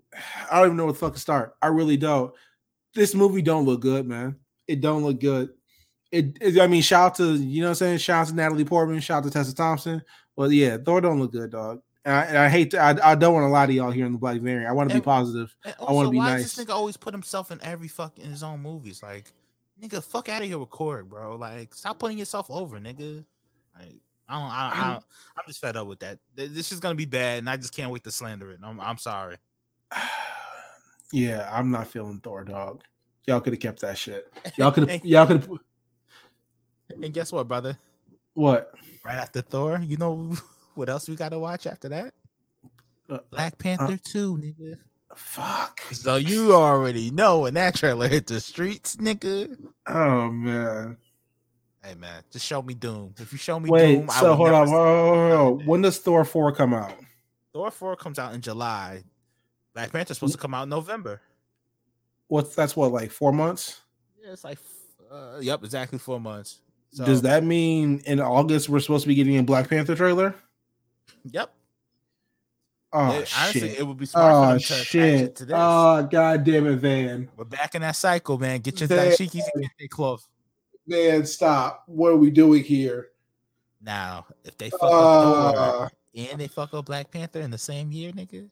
I 0.50 0.58
don't 0.58 0.66
even 0.68 0.76
know 0.76 0.86
what 0.86 0.92
the 0.92 0.98
fuck 0.98 1.14
to 1.14 1.20
start. 1.20 1.54
I 1.60 1.66
really 1.66 1.96
don't. 1.96 2.32
This 2.94 3.14
movie 3.14 3.42
don't 3.42 3.64
look 3.64 3.80
good, 3.80 4.06
man. 4.06 4.36
It 4.66 4.80
don't 4.80 5.02
look 5.02 5.20
good. 5.20 5.50
It, 6.14 6.38
it- 6.40 6.60
I 6.60 6.66
mean, 6.66 6.82
shout 6.82 7.06
out 7.06 7.14
to 7.16 7.34
you 7.34 7.60
know 7.60 7.66
what 7.68 7.70
I'm 7.70 7.74
saying. 7.76 7.98
Shout 7.98 8.22
out 8.22 8.28
to 8.28 8.34
Natalie 8.34 8.64
Portman. 8.64 9.00
Shout 9.00 9.18
out 9.18 9.24
to 9.24 9.30
Tessa 9.30 9.54
Thompson. 9.54 10.02
But 10.36 10.50
yeah, 10.50 10.76
Thor 10.78 11.00
don't 11.00 11.20
look 11.20 11.32
good, 11.32 11.50
dog. 11.50 11.80
And 12.04 12.14
I, 12.14 12.22
and 12.24 12.38
I 12.38 12.48
hate 12.48 12.70
to. 12.72 12.78
I, 12.78 13.12
I 13.12 13.14
don't 13.14 13.32
want 13.34 13.44
to 13.44 13.48
lie 13.48 13.66
to 13.66 13.72
y'all 13.72 13.90
here 13.90 14.04
in 14.06 14.12
the 14.12 14.18
Black 14.18 14.40
Variant. 14.40 14.68
I 14.68 14.72
want 14.72 14.90
to 14.90 14.94
be 14.94 15.00
positive. 15.00 15.54
And 15.64 15.74
I 15.80 15.84
wanna 15.84 15.96
also, 15.98 16.10
be 16.10 16.18
why 16.18 16.30
nice. 16.32 16.42
does 16.42 16.54
this 16.54 16.64
nigga 16.66 16.74
always 16.74 16.96
put 16.96 17.14
himself 17.14 17.50
in 17.50 17.58
every 17.62 17.88
fuck 17.88 18.18
in 18.18 18.30
his 18.30 18.42
own 18.42 18.60
movies? 18.60 19.02
Like, 19.02 19.32
nigga, 19.82 20.04
fuck 20.04 20.28
out 20.28 20.42
of 20.42 20.48
here 20.48 20.58
with 20.58 20.70
Korg, 20.70 21.08
bro. 21.08 21.36
Like, 21.36 21.74
stop 21.74 21.98
putting 21.98 22.18
yourself 22.18 22.50
over, 22.50 22.78
nigga. 22.78 23.24
Like, 23.78 23.94
I 24.28 24.38
don't, 24.40 24.50
I, 24.50 24.70
I, 24.74 24.92
don't- 24.92 25.04
I'm 25.36 25.44
just 25.46 25.60
fed 25.60 25.76
up 25.76 25.86
with 25.86 26.00
that. 26.00 26.18
This 26.36 26.72
is 26.72 26.80
gonna 26.80 26.94
be 26.94 27.06
bad, 27.06 27.38
and 27.38 27.48
I 27.48 27.56
just 27.56 27.74
can't 27.74 27.90
wait 27.90 28.04
to 28.04 28.10
slander 28.12 28.50
it. 28.52 28.60
I'm, 28.62 28.78
I'm 28.80 28.98
sorry. 28.98 29.36
yeah, 31.12 31.48
I'm 31.52 31.70
not 31.70 31.88
feeling 31.88 32.20
Thor, 32.20 32.44
dog. 32.44 32.82
Y'all 33.26 33.40
could 33.40 33.54
have 33.54 33.60
kept 33.60 33.80
that 33.80 33.96
shit. 33.96 34.30
Y'all 34.58 34.70
could 34.72 34.88
have. 34.88 35.04
Y'all 35.04 35.26
could 35.26 35.40
have. 35.40 35.50
And 36.90 37.12
guess 37.12 37.32
what, 37.32 37.48
brother? 37.48 37.78
What? 38.34 38.74
Right 39.04 39.16
after 39.16 39.40
Thor, 39.40 39.80
you 39.82 39.96
know 39.96 40.34
what 40.74 40.88
else 40.88 41.08
we 41.08 41.16
gotta 41.16 41.38
watch 41.38 41.66
after 41.66 41.88
that? 41.90 42.14
Uh, 43.08 43.18
Black 43.30 43.58
Panther 43.58 43.98
2, 44.02 44.36
nigga. 44.38 44.78
Fuck. 45.14 45.82
So 45.92 46.16
you 46.16 46.54
already 46.54 47.10
know 47.10 47.40
when 47.40 47.54
that 47.54 47.76
trailer 47.76 48.08
hit 48.08 48.26
the 48.26 48.40
streets, 48.40 48.96
nigga. 48.96 49.56
Oh 49.86 50.30
man. 50.30 50.96
Hey 51.84 51.94
man, 51.94 52.22
just 52.32 52.46
show 52.46 52.62
me 52.62 52.74
Doom. 52.74 53.14
If 53.18 53.30
you 53.30 53.38
show 53.38 53.60
me 53.60 53.68
Wait. 53.68 53.96
Doom, 53.96 54.10
I 54.10 54.20
so 54.20 54.34
hold 54.34 54.48
on. 54.48 54.68
Hold 54.68 54.80
on, 54.80 54.86
hold 54.86 55.18
on, 55.18 55.30
hold 55.30 55.60
on. 55.60 55.66
When 55.66 55.82
does 55.82 55.98
Thor 55.98 56.24
four 56.24 56.50
come 56.52 56.74
out? 56.74 56.94
Thor 57.54 57.70
4 57.70 57.96
comes 57.96 58.18
out 58.18 58.34
in 58.34 58.40
July. 58.40 59.04
Black 59.74 59.92
Panther's 59.92 60.16
supposed 60.18 60.34
to 60.34 60.40
come 60.40 60.54
out 60.54 60.64
in 60.64 60.68
November. 60.68 61.20
What's 62.26 62.54
that's 62.54 62.74
what 62.74 62.90
like 62.90 63.12
four 63.12 63.32
months? 63.32 63.80
Yeah, 64.20 64.32
it's 64.32 64.42
like, 64.42 64.58
uh, 65.10 65.38
yep, 65.40 65.62
exactly 65.62 65.98
four 65.98 66.18
months. 66.18 66.60
So, 66.94 67.04
Does 67.04 67.22
that 67.22 67.42
mean 67.42 68.00
in 68.06 68.20
August 68.20 68.68
we're 68.68 68.78
supposed 68.78 69.02
to 69.02 69.08
be 69.08 69.16
getting 69.16 69.36
a 69.36 69.42
Black 69.42 69.68
Panther 69.68 69.96
trailer? 69.96 70.32
Yep. 71.24 71.52
Oh 72.92 73.10
It- 73.18 73.32
honestly, 73.36 73.60
shit. 73.70 73.78
it 73.80 73.82
would 73.84 73.98
be 73.98 74.06
smart 74.06 74.30
for 74.32 74.36
Oh 74.36 74.48
them 74.50 74.58
to 74.60 74.64
shit. 74.84 75.34
to 75.36 75.44
this. 75.44 75.54
Oh 75.58 76.06
god 76.08 76.44
damn 76.44 76.68
it, 76.68 76.76
Van. 76.76 77.28
We're 77.36 77.44
back 77.46 77.74
in 77.74 77.82
that 77.82 77.96
cycle, 77.96 78.38
man. 78.38 78.60
Get 78.60 78.78
your 78.78 78.86
Damn. 78.88 79.10
dashikis 79.10 79.42
and 79.54 79.62
get 79.64 79.70
their 79.76 79.88
cloth. 79.88 80.24
Van, 80.86 81.26
stop. 81.26 81.82
What 81.86 82.12
are 82.12 82.16
we 82.16 82.30
doing 82.30 82.62
here? 82.62 83.08
Now, 83.82 84.26
if 84.44 84.56
they 84.56 84.70
fuck 84.70 84.82
Uh, 84.84 84.86
up 85.48 85.54
Thor 85.56 85.90
and 86.14 86.40
they 86.40 86.46
fuck 86.46 86.72
up 86.74 86.84
Black 86.84 87.10
Panther 87.10 87.40
in 87.40 87.50
the 87.50 87.58
same 87.58 87.90
year, 87.90 88.12
nigga, 88.12 88.32
you 88.34 88.50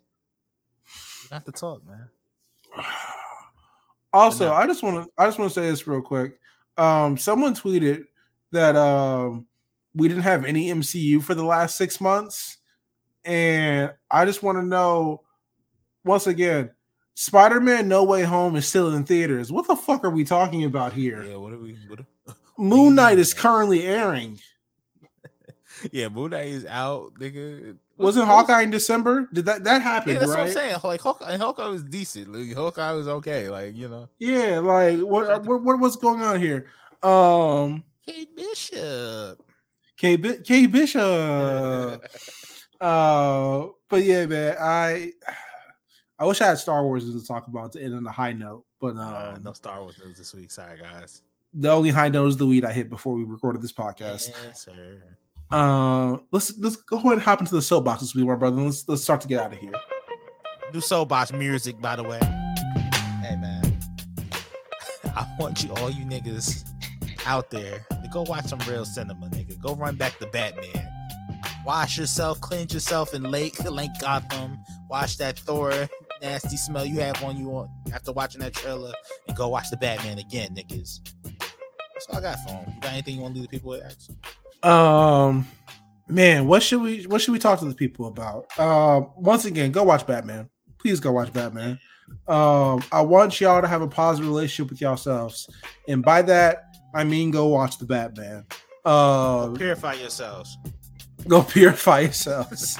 have 1.31 1.44
to 1.44 1.52
talk, 1.52 1.82
man. 1.86 2.09
Also. 4.12 4.52
I 4.52 4.66
just 4.66 4.82
want 4.82 5.05
to 5.06 5.10
I 5.16 5.27
just 5.27 5.39
want 5.39 5.51
to 5.52 5.60
say 5.60 5.70
this 5.70 5.86
real 5.86 6.02
quick. 6.02 6.39
Um, 6.77 7.16
someone 7.16 7.55
tweeted 7.55 8.05
that 8.53 8.77
um 8.77 9.47
we 9.95 10.09
didn't 10.09 10.23
have 10.23 10.45
any 10.45 10.69
MCU 10.69 11.23
for 11.23 11.35
the 11.35 11.45
last 11.45 11.77
six 11.77 12.01
months, 12.01 12.59
and 13.24 13.93
I 14.11 14.24
just 14.24 14.43
want 14.43 14.59
to 14.59 14.65
know 14.65 15.23
once 16.05 16.27
again, 16.27 16.70
Spider-Man: 17.15 17.89
No 17.89 18.05
Way 18.05 18.23
Home 18.23 18.57
is 18.57 18.66
still 18.66 18.95
in 18.95 19.05
theaters. 19.05 19.53
What 19.53 19.66
the 19.66 19.77
fuck 19.77 20.05
are 20.05 20.11
we 20.11 20.24
talking 20.24 20.65
about 20.65 20.93
here? 20.93 21.24
Yeah, 21.24 21.37
what 21.37 21.53
are 21.53 21.59
we? 21.59 21.77
What 21.89 22.01
are, 22.01 22.35
Moon 22.59 22.95
Knight 22.95 23.19
is 23.19 23.35
currently 23.35 23.83
airing. 23.83 24.39
yeah, 25.93 26.09
Moon 26.09 26.31
Knight 26.31 26.49
is 26.49 26.66
out, 26.66 27.15
nigga. 27.15 27.77
Wasn't 27.99 28.27
Hawkeye 28.27 28.62
in 28.62 28.70
December? 28.70 29.29
Did 29.33 29.45
that 29.45 29.65
that 29.65 29.83
happen? 29.83 30.15
Yeah, 30.15 30.20
that's 30.20 30.31
right? 30.31 30.39
what 30.39 30.47
I'm 30.49 30.53
saying. 30.53 30.77
Like 30.83 31.01
Hawkeye, 31.01 31.37
Hawkeye 31.37 31.69
was 31.69 31.85
decent. 31.85 32.33
Like, 32.33 32.57
Hawkeye 32.57 32.93
was 32.93 33.09
okay. 33.09 33.49
Like 33.49 33.77
you 33.77 33.89
know, 33.89 34.09
Yeah, 34.19 34.59
like 34.59 34.99
what 35.01 35.45
what 35.45 35.62
what 35.62 35.79
what's 35.79 35.97
going 35.97 36.23
on 36.23 36.41
here? 36.41 36.66
Um, 37.03 37.85
Kate 38.07 38.35
Bishop. 38.37 39.43
K 39.97 40.16
Bi- 40.16 40.39
K 40.45 40.66
Bishop. 40.66 42.05
Uh, 42.81 43.69
but 43.89 44.03
yeah, 44.03 44.27
man, 44.27 44.57
I 44.61 45.12
I 46.19 46.27
wish 46.27 46.41
I 46.41 46.49
had 46.49 46.59
Star 46.59 46.83
Wars 46.83 47.05
to 47.05 47.24
talk 47.24 47.47
about 47.47 47.70
to 47.74 47.81
end 47.81 47.95
on 47.95 48.05
a 48.05 48.11
high 48.11 48.33
note, 48.33 48.65
but 48.81 48.97
Uh, 48.97 49.35
um, 49.37 49.43
no 49.45 49.53
Star 49.53 49.81
Wars 49.83 49.95
news 50.05 50.19
this 50.19 50.35
week. 50.35 50.51
Sorry, 50.51 50.81
guys. 50.81 51.23
the 51.55 51.70
only 51.70 51.91
high 51.91 52.09
note 52.09 52.27
is 52.27 52.37
the 52.39 52.45
weed 52.47 52.65
I 52.65 52.73
hit 52.73 52.91
before 52.91 53.15
we 53.15 53.23
recorded 53.23 53.62
this 53.62 53.73
podcast. 53.73 54.31
Yes, 54.45 54.65
sir. 54.65 55.01
Uh, 55.49 56.16
let's 56.33 56.59
let's 56.59 56.74
go 56.74 56.97
ahead 56.97 57.12
and 57.12 57.23
hop 57.23 57.39
into 57.39 57.55
the 57.55 57.62
soapbox 57.62 58.01
this 58.01 58.16
week, 58.16 58.27
my 58.27 58.35
brother. 58.35 58.61
Let's 58.61 58.89
let's 58.89 59.05
start 59.05 59.20
to 59.20 59.29
get 59.29 59.39
out 59.41 59.53
of 59.53 59.59
here. 59.61 59.70
New 60.74 60.81
soapbox 60.81 61.33
music, 61.33 61.81
by 61.81 61.95
the 61.95 62.03
way. 62.03 62.19
Hey 63.23 63.37
man, 63.37 63.79
I 65.05 65.37
want 65.39 65.62
you, 65.62 65.70
all 65.74 65.89
you 65.89 66.05
niggas 66.05 66.69
out 67.27 67.51
there, 67.51 67.85
to 67.90 68.09
go 68.12 68.23
watch 68.23 68.47
some 68.47 68.59
real 68.69 68.85
cinema, 68.85 69.27
nigga. 69.28 69.61
Go 69.61 69.74
run 69.74 69.97
back 69.97 70.19
to 70.19 70.27
Batman. 70.27 70.89
Wash 71.65 71.99
yourself, 71.99 72.40
cleanse 72.40 72.74
yourself 72.74 73.15
in 73.15 73.23
Lake 73.23 73.62
Lake 73.65 73.90
Gotham. 74.01 74.59
Wash 74.89 75.16
that 75.16 75.39
Thor 75.39 75.89
nasty 76.23 76.57
smell 76.57 76.86
you 76.86 77.01
have 77.01 77.23
on 77.23 77.36
you 77.36 77.51
on 77.51 77.69
after 77.93 78.12
watching 78.12 78.40
that 78.40 78.55
trailer, 78.55 78.93
and 79.28 79.36
go 79.36 79.49
watch 79.49 79.69
the 79.70 79.77
Batman 79.77 80.19
again, 80.19 80.55
niggas. 80.55 81.01
That's 81.23 82.07
all 82.09 82.19
I 82.19 82.20
got 82.20 82.39
for 82.47 82.51
him. 82.51 82.73
You 82.74 82.81
got 82.81 82.93
anything 82.93 83.16
you 83.16 83.23
want 83.23 83.35
to 83.35 83.40
leave 83.40 83.51
the 83.51 83.57
people 83.57 83.70
with? 83.70 83.85
Ax? 83.85 84.09
Um, 84.62 85.47
man, 86.09 86.47
what 86.47 86.62
should 86.62 86.81
we 86.81 87.05
what 87.05 87.20
should 87.20 87.32
we 87.32 87.39
talk 87.39 87.59
to 87.59 87.65
the 87.66 87.74
people 87.74 88.07
about? 88.07 88.59
Um, 88.59 89.11
once 89.16 89.44
again, 89.44 89.73
go 89.73 89.82
watch 89.82 90.07
Batman. 90.07 90.49
Please 90.78 91.01
go 91.01 91.12
watch 91.12 91.32
Batman. 91.32 91.78
Um, 92.28 92.82
I 92.93 93.01
want 93.03 93.40
y'all 93.40 93.62
to 93.62 93.69
have 93.69 93.82
a 93.82 93.89
positive 93.89 94.28
relationship 94.28 94.70
with 94.70 94.81
yourselves, 94.81 95.49
and 95.89 96.03
by 96.03 96.23
that 96.23 96.72
I 96.94 97.05
mean 97.05 97.31
go 97.31 97.47
watch 97.48 97.78
the 97.78 97.86
Batman. 97.86 98.47
Uh, 98.85 99.48
Purify 99.51 99.94
yourselves. 99.94 100.59
go 101.28 101.43
purify 101.43 102.01
yourselves 102.01 102.77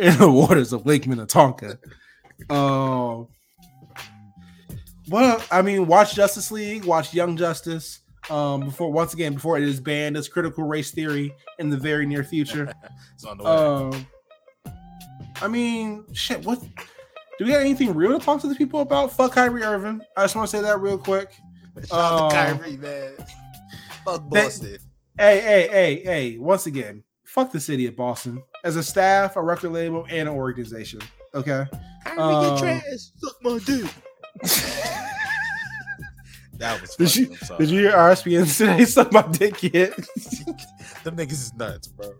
in 0.00 0.18
the 0.18 0.30
waters 0.30 0.72
of 0.72 0.84
Lake 0.86 1.06
Minnetonka. 1.06 1.78
Um, 2.50 3.28
Well, 5.08 5.42
I 5.52 5.62
mean, 5.62 5.86
watch 5.86 6.14
Justice 6.14 6.50
League, 6.50 6.84
watch 6.84 7.14
Young 7.14 7.36
Justice. 7.36 8.00
Um, 8.30 8.60
before 8.64 8.90
once 8.90 9.12
again, 9.12 9.34
before 9.34 9.58
it 9.58 9.64
is 9.64 9.78
banned 9.80 10.16
as 10.16 10.28
critical 10.28 10.64
race 10.64 10.90
theory 10.90 11.34
in 11.58 11.68
the 11.68 11.76
very 11.76 12.06
near 12.06 12.24
future. 12.24 12.72
It's 13.14 13.24
on 13.24 13.38
the 13.38 13.44
way. 13.44 13.50
Um, 13.50 14.06
I 15.42 15.46
mean, 15.48 16.04
shit. 16.12 16.44
What? 16.44 16.60
Do 17.38 17.44
we 17.44 17.50
got 17.52 17.60
anything 17.60 17.94
real 17.94 18.18
to 18.18 18.24
talk 18.24 18.40
to 18.40 18.48
the 18.48 18.54
people 18.56 18.80
about? 18.80 19.12
Fuck 19.12 19.32
Kyrie 19.32 19.62
Irving. 19.62 20.00
I 20.16 20.22
just 20.22 20.34
want 20.36 20.48
to 20.50 20.56
say 20.56 20.62
that 20.62 20.80
real 20.80 20.98
quick. 20.98 21.36
Shout 21.86 21.92
out 21.92 22.30
to 22.30 22.36
uh, 22.36 22.54
Kyrie, 22.56 22.76
man. 22.76 23.12
Fuck 24.04 24.30
that- 24.30 24.44
Boston. 24.44 24.78
Hey, 25.18 25.40
hey, 25.40 25.68
hey, 25.70 26.02
hey. 26.04 26.38
Once 26.38 26.66
again, 26.66 27.02
fuck 27.24 27.52
the 27.52 27.60
city 27.60 27.86
of 27.86 27.96
Boston 27.96 28.42
as 28.64 28.76
a 28.76 28.82
staff, 28.82 29.36
a 29.36 29.42
record 29.42 29.70
label, 29.72 30.04
and 30.10 30.28
an 30.28 30.34
organization. 30.34 31.00
Okay. 31.34 31.64
Kyrie, 32.04 32.18
um, 32.20 32.54
get 32.56 32.58
trash. 32.60 33.00
Suck 33.16 33.36
my 33.42 33.58
dick. 33.64 33.90
that 36.58 36.80
was 36.80 36.94
Did 36.96 37.10
funny. 37.10 37.26
you- 37.28 37.58
Did 37.58 37.70
you 37.70 37.78
hear 37.80 37.92
RSPN 37.92 38.56
today? 38.56 38.84
Suck 38.86 39.12
my 39.12 39.22
dick 39.22 39.62
yet? 39.62 39.96
Them 41.04 41.16
niggas 41.16 41.32
is 41.32 41.54
nuts, 41.54 41.88
bro. 41.88 42.12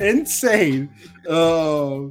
Insane. 0.00 0.90
Um, 1.28 2.10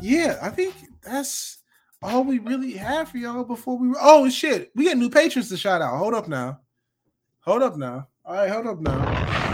yeah, 0.00 0.38
I 0.42 0.48
think 0.50 0.74
that's 1.02 1.55
all 2.02 2.24
we 2.24 2.38
really 2.38 2.72
have 2.72 3.10
for 3.10 3.18
y'all 3.18 3.44
before 3.44 3.78
we. 3.78 3.94
Oh 4.00 4.28
shit, 4.28 4.70
we 4.74 4.84
got 4.86 4.96
new 4.96 5.10
patrons 5.10 5.48
to 5.50 5.56
shout 5.56 5.82
out. 5.82 5.96
Hold 5.98 6.14
up 6.14 6.28
now. 6.28 6.60
Hold 7.40 7.62
up 7.62 7.76
now. 7.76 8.08
All 8.24 8.34
right, 8.34 8.50
hold 8.50 8.66
up 8.66 8.80
now. 8.80 9.46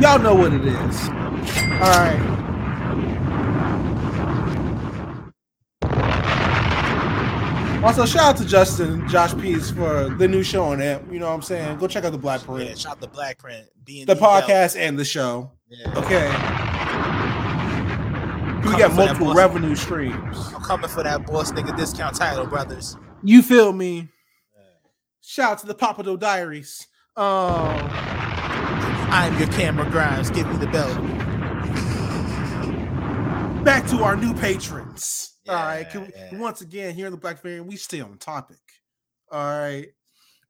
Y'all 0.00 0.18
know 0.18 0.34
what 0.34 0.52
it 0.52 0.64
is. 0.64 1.08
All 1.08 1.90
right. 1.90 2.34
Also, 7.82 8.04
shout 8.04 8.34
out 8.34 8.36
to 8.36 8.44
Justin, 8.44 9.08
Josh 9.08 9.36
Pease 9.36 9.70
for 9.70 10.08
the 10.18 10.26
new 10.26 10.42
show 10.42 10.64
on 10.64 10.80
it. 10.80 11.00
You 11.10 11.20
know 11.20 11.28
what 11.28 11.34
I'm 11.34 11.42
saying? 11.42 11.78
Go 11.78 11.86
check 11.86 12.04
out 12.04 12.10
the 12.10 12.18
Black 12.18 12.40
Yeah, 12.48 12.74
shout 12.74 12.92
out 12.92 13.00
to 13.02 13.08
Black 13.08 13.38
Print. 13.38 13.66
Being 13.84 14.06
the 14.06 14.16
podcast, 14.16 14.76
and 14.76 14.98
the 14.98 15.04
show. 15.04 15.52
Yeah. 15.68 15.98
Okay. 15.98 16.87
We 18.58 18.64
Coming 18.64 18.78
got 18.78 18.94
multiple 18.94 19.34
revenue 19.34 19.74
streams. 19.76 20.36
I'm 20.54 20.62
coming 20.62 20.88
for 20.88 21.02
that 21.02 21.26
boss 21.26 21.52
nigga 21.52 21.76
discount 21.76 22.16
title, 22.16 22.46
brothers. 22.46 22.96
You 23.22 23.42
feel 23.42 23.72
me? 23.72 24.08
Shout 25.22 25.52
out 25.52 25.58
to 25.58 25.66
the 25.66 25.74
Papado 25.74 26.18
Diaries. 26.18 26.86
Um, 27.16 27.76
I'm 29.10 29.38
your 29.38 29.48
camera 29.48 29.88
Grimes. 29.90 30.30
Give 30.30 30.46
me 30.48 30.56
the 30.56 30.66
belt. 30.68 30.96
back 33.64 33.86
to 33.88 34.02
our 34.02 34.16
new 34.16 34.32
patrons. 34.34 35.34
All 35.48 35.54
right. 35.54 35.86
We, 35.94 36.00
Yeah, 36.14 36.38
Once 36.38 36.60
again, 36.60 36.94
here 36.94 37.06
in 37.06 37.12
the 37.12 37.18
Black 37.18 37.42
Variant, 37.42 37.66
we 37.66 37.76
stay 37.76 38.00
on 38.00 38.16
topic. 38.18 38.58
All 39.30 39.38
right. 39.40 39.88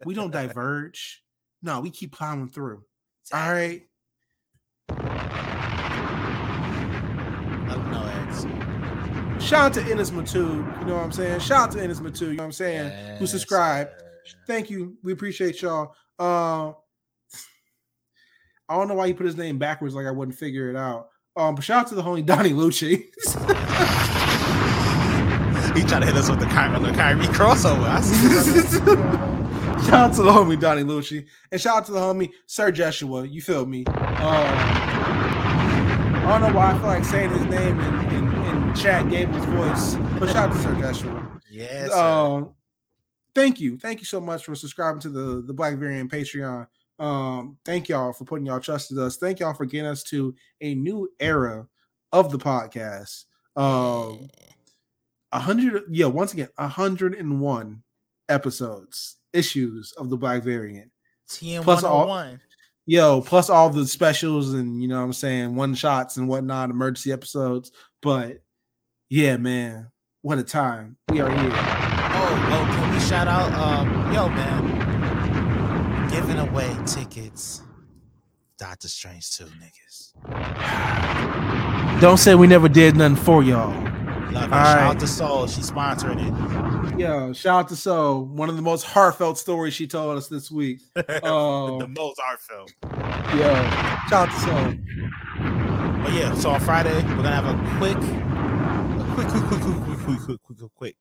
We 0.05 0.15
don't 0.15 0.31
diverge. 0.33 1.23
No, 1.63 1.81
we 1.81 1.91
keep 1.91 2.13
plowing 2.13 2.49
through. 2.49 2.85
All 3.33 3.51
right. 3.53 3.88
Know, 7.69 9.39
Shout 9.41 9.67
out 9.67 9.75
to 9.75 9.91
Ennis 9.91 10.11
Matube. 10.11 10.81
You 10.81 10.87
know 10.87 10.97
what 10.97 11.05
I'm 11.05 11.13
saying? 11.13 11.41
Shout 11.41 11.61
out 11.61 11.71
to 11.73 11.83
Ennis 11.83 12.01
Matube. 12.01 12.21
You 12.21 12.35
know 12.35 12.43
what 12.43 12.47
I'm 12.47 12.53
saying? 12.53 13.17
Who 13.19 13.27
subscribed. 13.27 13.91
Thank 14.47 14.71
you. 14.71 14.97
We 15.03 15.13
appreciate 15.13 15.63
y'all. 15.63 15.95
Uh, 16.19 16.73
I 18.69 18.77
don't 18.77 18.89
know 18.89 18.95
why 18.95 19.07
he 19.07 19.15
put 19.15 19.27
his 19.27 19.37
name 19.37 19.59
backwards, 19.59 19.95
like 19.95 20.07
I 20.07 20.11
wouldn't 20.11 20.37
figure 20.37 20.69
it 20.69 20.77
out. 20.77 21.09
Um, 21.37 21.55
but 21.55 21.65
shout 21.65 21.83
out 21.83 21.87
to 21.89 21.95
the 21.95 22.03
homie 22.03 22.27
Donnie 22.27 22.51
Lucci. 22.51 23.05
He 25.79 25.85
tried 25.85 26.01
to 26.01 26.07
hit 26.07 26.17
us 26.17 26.29
with 26.29 26.41
the 26.41 26.47
Kyrie, 26.47 26.85
the 26.85 26.93
Kyrie 26.93 27.25
crossover. 27.27 27.87
Shout 29.87 30.11
out 30.11 30.17
to 30.17 30.23
the 30.23 30.33
homie 30.33 30.59
Donnie 30.59 30.83
Lucci, 30.83 31.25
and 31.53 31.61
shout 31.61 31.77
out 31.77 31.87
to 31.87 31.93
the 31.93 32.01
homie 32.01 32.33
Sir 32.47 32.73
Joshua. 32.73 33.25
You 33.25 33.41
feel 33.41 33.65
me? 33.65 33.85
Um, 33.87 34.88
I 36.29 36.39
don't 36.39 36.53
know 36.53 36.59
why 36.59 36.73
I 36.73 36.75
feel 36.75 36.87
like 36.89 37.05
saying 37.07 37.31
his 37.31 37.47
name 37.47 37.81
in, 37.81 38.05
in, 38.15 38.45
in 38.45 38.75
Chad 38.75 39.09
Gable's 39.09 39.47
voice, 39.47 39.95
but 40.21 40.29
shout 40.29 40.51
out 40.51 40.53
to 40.53 40.61
Sir 40.61 40.75
Joshua. 40.75 41.41
yes. 41.51 41.91
Um, 41.91 42.51
thank 43.35 43.59
you, 43.59 43.79
thank 43.79 44.01
you 44.01 44.05
so 44.05 44.21
much 44.21 44.45
for 44.45 44.55
subscribing 44.55 45.01
to 45.01 45.09
the 45.09 45.41
the 45.47 45.55
Black 45.55 45.79
Variant 45.79 46.13
Patreon. 46.13 46.67
Um, 46.99 47.57
thank 47.65 47.89
y'all 47.89 48.13
for 48.13 48.27
putting 48.27 48.45
y'all 48.45 48.61
trust 48.61 48.93
in 48.93 48.99
us. 48.99 49.17
Thank 49.17 49.41
y'all 49.41 49.55
for 49.55 49.65
getting 49.65 49.87
us 49.87 50.03
to 50.05 50.35
a 50.61 50.75
new 50.75 51.09
era 51.19 51.67
of 52.13 52.31
the 52.31 52.39
podcast. 52.39 53.25
Um, 53.57 54.29
a 55.33 55.39
hundred, 55.41 55.85
yeah, 55.89 56.07
once 56.07 56.35
again, 56.35 56.49
a 56.59 56.69
hundred 56.69 57.15
and 57.15 57.41
one 57.41 57.83
episodes, 58.29 59.17
issues 59.33 59.93
of 59.93 60.11
the 60.11 60.17
Black 60.19 60.43
Variant. 60.43 60.91
TM 61.31 61.63
plus 61.63 61.85
all- 61.85 62.07
101. 62.07 62.41
Yo, 62.91 63.21
plus 63.21 63.51
all 63.51 63.69
the 63.69 63.87
specials 63.87 64.55
and 64.55 64.81
you 64.81 64.89
know 64.89 64.97
what 64.97 65.05
I'm 65.05 65.13
saying, 65.13 65.55
one 65.55 65.75
shots 65.75 66.17
and 66.17 66.27
whatnot, 66.27 66.71
emergency 66.71 67.13
episodes. 67.13 67.71
But 68.01 68.39
yeah, 69.11 69.37
man, 69.37 69.91
what 70.23 70.39
a 70.39 70.43
time. 70.43 70.97
We 71.11 71.21
are 71.21 71.29
here. 71.29 71.51
Oh, 71.53 72.49
oh, 72.51 72.65
can 72.75 72.95
we 72.95 73.01
shout 73.01 73.29
out? 73.29 73.53
Um, 73.53 74.11
yo, 74.15 74.31
man, 74.31 76.09
giving 76.09 76.39
away 76.39 76.75
tickets. 76.87 77.61
Doctor 78.57 78.89
Strange 78.89 79.37
2, 79.37 79.45
niggas. 79.45 80.15
Don't 82.01 82.17
say 82.17 82.35
we 82.37 82.47
never 82.47 82.71
did 82.71 82.97
nothing 82.97 83.17
for 83.17 83.43
y'all. 83.43 83.88
Love. 84.33 84.53
All 84.53 84.59
Shout 84.65 84.79
out 84.79 85.01
to 85.01 85.07
Soul. 85.07 85.47
She's 85.47 85.71
sponsoring 85.71 86.93
it. 86.93 86.99
Yo, 86.99 87.33
shout 87.33 87.61
out 87.61 87.69
to 87.69 87.77
So, 87.77 88.19
one 88.33 88.49
of 88.49 88.57
the 88.57 88.63
most 88.63 88.85
heartfelt 88.85 89.39
stories 89.39 89.75
she 89.75 89.87
told 89.87 90.19
us 90.19 90.29
this 90.29 90.51
week. 90.51 90.81
Oh. 91.23 91.79
the 91.81 91.89
most 91.89 92.21
heartfelt. 92.21 92.73
Yo, 93.39 93.55
shout 94.09 94.29
out 94.29 94.31
to 94.31 94.41
So. 94.41 94.79
But 96.03 96.13
yeah, 96.13 96.35
so 96.35 96.51
on 96.51 96.61
Friday 96.61 96.95
we're 96.95 97.23
gonna 97.23 97.31
have 97.31 97.45
a 97.47 97.79
quick, 97.79 97.97
a 97.97 99.15
quick, 99.15 99.29
quick, 99.29 99.45
quick, 99.49 99.61
quick, 99.61 99.83
quick, 99.83 100.05
quick, 100.05 100.41
quick, 100.43 100.43
quick, 100.43 100.75
quick, 100.75 100.97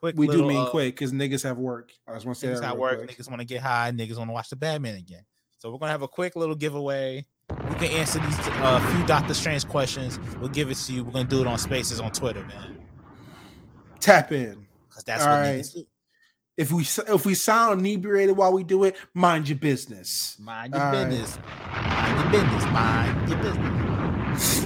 quick. 0.00 0.14
We 0.16 0.26
do 0.26 0.46
mean 0.46 0.58
uh, 0.58 0.70
quick 0.70 0.94
because 0.94 1.12
niggas 1.12 1.42
have 1.44 1.58
work. 1.58 1.92
I 2.06 2.14
just 2.14 2.26
want 2.26 2.36
to 2.38 2.40
say 2.40 2.52
Niggas 2.52 2.60
that. 2.60 2.64
at 2.64 2.72
real 2.72 2.80
work. 2.80 2.98
quick. 2.98 3.16
Niggas 3.16 3.28
want 3.28 3.40
to 3.40 3.46
get 3.46 3.60
high. 3.62 3.90
Niggas 3.92 4.16
want 4.18 4.28
to 4.28 4.34
watch 4.34 4.50
the 4.50 4.56
Batman 4.56 4.96
again. 4.96 5.24
So 5.58 5.70
we're 5.70 5.78
gonna 5.78 5.92
have 5.92 6.02
a 6.02 6.08
quick 6.08 6.36
little 6.36 6.54
giveaway. 6.54 7.26
You 7.70 7.76
can 7.76 7.90
answer 7.98 8.18
these 8.20 8.38
uh, 8.38 8.80
few 8.94 9.06
Doctor 9.06 9.34
Strange 9.34 9.66
questions. 9.68 10.18
We'll 10.38 10.48
give 10.50 10.70
it 10.70 10.76
to 10.76 10.92
you. 10.92 11.04
We're 11.04 11.12
gonna 11.12 11.24
do 11.24 11.40
it 11.40 11.46
on 11.46 11.58
Spaces 11.58 12.00
on 12.00 12.10
Twitter, 12.12 12.44
man, 12.44 12.78
Tap 14.00 14.32
in. 14.32 14.66
because 14.88 15.04
that's 15.04 15.22
All 15.24 15.30
what 15.30 15.36
right. 15.38 15.64
do. 15.74 15.84
If 16.56 16.70
we 16.70 16.82
if 16.82 17.24
we 17.24 17.34
sound 17.34 17.80
inebriated 17.80 18.36
while 18.36 18.52
we 18.52 18.62
do 18.62 18.84
it, 18.84 18.96
mind 19.14 19.48
your 19.48 19.58
business. 19.58 20.36
Mind 20.38 20.74
your 20.74 20.82
All 20.82 20.92
right. 20.92 21.08
business. 21.08 21.38
Mind 21.72 22.18
your 22.20 22.42
business. 22.42 22.64
Mind 22.66 23.28
your 23.28 23.38
business. 23.38 24.64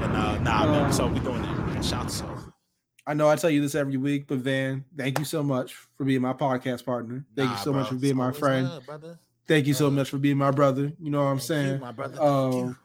But 0.00 0.06
no, 0.12 0.38
nah, 0.38 0.62
Uh, 0.62 0.66
man. 0.66 0.92
So 0.92 1.06
we 1.06 1.18
doing 1.20 1.42
that. 1.42 1.84
Shout 1.84 2.04
out 2.04 2.08
to 2.10 2.52
I 3.06 3.14
know 3.14 3.28
I 3.28 3.36
tell 3.36 3.48
you 3.50 3.62
this 3.62 3.74
every 3.74 3.96
week, 3.96 4.26
but 4.26 4.38
Van, 4.38 4.84
thank 4.96 5.18
you 5.18 5.24
so 5.24 5.42
much 5.42 5.74
for 5.96 6.04
being 6.04 6.20
my 6.20 6.34
podcast 6.34 6.84
partner. 6.84 7.24
Thank 7.34 7.50
Nah, 7.50 7.56
you 7.56 7.62
so 7.64 7.72
much 7.72 7.88
for 7.88 7.94
being 7.94 8.16
my 8.16 8.32
friend. 8.32 8.68
brother. 8.84 9.18
Thank 9.48 9.66
you 9.66 9.74
so 9.74 9.90
much 9.90 10.10
for 10.10 10.18
being 10.18 10.36
my 10.36 10.50
brother. 10.50 10.92
You 11.00 11.10
know 11.10 11.24
what 11.24 11.30
I'm 11.30 11.38
Thank 11.38 11.62
you, 11.62 11.68
saying? 11.68 11.80
my 11.80 11.92
brother. 11.92 12.22
Um, 12.22 12.78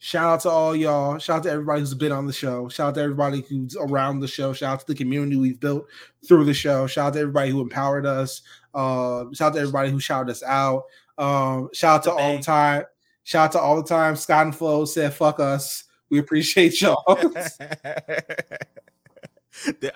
shout 0.00 0.26
out 0.26 0.40
to 0.40 0.50
all 0.50 0.74
y'all. 0.74 1.18
Shout 1.18 1.38
out 1.38 1.42
to 1.44 1.52
everybody 1.52 1.80
who's 1.80 1.94
been 1.94 2.10
on 2.10 2.26
the 2.26 2.32
show. 2.32 2.68
Shout 2.68 2.88
out 2.88 2.94
to 2.96 3.02
everybody 3.02 3.42
who's 3.42 3.76
around 3.76 4.18
the 4.18 4.26
show. 4.26 4.52
Shout 4.52 4.74
out 4.74 4.80
to 4.80 4.86
the 4.88 4.96
community 4.96 5.36
we've 5.36 5.60
built 5.60 5.86
through 6.26 6.44
the 6.44 6.54
show. 6.54 6.88
Shout 6.88 7.08
out 7.08 7.14
to 7.14 7.20
everybody 7.20 7.50
who 7.50 7.60
empowered 7.60 8.06
us. 8.06 8.42
Uh, 8.74 9.26
shout 9.32 9.52
out 9.52 9.54
to 9.54 9.60
everybody 9.60 9.90
who 9.90 10.00
shouted 10.00 10.32
us 10.32 10.42
out. 10.42 10.84
Um, 11.16 11.70
shout 11.72 11.98
out 11.98 12.02
to 12.04 12.12
all 12.12 12.36
the 12.36 12.42
time. 12.42 12.84
Shout 13.22 13.44
out 13.44 13.52
to 13.52 13.60
all 13.60 13.76
the 13.76 13.88
time. 13.88 14.16
Scott 14.16 14.46
and 14.46 14.56
Flo 14.56 14.86
said, 14.86 15.14
"Fuck 15.14 15.38
us." 15.38 15.84
We 16.08 16.18
appreciate 16.18 16.80
y'all. 16.80 17.04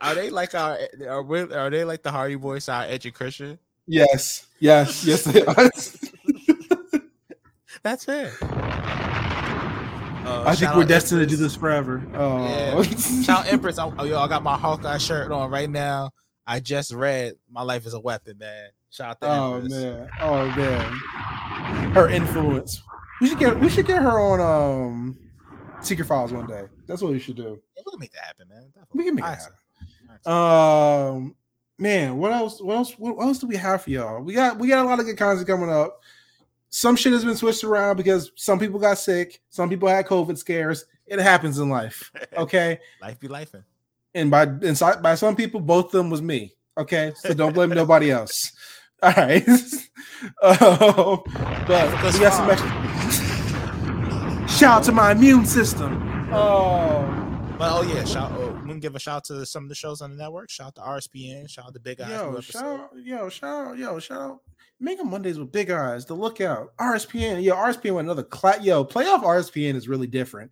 Are 0.00 0.14
they 0.14 0.30
like 0.30 0.54
our 0.54 0.78
are, 1.08 1.22
we, 1.22 1.40
are 1.40 1.70
they 1.70 1.84
like 1.84 2.02
the 2.02 2.10
Hardy 2.10 2.36
Boys 2.36 2.68
our 2.68 2.84
edgy 2.84 3.10
Christian? 3.10 3.58
Yes, 3.86 4.46
yes, 4.60 5.04
yes. 5.04 5.24
They 5.24 5.44
are. 5.44 5.54
That's 7.82 8.04
fair. 8.04 8.32
Uh, 10.26 10.44
I 10.46 10.54
think 10.54 10.74
we're 10.74 10.84
destined 10.86 11.20
to 11.20 11.26
do 11.26 11.36
this 11.36 11.54
forever. 11.54 12.02
Oh, 12.14 12.46
Yeah. 12.82 12.82
Shout 13.22 13.46
Empress. 13.52 13.78
Oh, 13.78 13.92
oh, 13.98 14.04
yo, 14.04 14.18
I 14.18 14.26
got 14.26 14.42
my 14.42 14.56
Hawkeye 14.56 14.96
shirt 14.96 15.30
on 15.30 15.50
right 15.50 15.68
now. 15.68 16.10
I 16.46 16.60
just 16.60 16.92
read 16.94 17.34
My 17.50 17.62
Life 17.62 17.84
is 17.86 17.92
a 17.94 18.00
Weapon, 18.00 18.38
man. 18.38 18.68
Shout 18.90 19.10
out 19.10 19.20
to 19.20 19.28
Oh 19.28 19.54
Empress. 19.56 19.72
man. 19.74 20.08
Oh 20.22 20.46
man. 20.56 21.90
Her 21.92 22.08
influence. 22.08 22.82
We 23.20 23.28
should 23.28 23.38
get 23.38 23.58
we 23.60 23.68
should 23.68 23.86
get 23.86 24.00
her 24.02 24.18
on 24.18 24.40
um 24.40 25.18
Secret 25.82 26.06
Files 26.06 26.32
one 26.32 26.46
day. 26.46 26.64
That's 26.86 27.02
what 27.02 27.12
we 27.12 27.18
should 27.18 27.36
do. 27.36 27.60
Yeah, 27.76 27.82
we 27.84 27.90
can 27.90 28.00
make 28.00 28.12
that 28.12 28.24
happen, 28.24 28.48
man. 28.48 28.72
We 28.94 29.04
can 29.04 29.14
make 29.14 29.24
it 29.24 29.28
Alright, 29.28 29.42
happen. 30.24 31.26
Um 31.26 31.34
man, 31.78 32.16
what 32.16 32.32
else? 32.32 32.60
What 32.60 32.76
else? 32.76 32.92
What 32.92 33.18
else 33.20 33.38
do 33.38 33.46
we 33.46 33.56
have 33.56 33.82
for 33.82 33.90
y'all? 33.90 34.22
We 34.22 34.34
got 34.34 34.58
we 34.58 34.68
got 34.68 34.84
a 34.84 34.88
lot 34.88 35.00
of 35.00 35.06
good 35.06 35.16
content 35.18 35.46
coming 35.46 35.70
up. 35.70 36.00
Some 36.70 36.96
shit 36.96 37.12
has 37.12 37.24
been 37.24 37.36
switched 37.36 37.62
around 37.64 37.96
because 37.96 38.32
some 38.34 38.58
people 38.58 38.80
got 38.80 38.98
sick, 38.98 39.40
some 39.50 39.68
people 39.70 39.88
had 39.88 40.06
COVID 40.06 40.36
scares. 40.38 40.86
It 41.06 41.18
happens 41.20 41.58
in 41.58 41.68
life. 41.68 42.10
Okay. 42.36 42.80
Life 43.00 43.20
be 43.20 43.28
lifing. 43.28 43.62
and 44.14 44.30
by 44.30 44.44
inside 44.62 45.02
by 45.02 45.14
some 45.14 45.36
people, 45.36 45.60
both 45.60 45.86
of 45.86 45.92
them 45.92 46.10
was 46.10 46.20
me. 46.22 46.52
Okay, 46.76 47.12
so 47.16 47.32
don't 47.32 47.52
blame 47.52 47.68
nobody 47.82 48.10
else. 48.10 48.52
All 49.02 49.12
right, 49.16 49.46
um, 50.42 51.22
but 51.68 52.12
we 52.12 52.18
got 52.18 52.32
some 52.32 52.50
extra. 52.50 52.70
Shout 54.48 54.78
out 54.78 54.84
to 54.84 54.92
my 54.92 55.12
immune 55.12 55.44
system. 55.46 56.28
Oh, 56.32 57.02
But 57.58 57.70
oh 57.72 57.82
yeah, 57.82 58.04
shout. 58.04 58.32
Oh, 58.32 58.53
we 58.64 58.70
can 58.70 58.80
give 58.80 58.96
a 58.96 58.98
shout 58.98 59.24
to 59.26 59.44
some 59.46 59.62
of 59.64 59.68
the 59.68 59.74
shows 59.74 60.00
on 60.00 60.10
the 60.10 60.16
network. 60.16 60.50
Shout 60.50 60.68
out 60.68 60.74
to 60.76 60.80
RSPN. 60.82 61.48
Shout 61.48 61.66
out 61.66 61.74
to 61.74 61.80
Big 61.80 62.00
Eyes. 62.00 62.10
yo, 62.10 62.40
shout, 62.40 62.90
yo, 63.02 63.28
shout, 63.28 63.78
yo, 63.78 63.98
shout. 63.98 64.40
Making 64.80 65.08
Mondays 65.08 65.38
with 65.38 65.52
big 65.52 65.70
eyes. 65.70 66.04
The 66.04 66.14
lookout. 66.14 66.76
RSPN. 66.78 67.42
Yo, 67.42 67.54
RSPN 67.54 67.94
with 67.94 68.04
another 68.04 68.24
cla 68.24 68.58
Yo, 68.60 68.84
playoff 68.84 69.22
RSPN 69.22 69.74
is 69.76 69.88
really 69.88 70.06
different. 70.08 70.50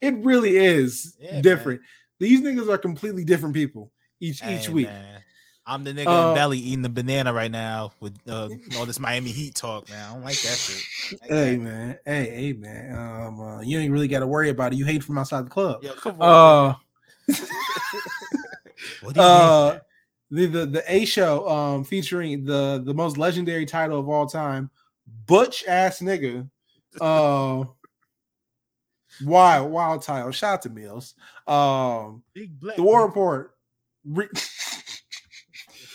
It 0.00 0.14
really 0.18 0.56
is 0.56 1.16
Yeah, 1.18 1.32
man. 1.34 1.42
different. 1.42 1.80
These 2.18 2.40
niggas 2.42 2.68
are 2.68 2.78
completely 2.78 3.24
different 3.24 3.54
people 3.54 3.90
each 4.20 4.42
each 4.44 4.68
week. 4.68 4.86
man. 4.88 5.22
I'm 5.64 5.84
the 5.84 5.92
nigga 5.92 6.08
Uh, 6.08 6.28
in 6.28 6.34
belly 6.34 6.58
eating 6.58 6.82
the 6.82 6.88
banana 6.88 7.32
right 7.32 7.50
now 7.50 7.92
with 8.00 8.18
uh, 8.28 8.48
all 8.76 8.84
this 8.84 8.98
Miami 8.98 9.30
Heat 9.30 9.54
talk, 9.54 9.88
man. 9.88 10.04
I 10.10 10.12
don't 10.12 10.24
like 10.24 10.40
that 10.40 10.58
shit. 10.58 11.20
Like 11.22 11.30
Hey 11.30 11.56
that. 11.56 11.62
man, 11.62 11.98
hey 12.04 12.30
hey 12.30 12.52
man. 12.52 12.98
Um, 12.98 13.40
uh, 13.40 13.60
you 13.62 13.78
ain't 13.78 13.92
really 13.92 14.08
got 14.08 14.20
to 14.20 14.26
worry 14.26 14.50
about 14.50 14.72
it. 14.72 14.76
You 14.76 14.84
hate 14.84 15.04
from 15.04 15.18
outside 15.18 15.46
the 15.46 15.50
club. 15.50 15.82
Yo, 15.84 15.92
come 15.94 16.20
on. 16.20 16.76
Uh, 17.32 17.98
what 19.02 19.14
do 19.14 19.20
you 19.20 19.26
uh, 19.26 19.70
mean? 19.72 19.80
the 20.32 20.46
the 20.46 20.66
the 20.66 20.84
A 20.92 21.04
show 21.04 21.48
um 21.48 21.84
featuring 21.84 22.44
the 22.44 22.82
the 22.84 22.94
most 22.94 23.18
legendary 23.18 23.66
title 23.66 23.98
of 23.98 24.08
all 24.08 24.26
time, 24.26 24.70
Butch 25.26 25.64
ass 25.66 26.00
nigga. 26.00 26.48
Uh, 27.00 27.64
wild 29.24 29.70
wild 29.70 30.02
title. 30.02 30.30
Shout 30.30 30.54
out 30.54 30.62
to 30.62 30.70
Mills. 30.70 31.14
Um, 31.46 32.22
Big 32.34 32.58
black. 32.58 32.76
the 32.76 32.82
War 32.82 33.04
Report. 33.06 33.54
Re- 34.04 34.28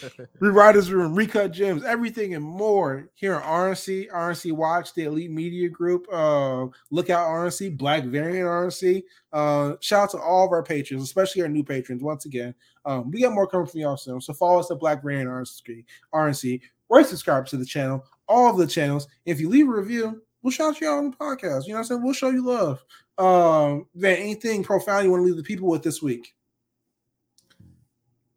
Rewriters 0.41 0.91
Room, 0.91 1.15
Recut 1.15 1.52
Gems, 1.52 1.84
everything 1.84 2.36
and 2.36 2.44
more 2.44 3.10
here 3.15 3.36
on 3.36 3.41
RNC, 3.41 4.10
RNC 4.10 4.52
Watch, 4.52 4.94
the 4.94 5.03
Elite 5.03 5.32
Media 5.32 5.69
Group, 5.69 6.07
uh, 6.11 6.68
Lookout 6.91 7.28
RNC, 7.28 7.78
Black 7.78 8.03
Variant 8.03 8.48
RNC. 8.48 9.03
Uh, 9.34 9.74
shout 9.80 10.03
out 10.03 10.10
to 10.11 10.18
all 10.19 10.45
of 10.45 10.52
our 10.52 10.64
patrons, 10.64 11.03
especially 11.03 11.41
our 11.41 11.48
new 11.48 11.64
patrons. 11.64 12.03
Once 12.03 12.26
again, 12.26 12.53
um, 12.86 13.11
we 13.11 13.22
got 13.22 13.34
more 13.34 13.48
coming 13.48 13.68
from 13.68 13.80
y'all 13.82 13.98
soon. 13.98 14.22
So 14.22 14.34
follow 14.34 14.60
us 14.60 14.72
at 14.72 14.80
Black 14.80 15.02
Variant 15.03 15.30
RNC, 15.30 15.86
RNC, 16.14 16.61
or 16.90 17.03
subscribe 17.03 17.45
to 17.48 17.57
the 17.57 17.65
channel, 17.65 18.06
all 18.28 18.49
of 18.49 18.57
the 18.57 18.68
channels. 18.68 19.07
If 19.26 19.40
you 19.40 19.49
leave 19.49 19.68
a 19.68 19.72
review, 19.72 20.22
we'll 20.41 20.52
shout 20.52 20.80
you 20.80 20.88
out 20.88 20.99
on 20.99 21.11
the 21.11 21.18
podcast. 21.18 21.65
You 21.65 21.74
know 21.74 21.76
what 21.76 21.80
I'm 21.80 21.84
saying? 21.86 22.03
We'll 22.03 22.14
show 22.14 22.30
you 22.30 22.45
love. 22.45 22.84
Um, 23.18 23.88
then 23.95 24.18
anything 24.18 24.64
profound 24.64 25.03
you 25.03 25.11
want 25.11 25.22
to 25.22 25.26
leave 25.26 25.38
the 25.38 25.44
people 25.44 25.68
with 25.68 25.84
this 25.84 26.02
week? 26.02 26.36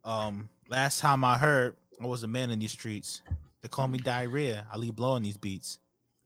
Um, 0.03 0.49
last 0.71 0.99
time 0.99 1.23
I 1.23 1.37
heard, 1.37 1.75
I 2.01 2.07
was 2.07 2.23
a 2.23 2.27
man 2.27 2.49
in 2.49 2.59
these 2.59 2.71
streets. 2.71 3.21
They 3.61 3.67
call 3.67 3.87
me 3.87 3.99
diarrhea. 3.99 4.65
I 4.71 4.77
leave 4.77 4.95
blowing 4.95 5.23
these 5.23 5.37
beats. 5.37 5.77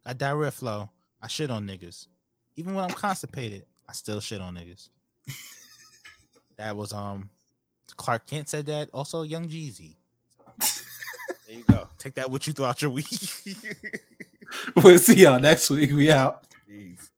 Got 0.06 0.20
diarrhea 0.20 0.52
flow. 0.52 0.90
I 1.22 1.28
shit 1.28 1.52
on 1.52 1.68
niggas. 1.68 2.08
Even 2.56 2.76
when 2.76 2.86
I'm 2.86 2.92
constipated, 2.92 3.66
I 3.90 3.94
still 3.94 4.22
shit 4.22 4.40
on 4.40 4.56
niggas. 4.56 4.90
that 6.58 6.78
was 6.78 6.94
um 6.94 7.30
Clark 7.98 8.28
Kent 8.28 8.48
said 8.50 8.68
that. 8.68 8.90
Also, 8.94 9.24
Young 9.24 9.48
Jeezy. 9.50 9.96
There 11.48 11.58
you 11.58 11.64
go. 11.66 11.88
Take 12.00 12.16
that 12.16 12.32
with 12.32 12.48
you 12.48 12.54
throughout 12.54 12.82
your 12.82 12.90
week. 12.90 13.06
We'll 14.76 14.98
see 15.00 15.22
y'all 15.22 15.40
next 15.40 15.70
week. 15.70 15.92
We 15.92 16.12
out. 16.12 16.44
Jeez. 16.70 17.10